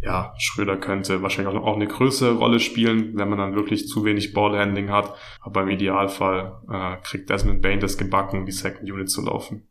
Ja, 0.00 0.32
Schröder 0.38 0.76
könnte 0.76 1.22
wahrscheinlich 1.22 1.56
auch, 1.56 1.74
eine 1.74 1.88
größere 1.88 2.36
Rolle 2.36 2.60
spielen, 2.60 3.16
wenn 3.16 3.28
man 3.28 3.38
dann 3.38 3.56
wirklich 3.56 3.88
zu 3.88 4.04
wenig 4.04 4.32
Ballhandling 4.32 4.90
hat. 4.90 5.14
Aber 5.40 5.62
im 5.62 5.68
Idealfall 5.68 6.62
äh, 6.70 6.96
kriegt 7.02 7.30
Desmond 7.30 7.62
Bain 7.62 7.80
das 7.80 7.98
gebacken, 7.98 8.46
die 8.46 8.52
Second 8.52 8.88
Unit 8.90 9.10
zu 9.10 9.22
laufen. 9.24 9.66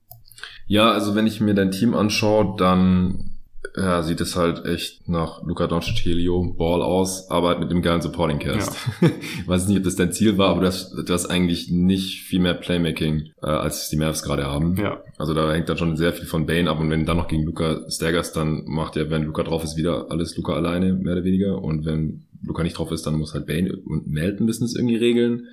Ja, 0.65 0.91
also 0.91 1.15
wenn 1.15 1.28
ich 1.28 1.39
mir 1.39 1.53
dein 1.53 1.71
Team 1.71 1.93
anschaue, 1.93 2.55
dann 2.57 3.37
ja, 3.78 4.01
sieht 4.01 4.19
es 4.21 4.36
halt 4.36 4.65
echt 4.65 5.07
nach 5.07 5.43
Luka 5.43 5.67
Doncic 5.67 6.03
Helio 6.03 6.55
Ball 6.57 6.82
aus, 6.82 7.30
aber 7.30 7.49
halt 7.49 7.59
mit 7.59 7.69
dem 7.69 7.84
geilen 7.84 8.01
Supporting 8.01 8.39
Cast. 8.39 8.75
Ja. 9.01 9.09
ich 9.39 9.47
weiß 9.47 9.67
nicht, 9.67 9.78
ob 9.78 9.84
das 9.84 9.95
dein 9.95 10.11
Ziel 10.11 10.39
war, 10.39 10.49
aber 10.49 10.61
du 10.61 11.13
hast 11.13 11.25
eigentlich 11.28 11.69
nicht 11.69 12.23
viel 12.23 12.39
mehr 12.39 12.55
Playmaking, 12.55 13.30
äh, 13.43 13.45
als 13.45 13.89
die 13.89 13.97
Mavs 13.97 14.23
gerade 14.23 14.45
haben. 14.45 14.78
Ja. 14.78 15.03
Also 15.17 15.36
da 15.36 15.53
hängt 15.53 15.69
dann 15.69 15.78
schon 15.78 15.95
sehr 15.95 16.11
viel 16.11 16.25
von 16.25 16.47
Bane 16.47 16.69
ab 16.69 16.80
und 16.80 16.89
wenn 16.89 17.05
dann 17.05 17.17
noch 17.17 17.28
gegen 17.28 17.43
Luca 17.43 17.82
staggerst, 17.88 18.36
dann 18.36 18.63
macht 18.65 18.97
er, 18.97 19.11
wenn 19.11 19.23
Luca 19.23 19.43
drauf 19.43 19.63
ist, 19.63 19.78
wieder 19.78 20.07
alles 20.09 20.36
Luca 20.36 20.53
alleine, 20.53 20.93
mehr 20.93 21.13
oder 21.13 21.23
weniger. 21.23 21.61
Und 21.61 21.86
wenn 21.86 22.25
Luca 22.43 22.63
nicht 22.63 22.78
drauf 22.78 22.91
ist, 22.91 23.05
dann 23.05 23.15
muss 23.15 23.36
halt 23.36 23.45
Bane 23.45 23.75
und 23.75 24.07
Melton 24.07 24.47
müssen 24.47 24.63
es 24.63 24.75
irgendwie 24.75 24.95
regeln. 24.95 25.47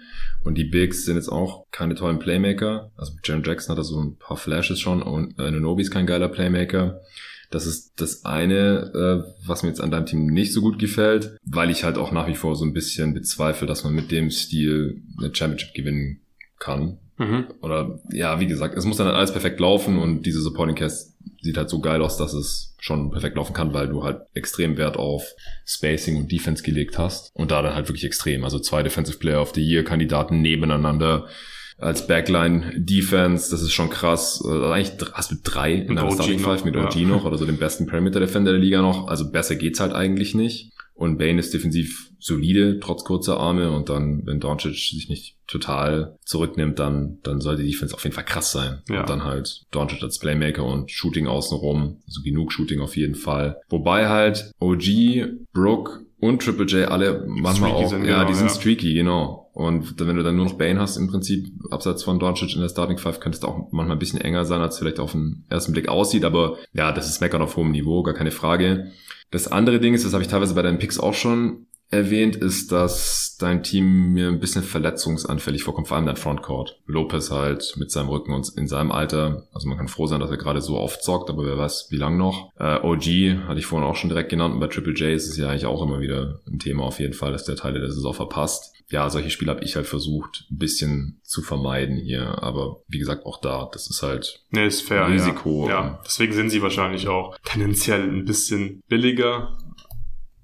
Und 0.45 0.57
die 0.57 0.65
Bigs 0.65 1.05
sind 1.05 1.17
jetzt 1.17 1.29
auch 1.29 1.67
keine 1.71 1.95
tollen 1.95 2.19
Playmaker. 2.19 2.91
Also 2.97 3.13
Jaron 3.23 3.45
Jackson 3.45 3.73
hat 3.73 3.79
da 3.79 3.85
so 3.85 4.01
ein 4.01 4.17
paar 4.17 4.37
Flashes 4.39 4.81
schon 4.81 5.03
und 5.03 5.39
äh, 5.39 5.51
Nobi 5.51 5.83
ist 5.83 5.91
kein 5.91 6.07
geiler 6.07 6.29
Playmaker. 6.29 7.01
Das 7.55 7.67
ist 7.67 7.93
das 8.01 8.25
eine, 8.25 9.25
äh, 9.27 9.33
was 9.47 9.63
mir 9.63 9.69
jetzt 9.69 9.81
an 9.81 9.93
deinem 9.93 10.07
Team 10.07 10.27
nicht 10.27 10.53
so 10.53 10.61
gut 10.61 10.79
gefällt, 10.79 11.39
weil 11.45 11.71
ich 11.71 11.85
halt 11.85 11.99
auch 11.99 12.11
nach 12.11 12.27
wie 12.27 12.35
vor 12.35 12.57
so 12.57 12.65
ein 12.65 12.73
bisschen 12.73 13.15
bezweifle, 13.15 13.69
dass 13.69 13.85
man 13.85 13.95
mit 13.95 14.11
dem 14.11 14.31
Stil 14.31 15.03
eine 15.19 15.33
Championship 15.33 15.73
gewinnen 15.73 16.21
kann. 16.59 16.99
Mhm. 17.17 17.47
Oder 17.63 18.01
ja, 18.11 18.41
wie 18.41 18.49
gesagt, 18.49 18.77
es 18.77 18.85
muss 18.85 18.97
dann 18.97 19.07
halt 19.07 19.17
alles 19.17 19.31
perfekt 19.31 19.61
laufen 19.61 19.99
und 19.99 20.27
diese 20.27 20.41
Supporting 20.41 20.75
Cast 20.75 21.17
sieht 21.43 21.57
halt 21.57 21.71
so 21.71 21.81
geil 21.81 22.03
aus, 22.03 22.17
dass 22.17 22.33
es 22.33 22.75
schon 22.81 23.13
perfekt 23.13 23.37
laufen 23.37 23.55
kann, 23.55 23.73
weil 23.73 23.89
du 23.89 24.03
halt 24.03 24.23
extrem 24.35 24.77
Wert 24.77 24.97
auf 24.97 25.25
Spacing 25.65 26.17
und 26.17 26.33
Defense 26.33 26.65
gelegt 26.65 26.99
hast. 26.99 27.31
Und 27.35 27.53
da 27.53 27.63
dann 27.63 27.75
halt 27.75 27.89
wirklich 27.89 28.05
extrem. 28.05 28.43
Also 28.43 28.59
zwei 28.59 28.83
Defensive 28.83 29.19
Player 29.19 29.41
of 29.41 29.55
the 29.55 29.63
Year 29.63 29.85
Kandidaten 29.85 30.43
nebeneinander 30.43 31.29
als 31.79 32.07
Backline 32.07 32.73
Defense, 32.77 33.51
das 33.51 33.63
ist 33.63 33.73
schon 33.73 33.91
krass. 33.91 34.43
Also 34.45 34.67
eigentlich 34.67 34.93
hast 35.13 35.31
du 35.31 35.37
drei 35.43 35.75
in 35.75 35.97
der 35.97 36.11
Starting 36.11 36.39
Five 36.39 36.65
mit 36.65 36.77
OG 36.77 36.95
ja. 36.97 37.09
noch 37.09 37.25
oder 37.25 37.37
so 37.37 37.47
den 37.47 37.59
besten 37.59 37.87
Perimeter 37.87 38.21
Defender 38.21 38.53
der 38.53 38.61
Liga 38.61 38.81
noch. 38.81 39.09
Also 39.09 39.31
besser 39.31 39.57
geht's 39.57 39.81
halt 39.81 39.93
eigentlich 39.93 40.35
nicht. 40.35 40.71
Und 40.95 41.19
Bane 41.19 41.41
ist 41.41 41.53
defensiv 41.53 42.13
solide, 42.21 42.79
trotz 42.79 43.03
kurzer 43.03 43.39
Arme. 43.39 43.73
Und 43.73 43.89
dann, 43.89 44.25
wenn 44.27 44.39
Doncic 44.39 44.77
sich 44.77 45.09
nicht 45.09 45.37
total 45.49 46.17
zurücknimmt, 46.25 46.79
dann, 46.79 47.19
dann 47.25 47.41
sollte 47.41 47.63
die 47.63 47.71
Defense 47.73 47.93
auf 47.95 48.05
jeden 48.05 48.15
Fall 48.15 48.25
krass 48.25 48.53
sein. 48.53 48.83
Ja. 48.89 49.01
Und 49.01 49.09
dann 49.09 49.25
halt 49.25 49.65
Doncic 49.73 50.03
als 50.03 50.21
Playmaker 50.21 50.65
und 50.65 50.93
Shooting 50.93 51.27
außenrum. 51.27 52.01
Also 52.07 52.23
genug 52.23 52.53
Shooting 52.53 52.81
auf 52.81 52.97
jeden 52.97 53.17
Fall. 53.17 53.61
Wobei 53.69 54.09
halt 54.09 54.53
OG, 54.61 55.49
Brooke 55.53 56.05
und 56.25 56.43
Triple 56.43 56.65
J 56.65 56.89
alle 56.89 57.23
manchmal 57.27 57.71
streaky 57.71 57.85
auch, 57.85 57.91
sind, 57.91 58.05
ja, 58.07 58.17
genau, 58.17 58.29
die 58.29 58.35
sind 58.35 58.49
ja. 58.49 58.55
streaky, 58.55 58.95
genau. 58.95 59.51
Und 59.53 60.01
wenn 60.01 60.17
du 60.17 60.23
dann 60.23 60.37
nur 60.37 60.47
noch 60.47 60.55
Bane 60.55 60.81
hast, 60.81 60.97
im 60.97 61.09
Prinzip, 61.09 61.53
abseits 61.71 62.03
von 62.03 62.19
Doncic 62.19 62.55
in 62.55 62.63
der 62.63 62.71
Starting 62.71 62.97
Five, 62.97 63.21
könnte 63.21 63.37
es 63.37 63.45
auch 63.45 63.69
manchmal 63.73 63.93
ein 63.97 63.99
bisschen 63.99 64.21
enger 64.23 64.47
sein, 64.47 64.63
als 64.63 64.79
vielleicht 64.79 65.01
auf 65.01 65.13
den 65.13 65.45
ersten 65.51 65.73
Blick 65.73 65.89
aussieht. 65.89 66.25
Aber 66.25 66.57
ja, 66.73 66.93
das 66.93 67.11
ist 67.11 67.21
Meckern 67.21 67.43
auf 67.43 67.57
hohem 67.57 67.73
Niveau, 67.73 68.03
gar 68.03 68.15
keine 68.15 68.31
Frage. 68.31 68.91
Das 69.31 69.49
andere 69.49 69.81
Ding 69.81 69.93
ist, 69.93 70.07
das 70.07 70.15
habe 70.15 70.23
ich 70.23 70.29
teilweise 70.29 70.55
bei 70.55 70.63
deinen 70.63 70.79
Picks 70.79 70.99
auch 70.99 71.15
schon 71.15 71.67
erwähnt, 71.95 72.37
ist, 72.37 72.73
dass 72.73 73.37
dein 73.39 73.63
Team 73.63 74.13
mir 74.13 74.29
ein 74.29 74.41
bisschen 74.41 74.63
verletzungsanfällig 74.63 75.63
vorkommt, 75.63 75.89
vor 75.89 75.97
allem 75.97 76.07
dein 76.07 76.17
Frontcourt. 76.17 76.81
Lopez 76.87 77.31
halt 77.31 77.75
mit 77.77 77.91
seinem 77.91 78.09
Rücken 78.09 78.33
und 78.33 78.49
in 78.57 78.69
seinem 78.69 78.93
Alter, 78.93 79.49
also 79.53 79.69
man 79.69 79.79
kann 79.79 79.89
froh 79.89 80.07
sein, 80.07 80.21
dass 80.21 80.31
er 80.31 80.37
gerade 80.37 80.61
so 80.61 80.79
oft 80.79 81.03
zockt, 81.03 81.31
aber 81.31 81.45
wer 81.45 81.59
weiß, 81.59 81.89
wie 81.91 81.97
lang 81.97 82.17
noch. 82.17 82.51
Äh, 82.59 82.81
OG 82.81 83.47
hatte 83.49 83.59
ich 83.59 83.67
vorhin 83.67 83.89
auch 83.89 83.97
schon 83.97 84.11
direkt 84.11 84.31
genannt 84.31 84.55
und 84.55 84.61
bei 84.61 84.69
Triple 84.69 84.95
J 84.95 85.15
ist 85.15 85.29
es 85.29 85.37
ja 85.37 85.49
eigentlich 85.49 85.67
auch 85.67 85.83
immer 85.83 86.01
wieder 86.01 86.41
ein 86.47 86.59
Thema 86.59 86.85
auf 86.85 87.01
jeden 87.01 87.15
Fall, 87.15 87.33
dass 87.33 87.45
der 87.45 87.57
Teile 87.57 87.81
der 87.81 87.91
Saison 87.91 88.15
verpasst. 88.15 88.73
Ja, 88.91 89.09
solche 89.09 89.31
Spiele 89.31 89.51
habe 89.51 89.65
ich 89.65 89.77
halt 89.77 89.87
versucht, 89.87 90.47
ein 90.51 90.59
bisschen 90.59 91.21
zu 91.23 91.43
vermeiden 91.43 91.97
hier, 91.97 92.43
aber 92.43 92.83
wie 92.87 92.99
gesagt, 92.99 93.25
auch 93.25 93.41
da, 93.41 93.69
das 93.73 93.89
ist 93.89 94.03
halt 94.03 94.45
nee, 94.51 94.67
ist 94.67 94.83
fair, 94.83 95.09
Risiko. 95.09 95.69
Ja. 95.69 95.75
ja, 95.75 96.01
deswegen 96.05 96.33
sind 96.35 96.51
sie 96.51 96.63
wahrscheinlich 96.63 97.09
auch 97.09 97.37
tendenziell 97.45 98.03
ein 98.03 98.25
bisschen 98.25 98.83
billiger, 98.89 99.57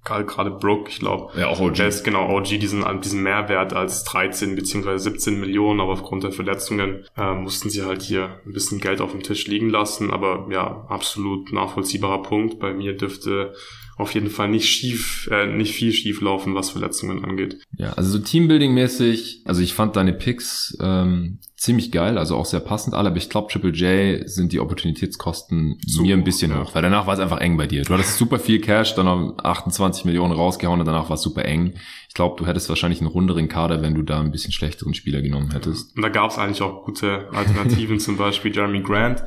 gerade 0.05 0.51
Brooke, 0.51 0.89
ich 0.89 0.99
glaube. 0.99 1.39
Ja, 1.39 1.49
auch 1.49 1.61
OG. 1.61 1.75
Der 1.75 1.89
ist 1.89 2.05
genau 2.05 2.29
OG 2.37 2.45
diesen, 2.59 2.85
diesen 3.01 3.23
Mehrwert 3.23 3.73
als 3.73 4.05
13 4.05 4.57
bzw. 4.57 4.97
17 4.97 5.39
Millionen, 5.39 5.81
aber 5.81 5.93
aufgrund 5.93 6.25
der 6.25 6.33
Verletzungen 6.33 7.05
äh, 7.17 7.35
mussten 7.35 7.71
sie 7.71 7.85
halt 7.85 8.03
hier 8.03 8.41
ein 8.47 8.53
bisschen 8.53 8.81
Geld 8.81 9.01
auf 9.01 9.13
dem 9.13 9.23
Tisch 9.23 9.47
liegen 9.47 9.69
lassen. 9.69 10.11
Aber 10.11 10.47
ja, 10.51 10.87
absolut 10.89 11.53
nachvollziehbarer 11.53 12.23
Punkt. 12.23 12.59
Bei 12.59 12.73
mir 12.73 12.97
dürfte 12.97 13.55
auf 14.01 14.15
jeden 14.15 14.31
Fall 14.31 14.49
nicht 14.49 14.69
schief, 14.69 15.29
äh, 15.31 15.47
nicht 15.47 15.75
viel 15.75 15.93
schief 15.93 16.21
laufen, 16.21 16.55
was 16.55 16.71
Verletzungen 16.71 17.25
angeht. 17.25 17.59
Ja, 17.77 17.93
also 17.93 18.11
so 18.11 18.19
Teambuilding-mäßig, 18.19 19.43
also 19.45 19.61
ich 19.61 19.75
fand 19.75 19.97
deine 19.97 20.13
Picks 20.13 20.77
ähm, 20.81 21.39
ziemlich 21.57 21.93
geil, 21.93 22.17
also 22.17 22.37
auch 22.37 22.47
sehr 22.47 22.61
passend 22.61 22.95
alle, 22.95 23.09
aber 23.09 23.19
ich 23.19 23.29
glaube 23.29 23.53
Triple 23.53 23.73
J 23.73 24.29
sind 24.29 24.53
die 24.53 24.61
Opportunitätskosten 24.61 25.79
so, 25.87 26.03
mir 26.03 26.17
ein 26.17 26.25
bisschen 26.25 26.51
ja. 26.53 26.63
hoch, 26.63 26.75
weil 26.75 26.83
danach 26.83 27.07
war 27.07 27.15
es 27.15 27.21
einfach 27.21 27.41
eng 27.41 27.59
bei 27.59 27.67
dir. 27.67 27.83
Du 27.83 27.93
hattest 27.93 28.17
super 28.17 28.39
viel 28.39 28.61
Cash, 28.61 28.95
dann 28.95 29.05
noch 29.07 29.37
28 29.43 30.07
Millionen 30.07 30.33
rausgehauen 30.33 30.81
und 30.81 30.87
danach 30.87 31.11
war 31.11 31.15
es 31.15 31.23
super 31.23 31.45
eng. 31.45 31.75
Ich 32.09 32.15
glaube, 32.15 32.37
du 32.39 32.47
hättest 32.47 32.71
wahrscheinlich 32.71 33.01
einen 33.01 33.11
runderen 33.11 33.49
Kader, 33.49 33.83
wenn 33.83 33.95
du 33.95 34.03
da 34.03 34.21
ein 34.21 34.33
bisschen 34.33 34.53
schlechteren 34.53 34.95
Spieler 34.95 35.21
genommen 35.21 35.53
hättest. 35.53 35.95
Und 35.95 36.03
da 36.03 36.09
gab 36.09 36.31
es 36.31 36.39
eigentlich 36.39 36.63
auch 36.63 36.85
gute 36.85 37.29
Alternativen, 37.33 38.01
zum 38.01 38.17
Beispiel 38.17 38.55
Jeremy 38.55 38.81
Grant 38.81 39.23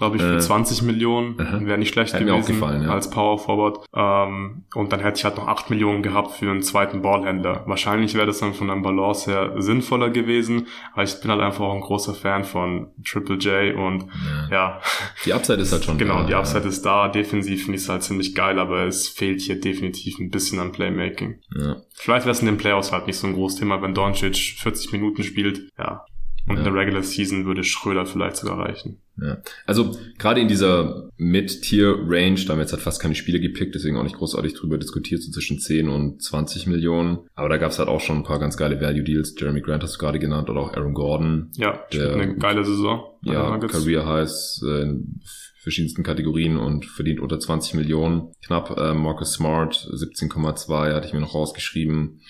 glaube 0.00 0.16
ich, 0.16 0.22
für 0.22 0.36
äh, 0.36 0.40
20 0.40 0.82
Millionen. 0.82 1.38
Wäre 1.38 1.76
nicht 1.76 1.92
schlecht 1.92 2.18
gewesen 2.18 2.58
ja. 2.82 2.90
als 2.90 3.10
Power 3.10 3.38
Forward. 3.38 3.84
Ähm, 3.94 4.64
und 4.74 4.92
dann 4.92 5.00
hätte 5.00 5.18
ich 5.18 5.24
halt 5.24 5.36
noch 5.36 5.46
8 5.46 5.68
Millionen 5.68 6.02
gehabt 6.02 6.32
für 6.32 6.50
einen 6.50 6.62
zweiten 6.62 7.02
Ballhändler. 7.02 7.64
Wahrscheinlich 7.66 8.14
wäre 8.14 8.26
das 8.26 8.38
dann 8.38 8.54
von 8.54 8.70
einem 8.70 8.82
Balance 8.82 9.30
her 9.30 9.60
sinnvoller 9.60 10.08
gewesen. 10.08 10.68
Aber 10.94 11.02
ich 11.02 11.20
bin 11.20 11.30
halt 11.30 11.42
einfach 11.42 11.64
auch 11.64 11.74
ein 11.74 11.82
großer 11.82 12.14
Fan 12.14 12.44
von 12.44 12.88
Triple 13.04 13.36
J 13.36 13.76
und 13.76 14.06
ja. 14.50 14.50
ja. 14.50 14.80
Die 15.26 15.34
Upside 15.34 15.60
ist 15.60 15.72
halt 15.72 15.84
schon 15.84 15.98
Genau, 15.98 16.20
da, 16.20 16.26
die 16.26 16.34
Upside 16.34 16.62
ja. 16.62 16.68
ist 16.70 16.82
da. 16.82 17.08
Defensiv 17.08 17.64
finde 17.64 17.76
ich 17.76 17.82
es 17.82 17.88
halt 17.90 18.02
ziemlich 18.02 18.34
geil, 18.34 18.58
aber 18.58 18.84
es 18.86 19.06
fehlt 19.06 19.42
hier 19.42 19.60
definitiv 19.60 20.18
ein 20.18 20.30
bisschen 20.30 20.60
an 20.60 20.72
Playmaking. 20.72 21.40
Ja. 21.54 21.76
Vielleicht 21.92 22.24
wäre 22.24 22.32
es 22.32 22.40
in 22.40 22.46
den 22.46 22.56
Playoffs 22.56 22.90
halt 22.90 23.06
nicht 23.06 23.18
so 23.18 23.26
ein 23.26 23.34
großes 23.34 23.58
Thema, 23.58 23.82
wenn 23.82 23.92
Doncic 23.92 24.36
40 24.36 24.92
Minuten 24.92 25.22
spielt. 25.24 25.68
Ja, 25.78 26.06
und 26.50 26.56
ja. 26.56 26.66
in 26.66 26.72
der 26.72 26.74
Regular 26.74 27.02
Season 27.02 27.46
würde 27.46 27.62
Schröder 27.62 28.04
vielleicht 28.06 28.36
sogar 28.36 28.58
reichen. 28.58 28.98
Ja. 29.22 29.38
Also 29.66 29.96
gerade 30.18 30.40
in 30.40 30.48
dieser 30.48 31.08
Mid-Tier-Range, 31.16 32.40
da 32.40 32.50
haben 32.50 32.58
wir 32.58 32.62
jetzt 32.62 32.72
halt 32.72 32.82
fast 32.82 33.00
keine 33.00 33.14
Spiele 33.14 33.38
gepickt, 33.38 33.74
deswegen 33.74 33.96
auch 33.96 34.02
nicht 34.02 34.16
großartig 34.16 34.54
drüber 34.54 34.76
diskutiert, 34.76 35.22
so 35.22 35.30
zwischen 35.30 35.60
10 35.60 35.88
und 35.88 36.22
20 36.22 36.66
Millionen. 36.66 37.20
Aber 37.34 37.48
da 37.48 37.56
gab 37.56 37.70
es 37.70 37.78
halt 37.78 37.88
auch 37.88 38.00
schon 38.00 38.18
ein 38.18 38.24
paar 38.24 38.40
ganz 38.40 38.56
geile 38.56 38.80
Value-Deals. 38.80 39.34
Jeremy 39.38 39.60
Grant 39.60 39.84
hast 39.84 39.94
du 39.94 39.98
gerade 39.98 40.18
genannt 40.18 40.50
oder 40.50 40.60
auch 40.60 40.74
Aaron 40.74 40.94
Gordon. 40.94 41.50
Ja, 41.54 41.78
der, 41.92 42.14
eine 42.14 42.36
geile 42.36 42.64
Saison. 42.64 43.04
Ja, 43.22 43.58
Career 43.58 44.06
Highs 44.06 44.60
äh, 44.66 44.82
in 44.82 45.20
verschiedensten 45.60 46.02
Kategorien 46.02 46.56
und 46.56 46.86
verdient 46.86 47.20
unter 47.20 47.38
20 47.38 47.74
Millionen. 47.74 48.32
Knapp 48.44 48.76
äh, 48.76 48.94
Marcus 48.94 49.34
Smart 49.34 49.74
17,2 49.74 50.94
hatte 50.94 51.06
ich 51.06 51.12
mir 51.12 51.20
noch 51.20 51.34
rausgeschrieben. 51.34 52.20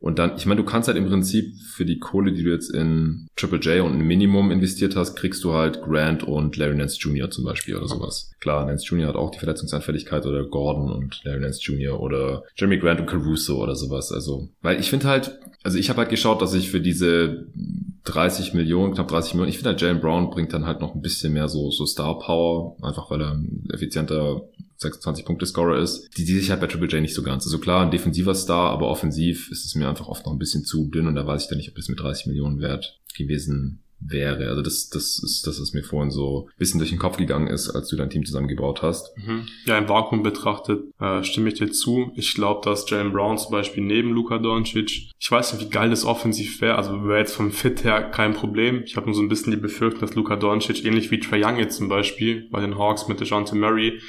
Und 0.00 0.18
dann, 0.18 0.36
ich 0.36 0.46
meine, 0.46 0.62
du 0.62 0.66
kannst 0.66 0.88
halt 0.88 0.96
im 0.96 1.06
Prinzip 1.06 1.54
für 1.60 1.84
die 1.84 1.98
Kohle, 1.98 2.32
die 2.32 2.42
du 2.42 2.50
jetzt 2.50 2.70
in 2.74 3.28
Triple 3.36 3.58
J 3.58 3.84
und 3.84 3.92
ein 3.92 4.06
Minimum 4.06 4.50
investiert 4.50 4.96
hast, 4.96 5.14
kriegst 5.14 5.44
du 5.44 5.52
halt 5.52 5.82
Grant 5.82 6.22
und 6.22 6.56
Larry 6.56 6.74
Nance 6.74 6.98
Jr. 6.98 7.30
zum 7.30 7.44
Beispiel 7.44 7.76
oder 7.76 7.86
sowas. 7.86 8.32
Klar, 8.40 8.64
Nance 8.64 8.86
Jr. 8.86 9.08
hat 9.08 9.16
auch 9.16 9.30
die 9.30 9.38
Verletzungsanfälligkeit 9.38 10.24
oder 10.24 10.44
Gordon 10.44 10.90
und 10.90 11.22
Larry 11.24 11.40
Nance 11.40 11.60
Jr. 11.62 12.00
oder 12.00 12.44
Jeremy 12.56 12.78
Grant 12.78 13.00
und 13.00 13.06
Caruso 13.06 13.62
oder 13.62 13.76
sowas. 13.76 14.10
Also, 14.10 14.48
weil 14.62 14.80
ich 14.80 14.88
finde 14.88 15.06
halt, 15.06 15.38
also 15.62 15.76
ich 15.76 15.90
habe 15.90 15.98
halt 15.98 16.08
geschaut, 16.08 16.40
dass 16.40 16.54
ich 16.54 16.70
für 16.70 16.80
diese 16.80 17.46
30 18.04 18.54
Millionen, 18.54 18.94
knapp 18.94 19.08
30 19.08 19.34
Millionen, 19.34 19.50
ich 19.50 19.56
finde 19.56 19.70
halt 19.70 19.82
Jalen 19.82 20.00
Brown 20.00 20.30
bringt 20.30 20.54
dann 20.54 20.64
halt 20.64 20.80
noch 20.80 20.94
ein 20.94 21.02
bisschen 21.02 21.34
mehr 21.34 21.48
so, 21.48 21.70
so 21.70 21.84
Star 21.84 22.18
Power, 22.18 22.76
einfach 22.80 23.10
weil 23.10 23.20
er 23.20 23.38
effizienter 23.74 24.48
26 24.80 25.24
Punkte 25.24 25.46
Scorer 25.46 25.78
ist, 25.78 26.08
die, 26.16 26.24
die 26.24 26.38
sich 26.38 26.50
halt 26.50 26.60
bei 26.60 26.66
Triple 26.66 26.88
J 26.88 27.02
nicht 27.02 27.14
so 27.14 27.22
ganz. 27.22 27.44
Also 27.44 27.58
klar, 27.58 27.82
ein 27.82 27.90
defensiver 27.90 28.34
Star, 28.34 28.70
aber 28.70 28.88
offensiv 28.88 29.50
ist 29.50 29.64
es 29.64 29.74
mir 29.74 29.88
einfach 29.88 30.08
oft 30.08 30.24
noch 30.24 30.32
ein 30.32 30.38
bisschen 30.38 30.64
zu 30.64 30.88
dünn 30.88 31.06
und 31.06 31.14
da 31.14 31.26
weiß 31.26 31.44
ich 31.44 31.48
dann 31.48 31.58
nicht, 31.58 31.68
ob 31.68 31.76
das 31.76 31.88
mit 31.88 32.00
30 32.00 32.26
Millionen 32.26 32.60
wert 32.60 32.98
gewesen 33.16 33.82
wäre. 34.00 34.48
Also 34.48 34.62
das, 34.62 34.88
das 34.88 35.22
ist 35.22 35.46
das, 35.46 35.60
was 35.60 35.72
mir 35.74 35.82
vorhin 35.82 36.10
so 36.10 36.48
ein 36.48 36.58
bisschen 36.58 36.78
durch 36.78 36.90
den 36.90 36.98
Kopf 36.98 37.16
gegangen 37.16 37.48
ist, 37.48 37.68
als 37.70 37.88
du 37.88 37.96
dein 37.96 38.10
Team 38.10 38.24
zusammengebaut 38.24 38.82
hast. 38.82 39.16
Mhm. 39.18 39.46
Ja, 39.66 39.78
im 39.78 39.88
Vakuum 39.88 40.22
betrachtet 40.22 40.82
äh, 40.98 41.22
stimme 41.22 41.48
ich 41.48 41.54
dir 41.54 41.70
zu. 41.70 42.12
Ich 42.14 42.34
glaube, 42.34 42.62
dass 42.64 42.88
Jalen 42.88 43.12
Brown 43.12 43.38
zum 43.38 43.52
Beispiel 43.52 43.84
neben 43.84 44.10
Luka 44.10 44.38
Doncic, 44.38 45.10
ich 45.18 45.30
weiß 45.30 45.52
nicht, 45.52 45.66
wie 45.66 45.70
geil 45.70 45.90
das 45.90 46.04
offensiv 46.04 46.60
wäre. 46.60 46.76
Also 46.76 47.04
wäre 47.04 47.18
jetzt 47.18 47.34
vom 47.34 47.52
Fit 47.52 47.84
her 47.84 48.02
kein 48.02 48.32
Problem. 48.32 48.82
Ich 48.84 48.96
habe 48.96 49.06
nur 49.06 49.14
so 49.14 49.22
ein 49.22 49.28
bisschen 49.28 49.52
die 49.52 49.58
Befürchtung, 49.58 50.00
dass 50.00 50.14
Luka 50.14 50.36
Doncic 50.36 50.84
ähnlich 50.84 51.10
wie 51.10 51.20
Trae 51.20 51.44
Young 51.44 51.58
jetzt 51.58 51.76
zum 51.76 51.88
Beispiel 51.88 52.48
bei 52.50 52.60
den 52.60 52.78
Hawks 52.78 53.08
mit 53.08 53.20
DeJounte 53.20 53.54
Murray 53.54 54.00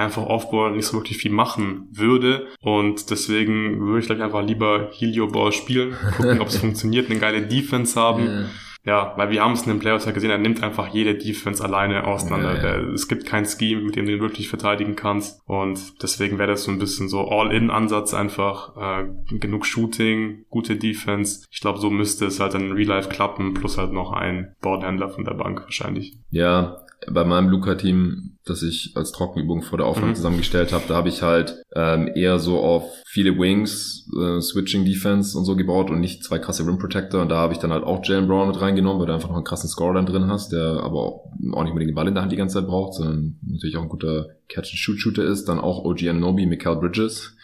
einfach 0.00 0.26
Offball 0.26 0.72
nicht 0.72 0.86
so 0.86 0.98
wirklich 0.98 1.18
viel 1.18 1.32
machen 1.32 1.88
würde. 1.92 2.46
Und 2.60 3.10
deswegen 3.10 3.80
würde 3.80 4.00
ich 4.00 4.06
gleich 4.06 4.22
einfach 4.22 4.44
lieber 4.44 4.90
Helio-Ball 4.92 5.52
spielen, 5.52 5.96
gucken, 6.16 6.40
ob 6.40 6.48
es 6.48 6.56
funktioniert, 6.58 7.10
eine 7.10 7.20
geile 7.20 7.42
Defense 7.42 7.98
haben. 7.98 8.26
Ja. 8.26 8.44
Ja, 8.84 9.12
weil 9.16 9.30
wir 9.30 9.42
haben 9.42 9.52
es 9.52 9.62
in 9.62 9.68
den 9.68 9.78
Playoffs 9.78 10.06
ja 10.06 10.12
gesehen, 10.12 10.30
er 10.30 10.38
nimmt 10.38 10.62
einfach 10.62 10.88
jede 10.88 11.14
Defense 11.14 11.62
alleine 11.62 12.06
auseinander. 12.06 12.56
Ja, 12.56 12.80
ja. 12.80 12.92
Es 12.92 13.08
gibt 13.08 13.26
kein 13.26 13.44
Scheme, 13.44 13.82
mit 13.82 13.96
dem 13.96 14.06
du 14.06 14.12
ihn 14.12 14.20
wirklich 14.20 14.48
verteidigen 14.48 14.96
kannst. 14.96 15.42
Und 15.44 16.02
deswegen 16.02 16.38
wäre 16.38 16.52
das 16.52 16.64
so 16.64 16.70
ein 16.70 16.78
bisschen 16.78 17.08
so 17.08 17.28
All-In-Ansatz 17.28 18.14
einfach. 18.14 18.76
Äh, 18.76 19.38
genug 19.38 19.66
Shooting, 19.66 20.46
gute 20.48 20.76
Defense. 20.76 21.44
Ich 21.50 21.60
glaube, 21.60 21.78
so 21.78 21.90
müsste 21.90 22.24
es 22.24 22.40
halt 22.40 22.54
in 22.54 22.72
Real 22.72 22.88
Life 22.88 23.10
klappen, 23.10 23.52
plus 23.52 23.76
halt 23.76 23.92
noch 23.92 24.12
ein 24.12 24.54
Boardhändler 24.62 25.10
von 25.10 25.24
der 25.24 25.34
Bank 25.34 25.62
wahrscheinlich. 25.64 26.14
Ja, 26.30 26.78
bei 27.08 27.24
meinem 27.24 27.48
Luca-Team, 27.48 28.36
das 28.44 28.62
ich 28.62 28.92
als 28.94 29.12
Trockenübung 29.12 29.62
vor 29.62 29.78
der 29.78 29.86
Aufnahme 29.86 30.12
mhm. 30.12 30.16
zusammengestellt 30.16 30.72
habe, 30.72 30.84
da 30.86 30.94
habe 30.94 31.08
ich 31.08 31.22
halt 31.22 31.62
ähm, 31.74 32.10
eher 32.14 32.38
so 32.38 32.58
auf 32.58 32.84
viele 33.06 33.38
Wings, 33.38 34.08
äh, 34.18 34.40
Switching 34.40 34.84
Defense 34.84 35.36
und 35.38 35.44
so 35.44 35.56
gebaut 35.56 35.90
und 35.90 36.00
nicht 36.00 36.24
zwei 36.24 36.38
krasse 36.38 36.66
Rim 36.66 36.78
Protector. 36.78 37.22
Und 37.22 37.30
da 37.30 37.36
habe 37.36 37.52
ich 37.52 37.58
dann 37.58 37.72
halt 37.72 37.84
auch 37.84 38.04
Jalen 38.04 38.26
Brown 38.26 38.48
mit 38.48 38.60
reingenommen, 38.60 39.00
weil 39.00 39.06
du 39.06 39.14
einfach 39.14 39.28
noch 39.28 39.36
einen 39.36 39.44
krassen 39.44 39.68
Scorer 39.68 39.94
dann 39.94 40.06
drin 40.06 40.26
hast, 40.28 40.52
der 40.52 40.80
aber 40.82 41.00
auch 41.00 41.32
nicht 41.38 41.54
unbedingt 41.54 41.90
den 41.90 41.94
Ball 41.94 42.08
in 42.08 42.14
der 42.14 42.22
Hand 42.22 42.32
die 42.32 42.36
ganze 42.36 42.58
Zeit 42.58 42.66
braucht, 42.66 42.94
sondern 42.94 43.38
natürlich 43.46 43.76
auch 43.76 43.82
ein 43.82 43.88
guter 43.88 44.28
Catch-and-Shoot-Shooter 44.48 45.24
ist. 45.24 45.48
Dann 45.48 45.58
auch 45.58 45.84
OG 45.84 46.08
Anobi, 46.08 46.46
Mikael 46.46 46.76
Bridges 46.76 47.34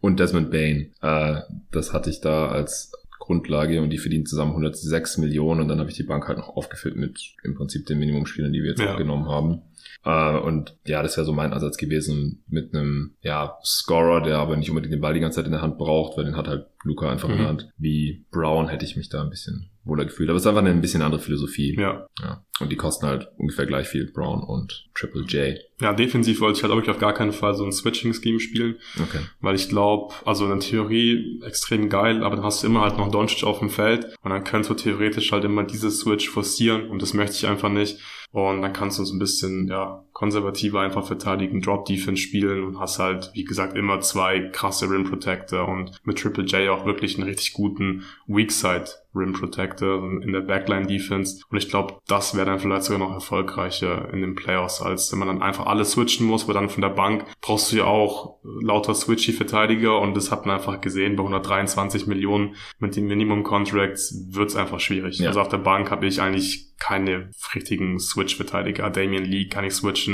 und 0.00 0.20
Desmond 0.20 0.50
Bain. 0.50 0.92
Äh, 1.02 1.40
das 1.70 1.92
hatte 1.92 2.08
ich 2.08 2.20
da 2.20 2.48
als 2.48 2.92
Grundlage 3.32 3.80
und 3.80 3.90
die 3.90 3.98
verdienen 3.98 4.26
zusammen 4.26 4.50
106 4.50 5.18
Millionen 5.18 5.62
und 5.62 5.68
dann 5.68 5.78
habe 5.78 5.88
ich 5.88 5.96
die 5.96 6.02
Bank 6.02 6.28
halt 6.28 6.38
noch 6.38 6.56
aufgefüllt 6.56 6.96
mit 6.96 7.34
im 7.42 7.54
Prinzip 7.54 7.86
den 7.86 7.98
Minimumspielern, 7.98 8.52
die 8.52 8.62
wir 8.62 8.70
jetzt 8.70 8.80
ja. 8.80 8.96
genommen 8.96 9.28
haben. 9.28 9.62
Uh, 10.04 10.38
und 10.44 10.76
ja, 10.84 11.00
das 11.02 11.16
wäre 11.16 11.24
so 11.24 11.32
mein 11.32 11.52
Ansatz 11.52 11.76
gewesen 11.76 12.42
mit 12.48 12.74
einem 12.74 13.14
ja, 13.20 13.56
Scorer, 13.62 14.20
der 14.20 14.38
aber 14.38 14.56
nicht 14.56 14.68
unbedingt 14.68 14.92
den 14.92 15.00
Ball 15.00 15.14
die 15.14 15.20
ganze 15.20 15.36
Zeit 15.36 15.46
in 15.46 15.52
der 15.52 15.62
Hand 15.62 15.78
braucht, 15.78 16.16
weil 16.16 16.24
den 16.24 16.36
hat 16.36 16.48
halt 16.48 16.66
Luca 16.82 17.08
einfach 17.08 17.28
mhm. 17.28 17.34
in 17.34 17.40
der 17.40 17.48
Hand. 17.48 17.70
Wie 17.78 18.26
Brown 18.32 18.68
hätte 18.68 18.84
ich 18.84 18.96
mich 18.96 19.08
da 19.08 19.22
ein 19.22 19.30
bisschen 19.30 19.70
wohler 19.84 20.04
gefühlt. 20.04 20.28
Aber 20.28 20.36
es 20.36 20.42
ist 20.42 20.46
einfach 20.46 20.60
eine 20.60 20.70
ein 20.70 20.80
bisschen 20.80 21.02
andere 21.02 21.20
Philosophie. 21.20 21.76
Ja. 21.78 22.06
ja. 22.20 22.44
Und 22.60 22.70
die 22.70 22.76
kosten 22.76 23.06
halt 23.06 23.28
ungefähr 23.36 23.66
gleich 23.66 23.88
viel, 23.88 24.10
Brown 24.12 24.42
und 24.42 24.88
Triple 24.94 25.22
J. 25.22 25.58
Ja, 25.80 25.92
defensiv 25.92 26.40
wollte 26.40 26.58
ich 26.58 26.62
halt 26.62 26.72
wirklich 26.72 26.94
auf 26.94 27.00
gar 27.00 27.14
keinen 27.14 27.32
Fall 27.32 27.54
so 27.54 27.64
ein 27.64 27.72
Switching-Scheme 27.72 28.40
spielen. 28.40 28.76
Okay. 29.00 29.20
Weil 29.40 29.56
ich 29.56 29.68
glaube, 29.68 30.14
also 30.24 30.44
in 30.44 30.50
der 30.50 30.60
Theorie 30.60 31.40
extrem 31.44 31.88
geil, 31.88 32.22
aber 32.22 32.36
dann 32.36 32.44
hast 32.44 32.62
du 32.62 32.68
immer 32.68 32.82
halt 32.82 32.96
noch 32.96 33.10
Doncic 33.10 33.44
auf 33.44 33.58
dem 33.58 33.70
Feld 33.70 34.06
und 34.22 34.30
dann 34.30 34.44
könntest 34.44 34.70
du 34.70 34.74
theoretisch 34.74 35.32
halt 35.32 35.44
immer 35.44 35.64
diese 35.64 35.90
Switch 35.90 36.28
forcieren 36.28 36.88
und 36.88 37.02
das 37.02 37.14
möchte 37.14 37.36
ich 37.36 37.46
einfach 37.46 37.70
nicht. 37.70 37.98
Und 38.32 38.62
dann 38.62 38.72
kannst 38.72 38.98
du 38.98 39.04
so 39.04 39.14
ein 39.14 39.18
bisschen, 39.18 39.68
ja, 39.68 40.04
konservativer 40.22 40.78
einfach 40.78 41.04
verteidigen, 41.04 41.62
Drop 41.62 41.84
Defense 41.84 42.22
spielen 42.22 42.62
und 42.62 42.78
hast 42.78 43.00
halt, 43.00 43.32
wie 43.34 43.42
gesagt, 43.42 43.76
immer 43.76 43.98
zwei 44.02 44.38
krasse 44.52 44.88
Rim 44.88 45.02
Protector 45.02 45.66
und 45.66 45.98
mit 46.04 46.20
Triple 46.20 46.44
J 46.44 46.68
auch 46.68 46.86
wirklich 46.86 47.18
einen 47.18 47.26
richtig 47.26 47.54
guten 47.54 48.04
Weak 48.28 48.52
Side 48.52 48.84
Rim 49.14 49.32
Protector 49.32 50.22
in 50.22 50.32
der 50.32 50.40
Backline 50.40 50.86
Defense. 50.86 51.42
Und 51.50 51.58
ich 51.58 51.68
glaube, 51.68 51.98
das 52.06 52.36
wäre 52.36 52.46
dann 52.46 52.60
vielleicht 52.60 52.84
sogar 52.84 53.00
noch 53.00 53.12
erfolgreicher 53.12 54.08
in 54.12 54.20
den 54.20 54.34
Playoffs, 54.34 54.80
als 54.80 55.10
wenn 55.12 55.18
man 55.18 55.28
dann 55.28 55.42
einfach 55.42 55.66
alles 55.66 55.92
switchen 55.92 56.26
muss, 56.26 56.46
weil 56.46 56.54
dann 56.54 56.70
von 56.70 56.82
der 56.82 56.90
Bank 56.90 57.26
brauchst 57.40 57.72
du 57.72 57.78
ja 57.78 57.84
auch 57.84 58.38
lauter 58.42 58.94
switchy 58.94 59.32
Verteidiger 59.32 60.00
und 60.00 60.16
das 60.16 60.30
hat 60.30 60.46
man 60.46 60.56
einfach 60.56 60.80
gesehen 60.80 61.16
bei 61.16 61.22
123 61.22 62.06
Millionen 62.06 62.54
mit 62.78 62.96
den 62.96 63.06
Minimum 63.06 63.42
Contracts 63.42 64.14
wird 64.30 64.50
es 64.50 64.56
einfach 64.56 64.80
schwierig. 64.80 65.18
Ja. 65.18 65.28
Also 65.28 65.40
auf 65.40 65.48
der 65.48 65.58
Bank 65.58 65.90
habe 65.90 66.06
ich 66.06 66.20
eigentlich 66.20 66.72
keine 66.78 67.30
richtigen 67.54 68.00
Switch-Verteidiger. 68.00 68.90
Damian 68.90 69.24
Lee 69.24 69.46
kann 69.46 69.64
ich 69.64 69.74
switchen. 69.74 70.11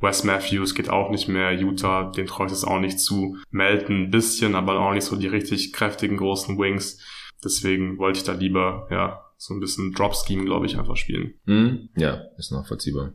Wes 0.00 0.24
Matthews 0.24 0.74
geht 0.74 0.90
auch 0.90 1.10
nicht 1.10 1.28
mehr. 1.28 1.52
Utah, 1.52 2.10
den 2.10 2.26
traue 2.26 2.46
ich 2.46 2.52
es 2.52 2.64
auch 2.64 2.78
nicht 2.78 3.00
zu. 3.00 3.36
Melton 3.50 4.04
ein 4.04 4.10
bisschen, 4.10 4.54
aber 4.54 4.78
auch 4.78 4.92
nicht 4.92 5.04
so 5.04 5.16
die 5.16 5.26
richtig 5.26 5.72
kräftigen 5.72 6.16
großen 6.16 6.58
Wings. 6.58 7.00
Deswegen 7.42 7.98
wollte 7.98 8.18
ich 8.18 8.24
da 8.24 8.32
lieber, 8.32 8.88
ja, 8.90 9.24
so 9.36 9.54
ein 9.54 9.60
bisschen 9.60 9.92
Drop-Scheme, 9.92 10.44
glaube 10.44 10.66
ich, 10.66 10.78
einfach 10.78 10.96
spielen. 10.96 11.34
Mhm. 11.44 11.88
Ja, 11.96 12.22
ist 12.36 12.52
nachvollziehbar. 12.52 13.12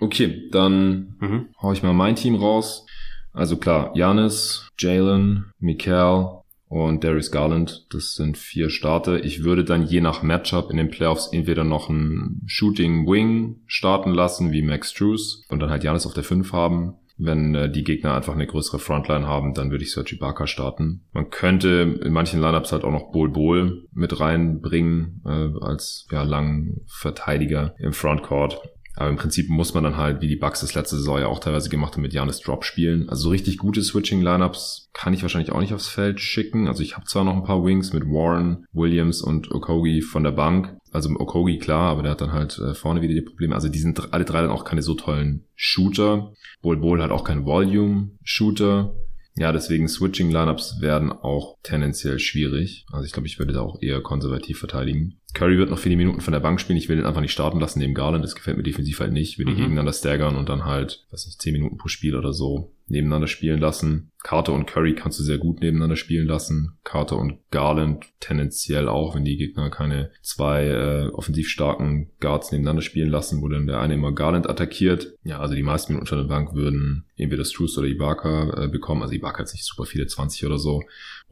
Okay, 0.00 0.48
dann 0.50 1.16
mhm. 1.20 1.48
hau 1.62 1.72
ich 1.72 1.82
mal 1.82 1.92
mein 1.92 2.16
Team 2.16 2.34
raus. 2.34 2.86
Also 3.32 3.56
klar, 3.56 3.92
Janis, 3.94 4.68
Jalen, 4.78 5.52
Mikael, 5.58 6.42
und 6.74 7.04
Darius 7.04 7.30
Garland. 7.30 7.86
Das 7.90 8.14
sind 8.14 8.36
vier 8.36 8.68
Starter. 8.68 9.22
Ich 9.24 9.44
würde 9.44 9.62
dann 9.62 9.86
je 9.86 10.00
nach 10.00 10.24
Matchup 10.24 10.72
in 10.72 10.76
den 10.76 10.90
Playoffs 10.90 11.28
entweder 11.32 11.62
noch 11.62 11.88
einen 11.88 12.42
Shooting 12.46 13.06
Wing 13.06 13.60
starten 13.66 14.10
lassen, 14.10 14.50
wie 14.50 14.60
Max 14.60 14.92
Drews, 14.92 15.44
und 15.48 15.60
dann 15.60 15.70
halt 15.70 15.84
Janis 15.84 16.04
auf 16.04 16.14
der 16.14 16.24
5 16.24 16.52
haben. 16.52 16.94
Wenn 17.16 17.54
äh, 17.54 17.70
die 17.70 17.84
Gegner 17.84 18.14
einfach 18.14 18.34
eine 18.34 18.48
größere 18.48 18.80
Frontline 18.80 19.28
haben, 19.28 19.54
dann 19.54 19.70
würde 19.70 19.84
ich 19.84 19.92
Sergi 19.92 20.16
Barker 20.16 20.48
starten. 20.48 21.04
Man 21.12 21.30
könnte 21.30 22.00
in 22.02 22.12
manchen 22.12 22.40
Lineups 22.40 22.72
halt 22.72 22.82
auch 22.82 22.90
noch 22.90 23.12
Bol 23.12 23.30
Bol 23.30 23.86
mit 23.92 24.18
reinbringen 24.18 25.22
äh, 25.24 25.64
als 25.64 26.08
ja, 26.10 26.24
langen 26.24 26.80
Verteidiger 26.88 27.76
im 27.78 27.92
Frontcourt. 27.92 28.60
Aber 28.96 29.10
im 29.10 29.16
Prinzip 29.16 29.48
muss 29.48 29.74
man 29.74 29.84
dann 29.84 29.96
halt, 29.96 30.20
wie 30.20 30.28
die 30.28 30.36
Bucks 30.36 30.60
das 30.60 30.74
letzte 30.74 30.96
Saison 30.96 31.18
ja 31.18 31.26
auch 31.26 31.40
teilweise 31.40 31.68
gemacht 31.68 31.94
haben, 31.94 32.02
mit 32.02 32.12
Janis 32.12 32.40
Drop 32.40 32.64
spielen. 32.64 33.08
Also 33.08 33.24
so 33.24 33.30
richtig 33.30 33.58
gute 33.58 33.82
Switching-Lineups 33.82 34.90
kann 34.92 35.12
ich 35.14 35.22
wahrscheinlich 35.22 35.50
auch 35.50 35.60
nicht 35.60 35.74
aufs 35.74 35.88
Feld 35.88 36.20
schicken. 36.20 36.68
Also 36.68 36.82
ich 36.82 36.96
habe 36.96 37.06
zwar 37.06 37.24
noch 37.24 37.34
ein 37.34 37.44
paar 37.44 37.64
Wings 37.64 37.92
mit 37.92 38.04
Warren, 38.04 38.66
Williams 38.72 39.20
und 39.20 39.50
Okogi 39.50 40.00
von 40.00 40.22
der 40.22 40.30
Bank. 40.30 40.76
Also 40.92 41.10
Okogi 41.10 41.58
klar, 41.58 41.90
aber 41.90 42.02
der 42.02 42.12
hat 42.12 42.20
dann 42.20 42.32
halt 42.32 42.58
äh, 42.58 42.74
vorne 42.74 43.02
wieder 43.02 43.14
die 43.14 43.22
Probleme. 43.22 43.56
Also 43.56 43.68
die 43.68 43.80
sind 43.80 44.12
alle 44.12 44.24
drei 44.24 44.42
dann 44.42 44.50
auch 44.50 44.64
keine 44.64 44.82
so 44.82 44.94
tollen 44.94 45.44
Shooter. 45.56 46.32
Bol 46.62 46.76
Bol 46.76 47.02
hat 47.02 47.10
auch 47.10 47.24
kein 47.24 47.44
Volume-Shooter. 47.44 48.94
Ja, 49.36 49.50
deswegen 49.50 49.88
Switching 49.88 50.30
Lineups 50.30 50.80
werden 50.80 51.10
auch 51.10 51.56
tendenziell 51.64 52.20
schwierig. 52.20 52.86
Also 52.92 53.04
ich 53.04 53.12
glaube, 53.12 53.26
ich 53.26 53.40
würde 53.40 53.52
da 53.52 53.62
auch 53.62 53.82
eher 53.82 54.00
konservativ 54.00 54.60
verteidigen. 54.60 55.18
Curry 55.34 55.58
wird 55.58 55.70
noch 55.70 55.78
viele 55.78 55.96
Minuten 55.96 56.20
von 56.20 56.32
der 56.32 56.40
Bank 56.40 56.60
spielen. 56.60 56.78
Ich 56.78 56.88
will 56.88 56.98
ihn 56.98 57.04
einfach 57.04 57.20
nicht 57.20 57.32
starten 57.32 57.60
lassen 57.60 57.80
neben 57.80 57.94
Garland. 57.94 58.24
Das 58.24 58.36
gefällt 58.36 58.56
mir 58.56 58.62
defensiv 58.62 59.00
halt 59.00 59.12
nicht. 59.12 59.32
Ich 59.32 59.38
will 59.38 59.46
die 59.46 59.52
mhm. 59.52 59.56
gegeneinander 59.56 59.92
staggern 59.92 60.36
und 60.36 60.48
dann 60.48 60.64
halt, 60.64 61.04
weiß 61.10 61.26
nicht, 61.26 61.42
10 61.42 61.52
Minuten 61.52 61.76
pro 61.76 61.88
Spiel 61.88 62.16
oder 62.16 62.32
so 62.32 62.72
nebeneinander 62.86 63.26
spielen 63.26 63.60
lassen. 63.60 64.10
Carter 64.22 64.52
und 64.52 64.66
Curry 64.66 64.94
kannst 64.94 65.18
du 65.18 65.22
sehr 65.22 65.38
gut 65.38 65.60
nebeneinander 65.60 65.96
spielen 65.96 66.26
lassen. 66.26 66.78
Carter 66.84 67.18
und 67.18 67.38
Garland 67.50 68.04
tendenziell 68.20 68.88
auch, 68.88 69.14
wenn 69.14 69.24
die 69.24 69.36
Gegner 69.36 69.70
keine 69.70 70.10
zwei 70.22 70.66
äh, 70.66 71.08
offensiv 71.08 71.48
starken 71.48 72.10
Guards 72.20 72.52
nebeneinander 72.52 72.82
spielen 72.82 73.10
lassen, 73.10 73.42
wo 73.42 73.48
dann 73.48 73.66
der 73.66 73.80
eine 73.80 73.94
immer 73.94 74.12
Garland 74.12 74.48
attackiert. 74.48 75.14
Ja, 75.24 75.40
also 75.40 75.54
die 75.54 75.62
meisten 75.62 75.92
Minuten 75.92 76.06
von 76.06 76.18
der 76.18 76.24
Bank 76.24 76.54
würden 76.54 77.04
entweder 77.16 77.44
Struce 77.44 77.78
oder 77.78 77.88
Ibaka 77.88 78.64
äh, 78.64 78.68
bekommen. 78.68 79.02
Also 79.02 79.14
Ibaka 79.14 79.40
hat 79.40 79.52
nicht 79.52 79.64
super 79.64 79.84
viele, 79.84 80.06
20 80.06 80.44
oder 80.46 80.58
so. 80.58 80.82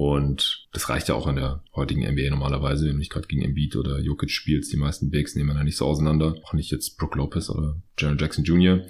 Und 0.03 0.67
das 0.73 0.89
reicht 0.89 1.09
ja 1.09 1.15
auch 1.15 1.29
in 1.29 1.37
der 1.37 1.63
heutigen 1.77 2.03
NBA 2.03 2.31
normalerweise, 2.31 2.87
wenn 2.87 2.95
du 2.95 2.99
nicht 2.99 3.13
gerade 3.13 3.29
gegen 3.29 3.43
Embiid 3.43 3.77
oder 3.77 4.01
Jokic 4.01 4.31
spielst. 4.31 4.73
Die 4.73 4.77
meisten 4.77 5.11
Bigs 5.11 5.37
nehmen 5.37 5.57
ja 5.57 5.63
nicht 5.63 5.77
so 5.77 5.87
auseinander. 5.87 6.35
Auch 6.43 6.55
nicht 6.55 6.73
jetzt 6.73 6.99
Brook 6.99 7.15
Lopez 7.15 7.49
oder 7.49 7.77
Jaron 7.97 8.19
Jackson 8.19 8.43
Jr. 8.43 8.81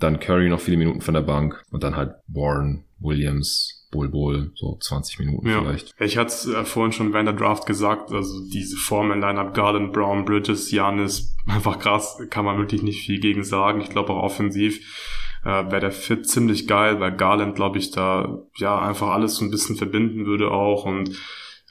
Dann 0.00 0.20
Curry 0.20 0.50
noch 0.50 0.60
viele 0.60 0.76
Minuten 0.76 1.00
von 1.00 1.14
der 1.14 1.22
Bank 1.22 1.64
und 1.70 1.82
dann 1.82 1.96
halt 1.96 2.12
Warren, 2.28 2.84
Williams, 2.98 3.88
Bull 3.90 4.10
Bull, 4.10 4.52
so 4.54 4.76
20 4.78 5.20
Minuten 5.20 5.48
ja. 5.48 5.62
vielleicht. 5.62 5.94
Ich 5.98 6.18
hatte 6.18 6.28
es 6.28 6.46
äh, 6.46 6.64
vorhin 6.66 6.92
schon 6.92 7.14
während 7.14 7.28
der 7.28 7.36
Draft 7.36 7.64
gesagt, 7.64 8.12
also 8.12 8.46
diese 8.50 8.76
Form 8.76 9.12
in 9.12 9.20
Lineup 9.22 9.54
Garland, 9.54 9.94
Brown, 9.94 10.26
Bridges, 10.26 10.70
Janis, 10.70 11.34
einfach 11.46 11.78
krass, 11.78 12.18
kann 12.28 12.44
man 12.44 12.58
wirklich 12.58 12.82
nicht 12.82 13.00
viel 13.00 13.18
gegen 13.18 13.44
sagen. 13.44 13.80
Ich 13.80 13.88
glaube 13.88 14.12
auch 14.12 14.24
offensiv 14.24 15.19
äh, 15.44 15.48
wäre 15.70 15.80
der 15.80 15.92
Fit 15.92 16.28
ziemlich 16.28 16.66
geil, 16.66 17.00
weil 17.00 17.12
Garland, 17.12 17.54
glaube 17.54 17.78
ich, 17.78 17.90
da 17.90 18.42
ja 18.56 18.78
einfach 18.78 19.08
alles 19.08 19.36
so 19.36 19.44
ein 19.44 19.50
bisschen 19.50 19.76
verbinden 19.76 20.26
würde 20.26 20.50
auch 20.50 20.84
und 20.84 21.16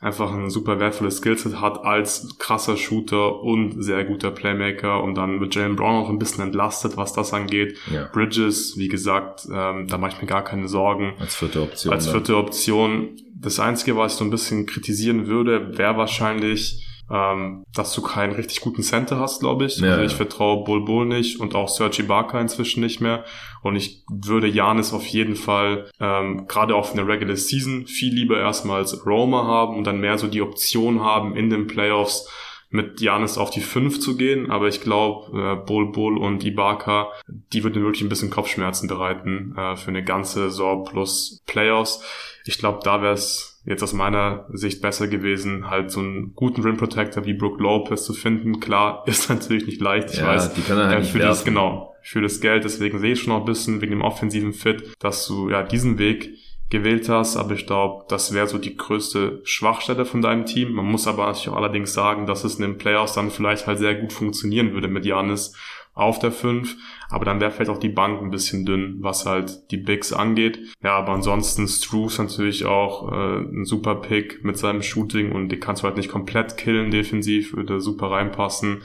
einfach 0.02 0.32
ein 0.32 0.50
super 0.50 0.80
wertvolles 0.80 1.18
Skillset 1.18 1.60
hat 1.60 1.84
als 1.84 2.38
krasser 2.40 2.78
Shooter 2.78 3.42
und 3.42 3.84
sehr 3.84 4.06
guter 4.06 4.32
Playmaker 4.32 5.04
und 5.04 5.16
dann 5.16 5.40
mit 5.40 5.54
Jalen 5.54 5.76
Brown 5.76 6.04
auch 6.04 6.10
ein 6.10 6.20
bisschen 6.20 6.44
entlastet, 6.44 6.96
was 6.96 7.14
das 7.14 7.34
angeht. 7.34 7.78
Ja. 7.92 8.06
Bridges, 8.06 8.78
wie 8.78 8.88
gesagt, 8.88 9.46
ähm, 9.52 9.88
da 9.88 9.98
mache 9.98 10.14
ich 10.14 10.22
mir 10.22 10.28
gar 10.28 10.44
keine 10.44 10.68
Sorgen. 10.70 11.14
Als 11.20 11.36
vierte 11.36 11.62
Option. 11.62 11.94
Als 11.94 12.10
vierte 12.10 12.38
Option. 12.38 13.18
Das 13.36 13.60
Einzige, 13.60 13.98
was 13.98 14.14
ich 14.14 14.20
so 14.20 14.24
ein 14.24 14.32
bisschen 14.32 14.66
kritisieren 14.66 15.28
würde, 15.28 15.78
wäre 15.78 15.98
wahrscheinlich 15.98 16.86
ähm, 17.12 17.64
dass 17.74 17.94
du 17.94 18.02
keinen 18.02 18.34
richtig 18.34 18.62
guten 18.62 18.84
Center 18.84 19.20
hast, 19.20 19.40
glaube 19.40 19.66
ich. 19.66 19.78
Ja, 19.78 19.92
also 19.92 20.04
ich 20.04 20.12
ja. 20.12 20.18
vertraue 20.18 20.64
Bull 20.64 20.86
Bull 20.86 21.06
nicht 21.06 21.40
und 21.40 21.56
auch 21.56 21.68
Sergi 21.68 22.04
Barker 22.04 22.40
inzwischen 22.40 22.82
nicht 22.82 23.02
mehr. 23.02 23.26
Und 23.62 23.76
ich 23.76 24.04
würde 24.10 24.48
Janis 24.48 24.94
auf 24.94 25.06
jeden 25.06 25.36
Fall 25.36 25.90
ähm, 26.00 26.48
gerade 26.48 26.76
auf 26.76 26.94
eine 26.94 27.08
Regular 27.08 27.36
Season 27.36 27.88
viel 27.88 28.14
lieber 28.14 28.40
erstmal 28.40 28.80
als 28.80 29.06
Roma 29.06 29.46
haben 29.46 29.78
und 29.78 29.86
dann 29.86 30.00
mehr 30.00 30.18
so 30.18 30.28
die 30.28 30.42
Option 30.42 31.02
haben 31.02 31.36
in 31.36 31.50
den 31.50 31.68
Playoffs 31.68 32.28
mit 32.72 33.02
Janis 33.02 33.38
auf 33.38 33.50
die 33.50 33.62
5 33.62 34.00
zu 34.00 34.16
gehen, 34.16 34.52
aber 34.52 34.68
ich 34.68 34.82
glaube, 34.82 35.38
äh, 35.38 35.66
Bull 35.66 35.92
Bull 35.92 36.18
und 36.18 36.44
Ibaka, 36.44 37.10
die 37.28 37.64
würden 37.64 37.84
wirklich 37.84 38.04
ein 38.04 38.10
bisschen 38.10 38.30
Kopfschmerzen 38.30 38.88
bereiten 38.88 39.56
äh, 39.58 39.76
für 39.76 39.88
eine 39.88 40.04
ganze 40.04 40.50
Saison 40.50 40.86
plus 40.86 41.42
Playoffs. 41.48 42.04
Ich 42.46 42.60
glaube, 42.60 42.80
da 42.84 43.02
wäre 43.02 43.14
es 43.14 43.60
jetzt 43.66 43.82
aus 43.82 43.94
meiner 43.94 44.48
Sicht 44.54 44.82
besser 44.82 45.08
gewesen, 45.08 45.70
halt 45.70 45.90
so 45.90 46.00
einen 46.00 46.36
guten 46.36 46.62
Rim 46.62 46.78
Protector 46.78 47.26
wie 47.26 47.34
Brook 47.34 47.60
Lopez 47.60 48.04
zu 48.04 48.14
finden. 48.14 48.60
Klar, 48.60 49.04
ist 49.08 49.30
natürlich 49.30 49.66
nicht 49.66 49.82
leicht, 49.82 50.12
ich 50.12 50.20
ja, 50.20 50.28
weiß. 50.28 50.54
Die 50.54 50.62
kann 50.62 50.78
er 50.78 50.88
halt 50.90 51.06
äh, 51.06 51.08
für 51.08 51.20
das, 51.20 51.44
genau, 51.44 51.96
für 52.04 52.22
das 52.22 52.42
Geld, 52.42 52.64
deswegen 52.64 53.00
sehe 53.00 53.14
ich 53.14 53.22
schon 53.22 53.34
noch 53.34 53.42
ein 53.42 53.46
bisschen 53.46 53.82
wegen 53.82 53.92
dem 53.92 54.02
offensiven 54.02 54.54
Fit, 54.54 54.96
dass 55.00 55.28
du 55.28 55.50
ja 55.50 55.64
diesen 55.64 55.98
Weg 55.98 56.32
gewählt 56.70 57.10
hast, 57.10 57.36
aber 57.36 57.54
ich 57.54 57.66
glaube, 57.66 58.06
das 58.10 58.34
wäre 58.34 58.48
so 58.48 58.60
die 58.60 58.78
größte 58.78 59.42
Schwachstelle 59.44 60.06
von 60.06 60.22
deinem 60.22 60.46
Team. 60.46 60.74
Man 60.74 60.86
muss 60.86 61.08
aber 61.08 61.26
natürlich 61.26 61.50
auch 61.50 61.56
allerdings 61.56 61.94
sagen, 61.94 62.28
dass 62.28 62.44
es 62.44 62.56
in 62.56 62.62
den 62.62 62.78
Playoffs 62.78 63.14
dann 63.14 63.32
vielleicht 63.32 63.66
halt 63.66 63.80
sehr 63.80 63.96
gut 63.96 64.14
funktionieren 64.14 64.74
würde 64.74 64.88
mit 64.88 65.06
Janis 65.06 65.56
auf 65.96 66.20
der 66.20 66.32
5. 66.32 66.76
Aber 67.10 67.26
dann 67.26 67.40
wäre 67.40 67.52
vielleicht 67.52 67.72
auch 67.72 67.80
die 67.80 67.90
Bank 67.90 68.22
ein 68.22 68.30
bisschen 68.30 68.66
dünn, 68.66 68.98
was 69.00 69.26
halt 69.26 69.72
die 69.72 69.78
Bigs 69.78 70.14
angeht. 70.14 70.60
Ja, 70.84 70.96
aber 70.96 71.14
ansonsten 71.14 71.68
Struce 71.68 72.20
natürlich 72.20 72.66
auch 72.66 73.12
äh, 73.12 73.40
ein 73.40 73.66
super 73.66 73.96
Pick 73.96 74.44
mit 74.44 74.58
seinem 74.58 74.84
Shooting 74.84 75.32
und 75.32 75.50
die 75.50 75.60
kannst 75.60 75.82
du 75.82 75.88
halt 75.88 75.98
nicht 75.98 76.10
komplett 76.10 76.56
killen 76.56 76.92
defensiv, 76.92 77.56
würde 77.56 77.82
super 77.82 78.12
reinpassen. 78.12 78.84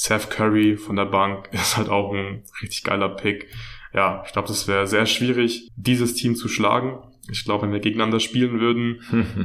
Seth 0.00 0.30
Curry 0.30 0.78
von 0.78 0.96
der 0.96 1.04
Bank 1.04 1.50
ist 1.52 1.76
halt 1.76 1.90
auch 1.90 2.14
ein 2.14 2.42
richtig 2.62 2.84
geiler 2.84 3.10
Pick. 3.10 3.48
Ja, 3.92 4.22
ich 4.24 4.32
glaube, 4.32 4.48
das 4.48 4.66
wäre 4.66 4.86
sehr 4.86 5.04
schwierig, 5.04 5.68
dieses 5.76 6.14
Team 6.14 6.36
zu 6.36 6.48
schlagen. 6.48 7.00
Ich 7.30 7.44
glaube, 7.44 7.64
wenn 7.64 7.72
wir 7.72 7.80
gegeneinander 7.80 8.18
spielen 8.18 8.60
würden, 8.60 9.02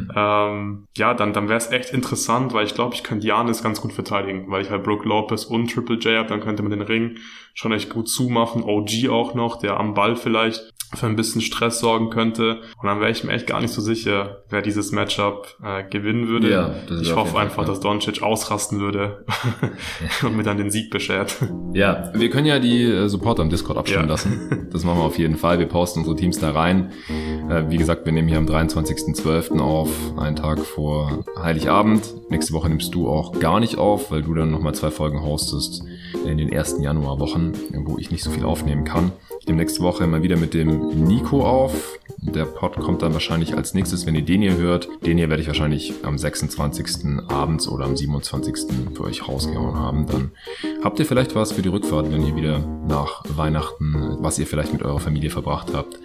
ähm, 0.16 0.88
ja, 0.96 1.14
dann, 1.14 1.34
dann 1.34 1.50
wäre 1.50 1.58
es 1.58 1.72
echt 1.72 1.90
interessant, 1.90 2.54
weil 2.54 2.66
ich 2.66 2.74
glaube, 2.74 2.96
ich 2.96 3.04
könnte 3.04 3.28
Janis 3.28 3.64
ganz 3.64 3.82
gut 3.82 3.92
verteidigen, 3.92 4.50
weil 4.50 4.62
ich 4.62 4.70
halt 4.70 4.84
Brooke 4.84 5.08
Lopez 5.08 5.44
und 5.44 5.72
Triple 5.74 5.98
J 5.98 6.20
habe, 6.20 6.30
dann 6.30 6.40
könnte 6.40 6.64
man 6.64 6.72
den 6.72 6.82
Ring 6.82 7.18
schon 7.56 7.72
echt 7.72 7.90
gut 7.90 8.08
zumachen. 8.08 8.64
OG 8.64 9.10
auch 9.10 9.34
noch, 9.34 9.58
der 9.58 9.80
am 9.80 9.96
Ball 9.96 10.16
vielleicht 10.16 10.62
für 10.94 11.08
ein 11.08 11.16
bisschen 11.16 11.42
Stress 11.42 11.80
sorgen 11.80 12.10
könnte. 12.10 12.62
Und 12.82 12.88
dann 12.88 13.00
wäre 13.00 13.12
ich 13.12 13.24
mir 13.24 13.34
echt 13.34 13.48
gar 13.48 13.60
nicht 13.60 13.72
so 13.72 13.82
sicher, 13.82 14.44
wer 14.50 14.62
dieses 14.62 14.92
Matchup 14.92 15.58
äh, 15.64 15.84
gewinnen 15.90 16.28
würde. 16.28 16.52
Ja, 16.52 16.76
ich 17.02 17.16
hoffe 17.16 17.38
einfach, 17.40 17.56
Fall. 17.56 17.66
dass 17.66 17.80
Doncic 17.80 18.22
ausrasten 18.22 18.80
würde 18.80 19.26
und 20.22 20.38
mir 20.38 20.44
dann 20.44 20.58
den 20.58 20.70
Sieg 20.70 20.92
beschert. 20.92 21.36
Ja, 21.74 22.12
wir 22.14 22.30
können 22.30 22.46
ja 22.46 22.60
die 22.60 22.84
äh, 22.84 23.08
Supporter 23.08 23.44
im 23.44 23.50
Discord 23.50 23.78
abstimmen 23.78 24.06
ja. 24.06 24.12
lassen. 24.12 24.68
Das 24.72 24.84
machen 24.84 25.00
wir 25.00 25.06
auf 25.06 25.18
jeden 25.18 25.38
Fall. 25.38 25.60
Wir 25.60 25.68
posten 25.68 26.00
unsere 26.00 26.16
Teams 26.16 26.40
da 26.40 26.52
rein. 26.52 26.92
Äh, 27.50 27.70
wie 27.70 27.78
gesagt, 27.78 28.06
wir 28.06 28.12
nehmen 28.12 28.28
hier 28.28 28.38
am 28.38 28.46
23.12. 28.46 29.60
auf, 29.60 29.90
einen 30.18 30.36
Tag 30.36 30.60
vor 30.60 31.24
Heiligabend. 31.42 32.14
Nächste 32.30 32.54
Woche 32.54 32.70
nimmst 32.70 32.94
du 32.94 33.10
auch 33.10 33.40
gar 33.40 33.60
nicht 33.60 33.78
auf, 33.78 34.12
weil 34.12 34.22
du 34.22 34.34
dann 34.34 34.52
nochmal 34.52 34.76
zwei 34.76 34.92
Folgen 34.92 35.24
hostest 35.24 35.84
in 36.26 36.38
den 36.38 36.52
ersten 36.52 36.82
Januarwochen, 36.82 37.54
wo 37.86 37.98
ich 37.98 38.12
nicht 38.12 38.24
so 38.24 38.32
viel 38.32 38.46
aufnehmen 38.46 38.84
kann. 38.84 39.12
Ich 39.46 39.48
nehme 39.48 39.62
nächste 39.62 39.82
Woche 39.82 40.08
mal 40.08 40.24
wieder 40.24 40.38
mit 40.38 40.56
dem 40.56 41.06
Nico 41.06 41.46
auf. 41.46 42.00
Der 42.18 42.46
Pod 42.46 42.78
kommt 42.78 43.04
dann 43.04 43.14
wahrscheinlich 43.14 43.56
als 43.56 43.76
nächstes, 43.76 44.08
wenn 44.08 44.16
ihr 44.16 44.24
den 44.24 44.42
hier 44.42 44.58
hört. 44.58 44.90
Den 45.06 45.20
hier 45.20 45.30
werde 45.30 45.44
ich 45.44 45.48
wahrscheinlich 45.48 45.94
am 46.02 46.18
26. 46.18 47.22
abends 47.28 47.68
oder 47.68 47.86
am 47.86 47.96
27. 47.96 48.56
für 48.96 49.04
euch 49.04 49.28
rausgehauen 49.28 49.76
haben. 49.76 50.08
Dann 50.08 50.32
habt 50.84 50.98
ihr 50.98 51.06
vielleicht 51.06 51.36
was 51.36 51.52
für 51.52 51.62
die 51.62 51.70
Rückfahrt, 51.70 52.12
wenn 52.12 52.26
ihr 52.26 52.36
wieder 52.36 52.58
nach 52.88 53.22
Weihnachten, 53.36 54.18
was 54.20 54.40
ihr 54.40 54.48
vielleicht 54.48 54.74
mit 54.74 54.82
eurer 54.82 55.00
Familie 55.00 55.30
verbracht 55.30 55.76
habt, 55.76 56.00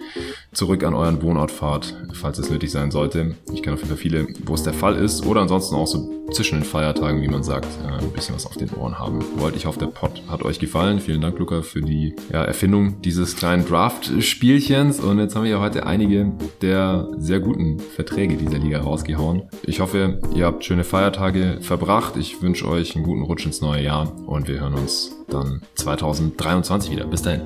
zurück 0.53 0.83
an 0.83 0.93
euren 0.93 1.23
Wohnort 1.23 1.49
fahrt, 1.49 1.95
falls 2.13 2.37
es 2.37 2.51
nötig 2.51 2.69
sein 2.69 2.91
sollte. 2.91 3.35
Ich 3.51 3.63
kenne 3.63 3.73
auf 3.73 3.79
jeden 3.79 3.89
Fall 3.89 3.97
viele, 3.97 4.27
wo 4.45 4.53
es 4.53 4.61
der 4.61 4.73
Fall 4.73 4.95
ist. 4.95 5.25
Oder 5.25 5.41
ansonsten 5.41 5.73
auch 5.73 5.87
so 5.87 6.21
zwischen 6.31 6.59
den 6.59 6.63
Feiertagen, 6.63 7.21
wie 7.21 7.27
man 7.27 7.43
sagt, 7.43 7.67
äh, 7.83 8.03
ein 8.03 8.11
bisschen 8.11 8.35
was 8.35 8.45
auf 8.45 8.55
den 8.55 8.69
Ohren 8.71 8.99
haben 8.99 9.23
wollt. 9.37 9.55
Ich 9.55 9.65
hoffe, 9.65 9.79
der 9.79 9.87
Pod 9.87 10.23
hat 10.29 10.43
euch 10.43 10.59
gefallen. 10.59 10.99
Vielen 10.99 11.21
Dank, 11.21 11.37
Luca, 11.39 11.61
für 11.61 11.81
die 11.81 12.15
ja, 12.31 12.43
Erfindung 12.43 13.01
dieses 13.31 13.39
kleinen 13.39 13.65
Draft-Spielchens. 13.65 14.99
Und 14.99 15.19
jetzt 15.19 15.35
haben 15.35 15.43
wir 15.43 15.51
ja 15.51 15.59
heute 15.59 15.85
einige 15.85 16.31
der 16.61 17.07
sehr 17.17 17.39
guten 17.39 17.79
Verträge 17.79 18.35
dieser 18.35 18.59
Liga 18.59 18.81
rausgehauen. 18.81 19.43
Ich 19.63 19.79
hoffe, 19.79 20.19
ihr 20.35 20.45
habt 20.45 20.65
schöne 20.65 20.83
Feiertage 20.83 21.59
verbracht. 21.61 22.17
Ich 22.17 22.41
wünsche 22.41 22.67
euch 22.67 22.95
einen 22.95 23.05
guten 23.05 23.23
Rutsch 23.23 23.45
ins 23.45 23.61
neue 23.61 23.83
Jahr 23.83 24.11
und 24.25 24.47
wir 24.47 24.59
hören 24.59 24.73
uns 24.73 25.15
dann 25.29 25.61
2023 25.75 26.91
wieder. 26.91 27.05
Bis 27.05 27.21
dahin. 27.21 27.43